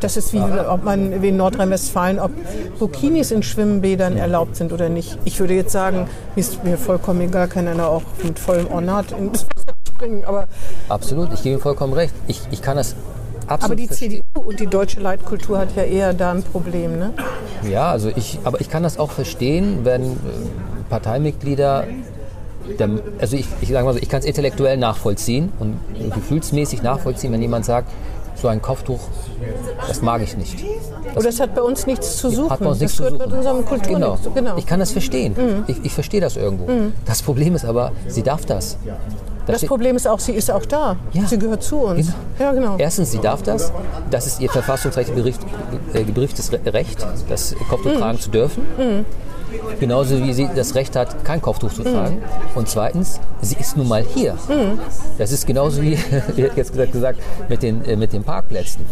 Das 0.00 0.16
ist 0.16 0.32
wie, 0.32 0.40
ob 0.40 0.84
man 0.84 1.22
wie 1.22 1.28
in 1.28 1.36
Nordrhein-Westfalen, 1.36 2.20
ob 2.20 2.30
Burkinis 2.78 3.30
in 3.30 3.42
Schwimmbädern 3.42 4.16
erlaubt 4.16 4.56
sind 4.56 4.72
oder 4.72 4.88
nicht. 4.88 5.18
Ich 5.24 5.40
würde 5.40 5.54
jetzt 5.54 5.72
sagen, 5.72 6.08
ist 6.36 6.62
mir 6.64 6.78
vollkommen 6.78 7.20
egal, 7.22 7.48
kann 7.48 7.66
einer 7.66 7.88
auch 7.88 8.02
mit 8.22 8.38
vollem 8.38 8.68
Ornat 8.68 9.12
ins 9.12 9.44
Wasser 9.44 9.74
springen. 9.86 10.24
Aber 10.24 10.46
Absolut, 10.88 11.32
ich 11.32 11.42
gebe 11.42 11.54
Ihnen 11.54 11.62
vollkommen 11.62 11.92
recht. 11.94 12.14
Ich, 12.28 12.40
ich 12.50 12.62
kann 12.62 12.76
das 12.76 12.94
absolut 13.46 13.64
Aber 13.64 13.74
die. 13.74 13.88
CDU 13.88 14.22
und 14.34 14.60
die 14.60 14.66
deutsche 14.68 15.00
Leitkultur 15.00 15.58
hat 15.58 15.74
ja 15.74 15.82
eher 15.82 16.14
da 16.14 16.30
ein 16.30 16.44
Problem, 16.44 16.98
ne? 16.98 17.12
Ja, 17.68 17.90
also 17.90 18.10
ich, 18.14 18.38
aber 18.44 18.60
ich 18.60 18.70
kann 18.70 18.84
das 18.84 18.98
auch 18.98 19.10
verstehen, 19.10 19.80
wenn 19.84 20.02
äh, 20.02 20.16
Parteimitglieder 20.90 21.86
der, 22.78 22.90
also 23.18 23.36
ich, 23.36 23.46
ich 23.60 23.68
sage 23.70 23.84
mal 23.84 23.94
so, 23.94 23.98
ich 23.98 24.08
kann 24.08 24.20
es 24.20 24.26
intellektuell 24.26 24.76
nachvollziehen 24.76 25.52
und 25.58 25.78
gefühlsmäßig 26.14 26.82
nachvollziehen, 26.82 27.32
wenn 27.32 27.40
jemand 27.40 27.64
sagt, 27.64 27.90
so 28.40 28.48
ein 28.48 28.62
Kopftuch, 28.62 29.00
das 29.86 30.02
mag 30.02 30.22
ich 30.22 30.36
nicht. 30.36 30.64
Das, 31.04 31.16
Oder 31.16 31.24
das 31.24 31.40
hat 31.40 31.54
bei 31.54 31.62
uns 31.62 31.86
nichts 31.86 32.16
zu 32.16 32.30
suchen. 32.30 32.50
Hat 32.50 32.60
bei 32.60 32.66
uns 32.66 32.80
nichts 32.80 32.96
zu 32.96 33.04
suchen. 33.04 33.18
mit 33.18 33.32
unserem 33.32 33.64
Kultur 33.64 33.94
genau. 33.94 34.12
nichts. 34.12 34.28
genau. 34.34 34.56
Ich 34.56 34.66
kann 34.66 34.80
das 34.80 34.92
verstehen. 34.92 35.34
Mhm. 35.36 35.64
Ich, 35.66 35.84
ich 35.84 35.92
verstehe 35.92 36.20
das 36.20 36.36
irgendwo. 36.36 36.70
Mhm. 36.70 36.92
Das 37.04 37.22
Problem 37.22 37.54
ist 37.54 37.64
aber, 37.64 37.92
sie 38.06 38.22
darf 38.22 38.46
das. 38.46 38.78
Das, 39.46 39.62
das 39.62 39.68
Problem 39.68 39.96
ist 39.96 40.06
auch, 40.06 40.20
sie 40.20 40.32
ist 40.32 40.50
auch 40.50 40.66
da. 40.66 40.96
Ja. 41.12 41.26
Sie 41.26 41.38
gehört 41.38 41.62
zu 41.62 41.78
uns. 41.78 42.06
Genau. 42.06 42.18
Ja, 42.38 42.52
genau. 42.52 42.76
Erstens, 42.76 43.12
sie 43.12 43.18
darf 43.18 43.42
das. 43.42 43.72
Das 44.10 44.26
ist 44.26 44.40
ihr 44.40 44.50
verfassungsrechtlich 44.50 45.36
äh, 45.94 46.04
gebrieftes 46.04 46.52
Recht, 46.52 47.06
das 47.28 47.54
Kopftuch 47.70 47.94
mhm. 47.94 47.98
tragen 47.98 48.20
zu 48.20 48.30
dürfen. 48.30 48.62
Genauso 49.80 50.22
wie 50.22 50.32
sie 50.32 50.48
das 50.54 50.74
Recht 50.74 50.96
hat, 50.96 51.24
kein 51.24 51.40
Kopftuch 51.40 51.72
zu 51.72 51.82
tragen. 51.82 52.16
Mhm. 52.16 52.56
Und 52.56 52.68
zweitens, 52.68 53.20
sie 53.40 53.56
ist 53.56 53.76
nun 53.76 53.88
mal 53.88 54.02
hier. 54.02 54.34
Mhm. 54.48 54.78
Das 55.18 55.32
ist 55.32 55.46
genauso 55.46 55.82
wie, 55.82 55.98
jetzt 56.56 56.72
gesagt, 56.72 57.20
mit 57.48 57.62
den, 57.62 57.84
äh, 57.84 57.96
mit 57.96 58.12
den 58.12 58.24
Parkplätzen. 58.24 58.84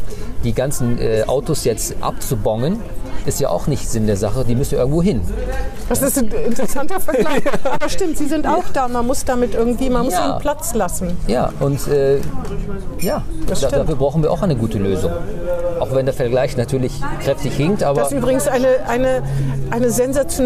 Die 0.45 0.53
ganzen 0.53 0.99
äh, 1.01 1.25
Autos 1.27 1.65
jetzt 1.65 1.97
abzubongen, 2.01 2.81
ist 3.27 3.41
ja 3.41 3.49
auch 3.49 3.67
nicht 3.67 3.89
Sinn 3.89 4.07
der 4.07 4.17
Sache. 4.17 4.45
Die 4.45 4.55
müssen 4.55 4.77
irgendwo 4.77 5.03
hin. 5.03 5.21
Das 5.89 6.01
ist 6.03 6.19
ein 6.19 6.29
interessanter 6.29 7.01
Vergleich. 7.01 7.43
Aber 7.65 7.89
stimmt, 7.89 8.17
sie 8.17 8.27
sind 8.27 8.47
auch 8.47 8.65
da. 8.73 8.89
Man 8.89 9.07
muss 9.07 9.25
damit 9.25 9.55
irgendwie, 9.55 9.91
man 9.91 10.05
muss 10.05 10.15
ja. 10.15 10.31
ihnen 10.31 10.39
Platz 10.39 10.75
lassen. 10.75 11.17
Ja, 11.27 11.53
und 11.61 11.87
äh, 11.89 12.21
ja, 13.01 13.23
da, 13.47 13.55
dafür 13.55 13.97
brauchen 13.97 14.23
wir 14.23 14.31
auch 14.31 14.43
eine 14.43 14.57
gute 14.57 14.79
Lösung. 14.79 15.13
Auch 15.81 15.93
wenn 15.93 16.07
der 16.07 16.15
Vergleich 16.15 16.57
natürlich 16.57 17.01
kräftig 17.23 17.55
hinkt. 17.55 17.83
Aber 17.83 18.01
das 18.01 18.13
ist 18.13 18.19
übrigens 18.19 18.47
eine, 18.49 18.69
eine, 18.89 19.23
eine 19.71 19.91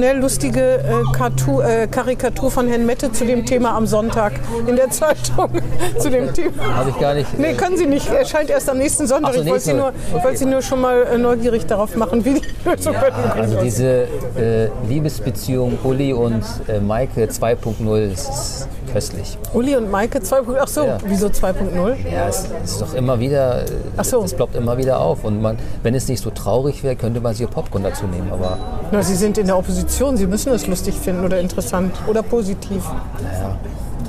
sensationell 0.00 0.18
lustige 0.18 0.78
äh, 0.78 1.16
Kartu, 1.16 1.60
äh, 1.60 1.86
Karikatur 1.86 2.50
von 2.50 2.68
Herrn 2.68 2.86
Mette 2.86 3.12
zu 3.12 3.24
dem 3.24 3.44
Thema 3.44 3.76
am 3.76 3.86
Sonntag 3.86 4.32
in 4.66 4.76
der 4.76 4.90
Zeitung. 4.90 5.50
zu 5.98 6.10
dem 6.10 6.32
Thema. 6.32 6.74
Habe 6.74 6.90
ich 6.90 6.98
gar 6.98 7.14
nicht. 7.14 7.38
Nee, 7.38 7.54
können 7.54 7.76
Sie 7.76 7.86
nicht. 7.86 8.08
Er 8.08 8.24
scheint 8.24 8.50
erst 8.50 8.68
am 8.68 8.78
nächsten 8.78 9.06
Sonntag. 9.06 9.34
So, 9.34 9.42
ich 9.42 9.48
wollte 9.48 9.64
Sie, 9.64 9.74
nur, 9.74 9.88
okay. 9.88 10.24
wollte 10.24 10.38
Sie 10.38 10.44
nur 10.46 10.62
schon 10.62 10.80
mal 10.80 11.02
äh, 11.02 11.18
neugierig 11.18 11.66
darauf 11.66 11.96
machen, 11.96 12.24
wie 12.24 12.34
die 12.34 12.42
Lösung 12.68 12.94
ja, 12.94 13.02
Also 13.34 13.60
diese 13.60 14.06
äh, 14.38 14.68
Liebesbeziehung 14.88 15.78
Uli 15.84 16.12
und 16.12 16.44
äh, 16.68 16.80
Maike 16.80 17.26
2.0 17.26 18.12
ist 18.12 18.68
köstlich. 18.92 19.38
Uli 19.54 19.76
und 19.76 19.90
Maike 19.90 20.18
2.0? 20.18 20.56
Ach 20.60 20.68
so, 20.68 20.84
ja. 20.84 20.98
wieso 21.04 21.28
2.0? 21.28 21.96
Ja, 22.12 22.28
es, 22.28 22.46
es, 22.64 22.72
ist 22.72 22.80
doch 22.80 22.94
immer 22.94 23.18
wieder, 23.20 23.64
Ach 23.96 24.04
so. 24.04 24.22
es 24.22 24.34
ploppt 24.34 24.56
immer 24.56 24.76
wieder 24.76 25.00
auf. 25.00 25.24
Und 25.24 25.40
man, 25.40 25.56
wenn 25.82 25.94
es 25.94 26.08
nicht 26.08 26.22
so 26.22 26.30
traurig 26.30 26.82
wäre, 26.82 26.96
könnte 26.96 27.20
man 27.20 27.34
sich 27.34 27.48
Popcorn 27.48 27.84
dazu 27.84 28.06
nehmen. 28.06 28.30
Aber 28.32 28.58
Na, 28.90 29.02
Sie 29.02 29.14
sind 29.14 29.38
in 29.38 29.46
der 29.46 29.56
Opposition, 29.56 29.89
Sie 29.90 30.26
müssen 30.26 30.52
es 30.52 30.66
lustig 30.66 30.94
finden 30.94 31.24
oder 31.24 31.40
interessant 31.40 31.94
oder 32.06 32.22
positiv. 32.22 32.82
Naja, 33.22 33.56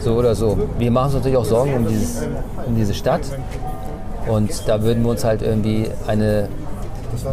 so 0.01 0.13
oder 0.13 0.35
so. 0.35 0.57
Wir 0.77 0.89
machen 0.89 1.07
uns 1.07 1.15
natürlich 1.15 1.37
auch 1.37 1.45
Sorgen 1.45 1.75
um, 1.75 1.87
dieses, 1.87 2.21
um 2.65 2.75
diese 2.75 2.93
Stadt. 2.93 3.21
Und 4.27 4.67
da 4.67 4.81
würden 4.83 5.03
wir 5.03 5.11
uns 5.11 5.23
halt 5.23 5.41
irgendwie 5.41 5.87
eine 6.07 6.47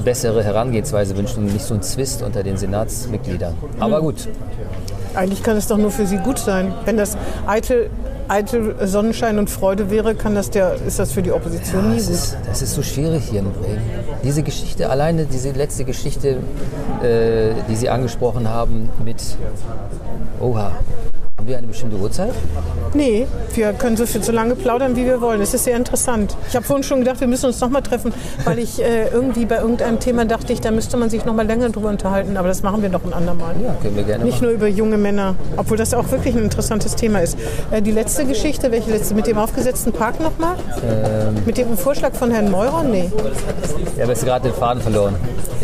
bessere 0.05 0.43
Herangehensweise 0.43 1.17
wünschen 1.17 1.45
und 1.45 1.53
nicht 1.53 1.65
so 1.65 1.75
ein 1.75 1.83
Zwist 1.83 2.23
unter 2.23 2.43
den 2.43 2.57
Senatsmitgliedern. 2.57 3.55
Aber 3.79 4.01
gut. 4.01 4.29
Eigentlich 5.15 5.43
kann 5.43 5.57
es 5.57 5.69
doch 5.69 5.79
nur 5.79 5.91
für 5.91 6.07
Sie 6.07 6.17
gut 6.17 6.39
sein. 6.39 6.75
Wenn 6.85 6.97
das 6.97 7.17
eitel, 7.47 7.91
eitel 8.29 8.77
Sonnenschein 8.87 9.39
und 9.39 9.51
Freude 9.51 9.91
wäre, 9.91 10.15
kann 10.15 10.35
das 10.35 10.51
der, 10.51 10.75
ist 10.87 10.99
das 10.99 11.13
für 11.13 11.23
die 11.23 11.33
Opposition 11.33 11.85
ja, 11.85 11.91
nie 11.91 12.01
gut. 12.01 12.11
Ist, 12.11 12.37
das 12.47 12.63
ist 12.63 12.75
so 12.75 12.83
schwierig 12.83 13.25
hier 13.31 13.41
in 13.41 13.53
Bremen. 13.53 13.83
Diese 14.23 14.43
Geschichte, 14.43 14.91
alleine 14.91 15.27
diese 15.27 15.53
letzte 15.53 15.85
Geschichte, 15.85 16.39
äh, 17.03 17.55
die 17.69 17.77
Sie 17.77 17.89
angesprochen 17.89 18.49
haben 18.49 18.91
mit 19.05 19.23
Oha, 20.41 20.73
haben 21.39 21.47
wir 21.47 21.57
eine 21.57 21.69
bestimmte 21.69 21.97
Uhrzeit? 21.97 22.33
Nee, 22.95 23.27
wir 23.55 23.73
können 23.73 23.97
so 23.97 24.07
viel 24.07 24.23
so 24.25 24.33
lange 24.33 24.57
plaudern, 24.57 24.97
wie 24.97 25.05
wir 25.05 25.21
wollen. 25.21 25.41
Es 25.41 25.55
ist 25.55 25.65
sehr 25.65 25.77
interessant. 25.77 26.37
Ich 26.49 26.57
habe 26.57 26.67
vorhin 26.67 26.83
schon 26.83 26.99
gedacht, 26.99 27.21
wir 27.21 27.29
müssen 27.29 27.47
uns 27.47 27.61
nochmal 27.61 27.83
treffen, 27.83 28.13
weil 28.45 28.59
ich 28.59 28.83
äh, 28.83 29.07
irgendwie 29.09 29.45
bei 29.47 29.59
irgendeinem 29.59 30.01
Thema 30.01 30.25
dachte 30.25 30.53
ich, 30.53 30.61
da 30.61 30.73
müsste 30.73 30.97
man 30.97 31.11
sich 31.11 31.25
nochmal 31.25 31.47
länger 31.47 31.71
drüber 31.71 31.91
unterhalten. 31.91 32.37
Aber 32.37 32.49
das 32.49 32.65
machen 32.65 32.83
wir 32.83 32.89
doch 32.89 33.05
ein 33.05 33.13
andermal. 33.13 33.55
Ja, 33.63 33.77
können 33.81 33.95
wir 33.95 34.03
gerne 34.03 34.25
Nicht 34.25 34.39
machen. 34.39 34.47
nur 34.47 34.53
über 34.53 34.67
junge 34.67 34.99
Männer, 34.99 35.37
obwohl 35.57 35.77
das 35.77 35.95
auch 35.95 36.11
wirklich 36.11 36.35
ein 36.35 36.43
interessantes 36.43 36.97
Thema 36.97 37.21
ist. 37.21 37.39
Äh, 37.71 37.83
die 37.83 37.93
letzte 37.93 38.25
Geschichte, 38.25 38.73
welche 38.73 38.91
letzte? 38.91 39.15
Mit 39.15 39.29
dem 39.29 39.39
aufgesetzten 39.39 39.93
Park 39.93 40.19
nochmal? 40.19 40.57
Ähm. 40.83 41.37
Mit 41.47 41.57
dem 41.57 41.77
Vorschlag 41.77 42.15
von 42.15 42.33
Herrn 42.33 42.51
Meurer? 42.51 42.83
Nee. 42.83 43.13
Ja, 43.97 44.05
aber 44.05 44.13
hast 44.13 44.25
gerade 44.25 44.49
den 44.49 44.55
Faden 44.55 44.83
verloren. 44.83 45.15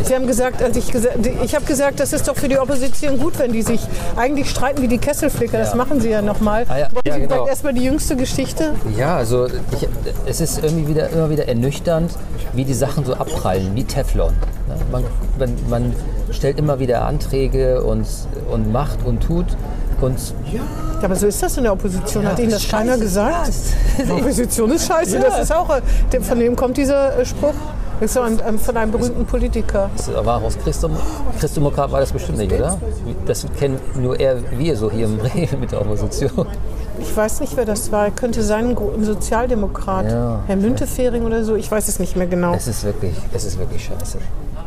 Sie 0.03 0.13
haben 0.13 0.27
gesagt, 0.27 0.61
als 0.61 0.77
ich, 0.77 0.91
gesa 0.91 1.09
ich 1.43 1.55
habe 1.55 1.65
gesagt, 1.65 1.99
das 1.99 2.13
ist 2.13 2.27
doch 2.27 2.35
für 2.35 2.47
die 2.47 2.59
Opposition 2.59 3.17
gut, 3.19 3.39
wenn 3.39 3.51
die 3.51 3.63
sich 3.63 3.81
eigentlich 4.15 4.49
streiten 4.49 4.81
wie 4.81 4.87
die 4.87 4.99
Kesselflicker. 4.99 5.64
Das 5.65 5.75
machen 5.75 6.01
sie 6.01 6.09
ja 6.09 6.21
nochmal. 6.21 6.65
Ah, 6.67 6.77
ja. 6.77 6.87
ja, 7.05 7.17
genau. 7.17 7.47
erstmal 7.47 7.73
die 7.73 7.83
jüngste 7.83 8.15
Geschichte? 8.15 8.73
Ja, 8.97 9.17
also 9.17 9.45
ich, 9.45 9.87
es 10.25 10.41
ist 10.41 10.63
irgendwie 10.63 10.89
wieder, 10.89 11.09
immer 11.09 11.29
wieder 11.29 11.47
ernüchternd, 11.47 12.11
wie 12.53 12.65
die 12.65 12.73
Sachen 12.73 13.05
so 13.05 13.13
abprallen, 13.13 13.75
wie 13.75 13.83
Teflon. 13.83 14.33
Man, 14.91 15.03
man, 15.37 15.55
man 15.69 15.95
stellt 16.31 16.59
immer 16.59 16.79
wieder 16.79 17.05
Anträge 17.05 17.83
und, 17.83 18.07
und 18.51 18.71
macht 18.71 19.05
und 19.05 19.21
tut. 19.21 19.45
Und 20.01 20.17
ja, 20.51 20.61
aber 21.01 21.15
so 21.15 21.27
ist 21.27 21.41
das 21.41 21.57
in 21.57 21.63
der 21.63 21.73
Opposition. 21.73 22.23
Ja, 22.23 22.31
Hat 22.31 22.39
Ihnen 22.39 22.51
das 22.51 22.67
keiner 22.67 22.97
gesagt? 22.97 23.53
Die 23.97 24.11
Opposition 24.11 24.71
ist 24.71 24.87
scheiße. 24.87 25.17
Ja. 25.17 25.23
Das 25.23 25.39
ist 25.39 25.53
auch, 25.53 25.69
von 26.21 26.39
dem 26.39 26.55
kommt 26.55 26.77
dieser 26.77 27.17
äh, 27.17 27.25
Spruch. 27.25 27.53
Ist 28.01 28.17
ein, 28.17 28.59
von 28.59 28.77
einem 28.77 28.91
berühmten 28.91 29.25
Politiker. 29.25 29.89
Das 29.95 30.13
war 30.25 30.41
aus 30.43 30.57
Christum, 30.59 30.97
Christdemokrat 31.39 31.91
war 31.91 32.01
das 32.01 32.11
bestimmt 32.11 32.39
nicht, 32.39 32.51
oder? 32.51 32.77
Das 33.25 33.45
kennen 33.57 33.79
nur 33.95 34.19
eher 34.19 34.37
wir 34.51 34.75
so 34.75 34.91
hier 34.91 35.05
im 35.05 35.17
Bremen 35.17 35.59
mit 35.59 35.71
der 35.71 35.81
Opposition. 35.81 36.47
Ich 36.99 37.15
weiß 37.15 37.39
nicht, 37.41 37.55
wer 37.57 37.65
das 37.65 37.91
war. 37.91 38.09
Könnte 38.11 38.43
sein 38.43 38.75
ein 38.77 39.03
Sozialdemokrat. 39.03 40.11
Ja. 40.11 40.39
Herr 40.47 40.55
Müntefering 40.55 41.25
oder 41.25 41.43
so. 41.43 41.55
Ich 41.55 41.69
weiß 41.69 41.87
es 41.87 41.99
nicht 41.99 42.15
mehr 42.15 42.27
genau. 42.27 42.53
Es 42.53 42.67
ist 42.67 42.83
wirklich, 42.83 43.13
es 43.33 43.45
ist 43.45 43.59
wirklich 43.59 43.83
scheiße. 43.85 44.17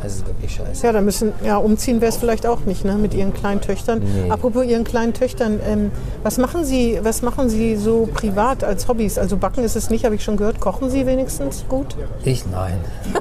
Es 0.04 0.16
ist 0.16 0.26
wirklich 0.26 0.54
scheiße. 0.54 0.86
Ja, 0.86 0.92
da 0.92 1.00
müssen, 1.00 1.32
ja, 1.44 1.56
umziehen 1.56 2.00
wäre 2.00 2.10
es 2.10 2.16
vielleicht 2.16 2.46
auch 2.46 2.60
nicht, 2.60 2.84
ne, 2.84 2.94
mit 2.94 3.14
Ihren 3.14 3.32
kleinen 3.34 3.60
Töchtern. 3.60 4.00
Nee. 4.00 4.30
Apropos 4.30 4.64
Ihren 4.64 4.84
kleinen 4.84 5.12
Töchtern, 5.14 5.60
ähm, 5.66 5.90
was 6.22 6.38
machen 6.38 6.64
Sie, 6.64 6.98
was 7.02 7.22
machen 7.22 7.48
Sie 7.48 7.76
so 7.76 8.08
privat 8.12 8.64
als 8.64 8.88
Hobbys? 8.88 9.18
Also 9.18 9.36
backen 9.36 9.64
ist 9.64 9.76
es 9.76 9.90
nicht, 9.90 10.04
habe 10.04 10.14
ich 10.14 10.24
schon 10.24 10.36
gehört. 10.36 10.60
Kochen 10.60 10.90
Sie 10.90 11.06
wenigstens 11.06 11.64
gut? 11.68 11.96
Ich 12.24 12.44
nein. 12.50 12.78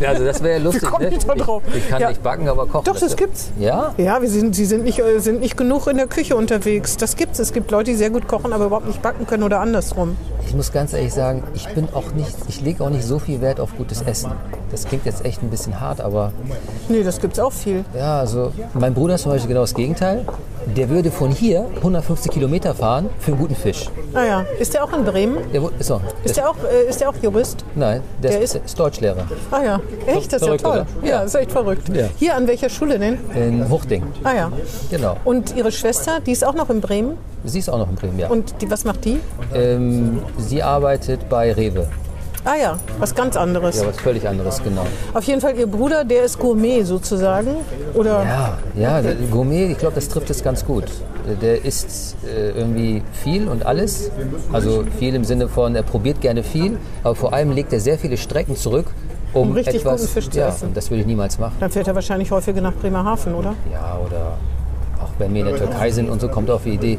Ja, 0.00 0.10
also 0.10 0.26
das 0.26 0.42
wäre 0.42 0.58
ja 0.58 0.62
lustig. 0.62 0.82
kommen 0.90 1.04
ne? 1.04 1.10
die 1.10 1.26
da 1.26 1.34
drauf? 1.34 1.62
Ich, 1.70 1.76
ich 1.76 1.88
kann 1.88 2.00
Ja. 2.02 2.10
nicht 2.10 2.22
backen, 2.22 2.48
aber 2.48 2.66
kochen. 2.66 2.84
Doch, 2.84 2.98
das 2.98 3.16
gibt's. 3.16 3.50
Ja? 3.58 3.94
Ja, 3.96 4.20
wir 4.20 4.28
sind, 4.28 4.54
sie 4.54 4.66
sind 4.66 4.84
nicht, 4.84 4.98
äh, 4.98 5.20
sind 5.20 5.40
nicht 5.40 5.56
genug 5.56 5.86
in 5.86 5.96
der 5.96 6.06
Küche 6.06 6.36
unterwegs. 6.36 6.98
Das 6.98 7.16
gibt's. 7.16 7.38
Es 7.38 7.52
gibt 7.54 7.70
Leute, 7.70 7.92
die 7.92 7.96
sehr 7.96 8.10
gut 8.10 8.28
kochen, 8.28 8.52
aber 8.52 8.66
überhaupt 8.66 8.86
nicht 8.86 9.00
backen 9.00 9.26
können 9.26 9.42
oder 9.42 9.60
andersrum. 9.60 10.16
Ich 10.46 10.54
muss 10.54 10.72
ganz 10.72 10.92
ehrlich 10.92 11.12
sagen, 11.12 11.42
ich 11.54 11.68
bin 11.68 11.88
auch 11.92 12.12
nicht, 12.14 12.30
ich 12.48 12.60
lege 12.62 12.82
auch 12.84 12.90
nicht 12.90 13.04
so 13.04 13.18
viel 13.18 13.40
Wert 13.40 13.60
auf 13.60 13.76
gutes 13.76 14.02
Essen. 14.02 14.30
Das 14.70 14.84
klingt 14.86 15.04
jetzt 15.04 15.24
echt 15.24 15.42
ein 15.42 15.50
bisschen 15.50 15.80
hart, 15.80 16.00
aber 16.00 16.32
Nee, 16.88 17.02
das 17.02 17.20
gibt's 17.20 17.38
auch 17.38 17.52
viel. 17.52 17.84
ja, 17.96 18.20
also 18.20 18.52
mein 18.74 18.94
Bruder 18.94 19.16
ist 19.16 19.22
zum 19.22 19.32
Beispiel 19.32 19.48
genau 19.48 19.60
das 19.62 19.74
Gegenteil. 19.74 20.24
Der 20.76 20.88
würde 20.88 21.12
von 21.12 21.30
hier 21.30 21.64
150 21.76 22.32
Kilometer 22.32 22.74
fahren 22.74 23.08
für 23.20 23.30
einen 23.32 23.40
guten 23.40 23.54
Fisch. 23.54 23.88
Naja, 24.12 24.44
ist 24.58 24.74
der 24.74 24.82
auch 24.82 24.92
in 24.92 25.04
Bremen? 25.04 25.36
Der, 25.52 25.62
wo- 25.62 25.70
ist, 25.78 25.88
der 26.36 26.50
auch, 26.50 26.56
äh, 26.64 26.88
ist 26.88 27.00
der 27.00 27.08
auch 27.08 27.14
Jurist? 27.22 27.64
Nein, 27.76 28.00
der, 28.20 28.32
der 28.32 28.40
ist, 28.40 28.56
ist- 28.56 28.64
ist 28.64 28.78
Deutschlehrer 28.80 29.26
Ah 29.52 29.62
ja, 29.62 29.80
echt? 30.08 30.32
Das 30.32 30.40
ist 30.42 30.44
Verrückt, 30.44 30.62
ja 30.62 30.68
toll. 30.68 30.86
oder? 31.02 31.06
Ja, 31.08 31.16
Ja. 31.18 31.22
ist 31.22 31.34
echt 31.36 31.52
verrückt. 31.52 31.88
Ja. 31.94 32.06
Hier 32.18 32.34
an 32.34 32.48
welcher 32.48 32.68
Schule 32.68 32.98
denn? 32.98 33.18
in 33.36 33.68
Huchting. 33.70 34.02
Ah 34.24 34.34
ja. 34.34 34.52
Genau. 34.90 35.16
Und 35.24 35.54
Ihre 35.54 35.70
Schwester, 35.70 36.18
die 36.26 36.32
ist 36.32 36.44
auch 36.44 36.54
noch 36.54 36.68
in 36.68 36.80
Bremen. 36.80 37.16
Sie 37.44 37.60
ist 37.60 37.68
auch 37.70 37.78
noch 37.78 37.88
in 37.88 37.94
Bremen, 37.94 38.18
ja. 38.18 38.28
Und 38.28 38.60
die, 38.60 38.68
was 38.68 38.82
macht 38.84 39.04
die? 39.04 39.20
Ähm, 39.54 40.18
sie 40.38 40.62
arbeitet 40.62 41.28
bei 41.28 41.52
Rewe. 41.52 41.88
Ah 42.44 42.54
ja, 42.54 42.78
was 43.00 43.12
ganz 43.12 43.36
anderes. 43.36 43.80
Ja, 43.80 43.88
was 43.88 43.96
völlig 43.96 44.28
anderes, 44.28 44.62
genau. 44.62 44.86
Auf 45.14 45.24
jeden 45.24 45.40
Fall, 45.40 45.56
Ihr 45.58 45.66
Bruder, 45.66 46.04
der 46.04 46.22
ist 46.24 46.38
Gourmet 46.38 46.84
sozusagen. 46.84 47.48
Oder? 47.94 48.22
Ja, 48.24 48.58
ja, 48.76 49.02
der 49.02 49.14
Gourmet, 49.32 49.66
ich 49.72 49.78
glaube, 49.78 49.96
das 49.96 50.08
trifft 50.08 50.30
es 50.30 50.44
ganz 50.44 50.64
gut. 50.64 50.84
Der 51.42 51.64
isst 51.64 52.14
äh, 52.24 52.50
irgendwie 52.50 53.02
viel 53.24 53.48
und 53.48 53.66
alles. 53.66 54.12
Also 54.52 54.84
viel 54.96 55.16
im 55.16 55.24
Sinne 55.24 55.48
von, 55.48 55.74
er 55.74 55.82
probiert 55.82 56.20
gerne 56.20 56.44
viel, 56.44 56.78
aber 57.02 57.16
vor 57.16 57.32
allem 57.32 57.50
legt 57.50 57.72
er 57.72 57.80
sehr 57.80 57.98
viele 57.98 58.16
Strecken 58.16 58.54
zurück, 58.54 58.86
um, 59.32 59.48
Um 59.48 59.54
richtig 59.54 59.76
etwas. 59.80 60.02
guten 60.02 60.12
Fisch 60.12 60.30
zu 60.30 60.38
ja, 60.38 60.46
essen. 60.48 60.68
und 60.68 60.76
das 60.76 60.88
würde 60.88 61.00
ich 61.00 61.06
niemals 61.08 61.40
machen. 61.40 61.56
Dann 61.58 61.72
fährt 61.72 61.88
er 61.88 61.96
wahrscheinlich 61.96 62.30
häufiger 62.30 62.60
nach 62.60 62.74
Bremerhaven, 62.74 63.34
oder? 63.34 63.54
Ja, 63.72 63.98
oder 64.06 64.38
wenn 65.18 65.34
wir 65.34 65.40
in 65.46 65.48
der 65.48 65.56
Türkei 65.56 65.90
sind 65.90 66.08
und 66.08 66.20
so, 66.20 66.28
kommt 66.28 66.50
auf 66.50 66.64
die 66.64 66.70
Idee, 66.70 66.98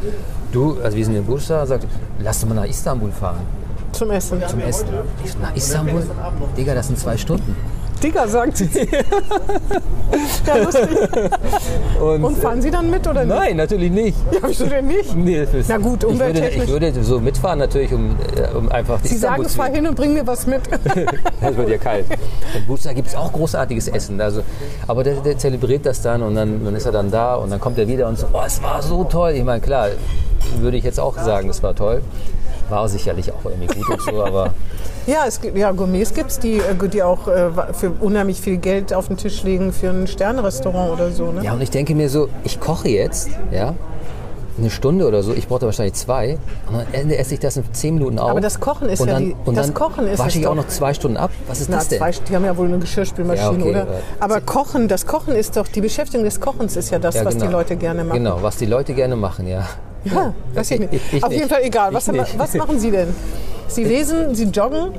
du, 0.52 0.78
also 0.84 0.98
wir 0.98 1.06
sind 1.06 1.16
in 1.16 1.26
Bursa, 1.26 1.66
sagt, 1.66 1.86
lass 2.20 2.42
doch 2.42 2.48
mal 2.48 2.56
nach 2.56 2.66
Istanbul 2.66 3.12
fahren 3.12 3.42
Zum 3.92 4.12
Essen. 4.12 4.42
zum 4.48 4.60
Essen. 4.60 4.88
Ich 5.24 5.32
so, 5.32 5.40
nach 5.40 5.56
Istanbul? 5.56 6.04
Digga, 6.58 6.74
das 6.76 6.88
sind 6.88 7.00
zwei 7.00 7.18
Stunden. 7.18 7.56
Digga, 8.04 8.28
sagt 8.28 8.58
sie. 8.58 8.70
ja, 10.48 10.56
lustig. 10.58 10.90
Und 12.00 12.38
fahren 12.38 12.62
Sie 12.62 12.72
dann 12.72 12.90
mit 12.90 13.08
oder 13.08 13.26
nicht? 13.26 13.36
Nein, 13.36 13.58
natürlich 13.58 13.92
nicht. 13.92 14.18
Ja, 14.32 14.40
wieso 14.48 14.66
denn 14.66 14.88
nicht? 14.88 15.16
Nee, 15.16 15.46
das 15.46 15.54
ist- 15.54 15.70
Na 15.70 15.78
gut, 15.78 16.04
ich 16.04 16.10
würde, 16.10 16.14
umwelttechnisch. 16.14 16.64
ich 16.66 16.70
würde 16.70 17.04
so 17.04 17.20
mitfahren 17.20 17.60
natürlich, 17.60 17.94
um, 17.94 18.16
äh, 18.36 18.56
um 18.56 18.70
einfach 18.72 19.00
Sie 19.04 19.18
sagen, 19.18 19.42
Istanbul 19.42 19.48
zu 19.48 19.58
fahr 19.58 19.70
hin 19.70 19.88
und 19.88 19.96
bring 19.96 20.14
mir 20.14 20.26
was 20.28 20.46
mit. 20.48 20.62
Es 21.42 21.56
wird 21.58 21.70
ja 21.70 21.78
kalt. 21.78 22.06
In 22.56 22.66
Bursa 22.66 22.94
gibt 22.94 23.08
es 23.08 23.16
auch 23.16 23.32
großartiges 23.32 23.88
Essen. 23.88 24.20
Also, 24.22 24.42
aber 24.88 25.04
der, 25.04 25.16
der 25.16 25.38
zelebriert 25.38 25.86
das 25.86 26.02
dann 26.02 26.22
und 26.22 26.36
dann, 26.36 26.64
dann 26.64 26.76
ist 26.76 26.86
er 26.86 26.92
dann 26.92 27.10
da 27.12 27.36
und 27.36 27.50
dann 27.52 27.60
kommt 27.60 27.78
er 27.78 27.88
wieder 27.88 28.08
und 28.08 28.18
so, 28.18 28.28
oh, 28.34 28.42
es 28.46 28.62
war 28.62 28.82
so 28.82 29.04
toll. 29.04 29.32
Ich 29.32 29.44
meine, 29.44 29.62
klar, 29.62 29.88
würde 30.60 30.78
ich 30.78 30.84
jetzt 30.84 31.00
auch 31.00 31.18
sagen, 31.18 31.50
es 31.50 31.62
war 31.64 31.76
toll. 31.76 32.02
War 32.70 32.88
sicherlich 32.90 33.32
auch 33.32 33.46
irgendwie 33.46 33.68
gut 33.68 33.90
und 33.90 34.02
so, 34.02 34.24
aber 34.24 34.54
Ja, 35.08 35.24
es 35.26 35.40
gibt, 35.42 35.58
ja 35.58 35.72
Gourmets 35.72 36.14
gibt 36.14 36.32
es, 36.32 36.40
die, 36.40 36.58
äh, 36.58 36.88
die 36.90 37.02
auch 37.02 37.28
äh, 37.28 37.50
für 37.74 37.92
unheimlich 38.02 38.42
viel 38.42 38.58
Geld 38.58 38.94
auf 38.94 39.08
den 39.08 39.18
Tisch 39.18 39.42
legen 39.44 39.72
für 39.72 39.90
ein 39.90 40.06
Sternrestaurant 40.06 40.92
oder 40.92 41.12
so. 41.12 41.32
Ne? 41.32 41.44
ja, 41.44 41.54
und 41.54 41.62
ich 41.62 41.72
denke 41.72 41.96
mir 41.96 42.10
so, 42.10 42.28
ich 42.44 42.60
koche 42.60 42.90
jetzt, 42.90 43.30
ja, 43.52 43.74
eine 44.60 44.70
Stunde 44.72 45.08
oder 45.08 45.22
so, 45.24 45.34
ich 45.34 45.48
brauchte 45.48 45.66
wahrscheinlich 45.68 45.94
zwei 45.94 46.38
und 46.68 46.76
am 46.76 46.82
Ende 46.92 47.16
esse 47.18 47.36
ich 47.36 47.40
das 47.40 47.56
in 47.58 47.64
zehn 47.74 47.94
Minuten 47.94 48.18
auf. 48.20 48.32
Aber 48.32 48.42
das 48.42 48.60
Kochen 48.60 48.90
ist 48.90 49.00
und 49.00 49.08
ja 49.08 49.14
dann, 49.14 49.24
die- 49.26 49.36
und 49.46 49.56
das 49.56 49.68
dann 49.68 49.76
Kochen 49.76 50.08
ist 50.08 50.18
wasche 50.20 50.40
ich 50.40 50.48
auch 50.48 50.56
noch 50.56 50.68
zwei 50.68 50.94
Stunden 50.96 51.16
ab. 51.16 51.30
Was 51.48 51.62
ist 51.62 51.70
Na, 51.70 51.78
das 51.78 51.90
denn? 51.90 52.00
zwei, 52.00 52.12
die 52.12 52.36
haben 52.36 52.44
ja 52.44 52.58
wohl 52.58 52.68
eine 52.68 52.80
Geschirrspülmaschine, 52.80 53.44
Ja, 53.52 53.52
okay, 53.52 53.70
oder? 53.70 53.88
aber- 54.20 54.42
Kochen, 54.42 54.88
das 54.88 55.06
Kochen 55.06 55.36
ist 55.36 55.56
doch, 55.58 55.68
die 55.68 55.80
Beschäftigung 55.82 56.26
des 56.26 56.42
Kochens 56.42 56.76
ist 56.76 56.90
ja 56.90 56.98
das, 57.00 57.16
Ja, 57.16 57.24
was 57.24 57.36
genau. 57.36 57.46
die 57.46 57.52
Leute 57.54 57.76
gerne 57.78 58.04
machen. 58.04 58.18
Genau, 58.18 58.40
was 58.42 58.58
die 58.58 58.66
Leute 58.66 58.94
gerne 58.96 59.16
machen, 59.16 59.48
ja. 59.48 59.64
Ja, 60.06 60.34
weiß 60.54 60.72
ich 60.72 60.80
nicht. 60.80 60.94
Ich- 60.94 61.14
ich 61.14 61.24
Auf 61.24 61.30
nicht. 61.30 61.40
jeden 61.40 61.50
Fall 61.50 61.62
egal. 61.64 61.94
Was, 61.94 62.08
haben 62.08 62.18
nicht. 62.18 62.38
was 62.40 62.54
machen 62.54 62.80
Sie 62.80 62.92
denn? 62.92 63.14
Sie 63.68 63.84
lesen, 63.84 64.34
Sie 64.36 64.46
joggen, 64.46 64.92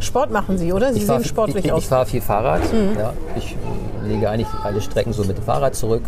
Sport 0.00 0.30
machen 0.30 0.58
Sie, 0.58 0.72
oder? 0.72 0.92
Sie 0.92 1.00
Ich 1.00 1.06
fahre 1.06 1.20
sehen 1.20 1.28
sportlich 1.28 1.64
ich, 1.64 1.72
aus. 1.72 1.76
Mhm. 1.78 1.82
ich 1.82 1.88
fahr 1.88 2.06
viel 2.06 2.20
Fahrrad. 2.20 2.62
Ja. 2.98 3.12
Ich 3.36 3.56
lege 4.06 4.28
eigentlich 4.30 4.48
alle 4.64 4.80
Strecken 4.80 5.12
so 5.12 5.24
mit 5.24 5.36
dem 5.38 5.44
Fahrrad 5.44 5.74
zurück. 5.74 6.02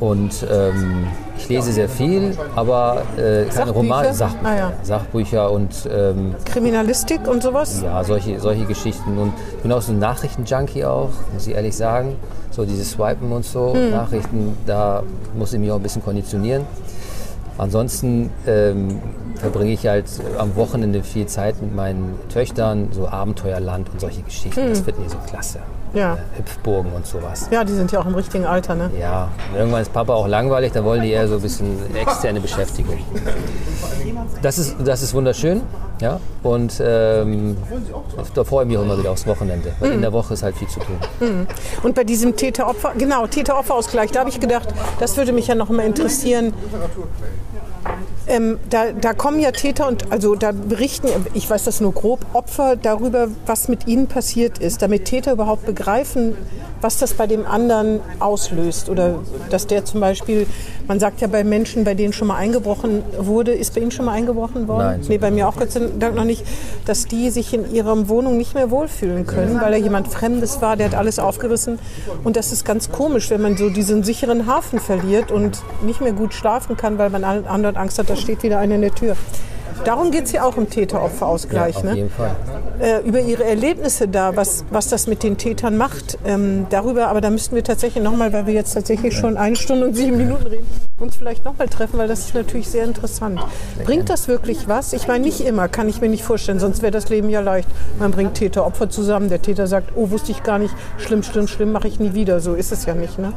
Und 0.00 0.44
ähm, 0.50 1.06
ich 1.38 1.48
lese 1.48 1.72
sehr 1.72 1.88
viel, 1.88 2.36
aber 2.56 3.02
äh, 3.16 3.44
keine 3.44 3.52
Sachbücher? 3.52 3.72
Romane, 3.74 4.14
Sach 4.14 4.34
Ah, 4.42 4.56
ja. 4.56 4.72
Sachbücher 4.82 5.50
und 5.50 5.70
ähm, 5.90 6.34
Kriminalistik 6.44 7.26
und 7.28 7.42
sowas? 7.42 7.80
ja, 7.82 8.02
solche, 8.04 8.40
solche 8.40 8.64
Geschichten. 8.64 9.16
Und 9.18 9.32
ich 9.56 9.62
bin 9.62 9.72
auch 9.72 9.80
so 9.82 9.92
ein 9.92 9.98
Nachrichtenjunkie 9.98 10.84
auch, 10.84 11.10
muss 11.32 11.46
ich 11.46 11.54
ehrlich 11.54 11.76
sagen. 11.76 12.16
So 12.50 12.64
dieses 12.64 12.90
Swipen 12.92 13.32
und 13.32 13.44
so, 13.44 13.72
Hm. 13.74 13.90
Nachrichten, 13.90 14.56
da 14.66 15.02
muss 15.36 15.52
ich 15.52 15.58
mich 15.60 15.70
auch 15.70 15.76
ein 15.76 15.82
bisschen 15.82 16.02
konditionieren. 16.04 16.64
Ansonsten 17.56 18.30
ähm, 18.46 19.00
verbringe 19.36 19.72
ich 19.72 19.86
halt 19.86 20.06
am 20.38 20.56
Wochenende 20.56 21.02
viel 21.02 21.26
Zeit 21.26 21.60
mit 21.62 21.74
meinen 21.74 22.18
Töchtern, 22.28 22.88
so 22.92 23.08
Abenteuerland 23.08 23.90
und 23.90 24.00
solche 24.00 24.22
Geschichten. 24.22 24.68
Das 24.68 24.80
finden 24.80 25.02
die 25.04 25.10
so 25.10 25.18
klasse. 25.28 25.60
Ja. 25.94 26.18
Hüpfburgen 26.36 26.92
und 26.92 27.06
sowas. 27.06 27.48
Ja, 27.50 27.62
die 27.64 27.72
sind 27.72 27.92
ja 27.92 28.00
auch 28.00 28.06
im 28.06 28.14
richtigen 28.14 28.44
Alter, 28.46 28.74
ne? 28.74 28.90
Ja, 29.00 29.28
und 29.52 29.58
irgendwann 29.58 29.82
ist 29.82 29.92
Papa 29.92 30.12
auch 30.12 30.26
langweilig, 30.26 30.72
dann 30.72 30.84
wollen 30.84 31.02
die 31.02 31.10
eher 31.12 31.28
so 31.28 31.36
ein 31.36 31.40
bisschen 31.42 31.78
externe 31.94 32.40
Beschäftigung. 32.40 32.98
Das 34.42 34.58
ist, 34.58 34.76
das 34.84 35.02
ist 35.02 35.14
wunderschön, 35.14 35.62
ja. 36.00 36.20
Und 36.42 36.80
ähm, 36.84 37.56
da 38.34 38.44
freue 38.44 38.64
ich 38.64 38.68
mich 38.68 38.78
auch 38.78 38.82
immer 38.82 38.98
wieder 38.98 39.10
aufs 39.12 39.26
Wochenende, 39.26 39.72
weil 39.80 39.90
Mhm. 39.90 39.94
in 39.96 40.00
der 40.02 40.12
Woche 40.12 40.34
ist 40.34 40.42
halt 40.42 40.56
viel 40.56 40.68
zu 40.68 40.80
tun. 40.80 41.46
Und 41.82 41.94
bei 41.94 42.04
diesem 42.04 42.36
Täter-Opfer, 42.36 42.92
genau, 42.98 43.26
Täter-Opfer-Ausgleich, 43.26 44.10
da 44.10 44.20
habe 44.20 44.30
ich 44.30 44.40
gedacht, 44.40 44.68
das 45.00 45.16
würde 45.16 45.32
mich 45.32 45.46
ja 45.46 45.54
noch 45.54 45.68
mal 45.70 45.86
interessieren. 45.86 46.52
Ähm, 48.26 48.58
da, 48.70 48.92
da 48.92 49.12
kommen 49.12 49.38
ja 49.40 49.50
Täter 49.50 49.86
und 49.86 50.10
also 50.10 50.34
da 50.34 50.52
berichten, 50.52 51.08
ich 51.34 51.48
weiß 51.48 51.64
das 51.64 51.80
nur 51.80 51.92
grob, 51.92 52.24
Opfer 52.32 52.76
darüber, 52.76 53.28
was 53.46 53.68
mit 53.68 53.86
ihnen 53.86 54.06
passiert 54.06 54.58
ist, 54.58 54.82
damit 54.82 55.04
Täter 55.04 55.32
überhaupt 55.32 55.66
begreifen, 55.66 56.36
was 56.80 56.98
das 56.98 57.14
bei 57.14 57.26
dem 57.26 57.46
anderen 57.46 58.00
auslöst. 58.20 58.88
Oder 58.88 59.16
dass 59.50 59.66
der 59.66 59.84
zum 59.84 60.00
Beispiel, 60.00 60.46
man 60.86 61.00
sagt 61.00 61.20
ja 61.20 61.26
bei 61.26 61.42
Menschen, 61.42 61.84
bei 61.84 61.94
denen 61.94 62.12
schon 62.12 62.28
mal 62.28 62.36
eingebrochen 62.36 63.02
wurde, 63.18 63.52
ist 63.52 63.74
bei 63.74 63.80
Ihnen 63.80 63.90
schon 63.90 64.04
mal 64.04 64.12
eingebrochen 64.12 64.68
worden? 64.68 65.00
Nein. 65.00 65.00
Nee, 65.08 65.18
bei 65.18 65.30
mir 65.30 65.48
auch 65.48 65.56
Gott 65.56 65.72
sei 65.72 65.80
Dank 65.98 66.14
noch 66.14 66.24
nicht, 66.24 66.44
dass 66.84 67.06
die 67.06 67.30
sich 67.30 67.54
in 67.54 67.74
ihrer 67.74 68.08
Wohnung 68.08 68.36
nicht 68.36 68.54
mehr 68.54 68.70
wohlfühlen 68.70 69.26
können, 69.26 69.60
weil 69.60 69.70
da 69.70 69.78
jemand 69.78 70.08
Fremdes 70.08 70.60
war, 70.60 70.76
der 70.76 70.88
hat 70.88 70.94
alles 70.94 71.18
aufgerissen. 71.18 71.78
Und 72.22 72.36
das 72.36 72.52
ist 72.52 72.64
ganz 72.64 72.90
komisch, 72.90 73.30
wenn 73.30 73.40
man 73.40 73.56
so 73.56 73.70
diesen 73.70 74.04
sicheren 74.04 74.46
Hafen 74.46 74.78
verliert 74.78 75.30
und 75.30 75.62
nicht 75.82 76.00
mehr 76.00 76.12
gut 76.12 76.34
schlafen 76.34 76.76
kann, 76.76 76.98
weil 76.98 77.08
man 77.08 77.24
andauernd 77.24 77.78
Angst 77.78 77.98
hat, 77.98 78.10
da 78.14 78.20
steht 78.20 78.42
wieder 78.42 78.58
einer 78.58 78.76
in 78.76 78.82
der 78.82 78.94
Tür. 78.94 79.16
Darum 79.84 80.12
geht 80.12 80.26
es 80.26 80.32
ja 80.32 80.44
auch 80.44 80.56
im 80.56 80.70
Täter-Opfer-Ausgleich. 80.70 81.76
auf 81.76 81.84
ne? 81.84 81.94
jeden 81.94 82.10
Fall. 82.10 82.36
äh, 82.78 83.00
über 83.00 83.18
Ihre 83.20 83.44
Erlebnisse 83.44 84.06
da, 84.06 84.36
was, 84.36 84.64
was 84.70 84.88
das 84.88 85.08
mit 85.08 85.22
den 85.22 85.36
Tätern 85.36 85.76
macht. 85.76 86.16
Ähm, 86.24 86.66
darüber, 86.70 87.08
aber 87.08 87.20
da 87.20 87.28
müssten 87.28 87.56
wir 87.56 87.64
tatsächlich 87.64 88.02
nochmal, 88.02 88.32
weil 88.32 88.46
wir 88.46 88.54
jetzt 88.54 88.72
tatsächlich 88.72 89.14
schon 89.14 89.36
eine 89.36 89.56
Stunde 89.56 89.86
und 89.86 89.94
sieben 89.94 90.16
Minuten 90.16 90.46
reden, 90.46 90.66
uns 90.98 91.16
vielleicht 91.16 91.44
nochmal 91.44 91.68
treffen, 91.68 91.98
weil 91.98 92.08
das 92.08 92.20
ist 92.20 92.34
natürlich 92.34 92.68
sehr 92.68 92.84
interessant. 92.84 93.40
Bringt 93.84 94.08
das 94.08 94.28
wirklich 94.28 94.68
was? 94.68 94.92
Ich 94.92 95.08
meine, 95.08 95.24
nicht 95.24 95.40
immer, 95.40 95.68
kann 95.68 95.88
ich 95.88 96.00
mir 96.00 96.08
nicht 96.08 96.22
vorstellen, 96.22 96.60
sonst 96.60 96.80
wäre 96.80 96.92
das 96.92 97.08
Leben 97.08 97.28
ja 97.28 97.40
leicht. 97.40 97.68
Man 97.98 98.12
bringt 98.12 98.34
Täter, 98.34 98.64
Opfer 98.64 98.88
zusammen, 98.88 99.28
der 99.28 99.42
Täter 99.42 99.66
sagt, 99.66 99.90
oh, 99.96 100.10
wusste 100.10 100.30
ich 100.30 100.44
gar 100.44 100.58
nicht, 100.58 100.74
schlimm, 100.98 101.24
schlimm, 101.24 101.48
schlimm, 101.48 101.72
mache 101.72 101.88
ich 101.88 101.98
nie 101.98 102.14
wieder. 102.14 102.40
So 102.40 102.54
ist 102.54 102.70
es 102.70 102.86
ja 102.86 102.94
nicht, 102.94 103.18
ne? 103.18 103.32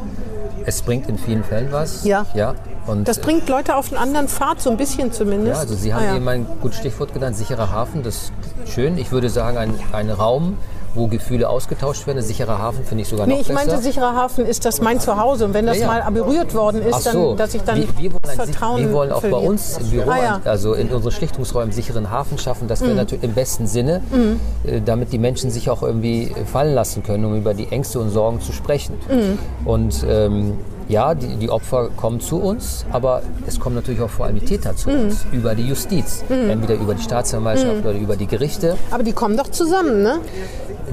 Es 0.68 0.82
bringt 0.82 1.08
in 1.08 1.18
vielen 1.18 1.46
Fällen 1.46 1.72
was. 1.72 2.04
Ja. 2.04 2.26
ja. 2.34 2.54
Und, 2.88 3.08
Das 3.08 3.20
bringt 3.22 3.48
Leute 3.48 3.74
auf 3.78 3.88
einen 3.88 3.98
anderen 4.02 4.28
Pfad, 4.28 4.62
so 4.62 4.70
ein 4.70 4.76
bisschen 4.76 5.14
zumindest. 5.14 5.56
Ja, 5.56 5.60
also 5.62 5.76
Sie 5.76 5.94
haben 5.94 6.02
Ah, 6.04 6.08
ja. 6.08 6.16
eben 6.18 6.28
ein 6.28 6.46
gutes 6.62 6.78
Stichwort 6.80 7.14
genannt, 7.14 7.38
sicherer 7.38 7.72
Hafen. 7.72 8.04
Das 8.04 8.16
ist 8.66 8.74
schön. 8.74 8.98
Ich 8.98 9.12
würde 9.14 9.30
sagen, 9.30 9.58
ein, 9.58 9.74
ein 9.94 10.10
Raum, 10.10 10.58
wo 10.98 11.08
Gefühle 11.08 11.48
ausgetauscht 11.50 12.06
werden. 12.08 12.18
Ein 12.20 12.24
sicherer 12.26 12.58
Hafen 12.58 12.84
finde 12.84 13.04
ich 13.04 13.08
sogar 13.08 13.28
Nee, 13.28 13.34
noch 13.34 13.42
ich 13.42 13.48
besser. 13.48 13.66
meinte, 13.68 13.82
sicherer 13.82 14.14
Hafen 14.16 14.46
ist 14.46 14.66
das 14.66 14.82
mein 14.82 15.00
Zuhause. 15.00 15.46
Und 15.46 15.54
wenn 15.54 15.66
das 15.66 15.78
Ja, 15.78 15.98
ja. 15.98 16.04
mal 16.04 16.12
berührt 16.12 16.54
worden 16.56 16.82
ist, 16.82 17.04
so. 17.04 17.30
dann, 17.30 17.38
dass 17.38 17.54
ich 17.54 17.62
dann 17.62 17.78
wir, 17.78 17.88
wir, 17.98 18.14
wollen 18.14 18.24
ein, 18.28 18.36
Vertrauen 18.36 18.82
wir 18.82 18.92
wollen 18.94 19.12
auch 19.12 19.22
bei 19.22 19.30
uns 19.38 19.78
im 19.78 19.90
Büro, 19.90 20.10
Ah. 20.10 20.38
Mhm. 20.40 20.42
also 20.48 20.74
in 20.74 20.90
unseren 20.90 21.12
Schlichtungsräumen, 21.12 21.68
einen 21.70 21.74
sicheren 21.74 22.10
Hafen 22.12 22.38
schaffen. 22.38 22.68
Das 22.68 22.82
wäre 22.82 22.94
natürlich 22.96 23.24
im 23.24 23.34
besten 23.34 23.68
Sinne, 23.68 24.02
äh, 24.66 24.82
damit 24.84 25.12
die 25.14 25.20
Menschen 25.20 25.52
sich 25.52 25.70
auch 25.70 25.84
irgendwie 25.84 26.34
fallen 26.52 26.74
lassen 26.74 27.04
können, 27.04 27.26
um 27.26 27.36
über 27.38 27.54
die 27.54 27.68
Ängste 27.72 28.00
und 28.00 28.10
Sorgen 28.10 28.42
zu 28.42 28.52
sprechen. 28.52 28.96
Mhm. 29.10 29.40
Und 29.68 30.06
ähm, 30.10 30.54
ja, 30.88 31.14
die, 31.16 31.36
die 31.36 31.50
Opfer 31.50 31.90
kommen 31.98 32.20
zu 32.22 32.40
uns, 32.42 32.86
aber 32.92 33.22
es 33.46 33.60
kommen 33.60 33.76
natürlich 33.76 34.02
auch 34.02 34.10
vor 34.10 34.26
allem 34.26 34.40
die 34.40 34.46
Täter 34.46 34.76
zu 34.76 34.90
Mhm. 34.90 35.02
uns, 35.06 35.26
über 35.32 35.54
die 35.56 35.68
Justiz, 35.68 36.24
entweder 36.30 36.76
über 36.76 36.94
die 36.96 37.02
Staatsanwaltschaft 37.04 37.82
oder 37.82 37.92
über 37.94 38.16
die 38.16 38.28
Gerichte. 38.28 38.76
Aber 38.92 39.04
die 39.04 39.14
kommen 39.14 39.36
doch 39.38 39.50
zusammen, 39.50 40.02
ne? 40.04 40.20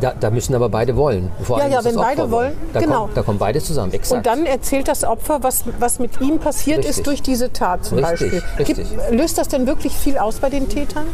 Da, 0.01 0.12
da 0.18 0.30
müssen 0.30 0.55
aber 0.57 0.68
beide 0.68 0.97
wollen. 0.97 1.30
Vor 1.42 1.59
Ja, 1.59 1.64
allem 1.64 1.72
ja, 1.74 1.84
wenn 1.84 1.95
beide 1.95 2.28
wollen, 2.30 2.53
Da, 2.72 2.80
genau. 2.80 3.03
kommt, 3.03 3.16
da 3.16 3.22
kommen 3.22 3.38
beide 3.38 3.61
zusammen, 3.61 3.92
exakt. 3.92 4.16
Und 4.18 4.26
dann 4.26 4.45
erzählt 4.46 4.88
das 4.88 5.04
Opfer, 5.04 5.42
was, 5.45 5.62
was 5.79 6.00
mit 6.00 6.21
ihm 6.21 6.38
passiert 6.41 6.79
Richtig. 6.79 6.96
ist 6.99 7.07
durch 7.07 7.22
diese 7.22 7.53
Tat 7.53 7.84
zum 7.84 7.99
Richtig, 7.99 8.33
Beispiel. 8.33 8.42
richtig. 8.58 8.87
löst 9.12 9.38
das 9.38 9.46
denn 9.49 9.66
wirklich 9.68 9.92
viel 9.95 10.18
aus 10.18 10.37
bei 10.41 10.50
den 10.50 10.68
Tätern? 10.68 11.04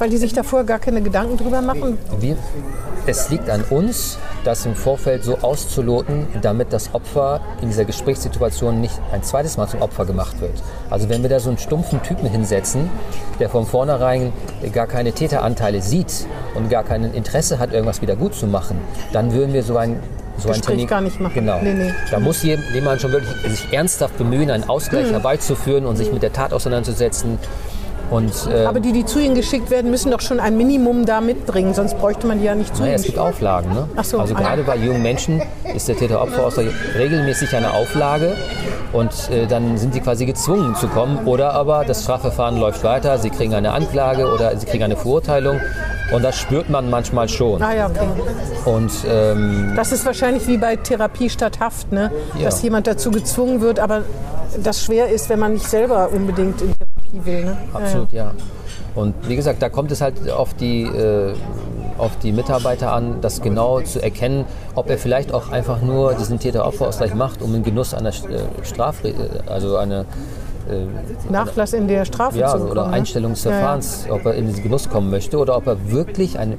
Weil 0.00 0.08
die 0.08 0.16
sich 0.16 0.32
davor 0.32 0.64
gar 0.64 0.78
keine 0.78 1.02
Gedanken 1.02 1.36
drüber 1.36 1.60
machen? 1.60 1.98
Wir, 2.18 2.34
es 3.06 3.28
liegt 3.28 3.50
an 3.50 3.62
uns, 3.68 4.16
das 4.44 4.64
im 4.64 4.74
Vorfeld 4.74 5.22
so 5.22 5.36
auszuloten, 5.42 6.26
damit 6.40 6.72
das 6.72 6.94
Opfer 6.94 7.40
in 7.60 7.68
dieser 7.68 7.84
Gesprächssituation 7.84 8.80
nicht 8.80 8.98
ein 9.12 9.22
zweites 9.22 9.58
Mal 9.58 9.68
zum 9.68 9.82
Opfer 9.82 10.06
gemacht 10.06 10.40
wird. 10.40 10.54
Also 10.88 11.10
wenn 11.10 11.20
wir 11.22 11.28
da 11.28 11.38
so 11.38 11.50
einen 11.50 11.58
stumpfen 11.58 12.02
Typen 12.02 12.26
hinsetzen, 12.30 12.88
der 13.38 13.50
von 13.50 13.66
vornherein 13.66 14.32
gar 14.72 14.86
keine 14.86 15.12
Täteranteile 15.12 15.82
sieht 15.82 16.26
und 16.54 16.70
gar 16.70 16.82
kein 16.82 17.04
Interesse 17.12 17.58
hat, 17.58 17.72
irgendwas 17.74 18.00
wieder 18.00 18.16
gut 18.16 18.34
zu 18.34 18.46
machen, 18.46 18.78
dann 19.12 19.34
würden 19.34 19.52
wir 19.52 19.62
so 19.62 19.76
ein 19.76 19.96
so 20.38 20.48
ein 20.48 20.54
Gespräch 20.54 20.66
Termin 20.68 20.86
gar 20.86 21.00
nicht 21.02 21.20
machen. 21.20 21.34
Genau. 21.34 21.58
Nee, 21.62 21.74
nee. 21.74 21.92
Da 22.10 22.18
muss 22.18 22.42
je- 22.42 22.56
jemand 22.72 23.02
schon 23.02 23.12
wirklich 23.12 23.34
sich 23.42 23.70
ernsthaft 23.74 24.16
bemühen, 24.16 24.50
einen 24.50 24.66
Ausgleich 24.66 25.04
Hm. 25.04 25.10
herbeizuführen 25.12 25.84
und 25.84 25.96
sich 25.96 26.10
mit 26.10 26.22
der 26.22 26.32
Tat 26.32 26.54
auseinanderzusetzen. 26.54 27.38
Und 28.10 28.32
äh, 28.52 28.64
Aber 28.64 28.80
die, 28.80 28.92
die 28.92 29.04
zu 29.04 29.20
ihnen 29.20 29.34
geschickt 29.36 29.70
werden, 29.70 29.90
müssen 29.90 30.10
doch 30.10 30.20
schon 30.20 30.40
ein 30.40 30.56
Minimum 30.56 31.06
da 31.06 31.20
mitbringen, 31.20 31.74
sonst 31.74 31.96
bräuchte 31.98 32.26
man 32.26 32.40
die 32.40 32.44
ja 32.46 32.54
nicht 32.56 32.74
zu 32.74 32.82
Naja, 32.82 32.94
ihnen 32.94 33.00
es 33.00 33.06
gibt 33.06 33.18
Auflagen. 33.18 33.72
Ne? 33.72 33.88
Ach 33.96 34.04
so, 34.04 34.18
also 34.18 34.34
ah 34.34 34.40
gerade 34.40 34.64
bei 34.64 34.76
jungen 34.76 35.02
Menschen 35.02 35.40
ist 35.74 35.86
der 35.88 35.96
Täter-Opfer-Ausgleich 35.96 36.68
regelmäßig 36.98 37.54
eine 37.54 37.72
Auflage 37.72 38.34
und 38.92 39.12
äh, 39.30 39.46
dann 39.46 39.78
sind 39.78 39.94
sie 39.94 40.00
quasi 40.00 40.26
gezwungen 40.26 40.74
zu 40.74 40.88
kommen. 40.88 41.24
Oder 41.26 41.52
aber 41.54 41.84
das 41.84 42.02
Strafverfahren 42.02 42.58
läuft 42.58 42.82
weiter, 42.82 43.18
sie 43.18 43.30
kriegen 43.30 43.54
eine 43.54 43.72
Anklage 43.72 44.32
oder 44.32 44.56
sie 44.56 44.66
kriegen 44.66 44.82
eine 44.82 44.96
Verurteilung 44.96 45.60
und 46.12 46.24
das 46.24 46.36
spürt 46.36 46.68
man 46.68 46.90
manchmal 46.90 47.28
schon. 47.28 47.62
Ah 47.62 47.74
ja, 47.74 47.86
okay. 47.86 48.08
Und 48.64 48.90
ähm, 49.08 49.72
Das 49.76 49.92
ist 49.92 50.04
wahrscheinlich 50.04 50.48
wie 50.48 50.58
bei 50.58 50.74
Therapie 50.74 51.30
statt 51.30 51.60
Haft, 51.60 51.92
ne? 51.92 52.10
Ja. 52.36 52.46
dass 52.46 52.60
jemand 52.62 52.88
dazu 52.88 53.12
gezwungen 53.12 53.60
wird, 53.60 53.78
aber 53.78 54.02
das 54.62 54.82
schwer 54.82 55.08
ist, 55.08 55.28
wenn 55.28 55.38
man 55.38 55.52
nicht 55.52 55.68
selber 55.68 56.10
unbedingt 56.12 56.60
in 56.60 56.74
Will. 57.12 57.44
Ne? 57.44 57.56
Ja, 57.72 57.78
Absolut, 57.78 58.12
ja. 58.12 58.32
Und 58.94 59.14
wie 59.28 59.36
gesagt, 59.36 59.62
da 59.62 59.68
kommt 59.68 59.92
es 59.92 60.00
halt 60.00 60.30
auf 60.30 60.54
die, 60.54 60.82
äh, 60.84 61.34
auf 61.98 62.18
die 62.18 62.32
Mitarbeiter 62.32 62.92
an, 62.92 63.20
das 63.20 63.40
genau 63.40 63.80
zu 63.80 64.02
erkennen, 64.02 64.44
ob 64.74 64.90
er 64.90 64.98
vielleicht 64.98 65.32
auch 65.32 65.50
einfach 65.50 65.80
nur 65.82 66.14
diesen 66.14 66.38
Täter-Opfer-Ausgleich 66.38 67.14
macht, 67.14 67.42
um 67.42 67.52
den 67.52 67.62
Genuss 67.62 67.94
einer 67.94 68.10
äh, 68.10 68.12
Strafre 68.62 69.14
also 69.46 69.76
eine 69.76 70.06
ja. 70.68 71.30
Nachlass 71.30 71.72
in 71.72 71.88
der 71.88 72.04
Strafe 72.04 72.38
ja, 72.38 72.48
zu 72.48 72.56
oder 72.56 72.68
bekommen. 72.68 72.90
ne? 72.90 72.96
Einstellung 72.96 73.32
des 73.32 73.42
Verfahrens, 73.42 74.06
ob 74.08 74.24
er 74.26 74.34
in 74.34 74.46
diesen 74.46 74.62
Genuss 74.62 74.88
kommen 74.88 75.10
möchte 75.10 75.38
oder 75.38 75.56
ob 75.56 75.66
er 75.66 75.90
wirklich 75.90 76.38
ein 76.38 76.54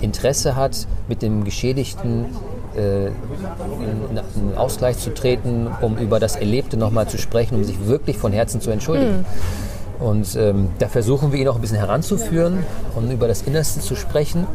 Interesse 0.00 0.56
hat, 0.56 0.86
mit 1.08 1.22
dem 1.22 1.44
Geschädigten 1.44 2.26
äh, 2.76 3.06
in 3.06 3.12
in 4.10 4.18
einen 4.18 4.56
Ausgleich 4.56 4.98
zu 4.98 5.12
treten, 5.14 5.68
um 5.80 5.96
über 5.96 6.20
das 6.20 6.36
Erlebte 6.36 6.76
nochmal 6.76 7.08
zu 7.08 7.18
sprechen, 7.18 7.56
um 7.56 7.64
sich 7.64 7.86
wirklich 7.86 8.18
von 8.18 8.32
Herzen 8.32 8.60
zu 8.60 8.70
entschuldigen. 8.70 9.24
Und 9.98 10.36
ähm, 10.36 10.68
da 10.78 10.88
versuchen 10.88 11.32
wir 11.32 11.40
ihn 11.40 11.48
auch 11.48 11.56
ein 11.56 11.60
bisschen 11.60 11.78
heranzuführen 11.78 12.64
und 12.94 13.10
über 13.10 13.28
das 13.28 13.42
Innerste 13.42 13.80
zu 13.80 13.96
sprechen. 13.96 14.46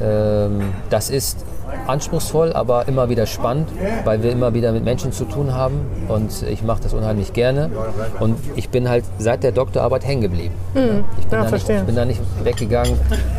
Ähm, 0.00 0.72
das 0.90 1.10
ist 1.10 1.44
anspruchsvoll, 1.86 2.52
aber 2.52 2.88
immer 2.88 3.08
wieder 3.08 3.26
spannend, 3.26 3.68
weil 4.04 4.22
wir 4.22 4.32
immer 4.32 4.54
wieder 4.54 4.72
mit 4.72 4.84
Menschen 4.84 5.12
zu 5.12 5.24
tun 5.24 5.54
haben 5.54 5.86
und 6.08 6.42
ich 6.42 6.62
mache 6.62 6.82
das 6.82 6.94
unheimlich 6.94 7.32
gerne 7.32 7.70
und 8.18 8.36
ich 8.56 8.70
bin 8.70 8.88
halt 8.88 9.04
seit 9.18 9.42
der 9.42 9.52
Doktorarbeit 9.52 10.06
hängen 10.06 10.22
geblieben. 10.22 10.54
Ich, 10.74 10.80
bin. 10.80 10.94
Ja, 10.96 11.04
da 11.30 11.40
nicht, 11.40 11.48
verstehe. 11.48 11.78
ich 11.78 11.84
bin 11.84 11.96
da 11.96 12.04
nicht 12.04 12.20
weggegangen. 12.42 12.94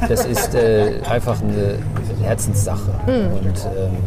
Das 0.08 0.26
ist 0.26 0.56
äh, 0.56 1.00
einfach 1.10 1.42
eine 1.42 1.78
Herzenssache 2.22 2.92
und 3.06 3.68
ähm, 3.78 3.98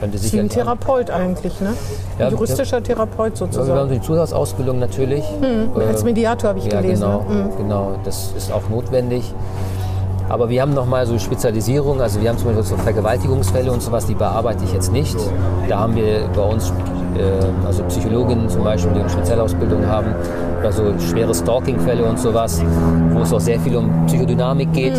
könnte 0.00 0.18
Hm. 0.18 0.32
Wie 0.32 0.40
ein. 0.40 0.48
Therapeut 0.48 1.10
eigentlich, 1.10 1.60
ne? 1.60 1.74
Ja, 2.18 2.26
Ein 2.26 2.32
juristischer 2.32 2.82
Therapeut 2.82 3.38
Ja, 3.38 3.40
wir 3.40 3.46
haben 3.46 3.52
sozusagen. 3.52 3.90
die 3.90 4.00
Zusatzausbildung 4.00 4.78
natürlich. 4.78 5.24
Äh, 5.42 5.84
Als 5.86 6.02
Mediator 6.04 6.50
habe 6.50 6.58
ich 6.58 6.66
ja, 6.66 6.80
gelesen. 6.80 7.02
genau, 7.04 7.24
Ne? 7.28 7.50
genau, 7.56 7.90
das 8.04 8.32
ist 8.36 8.52
auch 8.52 8.68
notwendig. 8.70 9.32
Aber 10.28 10.48
wir 10.48 10.62
haben 10.62 10.74
nochmal 10.74 11.06
so 11.06 11.18
Spezialisierung, 11.18 12.00
also 12.00 12.20
wir 12.20 12.28
haben 12.28 12.38
zum 12.38 12.48
Beispiel 12.48 12.62
so 12.64 12.76
Vergewaltigungsfälle 12.76 13.72
und 13.72 13.82
sowas, 13.82 14.06
die 14.06 14.14
bearbeite 14.14 14.62
ich 14.64 14.72
jetzt 14.72 14.92
nicht. 14.92 15.16
Da 15.68 15.80
haben 15.80 15.96
wir 15.96 16.20
bei 16.36 16.42
uns 16.42 16.70
äh, 17.18 17.66
also 17.66 17.82
Psychologinnen 17.84 18.48
zum 18.48 18.62
Beispiel, 18.62 18.92
die 18.94 19.00
eine 19.00 19.10
Spezialausbildung 19.10 19.86
haben, 19.86 20.14
oder 20.60 20.70
so 20.70 20.82
schwere 21.00 21.34
Stalking-Fälle 21.34 22.04
und 22.04 22.18
sowas, 22.20 22.62
wo 23.12 23.20
es 23.22 23.32
auch 23.32 23.40
sehr 23.40 23.58
viel 23.58 23.76
um 23.76 23.90
Psychodynamik 24.06 24.72
geht. 24.72 24.94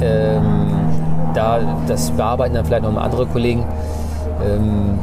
Ähm, 0.00 0.42
da, 1.34 1.58
das 1.86 2.10
bearbeiten 2.12 2.54
dann 2.54 2.64
vielleicht 2.64 2.82
nochmal 2.84 3.04
andere 3.04 3.26
Kollegen. 3.26 3.64
Ähm, 4.44 4.98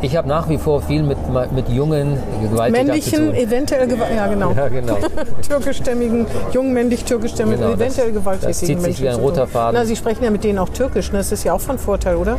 ich 0.00 0.16
habe 0.16 0.28
nach 0.28 0.48
wie 0.48 0.58
vor 0.58 0.80
viel 0.82 1.02
mit, 1.02 1.18
mit 1.52 1.68
jungen 1.68 2.18
Gewalttätern 2.40 2.86
Männlichen, 2.86 3.34
eventuell 3.34 3.88
Gewalt. 3.88 4.10
Ja, 4.14 4.26
genau. 4.28 4.52
Ja, 4.56 4.68
genau. 4.68 4.96
türkischstämmigen, 5.48 6.26
jung 6.52 6.72
männlich 6.72 7.04
türkischstämmigen, 7.04 7.60
Genau, 7.60 7.72
das- 7.72 7.80
eventuell 7.80 8.12
gewalttätigen 8.12 8.48
das 8.50 8.58
zieht 8.58 8.68
sich 8.68 8.80
Menschen 8.80 9.04
wie 9.04 9.08
ein 9.08 9.16
roter. 9.16 9.46
Faden. 9.48 9.74
Na, 9.80 9.84
Sie 9.84 9.96
sprechen 9.96 10.22
ja 10.22 10.30
mit 10.30 10.44
denen 10.44 10.58
auch 10.60 10.68
Türkisch, 10.68 11.10
ne? 11.10 11.18
das 11.18 11.32
ist 11.32 11.42
ja 11.44 11.52
auch 11.52 11.60
von 11.60 11.78
Vorteil, 11.78 12.14
oder? 12.16 12.38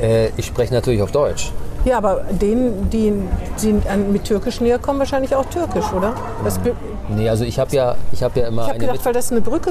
Äh, 0.00 0.28
ich 0.36 0.44
spreche 0.46 0.74
natürlich 0.74 1.00
auf 1.00 1.12
Deutsch. 1.12 1.50
Ja, 1.86 1.98
aber 1.98 2.22
denen, 2.30 2.90
die, 2.90 3.12
die 3.62 3.74
mit 4.12 4.24
Türkisch 4.24 4.60
näher 4.60 4.78
kommen, 4.78 4.98
wahrscheinlich 4.98 5.34
auch 5.36 5.46
Türkisch, 5.46 5.84
oder? 5.96 6.12
Das, 6.44 6.58
Nee, 7.08 7.28
also 7.28 7.44
ich 7.44 7.60
habe 7.60 7.70
ja, 7.76 7.94
ich 8.10 8.24
hab 8.24 8.36
ja 8.36 8.48
immer 8.48 8.62
ich 8.62 8.68
habe 8.70 8.78
gedacht, 8.80 9.04
weil 9.04 9.12
das 9.12 9.30
eine 9.30 9.40
Brücke, 9.40 9.70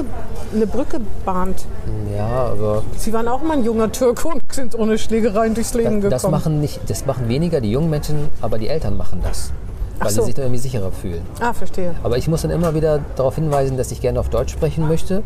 eine 0.54 0.66
Brücke 0.66 0.98
bahnt. 1.26 1.66
mit, 1.84 2.16
Ja, 2.16 2.26
aber 2.52 2.82
Sie 2.96 3.12
waren 3.12 3.28
auch 3.28 3.42
mal 3.42 3.58
ein 3.58 3.64
junger 3.64 3.92
Türke 3.92 4.28
und 4.28 4.45
sind 4.56 4.74
ohne 4.78 4.98
Schlägereien 4.98 5.54
durchs 5.54 5.72
Leben 5.74 6.00
gekommen. 6.00 6.10
das 6.10 6.28
machen, 6.28 6.60
nicht, 6.60 6.80
das 6.88 7.06
machen 7.06 7.28
weniger 7.28 7.60
die 7.60 7.70
jungen 7.70 7.88
Menschen, 7.90 8.28
aber 8.40 8.58
die 8.58 8.68
Eltern 8.68 8.96
machen 8.96 9.20
das. 9.22 9.52
Weil 10.00 10.10
so. 10.10 10.20
sie 10.22 10.26
sich 10.26 10.34
dann 10.34 10.44
irgendwie 10.46 10.60
sicherer 10.60 10.90
fühlen. 10.92 11.22
ah, 11.40 11.52
verstehe. 11.52 11.94
Aber 12.02 12.18
ich 12.18 12.26
muss 12.28 12.42
dann 12.42 12.50
immer 12.50 12.74
wieder 12.74 13.00
darauf 13.16 13.36
hinweisen, 13.36 13.76
dass 13.76 13.92
ich 13.92 14.00
gerne 14.00 14.18
auf 14.20 14.28
Deutsch 14.28 14.52
sprechen 14.52 14.86
möchte, 14.88 15.22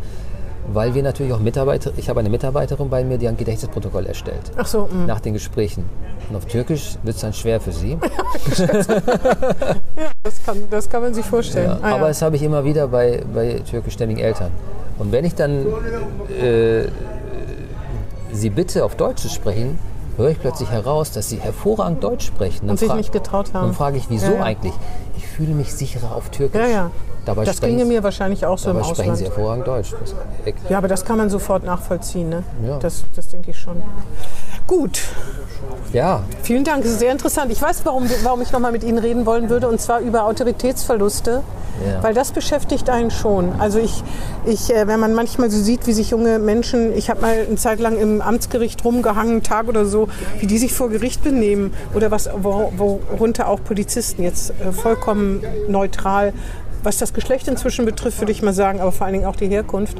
weil 0.71 0.93
wir 0.93 1.03
natürlich 1.03 1.33
auch 1.33 1.39
Mitarbeiter, 1.39 1.91
ich 1.97 2.07
habe 2.07 2.19
eine 2.21 2.29
Mitarbeiterin 2.29 2.87
bei 2.89 3.03
mir, 3.03 3.17
die 3.17 3.27
ein 3.27 3.35
Gedächtnisprotokoll 3.35 4.05
erstellt. 4.05 4.51
Ach 4.55 4.67
so, 4.67 4.87
mh. 4.91 5.07
Nach 5.07 5.19
den 5.19 5.33
Gesprächen. 5.33 5.83
Und 6.29 6.35
auf 6.37 6.45
Türkisch 6.45 6.95
wird 7.03 7.15
es 7.15 7.21
dann 7.21 7.33
schwer 7.33 7.59
für 7.59 7.71
sie. 7.73 7.97
das, 10.23 10.43
kann, 10.45 10.57
das 10.69 10.89
kann 10.89 11.01
man 11.01 11.13
sich 11.13 11.25
vorstellen. 11.25 11.69
Ja, 11.71 11.79
Ah, 11.81 11.89
ja. 11.89 11.95
aber 11.95 12.07
das 12.07 12.21
habe 12.21 12.35
ich 12.35 12.43
immer 12.43 12.63
wieder 12.63 12.87
bei, 12.87 13.21
bei 13.33 13.61
türkischstämmigen 13.69 14.23
Eltern. 14.23 14.51
Und 14.97 15.11
wenn 15.11 15.25
ich 15.25 15.35
dann 15.35 15.65
äh, 16.41 16.83
sie 18.41 18.49
bitte, 18.49 18.83
auf 18.83 18.95
Deutsch 18.95 19.21
zu 19.21 19.29
sprechen, 19.29 19.79
höre 20.17 20.29
ich 20.29 20.39
plötzlich 20.39 20.69
heraus, 20.69 21.11
dass 21.11 21.29
sie 21.29 21.37
hervorragend 21.37 22.03
Deutsch 22.03 22.25
sprechen. 22.27 22.61
Dann 22.67 22.71
Und 22.71 22.79
sich 22.79 22.93
nicht 22.93 23.13
getraut 23.13 23.53
haben. 23.53 23.67
Dann 23.67 23.73
frage 23.73 23.97
ich, 23.97 24.09
wieso 24.09 24.25
Ja, 24.27 24.33
ja. 24.33 24.43
eigentlich? 24.43 24.73
Ich 25.15 25.25
fühle 25.27 25.53
mich 25.53 25.73
sicherer 25.73 26.15
auf 26.15 26.29
Türkisch. 26.29 26.59
ja, 26.59 26.67
ja. 26.67 26.91
Dabei 27.23 27.45
das 27.45 27.61
ginge 27.61 27.85
mir 27.85 28.01
wahrscheinlich 28.03 28.47
auch 28.47 28.57
so 28.57 28.71
im 28.71 28.77
Dabei 28.77 28.89
sprechen 28.89 29.15
sie 29.15 29.27
Ausland. 29.27 29.37
hervorragend 29.37 29.67
Deutsch. 29.67 29.93
Ja, 30.69 30.79
aber 30.79 30.87
das 30.87 31.05
kann 31.05 31.19
man 31.19 31.29
sofort 31.29 31.63
nachvollziehen. 31.63 32.29
Ne? 32.29 32.43
Ja. 32.65 32.79
Das, 32.79 33.03
das 33.15 33.27
denke 33.27 33.51
ich 33.51 33.59
schon. 33.59 33.75
Gut, 34.71 35.01
ja, 35.91 36.23
vielen 36.43 36.63
Dank. 36.63 36.85
Ist 36.85 36.99
sehr 36.99 37.11
interessant. 37.11 37.51
Ich 37.51 37.61
weiß, 37.61 37.81
warum, 37.83 38.09
warum 38.23 38.41
ich 38.41 38.53
noch 38.53 38.61
mal 38.61 38.71
mit 38.71 38.85
Ihnen 38.85 38.99
reden 38.99 39.25
wollen 39.25 39.49
würde, 39.49 39.67
und 39.67 39.81
zwar 39.81 39.99
über 39.99 40.23
Autoritätsverluste. 40.23 41.43
Ja. 41.85 42.01
Weil 42.01 42.13
das 42.13 42.31
beschäftigt 42.31 42.89
einen 42.89 43.11
schon. 43.11 43.59
Also 43.59 43.79
ich, 43.79 44.01
ich, 44.45 44.73
äh, 44.73 44.87
wenn 44.87 45.01
man 45.01 45.13
manchmal 45.13 45.51
so 45.51 45.61
sieht, 45.61 45.87
wie 45.87 45.91
sich 45.91 46.11
junge 46.11 46.39
Menschen, 46.39 46.95
ich 46.95 47.09
habe 47.09 47.19
mal 47.19 47.33
eine 47.45 47.55
Zeit 47.57 47.81
lang 47.81 47.97
im 47.97 48.21
Amtsgericht 48.21 48.85
rumgehangen, 48.85 49.31
einen 49.33 49.43
Tag 49.43 49.67
oder 49.67 49.85
so, 49.85 50.07
wie 50.39 50.47
die 50.47 50.57
sich 50.57 50.71
vor 50.71 50.89
Gericht 50.89 51.21
benehmen 51.21 51.73
oder 51.93 52.09
was, 52.09 52.29
wo- 52.41 52.71
worunter 52.77 53.49
auch 53.49 53.61
Polizisten 53.61 54.23
jetzt 54.23 54.51
äh, 54.51 54.71
vollkommen 54.71 55.43
neutral, 55.67 56.31
was 56.81 56.97
das 56.97 57.13
Geschlecht 57.13 57.49
inzwischen 57.49 57.83
betrifft, 57.83 58.21
würde 58.21 58.31
ich 58.31 58.41
mal 58.41 58.53
sagen, 58.53 58.79
aber 58.79 58.93
vor 58.93 59.05
allen 59.05 59.15
Dingen 59.15 59.25
auch 59.25 59.35
die 59.35 59.49
Herkunft. 59.49 59.97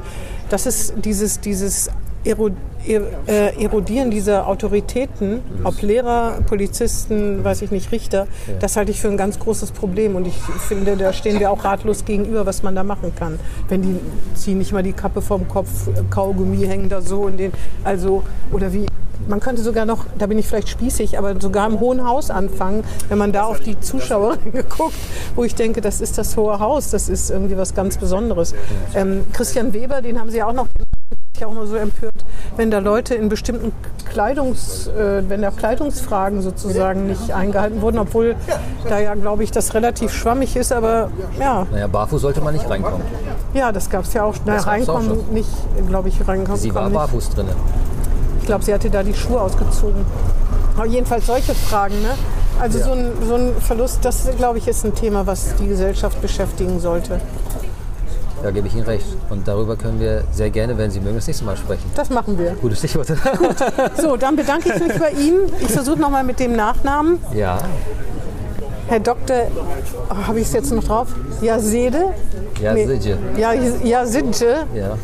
Das 0.49 0.65
ist 0.65 0.93
dieses, 1.03 1.41
dieses 1.41 1.89
Erodieren 2.23 4.11
dieser 4.11 4.48
Autoritäten, 4.48 5.41
ob 5.64 5.81
Lehrer, 5.81 6.39
Polizisten, 6.48 7.43
weiß 7.43 7.61
ich 7.64 7.72
nicht, 7.72 7.91
Richter, 7.91 8.27
das 8.60 8.76
halte 8.76 8.91
ich 8.91 8.99
für 8.99 9.07
ein 9.07 9.18
ganz 9.18 9.39
großes 9.39 9.72
Problem. 9.72 10.15
Und 10.15 10.27
ich 10.27 10.35
finde, 10.68 10.98
da 10.98 11.14
stehen 11.14 11.39
wir 11.39 11.52
auch 11.52 11.64
ratlos 11.64 12.06
gegenüber, 12.06 12.45
was 12.45 12.64
man 12.64 12.76
da 12.76 12.84
machen 12.84 13.14
kann. 13.15 13.39
Wenn 13.69 13.81
die 13.81 13.99
ziehen 14.35 14.57
nicht 14.57 14.72
mal 14.72 14.84
die 14.84 14.93
Kappe 14.93 15.22
vom 15.22 15.48
Kopf, 15.48 15.89
Kaugummi 16.10 16.65
hängen 16.65 16.89
da 16.89 17.02
so 17.02 17.27
in 17.27 17.38
den, 17.38 17.52
also, 17.84 18.23
oder 18.52 18.72
wie, 18.73 18.85
man 19.27 19.39
könnte 19.39 19.61
sogar 19.61 19.85
noch, 19.85 20.06
da 20.18 20.27
bin 20.27 20.38
ich 20.38 20.48
vielleicht 20.48 20.69
spießig, 20.69 21.18
aber 21.18 21.39
sogar 21.39 21.68
im 21.68 21.80
Hohen 21.80 22.07
Haus 22.07 22.30
anfangen, 22.30 22.84
wenn 23.10 23.18
man 23.18 23.31
da 23.31 23.43
auf 23.43 23.60
die 23.60 23.80
Zuschauerinnen 23.80 24.64
guckt, 24.69 24.95
wo 25.35 25.43
ich 25.43 25.56
denke, 25.56 25.81
das 25.81 26.02
ist 26.02 26.18
das 26.18 26.38
Hohe 26.38 26.60
Haus, 26.60 26.91
das 26.91 27.10
ist 27.10 27.30
irgendwie 27.30 27.57
was 27.57 27.73
ganz 27.73 27.98
Besonderes. 27.98 28.56
Ähm, 28.95 29.26
Christian 29.34 29.73
Weber, 29.73 30.02
den 30.02 30.19
haben 30.19 30.30
Sie 30.30 30.38
ja 30.38 30.48
auch 30.48 30.53
noch 30.53 30.68
ich 31.42 31.46
auch 31.46 31.52
immer 31.52 31.66
so 31.66 31.76
empört, 31.76 32.14
wenn 32.56 32.72
da 32.72 32.80
Leute 32.80 33.16
in 33.16 33.30
bestimmten 33.30 33.72
Kleidungs, 34.06 34.88
äh, 34.88 35.24
wenn 35.28 35.42
da 35.42 35.52
Kleidungsfragen 35.52 36.42
sozusagen 36.42 37.08
nicht 37.08 37.32
eingehalten 37.34 37.82
wurden, 37.82 37.98
obwohl 37.98 38.36
da 38.88 39.00
ja, 39.00 39.16
glaube 39.16 39.44
ich, 39.44 39.52
das 39.52 39.74
relativ 39.74 40.14
schwammig 40.14 40.56
ist, 40.56 40.72
aber 40.72 41.10
ja, 41.40 41.66
naja, 41.72 41.88
barfuß 41.88 42.22
sollte 42.22 42.42
man 42.42 42.54
nicht 42.54 42.70
reinkommen. 42.70 43.02
ja, 43.54 43.72
das 43.72 43.90
gab 43.90 44.04
es 44.04 44.14
ja 44.14 44.24
auch. 44.24 44.36
Na, 44.46 44.56
Das 44.56 44.66
gab's 44.66 44.88
auch 44.90 44.96
reinkommen 44.96 45.22
schon. 45.26 45.34
nicht, 45.34 45.50
glaube 45.88 46.10
ich, 46.10 46.28
reinkommen. 46.28 46.60
Sie 46.60 46.74
war 46.74 46.90
barfuß 46.90 47.30
drin. 47.32 47.48
Ich 48.40 48.46
glaube, 48.46 48.64
sie 48.64 48.74
hatte 48.74 48.90
da 48.90 49.04
die 49.04 49.14
Schuhe 49.14 49.40
ausgezogen. 49.42 50.06
Aber 50.76 50.86
jedenfalls 50.86 51.28
solche 51.28 51.54
Fragen. 51.54 51.96
Ne? 52.02 52.10
Also 52.60 52.80
so, 52.80 52.92
ein, 52.92 53.12
so 53.28 53.36
ein 53.36 53.54
Verlust, 53.60 54.00
das 54.04 54.30
glaube 54.38 54.58
ich 54.60 54.68
ist 54.68 54.84
ein 54.86 54.94
Thema, 54.94 55.26
was 55.26 55.56
die 55.56 55.68
Gesellschaft 55.68 56.22
beschäftigen 56.22 56.80
sollte. 56.80 57.20
Da 58.44 58.52
gebe 58.52 58.68
ich 58.68 58.74
Ihnen 58.76 58.86
recht. 58.86 59.06
Und 59.30 59.48
darüber 59.48 59.76
können 59.76 60.00
wir 60.00 60.24
sehr 60.32 60.50
gerne, 60.50 60.78
wenn 60.78 60.90
Sie 60.90 61.00
mögen, 61.00 61.16
das 61.16 61.28
nächste 61.28 61.46
Mal 61.46 61.56
sprechen. 61.58 61.84
Das 61.96 62.10
machen 62.10 62.38
wir. 62.40 62.52
Gutes 62.54 62.80
Stichwort. 62.80 63.08
So, 64.02 64.18
dann 64.18 64.36
bedanke 64.36 64.74
ich 64.74 64.82
mich 64.88 64.98
bei 65.00 65.12
Ihnen. 65.12 65.42
Ich 65.60 65.72
versuche 65.72 66.00
nochmal 66.00 66.24
mit 66.24 66.40
dem 66.40 66.56
Nachnamen. 66.56 67.20
ja, 67.36 67.60
Herr 68.88 69.00
Dr. 69.00 69.38
Oh, 70.10 70.28
Habe 70.28 70.40
ich 70.42 70.48
es 70.48 70.54
jetzt 70.54 70.72
noch 70.74 70.84
drauf? 70.84 71.08
Yazede? 71.42 72.08
ja, 72.62 72.74
Nee. 72.74 72.86
sicher. 72.88 73.16
Ja, 73.38 73.54
Yazidje. 73.54 74.66
Ja. 74.76 74.98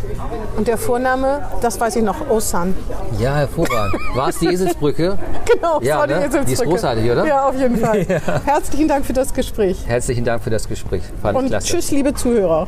Und 0.58 0.68
der 0.68 0.78
Vorname, 0.78 1.44
das 1.62 1.80
weiß 1.80 1.96
ich 1.96 2.04
noch, 2.04 2.30
Osan. 2.30 2.76
ja, 3.18 3.36
hervorragend. 3.36 3.94
War 4.14 4.28
es 4.28 4.40
die 4.40 4.48
Eselsbrücke? 4.48 5.18
Genau, 5.54 5.80
das 5.80 5.88
Ja, 5.88 6.00
war 6.00 6.08
die 6.08 6.14
ne? 6.16 6.20
Eselsbrücke. 6.26 6.46
Die 6.48 6.54
ist 6.54 6.64
großartig, 6.66 7.10
oder? 7.12 7.26
Ja, 7.26 7.48
auf 7.48 7.56
jeden 7.58 7.78
Fall. 7.78 8.06
Herzlichen 8.46 8.90
Dank 8.90 9.06
für 9.06 9.14
das 9.14 9.34
Gespräch. 9.34 9.78
Herzlichen 9.88 10.26
Dank 10.26 10.44
für 10.44 10.50
das 10.50 10.68
Gespräch. 10.68 11.04
Fand 11.22 11.38
Und 11.38 11.48
klasse. 11.48 11.68
tschüss, 11.68 11.90
liebe 11.92 12.14
Zuhörer. 12.14 12.68